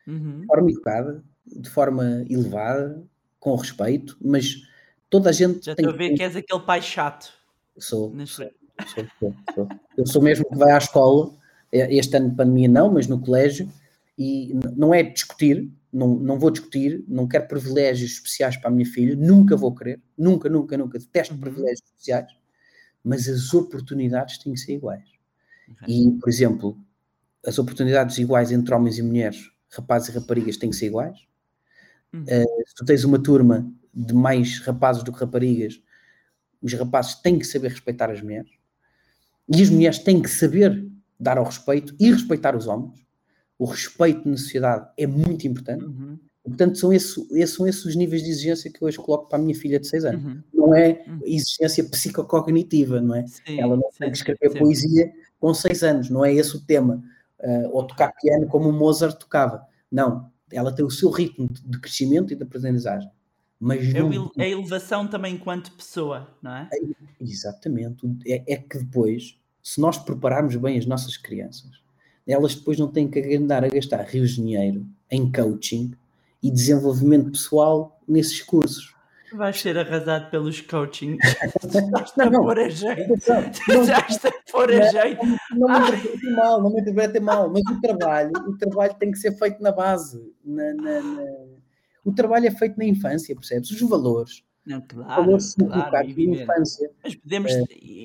uhum. 0.06 0.42
de 0.42 0.48
forma 0.48 0.70
educada, 0.70 1.24
de 1.46 1.70
forma 1.70 2.26
elevada, 2.30 3.06
com 3.40 3.56
respeito, 3.56 4.18
mas 4.22 4.62
Toda 5.10 5.32
a 5.32 5.34
gente 5.34 5.66
Já 5.66 5.76
tem 5.76 5.84
estou 5.84 5.96
a 5.96 5.98
ver 5.98 6.14
que 6.14 6.22
és 6.22 6.36
aquele 6.36 6.62
pai 6.62 6.82
chato. 6.82 7.34
Sou, 7.78 8.14
sou, 8.28 8.52
sou, 8.86 9.36
sou. 9.56 9.68
Eu 9.98 10.06
sou 10.06 10.22
mesmo 10.22 10.48
que 10.48 10.56
vai 10.56 10.72
à 10.72 10.78
escola, 10.78 11.32
este 11.72 12.18
ano 12.18 12.30
de 12.30 12.36
pandemia 12.36 12.68
não, 12.68 12.92
mas 12.92 13.08
no 13.08 13.20
colégio, 13.20 13.72
e 14.18 14.54
não 14.76 14.94
é 14.94 15.04
discutir, 15.04 15.72
não, 15.92 16.16
não 16.16 16.38
vou 16.38 16.52
discutir, 16.52 17.04
não 17.08 17.28
quero 17.28 17.48
privilégios 17.48 18.12
especiais 18.12 18.58
para 18.58 18.70
a 18.70 18.72
minha 18.72 18.86
filha, 18.86 19.16
nunca 19.16 19.56
vou 19.56 19.74
querer, 19.74 20.02
nunca, 20.18 20.50
nunca, 20.50 20.78
nunca, 20.78 21.00
detesto 21.00 21.34
Uhum. 21.34 21.40
privilégios 21.40 21.82
especiais, 21.86 22.28
mas 23.04 23.28
as 23.28 23.54
oportunidades 23.54 24.38
têm 24.38 24.54
que 24.54 24.60
ser 24.60 24.74
iguais. 24.74 25.08
E, 25.88 26.12
por 26.20 26.30
exemplo, 26.30 26.78
as 27.46 27.58
oportunidades 27.60 28.18
iguais 28.18 28.52
entre 28.52 28.74
homens 28.74 28.98
e 28.98 29.04
mulheres, 29.04 29.52
rapazes 29.72 30.10
e 30.10 30.12
raparigas, 30.12 30.58
têm 30.58 30.70
que 30.70 30.76
ser 30.76 30.88
iguais. 30.88 31.18
Uhum. 32.12 32.24
Eh, 32.28 32.44
se 32.68 32.76
tu 32.76 32.86
tens 32.86 33.04
uma 33.04 33.20
turma 33.20 33.72
de 33.94 34.14
mais 34.14 34.60
rapazes 34.60 35.04
do 35.04 35.14
que 35.14 35.20
raparigas, 35.20 35.82
os 36.62 36.74
rapazes 36.74 37.16
têm 37.16 37.40
que 37.40 37.46
saber 37.46 37.70
respeitar 37.70 38.10
as 38.10 38.22
mulheres 38.22 38.52
e 39.48 39.62
as 39.62 39.70
mulheres 39.70 40.00
têm 40.00 40.22
que 40.22 40.30
saber 40.30 40.86
dar 41.20 41.38
ao 41.38 41.44
respeito 41.46 41.96
e 42.00 42.12
respeitar 42.12 42.56
os 42.56 42.68
homens. 42.68 43.06
O 43.58 43.66
respeito 43.66 44.28
na 44.28 44.38
sociedade 44.38 44.88
é 44.98 45.06
muito 45.06 45.46
importante. 45.48 45.84
Uhum. 45.84 46.18
Portanto, 46.44 46.78
são, 46.78 46.92
esse, 46.94 47.20
esses, 47.32 47.56
são 47.56 47.68
esses 47.68 47.84
os 47.86 47.96
níveis 47.96 48.24
de 48.24 48.30
exigência 48.30 48.72
que 48.72 48.82
eu 48.82 48.88
hoje 48.88 48.98
coloco 48.98 49.28
para 49.28 49.38
a 49.38 49.42
minha 49.42 49.54
filha 49.54 49.80
de 49.80 49.88
6 49.88 50.06
anos. 50.06 50.24
Uhum. 50.24 50.44
Não 50.54 50.74
é 50.76 51.04
Uhum. 51.08 51.20
exigência 51.24 51.84
psicocognitiva, 51.84 53.02
não 53.02 53.16
é? 53.16 53.28
Sim, 53.28 53.60
Ela 53.60 53.76
não 53.76 53.92
sim, 53.92 54.00
tem 54.00 54.12
que 54.12 54.18
escrever 54.18 54.52
sim. 54.52 54.60
poesia 54.60 55.12
com 55.40 55.54
6 55.54 55.84
anos, 55.84 56.10
não 56.10 56.24
é 56.24 56.34
esse 56.34 56.56
o 56.56 56.62
tema. 56.62 57.04
Ah, 57.42 57.70
ou 57.72 57.84
tocar 57.86 58.12
piano 58.22 58.48
como 58.48 58.72
Mozart 58.72 59.18
tocava. 59.20 59.66
Não, 59.92 60.30
ela 60.52 60.72
tem 60.74 60.84
o 60.86 60.90
seu 60.90 61.10
ritmo 61.10 61.48
de- 61.66 61.80
crescimento 61.80 62.34
e 62.34 62.36
de 62.36 62.44
aprendizagem. 62.44 63.10
Mas 63.60 63.94
É 63.94 64.00
não 64.02 64.32
a 64.38 64.48
elevação 64.48 65.06
também 65.08 65.36
enquanto 65.36 65.72
pessoa, 65.74 66.30
não 66.42 66.52
é? 66.56 66.70
Exatamente. 67.20 68.06
É, 68.26 68.54
é 68.54 68.58
que 68.58 68.78
depois, 68.80 69.39
se 69.62 69.80
nós 69.82 69.98
prepararmos 69.98 70.56
bem 70.56 70.78
as 70.78 70.86
nossas 70.86 71.18
crianças, 71.18 71.70
elas 72.28 72.56
depois 72.56 72.78
não 72.78 72.88
têm 72.88 73.08
que 73.10 73.36
andar 73.36 73.64
a 73.64 73.68
gastar 73.68 74.02
rios 74.04 74.32
de 74.32 74.38
dinheiro 74.38 74.86
em 75.10 75.32
coaching 75.32 75.94
e 76.42 76.52
desenvolvimento 76.52 77.32
pessoal 77.32 78.00
nesses 78.08 78.42
cursos. 78.42 78.96
Vais 79.34 79.60
ser 79.62 79.78
arrasado 79.78 80.30
pelos 80.32 80.60
coaching. 80.62 81.18
Estás 81.64 82.14
Não, 82.18 82.26
a 82.28 82.30
não. 82.32 82.42
pôr 82.42 82.60
a 82.60 82.70
jeito. 82.70 83.14
Não, 83.68 83.82
Estás 83.84 84.26
a 84.26 84.32
pôr 84.52 84.72
a 84.72 84.82
jeito. 84.90 85.22
não 85.56 85.68
me 85.70 85.80
interpretem 85.90 86.32
mal, 86.32 86.62
não 86.64 86.70
me 86.72 86.82
interpretem 86.82 87.22
mal, 87.22 87.50
mas 87.52 87.62
o 87.70 87.82
trabalho, 87.82 88.32
o 88.48 88.58
trabalho 88.58 88.96
tem 88.96 89.12
que 89.12 89.18
ser 89.20 89.38
feito 89.38 89.62
na 89.62 89.72
base. 89.72 90.20
na- 90.44 90.74
na- 90.74 91.02
na- 91.02 91.50
O 92.06 92.12
trabalho 92.14 92.48
é 92.48 92.52
feito 92.52 92.78
na 92.78 92.86
infância, 92.86 93.36
percebes? 93.36 93.70
Os 93.70 93.82
valores. 93.82 94.44
Não, 94.70 94.82
claro, 94.82 95.36
claro, 95.90 96.08
infância. 96.08 96.92
Mas 97.04 97.16
podemos, 97.16 97.52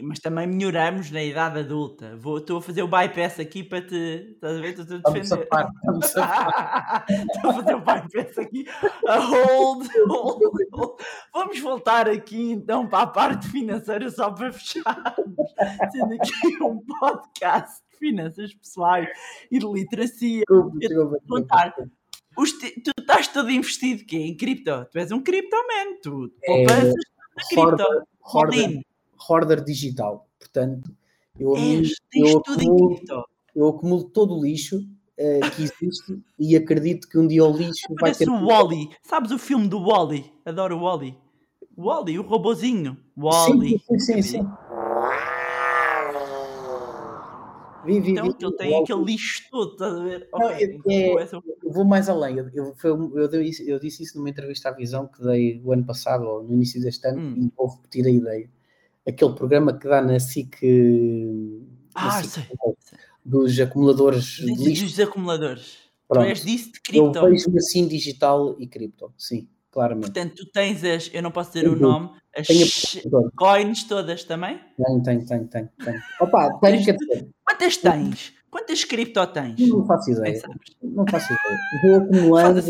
mas 0.03 0.19
também 0.19 0.47
melhoramos 0.47 1.11
na 1.11 1.23
idade 1.23 1.59
adulta. 1.59 2.17
Vou, 2.17 2.39
estou 2.39 2.57
a 2.57 2.63
fazer 2.63 2.83
o 2.83 2.89
bypass 2.89 3.39
aqui 3.39 3.63
para 3.63 3.83
te. 3.83 4.33
Estás 4.33 4.57
a 4.57 4.61
ver? 4.63 4.69
Estou 4.71 4.97
a 4.97 5.01
defender. 5.01 5.27
safar, 5.27 5.71
vamos 5.85 6.07
safar. 6.09 7.05
Estou 7.11 7.51
a 7.51 7.55
fazer 7.55 7.75
o 7.75 7.81
bypass 7.81 8.39
aqui. 8.39 8.67
A 9.07 9.19
hold, 9.19 9.87
hold, 10.09 10.43
hold. 10.73 11.01
Vamos 11.35 11.61
voltar 11.61 12.09
aqui 12.09 12.53
então 12.53 12.87
para 12.87 13.03
a 13.03 13.09
parte 13.09 13.47
financeira 13.49 14.09
só 14.09 14.31
para 14.31 14.51
fecharmos. 14.51 15.55
Sendo 15.93 16.15
aqui 16.15 16.63
um 16.63 16.81
podcast 16.99 17.83
de 17.93 17.99
finanças 17.99 18.55
pessoais 18.55 19.11
e 19.51 19.59
de 19.59 19.67
literacia. 19.67 20.45
Desculpa, 20.49 20.79
desculpa, 20.79 21.19
contar. 21.29 21.75
Os 22.37 22.53
tu 22.53 22.91
estás 22.99 23.29
todo 23.29 23.51
investido 23.51 24.05
quê? 24.05 24.17
em 24.19 24.37
cripto. 24.37 24.87
Tu 24.91 24.99
és 24.99 25.13
um 25.13 25.21
criptoman. 25.23 25.99
Tu 26.03 26.33
poupanças 26.45 26.95
cripto. 27.49 27.61
Hoarder, 27.61 28.03
hoarder, 28.23 28.65
All-in. 28.65 28.83
hoarder 29.29 29.65
digital. 29.65 30.29
Portanto, 30.39 30.91
eu, 31.39 31.57
És, 31.57 31.95
eu, 32.15 32.41
tudo 32.41 32.63
em 32.63 32.67
acumulo, 32.69 32.97
cripto. 32.97 33.25
eu 33.55 33.69
acumulo 33.69 34.05
todo 34.05 34.37
o 34.39 34.43
lixo 34.45 34.81
eh, 35.17 35.41
que 35.55 35.63
existe 35.63 36.21
e 36.39 36.57
acredito 36.57 37.09
que 37.09 37.19
um 37.19 37.27
dia 37.27 37.45
o 37.45 37.57
lixo 37.57 37.87
vai 37.91 37.97
Parece 38.13 38.25
ter. 38.25 38.31
o 38.31 38.47
Wally. 38.47 38.89
Sabes 39.03 39.31
o 39.31 39.39
filme 39.39 39.69
do 39.69 39.81
Wally? 39.81 40.33
Adoro 40.45 40.77
o 40.77 40.83
Wally. 40.83 41.17
Wally, 41.77 42.19
o 42.19 42.23
robozinho. 42.23 42.97
Wally. 43.17 43.81
Sim, 43.89 43.99
sim, 43.99 44.23
sim. 44.23 44.23
sim. 44.23 44.49
Vi, 47.85 48.01
vi, 48.01 48.13
Então 48.13 48.27
vi, 48.29 48.35
que 48.35 48.45
ele 48.47 48.57
tem 48.57 48.81
aquele 48.83 49.05
lixo 49.05 49.43
todo, 49.51 49.73
estás 49.73 49.95
a 49.95 50.03
ver? 50.03 50.29
Não, 50.33 50.47
Ok, 50.47 50.57
é- 50.57 50.65
então 50.65 51.21
é- 51.21 51.25
vou 51.75 51.85
mais 51.85 52.09
além. 52.09 52.37
Eu, 52.39 52.49
eu, 52.55 52.75
eu, 52.85 53.29
eu 53.67 53.79
disse 53.81 54.03
isso 54.03 54.17
numa 54.17 54.31
entrevista 54.31 54.69
à 54.69 54.73
Visão 54.73 55.07
que 55.07 55.23
dei 55.23 55.61
o 55.65 55.73
ano 55.73 55.85
passado, 55.85 56.25
ou 56.25 56.43
no 56.43 56.55
início 56.55 56.81
deste 56.81 57.07
ano, 57.09 57.21
Hum. 57.21 57.35
e 57.37 57.53
vou 57.57 57.67
repetir 57.69 58.07
a 58.07 58.11
ideia. 58.11 58.49
Aquele 59.07 59.35
programa 59.35 59.77
que 59.79 59.87
dá 59.89 60.01
na 60.01 60.19
SIC, 60.19 60.63
na 61.95 62.07
Ah, 62.09 62.23
SIC, 62.23 62.31
sei. 62.31 62.45
dos 63.25 63.59
acumuladores 63.61 64.25
de 64.25 64.47
lixo. 64.55 64.85
dos 64.87 65.01
acumuladores. 65.01 65.79
Pronto. 66.09 66.25
Tu 66.25 66.29
és 66.31 66.45
disso 66.45 66.71
de 66.73 66.99
Eu 66.99 67.11
cripto. 67.11 67.27
vejo-me 67.29 67.59
assim 67.59 67.89
digital 67.89 68.55
e 68.59 68.67
cripto, 68.67 69.13
sim, 69.19 69.49
claramente. 69.71 70.05
Portanto, 70.13 70.35
tu 70.37 70.47
tens 70.53 70.85
as, 70.85 71.11
eu 71.13 71.23
não 71.23 71.31
posso 71.31 71.53
dizer 71.53 71.69
o 71.69 71.77
nome, 71.77 72.11
as 72.37 72.47
coins 73.37 73.85
todas 73.85 74.25
também? 74.25 74.61
Tenho, 74.77 75.03
tenho, 75.03 75.27
tenho, 75.27 75.47
tenho. 75.49 75.69
tenho. 75.85 76.01
Opa, 76.21 76.59
tenho, 76.61 76.85
quer 76.85 76.97
dizer, 76.97 77.29
Quantas 77.45 77.77
tens? 77.79 78.34
Quantas 78.55 78.85
cripto 78.85 79.27
tens? 79.27 79.69
não 79.69 79.85
faço 79.85 80.11
Nem 80.11 80.19
ideia. 80.37 80.43
Não 80.81 81.05
faço 81.11 81.27
ideia. 81.33 81.59
Vou 81.83 81.97
acumulando, 81.97 82.61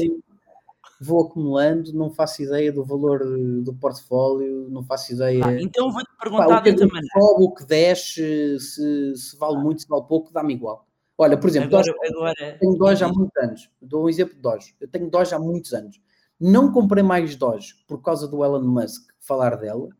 vou 0.98 1.20
acumulando, 1.26 1.92
não 1.92 2.10
faço 2.10 2.42
ideia 2.42 2.72
do 2.72 2.82
valor 2.82 3.18
do 3.62 3.74
portfólio, 3.74 4.66
não 4.70 4.82
faço 4.82 5.12
ideia. 5.12 5.44
Ah, 5.44 5.60
então 5.60 5.92
vou-te 5.92 6.08
Pá, 6.08 6.16
perguntar 6.22 6.58
o 6.58 6.62
que, 6.62 6.62
de 6.62 6.68
é 6.70 6.72
outra 6.72 6.86
que 6.88 6.94
maneira. 6.94 7.20
sobe, 7.20 7.44
o 7.44 7.50
que 7.54 7.64
desce, 7.66 8.58
se, 8.60 9.14
se 9.14 9.36
vale 9.36 9.58
muito, 9.58 9.82
se 9.82 9.88
vale 9.88 10.04
pouco, 10.08 10.32
dá-me 10.32 10.54
igual. 10.54 10.86
Olha, 11.18 11.36
por 11.36 11.50
exemplo, 11.50 11.68
Agora, 11.68 11.84
Doge- 11.92 12.12
agora, 12.14 12.58
tenho 12.58 12.74
Doge 12.78 13.04
há 13.04 13.08
muitos 13.08 13.36
anos. 13.42 13.70
Dou 13.82 14.04
um 14.04 14.08
exemplo 14.08 14.34
de 14.36 14.40
Doge. 14.40 14.74
Eu 14.80 14.88
tenho 14.88 15.10
Doge 15.10 15.34
há 15.34 15.38
muitos 15.38 15.74
anos. 15.74 16.00
Não 16.40 16.72
comprei 16.72 17.02
mais 17.02 17.36
Doge 17.36 17.74
por 17.86 18.00
causa 18.00 18.26
do 18.26 18.42
Elon 18.42 18.62
Musk 18.62 19.10
falar 19.20 19.56
dela. 19.56 19.90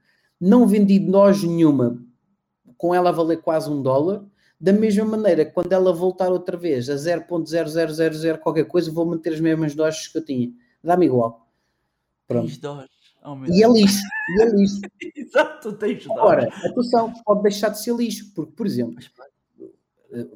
Não 0.41 0.67
vendi 0.67 0.99
Doge 0.99 1.47
nenhuma 1.47 2.03
com 2.79 2.95
ela 2.95 3.11
a 3.11 3.13
valer 3.13 3.43
quase 3.43 3.71
um 3.71 3.83
dólar. 3.83 4.25
Da 4.61 4.73
mesma 4.73 5.05
maneira, 5.05 5.45
quando 5.45 5.73
ela 5.73 5.93
voltar 5.93 6.31
outra 6.31 6.57
vez 6.57 6.89
a 6.89 6.95
0.0000 6.95 8.39
qualquer 8.39 8.65
coisa, 8.65 8.91
vou 8.93 9.05
manter 9.07 9.35
as 9.35 9.41
mesmas 9.41 9.75
Doges 9.75 10.09
que 10.09 10.19
eu 10.19 10.25
tinha. 10.25 10.51
Dá-me 10.83 11.07
igual. 11.07 11.49
Pronto. 12.27 12.51
Oh, 13.27 13.37
E 13.47 13.63
é 13.63 13.69
lixo. 13.69 14.01
E 14.39 14.43
é 14.43 14.47
lixo. 14.51 14.81
Exato, 15.17 15.73
tens. 15.75 16.09
Agora, 16.11 16.49
atenção, 16.49 17.13
pode 17.25 17.43
deixar 17.43 17.71
de 17.71 17.83
ser 17.83 17.95
lixo, 17.95 18.33
porque, 18.35 18.53
por 18.53 18.67
exemplo, 18.67 18.95
Mas, 18.97 19.11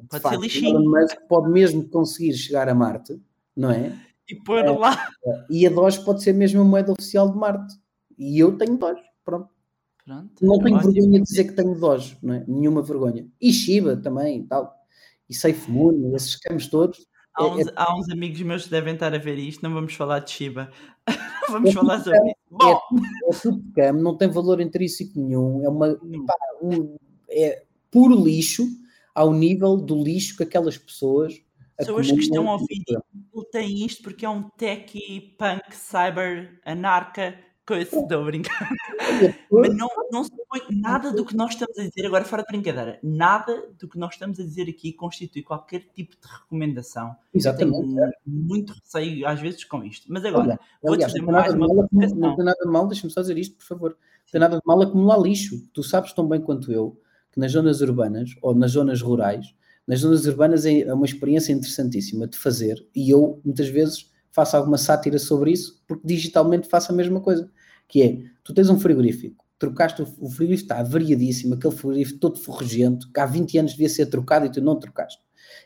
Pode 0.09 0.21
facto, 0.23 0.29
ser 0.35 0.41
lixinho. 0.41 0.89
Musk 0.89 1.15
pode 1.29 1.49
mesmo 1.51 1.87
conseguir 1.87 2.33
chegar 2.33 2.67
a 2.67 2.75
Marte, 2.75 3.19
não 3.55 3.71
é? 3.71 3.97
E 4.29 4.35
pôr 4.43 4.59
É. 4.65 4.69
lá. 4.69 5.09
E 5.49 5.65
a 5.65 5.69
Doge 5.69 6.03
pode 6.03 6.21
ser 6.21 6.33
mesmo 6.33 6.61
a 6.61 6.65
moeda 6.65 6.91
oficial 6.91 7.31
de 7.31 7.37
Marte. 7.37 7.75
E 8.17 8.37
eu 8.39 8.57
tenho 8.57 8.77
Doge, 8.77 9.01
pronto. 9.23 9.49
Pronto. 10.09 10.45
Não 10.45 10.57
tenho 10.59 10.75
ótimo. 10.77 10.91
vergonha 10.93 11.19
de 11.19 11.23
dizer 11.23 11.43
que 11.43 11.53
tenho 11.53 11.75
Doge, 11.79 12.17
não 12.23 12.33
é? 12.33 12.43
Nenhuma 12.47 12.81
vergonha. 12.81 13.27
E 13.39 13.53
Shiba 13.53 13.95
também, 13.95 14.39
e 14.39 14.43
tal. 14.43 14.75
E 15.29 15.35
SafeMoon, 15.35 16.15
esses 16.15 16.35
campos 16.35 16.67
todos. 16.67 17.05
Há 17.37 17.43
É- 17.43 17.47
uns, 17.47 17.67
é- 17.67 17.73
há 17.75 17.95
uns 17.95 18.09
amigos 18.09 18.41
meus 18.41 18.63
que 18.63 18.71
devem 18.71 18.95
estar 18.95 19.13
a 19.13 19.17
ver 19.19 19.37
isto, 19.37 19.61
não 19.61 19.71
vamos 19.73 19.93
falar 19.93 20.19
de 20.19 20.31
Shiba. 20.31 20.71
vamos 21.51 21.73
falar 21.73 21.99
sobre 22.03 22.17
isso. 22.17 22.29
É, 22.29 22.33
Bom, 22.49 22.79
é 23.31 23.35
tudo 23.39 23.63
cam, 23.75 23.93
não 23.93 24.17
tem 24.17 24.27
valor 24.29 24.59
intrínseco 24.59 25.11
nenhum. 25.19 25.63
É, 25.63 25.69
uma, 25.69 25.87
não. 26.01 26.25
um- 26.63 26.95
é 27.29 27.63
puro 27.91 28.15
lixo 28.23 28.65
ao 29.13 29.31
nível 29.31 29.77
do 29.77 30.01
lixo 30.03 30.35
que 30.37 30.43
aquelas 30.43 30.77
pessoas. 30.77 31.39
Pessoas 31.77 32.11
que 32.11 32.19
estão 32.19 32.43
acumulam. 32.51 32.57
a 32.57 32.61
ouvir 33.33 33.45
tem 33.51 33.85
isto 33.85 34.03
porque 34.03 34.25
é 34.25 34.29
um 34.29 34.43
techie, 34.57 35.35
punk, 35.37 35.73
cyber, 35.75 36.59
anarca, 36.65 37.35
coisa. 37.69 37.95
Estou 37.95 38.21
a 38.21 38.25
brincar. 38.25 38.69
Mas 39.51 39.75
não, 39.75 39.87
não 40.11 40.23
se 40.23 40.31
põe 40.49 40.61
nada 40.71 41.11
do 41.11 41.23
que 41.23 41.35
nós 41.35 41.51
estamos 41.51 41.77
a 41.77 41.87
dizer, 41.87 42.05
agora 42.05 42.25
fora 42.25 42.43
de 42.43 42.47
brincadeira, 42.47 42.99
nada 43.03 43.69
do 43.79 43.87
que 43.87 43.97
nós 43.97 44.13
estamos 44.13 44.39
a 44.39 44.43
dizer 44.43 44.67
aqui 44.67 44.91
constitui 44.91 45.43
qualquer 45.43 45.83
tipo 45.93 46.15
de 46.19 46.27
recomendação. 46.27 47.09
Eu 47.33 47.41
tenho 47.55 47.73
Exatamente. 47.75 48.11
muito 48.25 48.73
receio 48.73 49.27
às 49.27 49.39
vezes 49.39 49.63
com 49.63 49.83
isto. 49.83 50.07
Mas 50.09 50.25
agora, 50.25 50.43
Olha, 50.43 50.59
vou-te 50.81 50.95
aliás, 50.95 51.13
tem 51.13 51.21
mais 51.21 51.53
uma 51.53 51.67
mal, 51.67 51.89
não 51.91 52.35
tem 52.35 52.45
nada 52.45 52.59
de 52.63 52.71
mal, 52.71 52.87
deixa-me 52.87 53.13
só 53.13 53.21
dizer 53.21 53.37
isto, 53.37 53.55
por 53.55 53.65
favor. 53.65 53.89
Não 53.91 54.31
tem 54.31 54.41
nada 54.41 54.57
de 54.57 54.63
mal 54.65 54.81
acumular 54.81 55.19
lixo. 55.19 55.63
Tu 55.73 55.83
sabes 55.83 56.11
tão 56.13 56.27
bem 56.27 56.41
quanto 56.41 56.71
eu 56.71 56.99
que 57.31 57.39
nas 57.39 57.51
zonas 57.51 57.81
urbanas 57.81 58.31
ou 58.41 58.55
nas 58.55 58.71
zonas 58.71 59.01
rurais, 59.01 59.53
nas 59.87 59.99
zonas 59.99 60.25
urbanas 60.25 60.65
é 60.65 60.81
é 60.81 60.93
uma 60.93 61.05
experiência 61.05 61.53
interessantíssima 61.53 62.27
de 62.27 62.37
fazer 62.37 62.85
e 62.95 63.09
eu 63.09 63.39
muitas 63.45 63.67
vezes 63.67 64.09
faço 64.31 64.55
alguma 64.57 64.77
sátira 64.77 65.19
sobre 65.19 65.51
isso 65.51 65.81
porque 65.87 66.05
digitalmente 66.05 66.67
faço 66.67 66.91
a 66.91 66.95
mesma 66.95 67.19
coisa, 67.19 67.51
que 67.89 68.01
é, 68.03 68.21
tu 68.43 68.53
tens 68.53 68.69
um 68.69 68.79
frigorífico, 68.79 69.43
trocaste 69.57 70.01
o 70.01 70.05
o 70.19 70.29
frigorífico, 70.29 70.71
está 70.71 70.81
variadíssimo, 70.83 71.55
aquele 71.55 71.75
frigorífico 71.75 72.19
todo 72.19 72.39
forregento, 72.39 73.11
que 73.11 73.19
há 73.19 73.25
20 73.25 73.57
anos 73.57 73.71
devia 73.73 73.89
ser 73.89 74.05
trocado 74.05 74.45
e 74.45 74.51
tu 74.51 74.61
não 74.61 74.79
trocaste. 74.79 75.21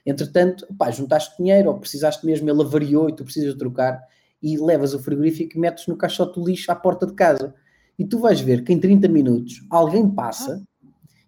Entretanto, 0.06 0.66
pá, 0.76 0.90
juntaste 0.90 1.38
dinheiro 1.38 1.70
ou 1.70 1.80
precisaste 1.80 2.26
mesmo, 2.26 2.50
ele 2.50 2.62
avariou 2.62 3.10
e 3.10 3.16
tu 3.16 3.24
precisas 3.24 3.54
trocar 3.56 4.02
e 4.42 4.58
levas 4.58 4.94
o 4.94 5.00
frigorífico 5.00 5.56
e 5.56 5.60
metes 5.60 5.86
no 5.88 5.96
caixote 5.96 6.40
do 6.40 6.46
lixo 6.46 6.72
à 6.72 6.76
porta 6.76 7.06
de 7.06 7.14
casa. 7.14 7.54
E 7.98 8.06
tu 8.06 8.20
vais 8.20 8.40
ver 8.42 8.64
que 8.64 8.74
em 8.74 8.80
30 8.80 9.08
minutos 9.08 9.66
alguém 9.70 10.10
passa 10.10 10.66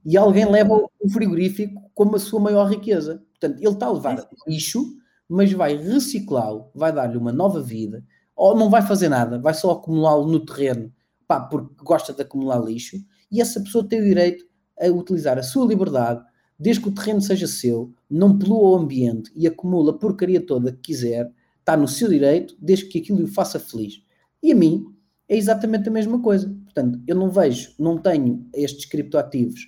e 0.05 0.17
alguém 0.17 0.49
leva 0.49 0.73
o 0.99 1.09
frigorífico 1.09 1.81
como 1.93 2.15
a 2.15 2.19
sua 2.19 2.39
maior 2.39 2.69
riqueza. 2.69 3.23
Portanto, 3.31 3.61
ele 3.61 3.73
está 3.73 3.85
a 3.85 3.93
levar 3.93 4.27
lixo, 4.47 4.97
mas 5.27 5.51
vai 5.51 5.77
reciclá-lo, 5.77 6.69
vai 6.73 6.91
dar-lhe 6.91 7.17
uma 7.17 7.31
nova 7.31 7.61
vida, 7.61 8.03
ou 8.35 8.55
não 8.55 8.69
vai 8.69 8.81
fazer 8.81 9.09
nada, 9.09 9.39
vai 9.39 9.53
só 9.53 9.71
acumulá-lo 9.71 10.27
no 10.27 10.39
terreno, 10.39 10.91
pá, 11.27 11.39
porque 11.39 11.73
gosta 11.83 12.13
de 12.13 12.21
acumular 12.21 12.59
lixo, 12.59 12.97
e 13.31 13.41
essa 13.41 13.61
pessoa 13.61 13.87
tem 13.87 14.01
o 14.01 14.05
direito 14.05 14.45
a 14.79 14.87
utilizar 14.87 15.37
a 15.37 15.43
sua 15.43 15.65
liberdade, 15.65 16.23
desde 16.59 16.81
que 16.81 16.89
o 16.89 16.93
terreno 16.93 17.21
seja 17.21 17.47
seu, 17.47 17.93
não 18.09 18.37
polua 18.37 18.69
o 18.69 18.75
ambiente 18.75 19.31
e 19.35 19.47
acumula 19.47 19.91
a 19.91 19.97
porcaria 19.97 20.45
toda 20.45 20.71
que 20.71 20.79
quiser, 20.79 21.31
está 21.59 21.75
no 21.75 21.87
seu 21.87 22.09
direito, 22.09 22.55
desde 22.59 22.85
que 22.85 22.99
aquilo 22.99 23.23
o 23.23 23.27
faça 23.27 23.59
feliz. 23.59 24.01
E 24.41 24.51
a 24.51 24.55
mim 24.55 24.85
é 25.27 25.35
exatamente 25.35 25.89
a 25.89 25.91
mesma 25.91 26.21
coisa. 26.21 26.47
Portanto, 26.63 27.01
eu 27.07 27.15
não 27.15 27.29
vejo, 27.29 27.73
não 27.79 27.97
tenho 27.97 28.47
estes 28.53 28.85
criptoativos 28.85 29.67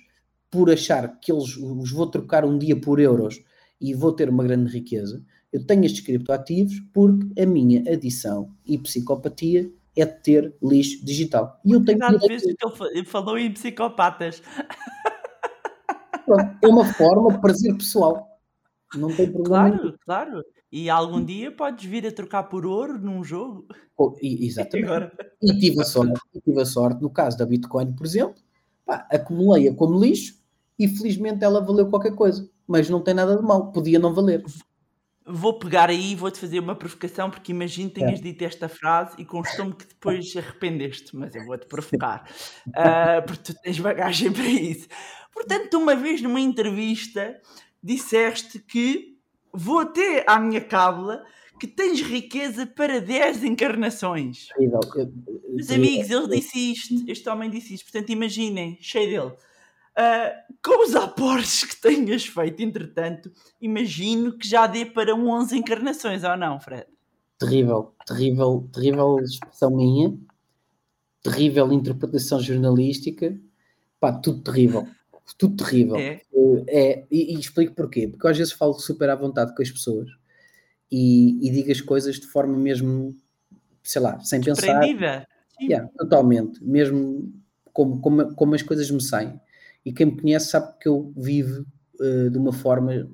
por 0.50 0.70
achar 0.70 1.18
que 1.20 1.32
eles 1.32 1.56
os 1.56 1.90
vou 1.90 2.06
trocar 2.06 2.44
um 2.44 2.56
dia 2.56 2.80
por 2.80 3.00
euros 3.00 3.42
e 3.80 3.94
vou 3.94 4.12
ter 4.12 4.30
uma 4.30 4.44
grande 4.44 4.72
riqueza. 4.72 5.22
Eu 5.52 5.66
tenho 5.66 5.84
estes 5.84 6.00
criptoativos 6.00 6.78
porque 6.92 7.40
a 7.40 7.46
minha 7.46 7.80
adição 7.90 8.54
e 8.66 8.76
psicopatia 8.78 9.70
é 9.96 10.04
de 10.04 10.22
ter 10.22 10.54
lixo 10.62 11.04
digital. 11.04 11.58
E 11.64 11.72
eu 11.72 11.84
tenho 11.84 11.98
que 11.98 12.34
ele 12.92 13.04
falou 13.04 13.38
em 13.38 13.52
psicopatas. 13.52 14.42
Pronto, 16.24 16.58
é 16.62 16.68
uma 16.68 16.84
forma 16.84 17.32
de 17.32 17.40
prazer 17.40 17.74
pessoal. 17.76 18.28
Não 18.94 19.08
tem 19.08 19.30
problema. 19.32 19.70
Claro, 19.70 19.82
nenhum. 19.82 19.96
claro. 20.04 20.44
E 20.70 20.90
algum 20.90 21.24
dia 21.24 21.50
podes 21.50 21.84
vir 21.86 22.06
a 22.06 22.12
trocar 22.12 22.44
por 22.44 22.66
ouro 22.66 22.98
num 22.98 23.24
jogo. 23.24 23.66
Oh, 23.96 24.14
e, 24.20 24.46
exatamente. 24.46 24.84
Agora... 24.86 25.12
E 25.42 25.58
tive 25.58 25.80
a 25.80 25.84
sorte, 25.84 26.20
tive 26.44 26.60
a 26.60 26.66
sorte, 26.66 27.02
no 27.02 27.10
caso 27.10 27.38
da 27.38 27.46
Bitcoin, 27.46 27.94
por 27.94 28.06
exemplo, 28.06 28.34
acumulei-a 28.86 29.74
como 29.74 29.98
lixo 29.98 30.38
e 30.78 30.86
felizmente 30.86 31.42
ela 31.42 31.64
valeu 31.64 31.88
qualquer 31.88 32.14
coisa. 32.14 32.48
Mas 32.66 32.90
não 32.90 33.02
tem 33.02 33.14
nada 33.14 33.36
de 33.36 33.42
mal, 33.42 33.72
podia 33.72 33.98
não 33.98 34.12
valer. 34.12 34.44
Vou 35.28 35.58
pegar 35.58 35.90
aí 35.90 36.12
e 36.12 36.14
vou-te 36.14 36.38
fazer 36.38 36.58
uma 36.58 36.74
provocação, 36.74 37.30
porque 37.30 37.52
imagino 37.52 37.90
que 37.90 38.00
tenhas 38.00 38.20
é. 38.20 38.22
dito 38.22 38.42
esta 38.42 38.68
frase 38.68 39.14
e 39.18 39.24
constou-me 39.24 39.74
que 39.74 39.86
depois 39.86 40.34
arrependeste, 40.36 41.16
mas 41.16 41.34
eu 41.34 41.44
vou-te 41.44 41.66
provocar, 41.66 42.28
uh, 42.68 43.26
porque 43.26 43.52
tu 43.52 43.60
tens 43.60 43.78
bagagem 43.78 44.32
para 44.32 44.46
isso. 44.46 44.88
Portanto, 45.32 45.74
uma 45.74 45.94
vez 45.94 46.22
numa 46.22 46.40
entrevista 46.40 47.40
disseste 47.82 48.58
que 48.58 49.18
vou 49.52 49.80
até 49.80 50.24
à 50.26 50.38
minha 50.38 50.60
cábula 50.60 51.22
que 51.58 51.66
tens 51.66 52.00
riqueza 52.00 52.66
para 52.66 53.00
10 53.00 53.44
encarnações. 53.44 54.48
Meus 55.48 55.70
amigos, 55.70 56.10
ele 56.10 56.28
disse 56.28 56.72
isto, 56.72 57.04
este 57.08 57.28
homem 57.28 57.50
disse 57.50 57.74
isto, 57.74 57.90
portanto 57.90 58.10
imaginem, 58.10 58.78
cheio 58.80 59.08
dele. 59.10 59.36
Uh, 59.98 60.54
com 60.62 60.84
os 60.84 60.94
aportes 60.94 61.64
que 61.64 61.74
tenhas 61.80 62.24
feito, 62.24 62.62
entretanto, 62.62 63.32
imagino 63.60 64.38
que 64.38 64.46
já 64.46 64.64
dê 64.68 64.86
para 64.86 65.12
11 65.12 65.58
encarnações, 65.58 66.22
ou 66.22 66.36
não, 66.36 66.60
Fred? 66.60 66.86
Terrível, 67.36 67.92
terrível, 68.06 68.68
terrível 68.72 69.18
expressão 69.18 69.74
minha, 69.74 70.16
terrível 71.20 71.72
interpretação 71.72 72.40
jornalística, 72.40 73.36
pá, 73.98 74.12
tudo 74.12 74.40
terrível, 74.40 74.86
tudo 75.36 75.64
terrível. 75.64 75.96
É, 75.96 76.22
é 76.68 77.06
e, 77.10 77.34
e, 77.34 77.40
explico 77.40 77.74
porquê, 77.74 78.06
porque 78.06 78.24
eu 78.24 78.30
às 78.30 78.38
vezes 78.38 78.52
falo 78.52 78.74
super 78.74 79.10
à 79.10 79.16
vontade 79.16 79.52
com 79.52 79.62
as 79.62 79.70
pessoas 79.70 80.08
e, 80.92 81.44
e 81.44 81.50
digo 81.50 81.72
as 81.72 81.80
coisas 81.80 82.20
de 82.20 82.26
forma 82.28 82.56
mesmo, 82.56 83.16
sei 83.82 84.00
lá, 84.00 84.20
sem 84.20 84.40
pensar. 84.40 84.80
Yeah, 85.60 85.88
totalmente, 85.98 86.62
mesmo 86.62 87.32
como, 87.72 88.00
como, 88.00 88.34
como 88.36 88.54
as 88.54 88.62
coisas 88.62 88.88
me 88.92 89.02
saem 89.02 89.40
e 89.88 89.92
quem 89.92 90.06
me 90.06 90.20
conhece 90.20 90.50
sabe 90.50 90.78
que 90.78 90.86
eu 90.86 91.12
vivo 91.16 91.64
uh, 91.98 92.30
de 92.30 92.36
uma 92.36 92.52
forma 92.52 93.08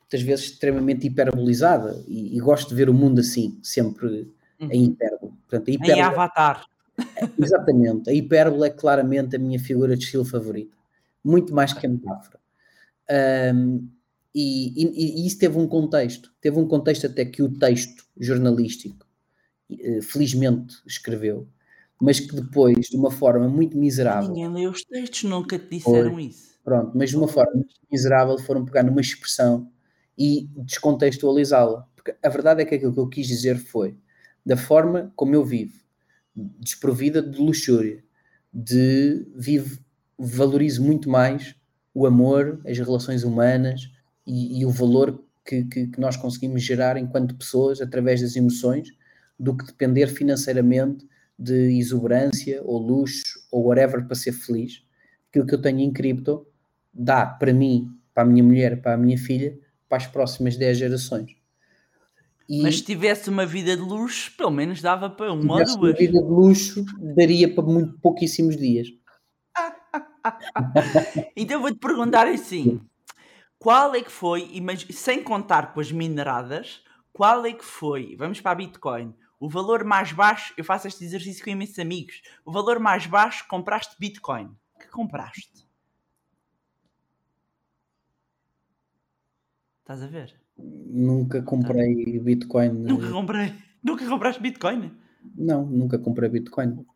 muitas 0.00 0.22
vezes 0.22 0.44
extremamente 0.46 1.06
hiperbolizada 1.06 2.04
e, 2.06 2.36
e, 2.36 2.40
gosto 2.40 2.68
de 2.68 2.74
ver 2.74 2.90
o 2.90 2.94
mundo 2.94 3.20
assim, 3.20 3.58
sempre 3.62 4.30
uhum. 4.60 4.70
em 4.70 4.84
hipérbole. 4.84 5.32
Portanto, 5.48 5.68
a 5.68 5.72
hipérbole, 5.72 5.98
em 5.98 6.02
avatar. 6.02 6.66
Exatamente, 7.40 8.10
a 8.10 8.12
hipérbole 8.12 8.66
é 8.66 8.70
claramente 8.70 9.34
a 9.34 9.38
minha 9.38 9.58
figura 9.58 9.96
de 9.96 10.04
estilo 10.04 10.24
favorita, 10.24 10.76
muito 11.24 11.54
mais 11.54 11.72
que 11.72 11.86
a 11.86 11.88
metáfora. 11.88 12.38
Um, 13.54 13.88
e, 14.34 14.72
e, 14.76 15.22
e, 15.22 15.26
isso 15.26 15.38
teve 15.38 15.56
um 15.58 15.66
contexto, 15.66 16.30
teve 16.40 16.58
um 16.58 16.68
contexto 16.68 17.06
até 17.06 17.24
que 17.24 17.42
o 17.42 17.48
texto 17.48 18.04
jornalístico, 18.18 19.06
eh, 19.70 20.02
felizmente, 20.02 20.76
escreveu, 20.86 21.48
mas 22.00 22.20
que 22.20 22.34
depois, 22.34 22.86
de 22.86 22.96
uma 22.96 23.10
forma 23.10 23.48
muito 23.48 23.76
miserável. 23.76 24.30
Ninguém 24.30 24.48
leu 24.48 24.70
os 24.70 24.84
textos, 24.84 25.24
nunca 25.24 25.58
te 25.58 25.76
disseram 25.76 26.12
foi, 26.12 26.24
isso. 26.24 26.54
Pronto, 26.64 26.92
mas 26.94 27.10
de 27.10 27.16
uma 27.16 27.28
forma 27.28 27.52
muito 27.54 27.74
miserável 27.90 28.38
foram 28.38 28.64
pegar 28.64 28.82
numa 28.82 29.00
expressão 29.00 29.70
e 30.16 30.48
descontextualizá-la. 30.56 31.86
Porque 31.94 32.14
a 32.22 32.28
verdade 32.28 32.62
é 32.62 32.64
que 32.64 32.74
aquilo 32.74 32.92
que 32.92 33.00
eu 33.00 33.08
quis 33.08 33.26
dizer 33.26 33.58
foi 33.58 33.96
da 34.44 34.56
forma 34.56 35.12
como 35.16 35.34
eu 35.34 35.44
vivo, 35.44 35.80
desprovida 36.34 37.22
de 37.22 37.38
luxúria, 37.38 38.04
de 38.52 39.26
vivo, 39.34 39.78
valorizo 40.18 40.82
muito 40.82 41.08
mais 41.08 41.54
o 41.94 42.06
amor, 42.06 42.60
as 42.66 42.78
relações 42.78 43.24
humanas 43.24 43.90
e, 44.26 44.60
e 44.60 44.66
o 44.66 44.70
valor 44.70 45.22
que, 45.44 45.64
que, 45.64 45.86
que 45.86 46.00
nós 46.00 46.16
conseguimos 46.16 46.62
gerar 46.62 46.96
enquanto 46.96 47.34
pessoas 47.34 47.80
através 47.80 48.20
das 48.20 48.36
emoções 48.36 48.88
do 49.38 49.56
que 49.56 49.66
depender 49.66 50.08
financeiramente 50.08 51.06
de 51.38 51.78
exuberância 51.78 52.62
ou 52.64 52.78
luxo 52.78 53.40
ou 53.50 53.66
whatever 53.66 54.06
para 54.06 54.14
ser 54.14 54.32
feliz. 54.32 54.82
Aquilo 55.28 55.46
que 55.46 55.54
eu 55.54 55.60
tenho 55.60 55.80
em 55.80 55.92
cripto 55.92 56.46
dá 56.92 57.26
para 57.26 57.52
mim, 57.52 57.90
para 58.12 58.22
a 58.22 58.26
minha 58.26 58.42
mulher, 58.42 58.80
para 58.80 58.94
a 58.94 58.96
minha 58.96 59.18
filha, 59.18 59.58
para 59.88 59.98
as 59.98 60.06
próximas 60.06 60.56
10 60.56 60.78
gerações. 60.78 61.36
E 62.48 62.62
Mas 62.62 62.76
se 62.76 62.84
tivesse 62.84 63.30
uma 63.30 63.46
vida 63.46 63.76
de 63.76 63.82
luxo, 63.82 64.32
pelo 64.36 64.50
menos 64.50 64.80
dava 64.80 65.08
para 65.08 65.32
uma 65.32 65.54
ou 65.54 65.64
duas. 65.64 65.74
Uma 65.74 65.92
vida 65.92 66.18
de 66.18 66.28
luxo 66.28 66.84
daria 67.16 67.52
para 67.52 67.64
muito 67.64 67.98
pouquíssimos 68.00 68.56
dias. 68.56 68.88
então 71.36 71.60
vou-te 71.60 71.78
perguntar 71.78 72.26
assim: 72.26 72.80
qual 73.58 73.94
é 73.94 74.02
que 74.02 74.12
foi, 74.12 74.50
sem 74.90 75.22
contar 75.22 75.72
com 75.72 75.80
as 75.80 75.90
mineradas, 75.90 76.82
qual 77.12 77.46
é 77.46 77.52
que 77.52 77.64
foi, 77.64 78.14
vamos 78.16 78.40
para 78.40 78.52
a 78.52 78.54
Bitcoin, 78.56 79.14
o 79.38 79.48
valor 79.48 79.84
mais 79.84 80.12
baixo, 80.12 80.54
eu 80.56 80.64
faço 80.64 80.88
este 80.88 81.04
exercício 81.04 81.44
com 81.44 81.50
imensos 81.50 81.78
amigos. 81.78 82.22
O 82.44 82.52
valor 82.52 82.78
mais 82.78 83.06
baixo, 83.06 83.46
compraste 83.48 83.96
Bitcoin. 83.98 84.50
Que 84.80 84.88
compraste? 84.88 85.64
Estás 89.80 90.02
a 90.02 90.06
ver? 90.06 90.34
Nunca 90.56 91.42
comprei. 91.42 92.18
Bitcoin. 92.18 92.70
Nunca 92.70 93.10
comprei. 93.10 93.52
Nunca 93.82 94.08
compraste 94.08 94.40
Bitcoin? 94.40 94.92
Não, 95.36 95.66
nunca 95.66 95.98
comprei 95.98 96.28
Bitcoin. 96.28 96.86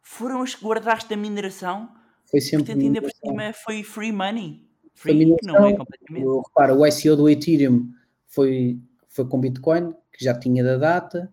Foram 0.00 0.40
os 0.40 0.54
que 0.54 0.64
guardaste 0.64 1.12
a 1.12 1.16
mineração? 1.16 1.94
Foi 2.24 2.40
sempre. 2.40 2.64
Portanto, 2.64 2.84
ainda 2.84 3.02
por 3.02 3.10
cima 3.10 3.52
foi 3.52 3.82
free 3.82 4.12
money. 4.12 4.66
Free, 4.94 5.36
não 5.42 5.66
é 5.66 5.76
completamente. 5.76 6.26
Repara, 6.48 6.74
o 6.74 6.86
ICO 6.86 7.16
do 7.16 7.28
Ethereum 7.28 7.92
foi, 8.26 8.80
foi 9.08 9.26
com 9.26 9.40
Bitcoin, 9.40 9.92
que 10.12 10.24
já 10.24 10.38
tinha 10.38 10.62
da 10.62 10.76
data. 10.76 11.32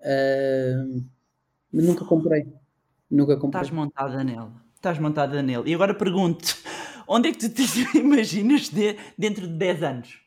Uh, 0.00 1.04
nunca 1.72 2.04
comprei. 2.04 2.46
Nunca 3.10 3.36
comprei. 3.36 3.62
Estás 3.62 3.74
montada 3.74 4.24
nele. 4.24 4.50
Estás 4.74 4.98
montada 4.98 5.42
nele. 5.42 5.70
E 5.70 5.74
agora 5.74 5.94
pergunto: 5.94 6.56
onde 7.06 7.28
é 7.28 7.32
que 7.32 7.38
tu 7.38 7.48
te 7.50 7.62
imaginas 7.98 8.68
de, 8.68 8.96
dentro 9.18 9.46
de 9.46 9.54
10 9.54 9.82
anos? 9.82 10.20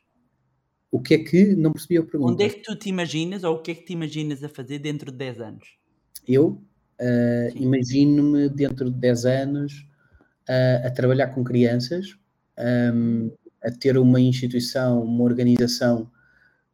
O 0.90 1.00
que 1.00 1.14
é 1.14 1.18
que. 1.18 1.56
Não 1.56 1.72
percebi 1.72 1.98
a 1.98 2.02
pergunta. 2.02 2.32
Onde 2.32 2.44
é 2.44 2.48
que 2.48 2.62
tu 2.62 2.76
te 2.76 2.88
imaginas 2.88 3.42
ou 3.42 3.56
o 3.56 3.62
que 3.62 3.72
é 3.72 3.74
que 3.74 3.84
te 3.84 3.92
imaginas 3.92 4.44
a 4.44 4.48
fazer 4.48 4.78
dentro 4.78 5.10
de 5.10 5.18
10 5.18 5.40
anos? 5.40 5.78
Eu 6.26 6.62
uh, 7.00 7.56
imagino-me 7.56 8.48
dentro 8.48 8.90
de 8.90 8.98
10 8.98 9.24
anos 9.26 9.72
uh, 10.48 10.86
a 10.86 10.90
trabalhar 10.90 11.28
com 11.28 11.42
crianças, 11.42 12.16
um, 12.94 13.30
a 13.62 13.70
ter 13.70 13.98
uma 13.98 14.20
instituição, 14.20 15.02
uma 15.02 15.24
organização 15.24 16.10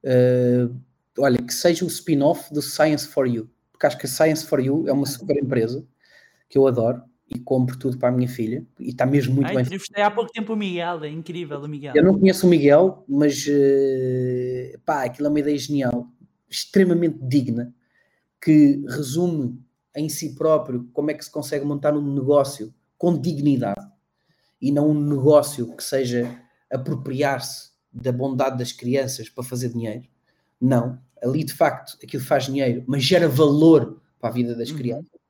uh, 0.05 0.75
olha, 1.21 1.39
que 1.39 1.53
seja 1.53 1.85
o 1.85 1.89
spin-off 1.89 2.53
do 2.53 2.63
Science 2.63 3.07
for 3.07 3.27
You, 3.27 3.51
porque 3.71 3.87
acho 3.87 3.99
que 3.99 4.07
a 4.07 4.09
Science 4.09 4.47
for 4.47 4.61
You 4.61 4.89
é 4.89 4.93
uma 4.93 5.07
super 5.07 5.37
empresa 5.37 5.87
que 6.49 6.59
eu 6.59 6.67
adoro 6.67 7.03
e 7.29 7.39
compro 7.39 7.79
tudo 7.79 7.97
para 7.97 8.09
a 8.09 8.13
minha 8.13 8.29
filha 8.29 8.67
e 8.79 8.91
está 8.91 9.07
mesmo 9.07 9.35
muito 9.35 9.51
ah, 9.51 9.55
bem. 9.55 9.63
Entrevistei 9.63 10.03
há 10.03 10.11
pouco 10.11 10.33
tempo 10.33 10.53
o 10.53 10.57
Miguel, 10.57 11.05
é 11.05 11.09
incrível 11.09 11.61
o 11.61 11.69
Miguel. 11.69 11.93
Eu 11.95 12.03
não 12.03 12.19
conheço 12.19 12.47
o 12.47 12.51
Miguel, 12.51 13.05
mas 13.09 13.47
uh, 13.47 14.79
pá, 14.85 15.05
aquilo 15.05 15.29
é 15.29 15.31
uma 15.31 15.39
ideia 15.39 15.57
genial, 15.57 16.09
extremamente 16.49 17.19
digna, 17.23 17.73
que 18.43 18.83
resume 18.89 19.63
em 19.95 20.09
si 20.09 20.35
próprio 20.35 20.89
como 20.93 21.11
é 21.11 21.15
que 21.15 21.25
se 21.25 21.31
consegue 21.31 21.65
montar 21.65 21.95
um 21.95 22.15
negócio 22.15 22.75
com 22.99 23.17
dignidade 23.17 23.87
e 24.61 24.73
não 24.73 24.91
um 24.91 25.01
negócio 25.01 25.75
que 25.77 25.85
seja 25.85 26.37
apropriar-se 26.71 27.71
da 27.93 28.13
bondade 28.13 28.59
das 28.59 28.73
crianças 28.73 29.29
para 29.29 29.45
fazer 29.45 29.71
dinheiro. 29.71 30.07
Não, 30.61 30.99
ali 31.23 31.45
de 31.45 31.53
facto 31.53 31.99
aquilo 32.03 32.23
faz 32.23 32.47
dinheiro, 32.47 32.85
mas 32.87 33.03
gera 33.03 33.29
valor 33.29 34.01
para 34.21 34.31
a 34.31 34.33
vida 34.33 34.55
das 34.55 34.71
uhum. 34.71 34.77
crianças. 34.77 35.21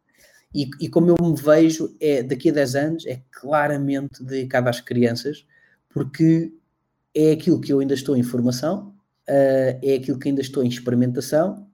E, 0.55 0.69
e, 0.81 0.89
como 0.89 1.11
eu 1.11 1.17
me 1.23 1.37
vejo, 1.41 1.95
é 2.01 2.23
daqui 2.23 2.51
a 2.51 2.53
10 2.53 2.75
anos, 2.75 3.07
é 3.07 3.23
claramente 3.31 4.23
dedicado 4.23 4.69
às 4.69 4.81
crianças, 4.81 5.47
porque 5.89 6.53
é 7.15 7.33
aquilo 7.33 7.61
que 7.61 7.73
eu 7.73 7.79
ainda 7.79 7.95
estou 7.95 8.17
em 8.17 8.23
formação, 8.23 8.89
uh, 9.29 9.79
é 9.83 9.95
aquilo 9.95 10.19
que 10.19 10.29
ainda 10.29 10.41
estou 10.41 10.65
em 10.65 10.69
experimentação, 10.69 11.69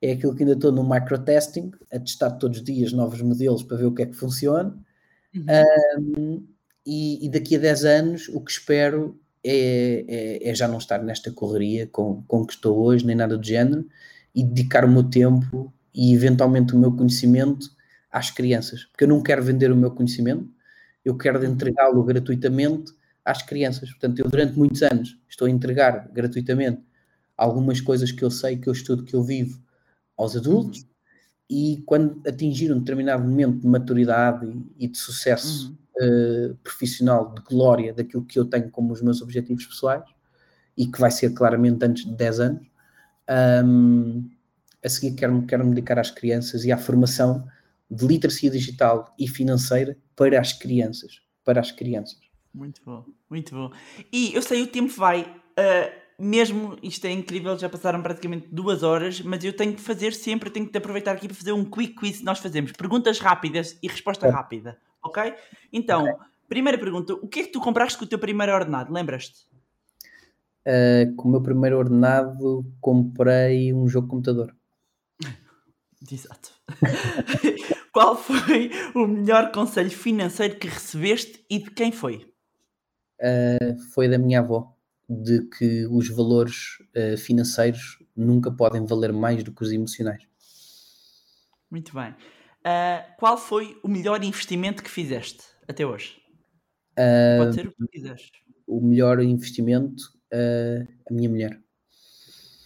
é 0.00 0.12
aquilo 0.12 0.34
que 0.34 0.42
ainda 0.42 0.54
estou 0.54 0.72
no 0.72 0.88
microtesting, 0.88 1.70
a 1.92 1.98
testar 1.98 2.30
todos 2.32 2.58
os 2.58 2.64
dias 2.64 2.92
novos 2.92 3.20
modelos 3.20 3.62
para 3.62 3.76
ver 3.76 3.86
o 3.86 3.94
que 3.94 4.02
é 4.02 4.06
que 4.06 4.14
funciona. 4.14 4.74
Uhum. 5.34 5.44
Um, 5.98 6.48
e, 6.86 7.26
e, 7.26 7.30
daqui 7.30 7.56
a 7.56 7.58
10 7.58 7.84
anos 7.84 8.28
o 8.28 8.40
que 8.42 8.50
espero 8.50 9.18
é, 9.44 10.04
é, 10.08 10.50
é, 10.50 10.54
já 10.54 10.66
não 10.66 10.78
estar 10.78 11.02
nesta 11.02 11.30
correria 11.30 11.86
com, 11.86 12.22
com 12.22 12.46
que 12.46 12.54
estou 12.54 12.78
hoje, 12.78 13.04
nem 13.04 13.14
nada 13.14 13.36
do 13.36 13.46
género, 13.46 13.86
e 14.34 14.42
dedicar 14.42 14.84
o 14.84 14.88
meu 14.90 15.04
tempo 15.04 15.72
e 15.94 16.14
eventualmente 16.14 16.74
o 16.74 16.78
meu 16.78 16.90
conhecimento 16.96 17.70
às 18.10 18.30
crianças, 18.30 18.84
porque 18.84 19.04
eu 19.04 19.08
não 19.08 19.22
quero 19.22 19.42
vender 19.42 19.70
o 19.70 19.76
meu 19.76 19.90
conhecimento, 19.90 20.48
eu 21.04 21.16
quero 21.16 21.38
uhum. 21.38 21.52
entregá-lo 21.52 22.02
gratuitamente 22.02 22.92
às 23.24 23.42
crianças. 23.42 23.90
Portanto, 23.90 24.20
eu 24.20 24.28
durante 24.28 24.56
muitos 24.56 24.82
anos 24.82 25.18
estou 25.28 25.46
a 25.46 25.50
entregar 25.50 26.08
gratuitamente 26.10 26.80
algumas 27.36 27.80
coisas 27.80 28.10
que 28.10 28.22
eu 28.22 28.30
sei, 28.30 28.56
que 28.56 28.68
eu 28.68 28.72
estudo, 28.72 29.04
que 29.04 29.14
eu 29.14 29.22
vivo 29.22 29.60
aos 30.16 30.34
adultos, 30.34 30.80
uhum. 30.80 30.86
e 31.50 31.82
quando 31.84 32.22
atingir 32.26 32.72
um 32.72 32.78
determinado 32.78 33.22
momento 33.22 33.60
de 33.60 33.66
maturidade 33.66 34.46
e, 34.46 34.86
e 34.86 34.88
de 34.88 34.96
sucesso 34.96 35.68
uhum 35.68 35.83
uh, 36.00 36.54
profissional 36.62 37.32
de 37.32 37.42
glória 37.42 37.92
daquilo 37.92 38.24
que 38.24 38.38
eu 38.38 38.44
tenho 38.44 38.70
como 38.70 38.92
os 38.92 39.02
meus 39.02 39.22
objetivos 39.22 39.66
pessoais 39.66 40.04
e 40.76 40.86
que 40.86 41.00
vai 41.00 41.10
ser 41.10 41.32
claramente 41.34 41.84
antes 41.84 42.04
de 42.04 42.12
10 42.12 42.40
anos. 42.40 42.66
Um, 43.64 44.30
a 44.84 44.88
seguir 44.88 45.14
quero-me 45.14 45.46
quero 45.46 45.64
-me 45.64 45.70
dedicar 45.70 45.98
às 45.98 46.10
crianças 46.10 46.64
e 46.64 46.72
à 46.72 46.76
formação 46.76 47.46
de 47.90 48.06
literacia 48.06 48.50
digital 48.50 49.14
e 49.18 49.26
financeira 49.26 49.96
para 50.16 50.40
as 50.40 50.52
crianças. 50.52 51.22
Para 51.44 51.60
as 51.60 51.70
crianças. 51.70 52.18
Muito 52.52 52.80
bom, 52.84 53.04
muito 53.28 53.54
bom. 53.54 53.72
E 54.12 54.34
eu 54.34 54.42
sei, 54.42 54.62
o 54.62 54.66
tempo 54.66 54.92
vai. 54.94 55.22
Uh, 55.22 56.04
mesmo 56.18 56.78
isto 56.82 57.04
é 57.06 57.10
incrível, 57.10 57.58
já 57.58 57.68
passaram 57.68 58.00
praticamente 58.00 58.46
duas 58.50 58.82
horas, 58.84 59.20
mas 59.20 59.42
eu 59.42 59.52
tenho 59.52 59.74
que 59.74 59.80
fazer 59.80 60.12
sempre, 60.12 60.48
tenho 60.48 60.68
que 60.68 60.78
aproveitar 60.78 61.12
aqui 61.12 61.26
para 61.26 61.36
fazer 61.36 61.52
um 61.52 61.64
quick 61.64 61.94
quiz 61.94 62.18
que 62.18 62.24
nós 62.24 62.38
fazemos. 62.38 62.72
Perguntas 62.72 63.18
rápidas 63.18 63.76
e 63.82 63.88
resposta 63.88 64.26
é. 64.26 64.30
rápida. 64.30 64.78
Ok? 65.04 65.34
Então, 65.72 66.04
okay. 66.04 66.26
primeira 66.48 66.78
pergunta: 66.78 67.14
o 67.14 67.28
que 67.28 67.40
é 67.40 67.42
que 67.44 67.52
tu 67.52 67.60
compraste 67.60 67.98
com 67.98 68.04
o 68.04 68.08
teu 68.08 68.18
primeiro 68.18 68.52
ordenado? 68.52 68.92
Lembras-te? 68.92 69.46
Uh, 70.66 71.14
com 71.14 71.28
o 71.28 71.30
meu 71.30 71.42
primeiro 71.42 71.78
ordenado, 71.78 72.64
comprei 72.80 73.72
um 73.74 73.86
jogo 73.86 74.06
de 74.06 74.10
computador. 74.10 74.56
Exato. 76.10 76.52
Qual 77.92 78.16
foi 78.16 78.70
o 78.94 79.06
melhor 79.06 79.52
conselho 79.52 79.90
financeiro 79.90 80.58
que 80.58 80.66
recebeste 80.66 81.44
e 81.50 81.58
de 81.58 81.70
quem 81.70 81.92
foi? 81.92 82.26
Uh, 83.20 83.78
foi 83.92 84.08
da 84.08 84.18
minha 84.18 84.40
avó, 84.40 84.74
de 85.08 85.42
que 85.48 85.86
os 85.86 86.08
valores 86.08 86.78
uh, 86.96 87.16
financeiros 87.16 87.98
nunca 88.16 88.50
podem 88.50 88.84
valer 88.86 89.12
mais 89.12 89.44
do 89.44 89.52
que 89.52 89.62
os 89.62 89.70
emocionais. 89.70 90.22
Muito 91.70 91.94
bem. 91.94 92.14
Uh, 92.64 93.04
qual 93.18 93.36
foi 93.36 93.78
o 93.82 93.88
melhor 93.88 94.24
investimento 94.24 94.82
que 94.82 94.88
fizeste 94.88 95.42
até 95.68 95.84
hoje? 95.84 96.16
Uh, 96.98 97.44
Pode 97.44 97.54
ser 97.54 97.68
o 97.68 97.72
que 97.72 97.86
quiseres. 97.88 98.30
O 98.66 98.80
melhor 98.80 99.22
investimento, 99.22 100.02
uh, 100.32 100.88
a 101.10 101.12
minha 101.12 101.28
mulher. 101.28 101.60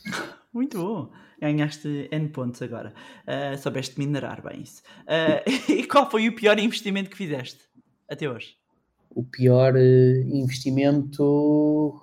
Muito 0.55 0.79
bom. 0.79 1.11
Ganhaste 1.41 2.09
N 2.12 2.29
pontos 2.29 2.62
agora. 2.62 2.95
Uh, 3.27 3.59
soubeste 3.59 3.99
minerar 3.99 4.41
bem 4.43 4.62
isso. 4.62 4.83
E 5.69 5.85
qual 5.85 6.09
foi 6.09 6.29
o 6.29 6.35
pior 6.35 6.59
investimento 6.59 7.11
que 7.11 7.16
fizeste 7.16 7.61
até 8.09 8.31
hoje? 8.31 8.57
O 9.11 9.25
pior 9.25 9.77
investimento. 9.77 12.01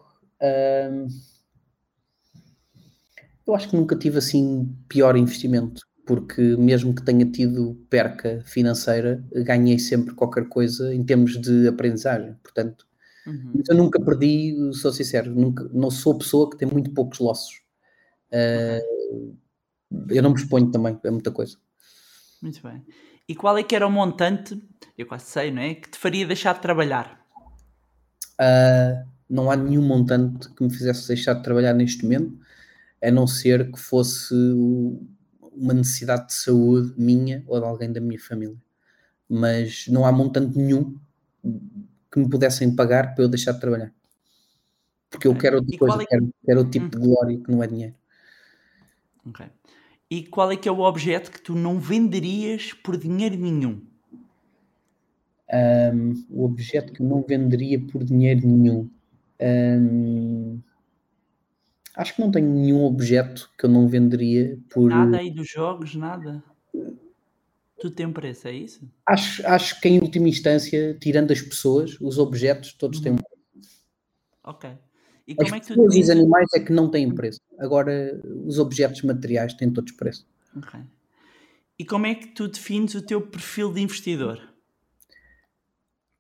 eu 3.48 3.56
acho 3.56 3.70
que 3.70 3.76
nunca 3.76 3.96
tive 3.96 4.18
assim 4.18 4.76
pior 4.90 5.16
investimento 5.16 5.82
porque 6.06 6.42
mesmo 6.58 6.94
que 6.94 7.04
tenha 7.04 7.26
tido 7.26 7.76
perca 7.90 8.42
financeira, 8.46 9.24
ganhei 9.32 9.80
sempre 9.80 10.14
qualquer 10.14 10.48
coisa 10.48 10.94
em 10.94 11.04
termos 11.04 11.40
de 11.40 11.68
aprendizagem. 11.68 12.36
Portanto, 12.44 12.86
uhum. 13.26 13.62
eu 13.68 13.76
nunca 13.76 14.00
perdi, 14.00 14.56
sou 14.74 14.94
sincero, 14.94 15.34
nunca, 15.34 15.68
não 15.74 15.90
sou 15.90 16.18
pessoa 16.18 16.50
que 16.50 16.58
tem 16.58 16.68
muito 16.68 16.92
poucos 16.92 17.20
losses. 17.20 17.62
Uh, 18.32 19.36
eu 20.10 20.22
não 20.22 20.32
me 20.32 20.38
exponho 20.38 20.70
também, 20.72 21.00
é 21.04 21.10
muita 21.10 21.32
coisa. 21.32 21.58
Muito 22.42 22.62
bem. 22.62 22.86
E 23.28 23.36
qual 23.36 23.58
é 23.58 23.64
que 23.64 23.76
era 23.76 23.88
o 23.88 23.92
montante, 23.92 24.62
eu 24.96 25.08
quase 25.08 25.26
sei, 25.26 25.52
não 25.52 25.62
é? 25.62 25.74
Que 25.74 25.90
te 25.90 25.98
faria 25.98 26.28
deixar 26.28 26.54
de 26.54 26.62
trabalhar? 26.62 27.26
Uh, 28.40 29.10
não 29.28 29.50
há 29.50 29.56
nenhum 29.56 29.82
montante 29.82 30.50
que 30.54 30.64
me 30.64 30.72
fizesse 30.72 31.08
deixar 31.08 31.34
de 31.34 31.42
trabalhar 31.42 31.74
neste 31.74 32.04
momento, 32.04 32.38
a 33.04 33.10
não 33.10 33.26
ser 33.26 33.72
que 33.72 33.80
fosse 33.80 34.36
uma 35.56 35.74
necessidade 35.74 36.28
de 36.28 36.34
saúde 36.34 36.94
minha 36.98 37.44
ou 37.48 37.60
de 37.60 37.66
alguém 37.66 37.92
da 37.92 38.02
minha 38.02 38.20
família. 38.20 38.58
Mas 39.28 39.88
não 39.88 40.06
há 40.06 40.12
montante 40.12 40.58
nenhum 40.58 40.98
que 42.12 42.20
me 42.20 42.30
pudessem 42.30 42.76
pagar 42.76 43.16
para 43.16 43.24
eu 43.24 43.30
deixar 43.30 43.54
de 43.54 43.60
trabalhar. 43.60 43.94
Porque 45.10 45.28
eu 45.28 45.38
quero 45.38 45.58
outra 45.58 45.78
coisa, 45.78 46.02
é... 46.02 46.06
quero, 46.06 46.30
quero 46.46 46.60
outro 46.60 46.72
tipo 46.72 46.86
hum. 46.86 46.90
de 46.90 46.98
glória 46.98 47.40
que 47.40 47.52
não 47.52 47.64
é 47.64 47.68
dinheiro. 47.68 47.96
Ok. 49.26 49.46
E 50.10 50.24
qual 50.24 50.52
é 50.52 50.56
que 50.56 50.70
é 50.70 50.72
o 50.72 50.82
objeto 50.82 51.32
que 51.32 51.42
tu 51.42 51.56
não 51.56 51.80
venderias 51.80 52.74
por 52.74 52.96
dinheiro 52.96 53.36
nenhum? 53.38 53.82
Um, 55.52 56.26
o 56.30 56.46
objeto 56.46 56.94
que 56.94 57.02
não 57.02 57.22
venderia 57.22 57.80
por 57.80 58.04
dinheiro 58.04 58.48
nenhum. 58.48 58.90
Um, 59.40 60.62
Acho 61.96 62.16
que 62.16 62.22
não 62.22 62.32
tenho 62.32 62.48
nenhum 62.48 62.84
objeto 62.84 63.50
que 63.58 63.66
eu 63.66 63.70
não 63.70 63.88
venderia 63.88 64.58
por. 64.70 64.90
Nada 64.90 65.18
aí 65.18 65.32
dos 65.32 65.50
jogos, 65.50 65.96
nada. 65.96 66.44
Tudo 67.80 67.96
tem 67.96 68.06
um 68.06 68.14
preço, 68.14 68.48
é 68.48 68.54
isso? 68.54 68.90
Acho, 69.06 69.46
acho 69.48 69.82
que 69.82 69.88
em 69.88 70.00
última 70.00 70.30
instância, 70.30 70.98
tirando 71.00 71.32
as 71.32 71.42
pessoas, 71.42 72.00
os 72.00 72.18
objetos 72.18 72.74
todos 72.74 73.00
têm 73.00 73.12
um 73.12 73.16
uhum. 73.16 73.22
preço. 73.54 73.78
Ok. 74.44 74.70
E 75.28 75.34
as 75.34 75.38
como 75.38 75.56
é 75.56 75.60
que 75.60 75.68
tu 75.74 75.96
e 75.96 76.02
os 76.02 76.10
animais 76.10 76.48
é 76.54 76.60
que 76.60 76.72
não 76.72 76.90
têm 76.90 77.14
preço. 77.14 77.40
Agora, 77.60 78.20
os 78.46 78.60
objetos 78.60 79.02
materiais 79.02 79.54
têm 79.54 79.72
todos 79.72 79.92
preço. 79.94 80.26
Ok. 80.56 80.80
E 81.78 81.84
como 81.84 82.06
é 82.06 82.16
que 82.16 82.28
tu 82.28 82.48
defines 82.48 82.96
o 82.96 83.02
teu 83.02 83.22
perfil 83.22 83.74
de 83.74 83.82
investidor? 83.82 84.55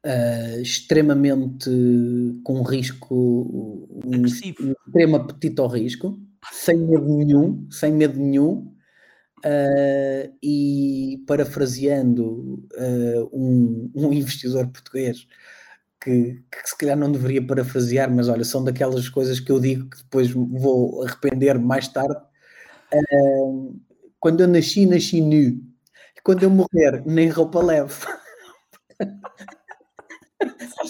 Uh, 0.05 0.61
extremamente 0.61 1.69
com 2.43 2.61
risco, 2.61 3.15
um, 4.05 4.11
um, 4.21 4.25
extremo 4.25 5.15
apetite 5.15 5.59
ao 5.59 5.67
risco, 5.67 6.17
sem 6.51 6.77
medo 6.77 7.17
nenhum, 7.17 7.67
sem 7.71 7.91
medo 7.91 8.19
nenhum, 8.19 8.71
uh, 9.43 10.37
e 10.41 11.23
parafraseando 11.27 12.63
uh, 12.77 13.29
um, 13.33 13.91
um, 13.95 14.13
investidor 14.13 14.67
português 14.67 15.27
que, 16.01 16.43
que, 16.51 16.69
se 16.69 16.77
calhar 16.77 16.95
não 16.95 17.11
deveria 17.11 17.45
parafrasear, 17.45 18.13
mas 18.13 18.29
olha, 18.29 18.43
são 18.43 18.63
daquelas 18.63 19.09
coisas 19.09 19.39
que 19.39 19.51
eu 19.51 19.59
digo 19.59 19.89
que 19.89 19.97
depois 19.97 20.29
vou 20.31 21.03
arrepender 21.03 21.57
mais 21.57 21.87
tarde. 21.87 22.15
quando 24.19 24.41
eu 24.41 24.47
nasci, 24.47 24.85
nasci 24.85 25.19
nu. 25.21 25.61
Quando 26.23 26.43
eu 26.43 26.49
morrer, 26.49 27.03
nem 27.05 27.29
roupa 27.29 27.61
levo. 27.61 28.07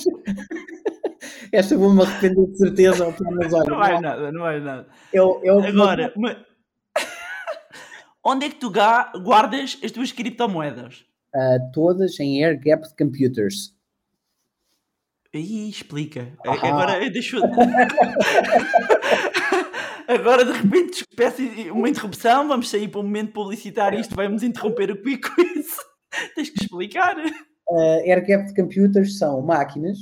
Esta 1.51 1.77
vou-me 1.77 2.01
arrepender 2.01 2.47
de 2.47 2.57
certeza, 2.57 3.15
mas 3.31 3.53
olha. 3.53 3.65
Não 3.69 3.77
vai 3.77 3.99
nada, 3.99 4.31
não 4.31 4.41
vai 4.41 4.59
nada. 4.59 4.87
Eu, 5.11 5.41
eu, 5.43 5.59
Agora, 5.59 6.13
mas... 6.15 6.37
onde 8.23 8.45
é 8.45 8.49
que 8.49 8.55
tu 8.55 8.69
guardas 8.69 9.77
as 9.83 9.91
tuas 9.91 10.11
criptomoedas? 10.11 11.05
Uh, 11.33 11.71
todas 11.73 12.19
em 12.19 12.43
Air 12.43 12.59
Gap 12.61 12.83
Computers. 12.97 13.75
Aí 15.33 15.69
explica. 15.69 16.31
Ah. 16.45 16.53
Agora 16.67 17.09
deixa 17.09 17.37
Agora 20.07 20.45
de 20.45 20.51
repente 20.51 21.03
peço 21.15 21.41
uma 21.73 21.89
interrupção, 21.89 22.47
vamos 22.47 22.69
sair 22.69 22.87
para 22.87 23.01
um 23.01 23.03
momento 23.03 23.33
publicitário 23.33 23.99
isto 23.99 24.15
vai-nos 24.15 24.43
interromper 24.43 24.91
o 24.91 25.01
quick 25.01 25.29
quiz. 25.29 25.75
Tens 26.35 26.51
que 26.51 26.61
explicar. 26.61 27.17
Uh, 27.67 28.01
air 28.05 28.23
gapped 28.25 28.53
computers 28.53 29.17
são 29.17 29.41
máquinas 29.41 29.97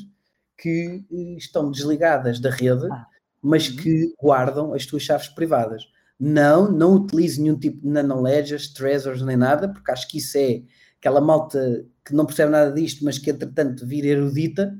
que 0.57 1.03
eh, 1.11 1.37
estão 1.37 1.71
desligadas 1.71 2.39
da 2.39 2.49
rede, 2.49 2.87
ah. 2.91 3.05
mas 3.41 3.69
uhum. 3.69 3.75
que 3.77 4.13
guardam 4.21 4.73
as 4.73 4.85
tuas 4.85 5.03
chaves 5.03 5.27
privadas. 5.27 5.83
Não, 6.19 6.71
não 6.71 6.95
utilize 6.95 7.41
nenhum 7.41 7.57
tipo 7.57 7.81
de 7.81 7.87
nanoledgers, 7.87 8.73
treasures 8.73 9.21
nem 9.21 9.35
nada, 9.35 9.67
porque 9.67 9.91
acho 9.91 10.07
que 10.07 10.19
isso 10.19 10.37
é 10.37 10.61
aquela 10.99 11.19
malta 11.19 11.85
que 12.05 12.13
não 12.13 12.25
percebe 12.25 12.51
nada 12.51 12.71
disto, 12.71 13.03
mas 13.03 13.17
que 13.17 13.29
entretanto 13.29 13.85
vira 13.85 14.07
erudita, 14.07 14.73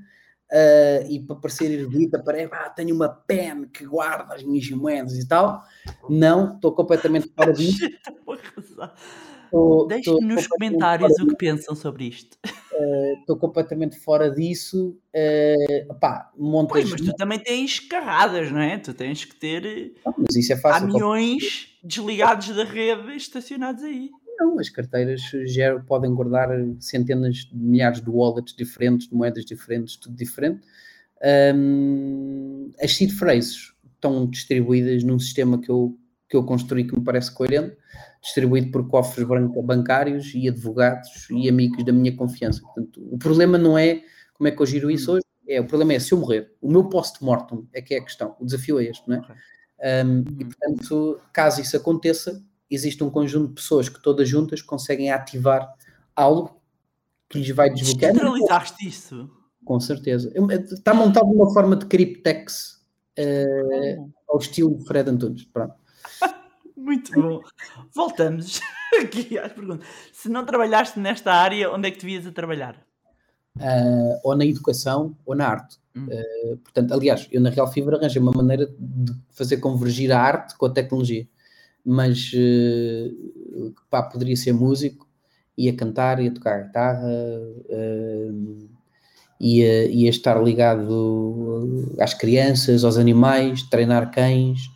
uh, 0.52 1.12
e 1.12 1.20
para 1.20 1.36
parecer 1.36 1.72
erudita, 1.72 2.22
para 2.22 2.46
ah, 2.46 2.70
tenho 2.70 2.96
uma 2.96 3.10
pen 3.10 3.68
que 3.68 3.86
guarda 3.86 4.36
as 4.36 4.44
minhas 4.44 4.70
moedas 4.70 5.18
e 5.18 5.28
tal. 5.28 5.64
Não, 6.10 6.56
estou 6.56 6.74
completamente 6.74 7.30
fora 7.36 7.52
disso. 7.54 7.90
Deixem 9.88 10.20
nos 10.22 10.48
comentários 10.48 11.12
o 11.20 11.28
que 11.28 11.36
pensam 11.36 11.76
sobre 11.76 12.06
isto. 12.06 12.38
Estou 13.20 13.36
uh, 13.36 13.40
completamente 13.40 13.98
fora 13.98 14.30
disso. 14.30 14.98
Uh, 15.14 15.94
pá, 15.96 16.32
montas... 16.38 16.72
Pois, 16.72 16.92
mas 16.92 17.02
tu 17.02 17.14
também 17.16 17.40
tens 17.40 17.80
carradas, 17.80 18.52
não 18.52 18.60
é? 18.60 18.78
Tu 18.78 18.94
tens 18.94 19.26
que 19.26 19.36
ter 19.36 19.94
não, 20.06 20.14
mas 20.18 20.36
isso 20.36 20.54
é 20.54 20.58
fácil, 20.58 20.88
caminhões 20.88 21.78
desligados 21.84 22.50
da 22.56 22.64
rede 22.64 23.16
estacionados 23.16 23.84
aí. 23.84 24.10
Não, 24.40 24.60
as 24.60 24.70
carteiras 24.70 25.22
geram, 25.46 25.84
podem 25.84 26.14
guardar 26.14 26.50
centenas 26.80 27.38
de 27.38 27.56
milhares 27.56 28.02
de 28.02 28.10
wallets 28.10 28.56
diferentes, 28.56 29.08
de 29.08 29.16
moedas 29.16 29.46
diferentes, 29.46 29.96
tudo 29.96 30.16
diferente. 30.16 30.62
Um, 31.56 32.72
as 32.82 32.96
seed 32.96 33.12
phrases 33.12 33.74
estão 33.96 34.28
distribuídas 34.30 35.04
num 35.04 35.20
sistema 35.20 35.60
que 35.60 35.70
eu, 35.70 35.98
que 36.28 36.36
eu 36.36 36.44
construí 36.44 36.84
que 36.84 36.98
me 36.98 37.04
parece 37.04 37.32
coerente, 37.34 37.78
distribuído 38.24 38.72
por 38.72 38.88
cofres 38.88 39.28
bancários 39.64 40.32
e 40.34 40.48
advogados 40.48 41.28
e 41.30 41.50
amigos 41.50 41.84
da 41.84 41.92
minha 41.92 42.16
confiança. 42.16 42.62
Portanto, 42.62 43.06
o 43.12 43.18
problema 43.18 43.58
não 43.58 43.78
é 43.78 44.02
como 44.34 44.48
é 44.48 44.52
que 44.52 44.62
eu 44.62 44.66
giro 44.66 44.90
isso 44.90 45.12
hoje, 45.12 45.24
é, 45.48 45.60
o 45.60 45.68
problema 45.68 45.94
é 45.94 46.00
se 46.00 46.14
eu 46.14 46.18
morrer. 46.18 46.54
O 46.62 46.72
meu 46.72 46.86
post-mortem 46.86 47.68
é 47.74 47.82
que 47.82 47.94
é 47.94 48.00
a 48.00 48.04
questão. 48.04 48.36
O 48.40 48.46
desafio 48.46 48.80
é 48.80 48.86
este, 48.86 49.08
não 49.08 49.18
é? 49.18 50.06
Um, 50.06 50.24
e, 50.40 50.46
portanto, 50.46 51.20
caso 51.34 51.60
isso 51.60 51.76
aconteça, 51.76 52.42
existe 52.72 53.04
um 53.04 53.10
conjunto 53.10 53.50
de 53.50 53.56
pessoas 53.56 53.90
que 53.90 54.02
todas 54.02 54.30
juntas 54.30 54.62
conseguem 54.62 55.12
ativar 55.12 55.74
algo 56.16 56.62
que 57.30 57.40
lhes 57.40 57.50
vai 57.50 57.70
desbloquear. 57.70 58.14
Descentralizaste 58.14 58.88
isso? 58.88 59.30
Com 59.66 59.80
certeza. 59.80 60.32
Está 60.72 60.94
montado 60.94 61.30
de 61.30 61.36
uma 61.36 61.52
forma 61.54 61.76
de 61.76 61.86
criptex 61.86 62.82
uh, 63.20 64.12
ao 64.30 64.38
estilo 64.40 64.78
de 64.78 64.86
Fred 64.86 65.10
Antunes. 65.10 65.44
Pronto. 65.46 65.76
Muito 66.84 67.12
bom. 67.14 67.42
Voltamos 67.94 68.60
aqui 69.02 69.38
às 69.38 69.52
perguntas. 69.54 69.88
Se 70.12 70.30
não 70.30 70.46
trabalhaste 70.46 71.00
nesta 71.00 71.32
área, 71.34 71.72
onde 71.72 71.88
é 71.88 71.92
que 71.92 72.00
devias 72.00 72.28
a 72.28 72.32
trabalhar? 72.32 72.76
Uh, 73.58 74.20
ou 74.24 74.36
na 74.36 74.46
educação 74.46 75.16
ou 75.26 75.36
na 75.36 75.48
arte. 75.48 75.78
Hum. 75.96 76.08
Uh, 76.08 76.58
portanto, 76.58 76.94
aliás, 76.94 77.28
eu 77.32 77.40
na 77.40 77.50
Real 77.50 77.72
Fibra 77.72 77.98
arranjei 77.98 78.22
uma 78.22 78.32
maneira 78.32 78.68
de 78.78 79.14
fazer 79.32 79.58
convergir 79.58 80.12
a 80.12 80.20
arte 80.20 80.58
com 80.58 80.66
a 80.66 80.70
tecnologia 80.70 81.28
mas 81.86 82.32
uh, 82.34 83.74
pá, 83.90 84.04
poderia 84.04 84.36
ser 84.36 84.54
músico, 84.54 85.08
ia 85.58 85.76
cantar, 85.76 86.20
ia 86.20 86.32
tocar 86.34 86.64
guitarra, 86.64 87.10
uh, 87.10 88.70
ia, 89.40 89.86
ia 89.88 90.10
estar 90.10 90.42
ligado 90.42 91.94
às 92.00 92.14
crianças, 92.14 92.84
aos 92.84 92.98
animais, 92.98 93.64
treinar 93.64 94.12
cães, 94.12 94.70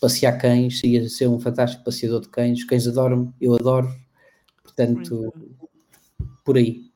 passear 0.00 0.38
cães, 0.38 0.82
ia 0.82 1.08
ser 1.08 1.28
um 1.28 1.38
fantástico 1.38 1.84
passeador 1.84 2.22
de 2.22 2.28
cães, 2.28 2.60
os 2.60 2.64
cães 2.64 2.86
adoram, 2.86 3.32
eu 3.40 3.54
adoro, 3.54 3.94
portanto, 4.62 5.32
por 6.44 6.56
aí. 6.56 6.90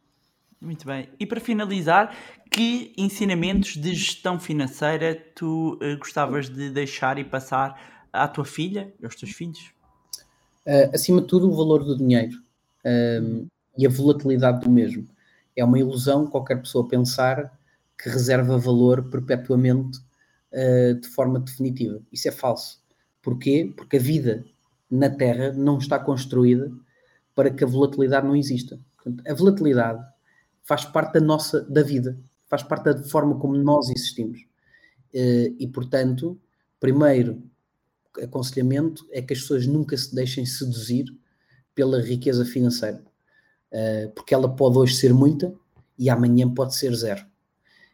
Muito 0.60 0.86
bem. 0.86 1.10
E 1.20 1.26
para 1.26 1.40
finalizar, 1.40 2.16
que 2.50 2.94
ensinamentos 2.96 3.76
de 3.76 3.94
gestão 3.94 4.40
financeira 4.40 5.14
tu 5.34 5.74
uh, 5.74 5.98
gostavas 5.98 6.48
de 6.48 6.70
deixar 6.70 7.18
e 7.18 7.24
passar 7.24 8.06
à 8.10 8.26
tua 8.26 8.44
filha 8.44 8.94
e 8.98 9.04
aos 9.04 9.14
teus 9.14 9.32
filhos? 9.32 9.72
Uh, 10.66 10.94
acima 10.94 11.20
de 11.20 11.26
tudo, 11.26 11.50
o 11.50 11.54
valor 11.54 11.84
do 11.84 11.98
dinheiro 11.98 12.38
uh, 12.86 13.46
e 13.76 13.86
a 13.86 13.90
volatilidade 13.90 14.60
do 14.60 14.70
mesmo. 14.70 15.06
É 15.54 15.62
uma 15.62 15.78
ilusão 15.78 16.26
qualquer 16.26 16.56
pessoa 16.60 16.88
pensar 16.88 17.52
que 18.02 18.08
reserva 18.08 18.56
valor 18.56 19.10
perpetuamente 19.10 19.98
uh, 20.52 20.98
de 20.98 21.08
forma 21.08 21.38
definitiva. 21.40 22.00
Isso 22.10 22.28
é 22.28 22.32
falso. 22.32 22.82
Porquê? 23.24 23.72
Porque 23.74 23.96
a 23.96 24.00
vida 24.00 24.44
na 24.90 25.08
Terra 25.08 25.52
não 25.52 25.78
está 25.78 25.98
construída 25.98 26.70
para 27.34 27.50
que 27.50 27.64
a 27.64 27.66
volatilidade 27.66 28.26
não 28.26 28.36
exista. 28.36 28.78
Portanto, 28.96 29.26
a 29.26 29.34
volatilidade 29.34 30.04
faz 30.62 30.84
parte 30.84 31.14
da 31.14 31.20
nossa 31.20 31.62
da 31.62 31.82
vida, 31.82 32.18
faz 32.46 32.62
parte 32.62 32.84
da 32.84 33.02
forma 33.04 33.38
como 33.38 33.56
nós 33.56 33.88
existimos. 33.88 34.46
e, 35.12 35.66
portanto, 35.68 36.38
primeiro, 36.78 37.42
aconselhamento 38.22 39.06
é 39.10 39.22
que 39.22 39.32
as 39.32 39.40
pessoas 39.40 39.66
nunca 39.66 39.96
se 39.96 40.14
deixem 40.14 40.44
seduzir 40.44 41.06
pela 41.74 42.00
riqueza 42.00 42.44
financeira, 42.44 43.02
uh, 43.72 44.10
porque 44.14 44.34
ela 44.34 44.48
pode 44.48 44.78
hoje 44.78 44.94
ser 44.94 45.12
muita 45.12 45.52
e 45.98 46.08
amanhã 46.08 46.52
pode 46.52 46.76
ser 46.76 46.94
zero. 46.94 47.24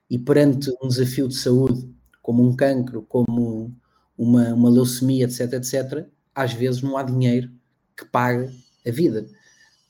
E 0.09 0.19
perante 0.19 0.70
um 0.82 0.89
desafio 0.89 1.28
de 1.28 1.36
saúde, 1.36 1.89
como 2.20 2.47
um 2.47 2.55
cancro, 2.55 3.02
como 3.02 3.74
uma, 4.21 4.53
uma 4.53 4.69
leucemia, 4.69 5.25
etc, 5.25 5.55
etc, 5.55 6.07
às 6.35 6.53
vezes 6.53 6.83
não 6.83 6.99
há 6.99 7.03
dinheiro 7.03 7.51
que 7.97 8.05
pague 8.05 8.55
a 8.87 8.91
vida. 8.91 9.27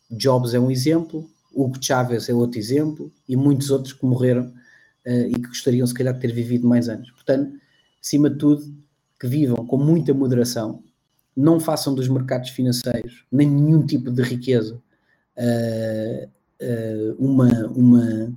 Jobs 0.09 0.55
é 0.55 0.61
um 0.61 0.71
exemplo, 0.71 1.29
Hugo 1.53 1.77
Chávez 1.83 2.29
é 2.29 2.33
outro 2.33 2.57
exemplo, 2.57 3.13
e 3.29 3.35
muitos 3.35 3.73
outros 3.73 3.93
que 3.93 4.07
morreram 4.07 4.47
uh, 5.05 5.27
e 5.29 5.35
que 5.35 5.49
gostariam, 5.49 5.85
se 5.85 5.93
calhar, 5.93 6.15
de 6.15 6.21
ter 6.21 6.33
vivido 6.33 6.65
mais 6.69 6.89
anos. 6.89 7.11
Portanto, 7.11 7.59
acima 8.01 8.31
de 8.31 8.37
tudo, 8.37 8.73
que 9.19 9.27
vivam 9.27 9.67
com 9.67 9.77
muita 9.77 10.15
moderação, 10.15 10.81
não 11.37 11.59
façam 11.59 11.93
dos 11.93 12.09
mercados 12.09 12.51
financeiros 12.51 13.25
nem 13.33 13.49
nenhum 13.49 13.85
tipo 13.85 14.13
de 14.13 14.23
riqueza 14.23 14.81
uh, 15.37 16.29
uh, 16.63 17.17
uma, 17.19 17.67
uma, 17.67 18.33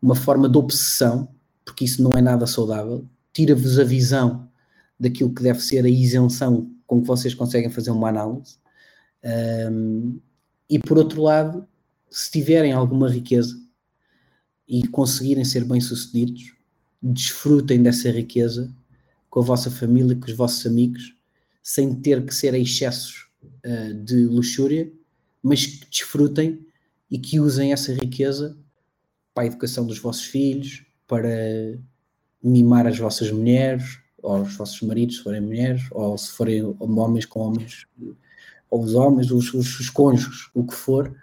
uma 0.00 0.14
forma 0.14 0.48
de 0.48 0.56
obsessão, 0.56 1.28
porque 1.64 1.84
isso 1.84 2.00
não 2.00 2.12
é 2.16 2.22
nada 2.22 2.46
saudável, 2.46 3.04
tira-vos 3.32 3.76
a 3.76 3.84
visão 3.84 4.49
daquilo 5.00 5.34
que 5.34 5.42
deve 5.42 5.60
ser 5.60 5.84
a 5.84 5.88
isenção 5.88 6.70
com 6.86 7.00
que 7.00 7.06
vocês 7.06 7.32
conseguem 7.32 7.70
fazer 7.70 7.90
uma 7.90 8.10
análise. 8.10 8.58
Um, 9.72 10.20
e 10.68 10.78
por 10.78 10.98
outro 10.98 11.22
lado, 11.22 11.66
se 12.10 12.30
tiverem 12.30 12.72
alguma 12.72 13.08
riqueza 13.08 13.58
e 14.68 14.86
conseguirem 14.88 15.44
ser 15.44 15.64
bem-sucedidos, 15.64 16.54
desfrutem 17.02 17.82
dessa 17.82 18.10
riqueza 18.10 18.70
com 19.30 19.40
a 19.40 19.44
vossa 19.44 19.70
família, 19.70 20.14
com 20.14 20.26
os 20.26 20.36
vossos 20.36 20.66
amigos, 20.66 21.14
sem 21.62 21.94
ter 21.94 22.24
que 22.26 22.34
ser 22.34 22.54
a 22.54 22.58
excessos 22.58 23.28
uh, 23.64 23.94
de 24.04 24.26
luxúria, 24.26 24.92
mas 25.42 25.64
que 25.64 25.86
desfrutem 25.88 26.66
e 27.10 27.18
que 27.18 27.40
usem 27.40 27.72
essa 27.72 27.92
riqueza 27.94 28.56
para 29.32 29.44
a 29.44 29.46
educação 29.46 29.86
dos 29.86 29.98
vossos 29.98 30.24
filhos, 30.24 30.84
para 31.06 31.78
mimar 32.42 32.86
as 32.86 32.98
vossas 32.98 33.30
mulheres, 33.30 33.99
ou 34.22 34.42
os 34.42 34.56
vossos 34.56 34.80
maridos, 34.82 35.16
se 35.16 35.22
forem 35.22 35.40
mulheres, 35.40 35.82
ou 35.90 36.16
se 36.16 36.30
forem 36.32 36.76
homens 36.80 37.24
com 37.24 37.40
homens, 37.40 37.86
ou 38.70 38.82
os 38.82 38.94
homens, 38.94 39.30
os, 39.30 39.52
os, 39.52 39.80
os 39.80 39.90
cônjuges, 39.90 40.48
o 40.54 40.64
que 40.64 40.74
for, 40.74 41.14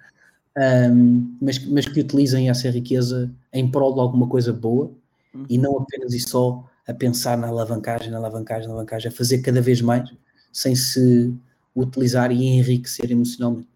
um, 0.58 1.38
mas, 1.40 1.64
mas 1.66 1.88
que 1.88 2.00
utilizem 2.00 2.50
essa 2.50 2.70
riqueza 2.70 3.32
em 3.54 3.70
prol 3.70 3.94
de 3.94 4.00
alguma 4.00 4.28
coisa 4.28 4.52
boa 4.52 4.92
uhum. 5.34 5.46
e 5.48 5.58
não 5.58 5.78
apenas 5.78 6.14
e 6.14 6.20
só 6.20 6.68
a 6.88 6.94
pensar 6.94 7.38
na 7.38 7.48
alavancagem, 7.48 8.10
na 8.10 8.18
alavancagem, 8.18 8.68
na 8.68 8.74
alavancagem, 8.74 9.10
a 9.10 9.12
fazer 9.12 9.40
cada 9.40 9.62
vez 9.62 9.82
mais, 9.82 10.10
sem 10.52 10.76
se 10.76 11.34
utilizar 11.76 12.32
e 12.32 12.44
enriquecer 12.44 13.12
emocionalmente. 13.12 13.68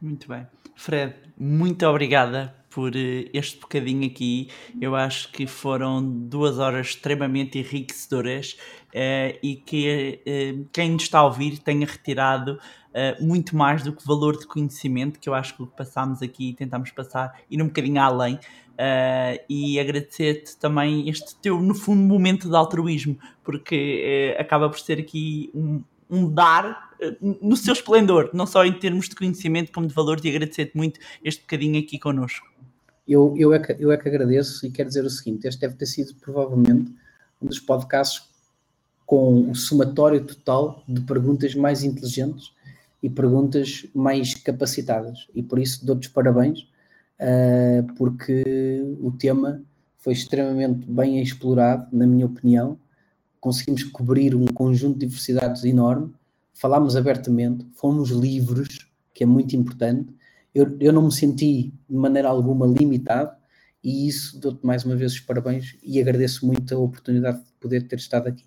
Muito 0.00 0.28
bem. 0.28 0.46
Fred, 0.76 1.14
muito 1.36 1.84
obrigada 1.86 2.54
por 2.72 2.96
eh, 2.96 3.28
este 3.32 3.60
bocadinho 3.60 4.06
aqui. 4.06 4.48
Eu 4.80 4.96
acho 4.96 5.30
que 5.30 5.46
foram 5.46 6.02
duas 6.02 6.58
horas 6.58 6.88
extremamente 6.88 7.58
enriquecedoras 7.58 8.56
uh, 8.88 9.38
e 9.42 9.56
que 9.56 10.20
uh, 10.26 10.68
quem 10.72 10.90
nos 10.90 11.04
está 11.04 11.20
a 11.20 11.24
ouvir 11.24 11.58
tenha 11.58 11.86
retirado 11.86 12.52
uh, 12.58 13.24
muito 13.24 13.54
mais 13.56 13.82
do 13.82 13.92
que 13.92 14.06
valor 14.06 14.38
de 14.38 14.46
conhecimento, 14.46 15.20
que 15.20 15.28
eu 15.28 15.34
acho 15.34 15.56
que 15.56 15.66
passámos 15.76 16.22
aqui 16.22 16.50
e 16.50 16.54
tentámos 16.54 16.90
passar, 16.90 17.40
ir 17.50 17.60
um 17.62 17.66
bocadinho 17.66 18.00
além. 18.00 18.38
E 19.48 19.78
agradecer-te 19.78 20.56
também 20.56 21.08
este 21.08 21.36
teu, 21.36 21.60
no 21.62 21.72
fundo, 21.72 22.02
momento 22.02 22.48
de 22.48 22.56
altruísmo, 22.56 23.16
porque 23.44 24.34
acaba 24.36 24.68
por 24.68 24.80
ser 24.80 24.98
aqui 24.98 25.52
um, 25.54 25.84
um 26.10 26.28
dar 26.28 26.90
no 27.20 27.56
seu 27.56 27.74
esplendor, 27.74 28.30
não 28.32 28.44
só 28.44 28.64
em 28.64 28.72
termos 28.72 29.08
de 29.08 29.14
conhecimento, 29.14 29.70
como 29.70 29.86
de 29.86 29.94
valor, 29.94 30.18
e 30.24 30.28
agradecer-te 30.28 30.76
muito 30.76 30.98
este 31.22 31.42
bocadinho 31.42 31.78
aqui 31.78 31.96
connosco. 31.96 32.51
Eu, 33.12 33.34
eu, 33.36 33.52
é 33.52 33.58
que, 33.58 33.76
eu 33.78 33.92
é 33.92 33.96
que 33.96 34.08
agradeço 34.08 34.66
e 34.66 34.70
quero 34.70 34.88
dizer 34.88 35.04
o 35.04 35.10
seguinte: 35.10 35.46
este 35.46 35.60
deve 35.60 35.74
ter 35.74 35.86
sido 35.86 36.14
provavelmente 36.14 36.94
um 37.40 37.46
dos 37.46 37.60
podcasts 37.60 38.22
com 39.04 39.50
o 39.50 39.54
somatório 39.54 40.24
total 40.24 40.82
de 40.88 41.02
perguntas 41.02 41.54
mais 41.54 41.84
inteligentes 41.84 42.52
e 43.02 43.10
perguntas 43.10 43.84
mais 43.94 44.32
capacitadas, 44.34 45.26
e 45.34 45.42
por 45.42 45.58
isso 45.58 45.84
dou-te 45.84 46.08
parabéns 46.08 46.60
uh, 47.20 47.92
porque 47.96 48.42
o 49.00 49.10
tema 49.10 49.60
foi 49.98 50.14
extremamente 50.14 50.86
bem 50.90 51.20
explorado, 51.20 51.86
na 51.92 52.06
minha 52.06 52.26
opinião. 52.26 52.78
Conseguimos 53.40 53.82
cobrir 53.84 54.34
um 54.34 54.46
conjunto 54.46 54.98
de 54.98 55.06
diversidades 55.06 55.64
enorme, 55.64 56.14
falámos 56.54 56.96
abertamente, 56.96 57.66
fomos 57.74 58.10
livres, 58.10 58.86
que 59.12 59.24
é 59.24 59.26
muito 59.26 59.54
importante. 59.54 60.08
Eu, 60.54 60.76
eu 60.80 60.92
não 60.92 61.02
me 61.02 61.12
senti 61.12 61.72
de 61.88 61.96
maneira 61.96 62.28
alguma 62.28 62.66
limitado 62.66 63.32
e 63.82 64.06
isso 64.06 64.38
dou-te 64.40 64.64
mais 64.64 64.84
uma 64.84 64.94
vez 64.94 65.12
os 65.12 65.20
parabéns 65.20 65.76
e 65.82 66.00
agradeço 66.00 66.46
muito 66.46 66.74
a 66.74 66.78
oportunidade 66.78 67.38
de 67.38 67.52
poder 67.60 67.86
ter 67.88 67.96
estado 67.96 68.28
aqui. 68.28 68.44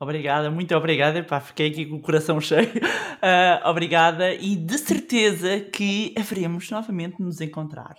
Obrigada, 0.00 0.50
muito 0.50 0.74
obrigada. 0.74 1.18
Epá, 1.18 1.40
fiquei 1.40 1.68
aqui 1.68 1.86
com 1.86 1.96
o 1.96 2.00
coração 2.00 2.38
cheio. 2.40 2.68
Uh, 2.68 3.68
obrigada 3.68 4.32
e 4.34 4.56
de 4.56 4.78
certeza 4.78 5.60
que 5.60 6.14
haveremos 6.16 6.70
novamente 6.70 7.20
nos 7.20 7.40
encontrar. 7.40 7.96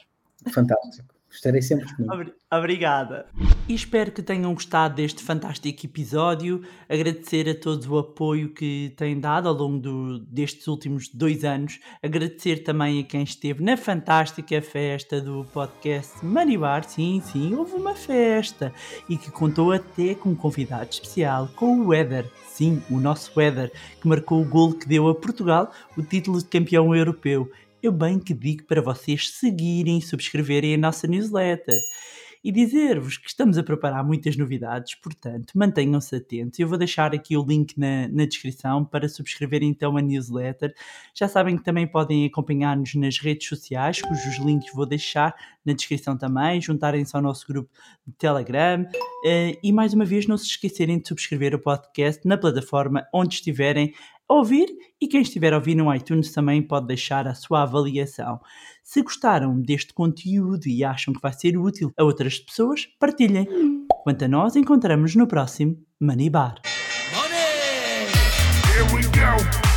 Fantástico. 0.51 1.18
Estarei 1.31 1.61
sempre 1.61 1.85
disponível. 1.85 2.33
Obrigada. 2.51 3.27
E 3.67 3.75
espero 3.75 4.11
que 4.11 4.23
tenham 4.23 4.51
gostado 4.53 4.95
deste 4.95 5.21
fantástico 5.21 5.85
episódio. 5.85 6.63
Agradecer 6.89 7.47
a 7.47 7.53
todos 7.53 7.87
o 7.87 7.99
apoio 7.99 8.49
que 8.51 8.91
têm 8.97 9.19
dado 9.19 9.47
ao 9.47 9.53
longo 9.53 9.77
do, 9.77 10.19
destes 10.19 10.67
últimos 10.67 11.07
dois 11.07 11.43
anos. 11.43 11.79
Agradecer 12.01 12.63
também 12.63 12.99
a 12.99 13.03
quem 13.03 13.21
esteve 13.21 13.63
na 13.63 13.77
fantástica 13.77 14.59
festa 14.61 15.21
do 15.21 15.45
podcast 15.53 16.25
Manibar. 16.25 16.83
Sim, 16.83 17.21
sim, 17.23 17.53
houve 17.53 17.73
uma 17.73 17.93
festa. 17.93 18.73
E 19.07 19.15
que 19.15 19.29
contou 19.29 19.71
até 19.71 20.15
com 20.15 20.29
um 20.29 20.35
convidado 20.35 20.89
especial, 20.89 21.47
com 21.55 21.81
o 21.81 21.87
Weather. 21.89 22.25
Sim, 22.47 22.81
o 22.89 22.99
nosso 22.99 23.31
Weather, 23.37 23.71
que 24.01 24.07
marcou 24.07 24.41
o 24.41 24.45
gol 24.45 24.73
que 24.73 24.87
deu 24.87 25.07
a 25.07 25.15
Portugal 25.15 25.71
o 25.95 26.01
título 26.01 26.39
de 26.39 26.45
campeão 26.45 26.95
europeu 26.95 27.49
eu 27.81 27.91
bem 27.91 28.19
que 28.19 28.33
digo 28.33 28.65
para 28.65 28.81
vocês 28.81 29.29
seguirem 29.31 29.97
e 29.97 30.01
subscreverem 30.01 30.75
a 30.75 30.77
nossa 30.77 31.07
newsletter. 31.07 31.77
E 32.41 32.53
dizer-vos 32.53 33.17
que 33.17 33.27
estamos 33.27 33.57
a 33.57 33.63
preparar 33.63 34.01
muitas 34.01 34.37
novidades, 34.37 34.95
portanto, 34.95 35.51
mantenham-se 35.55 36.15
atentos. 36.15 36.57
Eu 36.57 36.69
vou 36.69 36.77
deixar 36.77 37.13
aqui 37.13 37.35
o 37.35 37.43
link 37.43 37.77
na, 37.77 38.07
na 38.07 38.23
descrição 38.23 38.85
para 38.85 39.09
subscreverem 39.09 39.69
então 39.69 39.97
a 39.97 40.01
newsletter. 40.01 40.73
Já 41.13 41.27
sabem 41.27 41.57
que 41.57 41.63
também 41.65 41.85
podem 41.85 42.25
acompanhar-nos 42.25 42.95
nas 42.95 43.19
redes 43.19 43.45
sociais, 43.45 44.01
cujos 44.01 44.37
links 44.37 44.73
vou 44.73 44.85
deixar 44.85 45.35
na 45.65 45.73
descrição 45.73 46.17
também. 46.17 46.61
Juntarem-se 46.61 47.13
ao 47.13 47.21
nosso 47.21 47.45
grupo 47.45 47.69
de 48.07 48.13
Telegram. 48.13 48.83
Uh, 48.83 49.59
e 49.61 49.73
mais 49.73 49.93
uma 49.93 50.05
vez, 50.05 50.25
não 50.25 50.37
se 50.37 50.45
esquecerem 50.45 50.97
de 50.97 51.09
subscrever 51.09 51.53
o 51.53 51.59
podcast 51.59 52.25
na 52.25 52.37
plataforma 52.37 53.05
onde 53.13 53.35
estiverem 53.35 53.93
ouvir 54.29 54.67
e 55.01 55.07
quem 55.07 55.21
estiver 55.21 55.53
a 55.53 55.57
ouvir 55.57 55.75
no 55.75 55.93
iTunes 55.93 56.31
também 56.31 56.61
pode 56.61 56.87
deixar 56.87 57.27
a 57.27 57.33
sua 57.33 57.63
avaliação. 57.63 58.39
Se 58.83 59.01
gostaram 59.01 59.59
deste 59.59 59.93
conteúdo 59.93 60.67
e 60.67 60.83
acham 60.83 61.13
que 61.13 61.21
vai 61.21 61.33
ser 61.33 61.57
útil 61.57 61.91
a 61.97 62.03
outras 62.03 62.39
pessoas, 62.39 62.85
partilhem. 62.99 63.47
Quanto 64.03 64.25
a 64.25 64.27
nós, 64.27 64.55
encontramos 64.55 65.15
no 65.15 65.27
próximo 65.27 65.77
Money 65.99 66.29
Bar. 66.29 66.61
Money! 67.13 68.07
Here 68.71 68.85
we 68.95 69.01
go. 69.03 69.68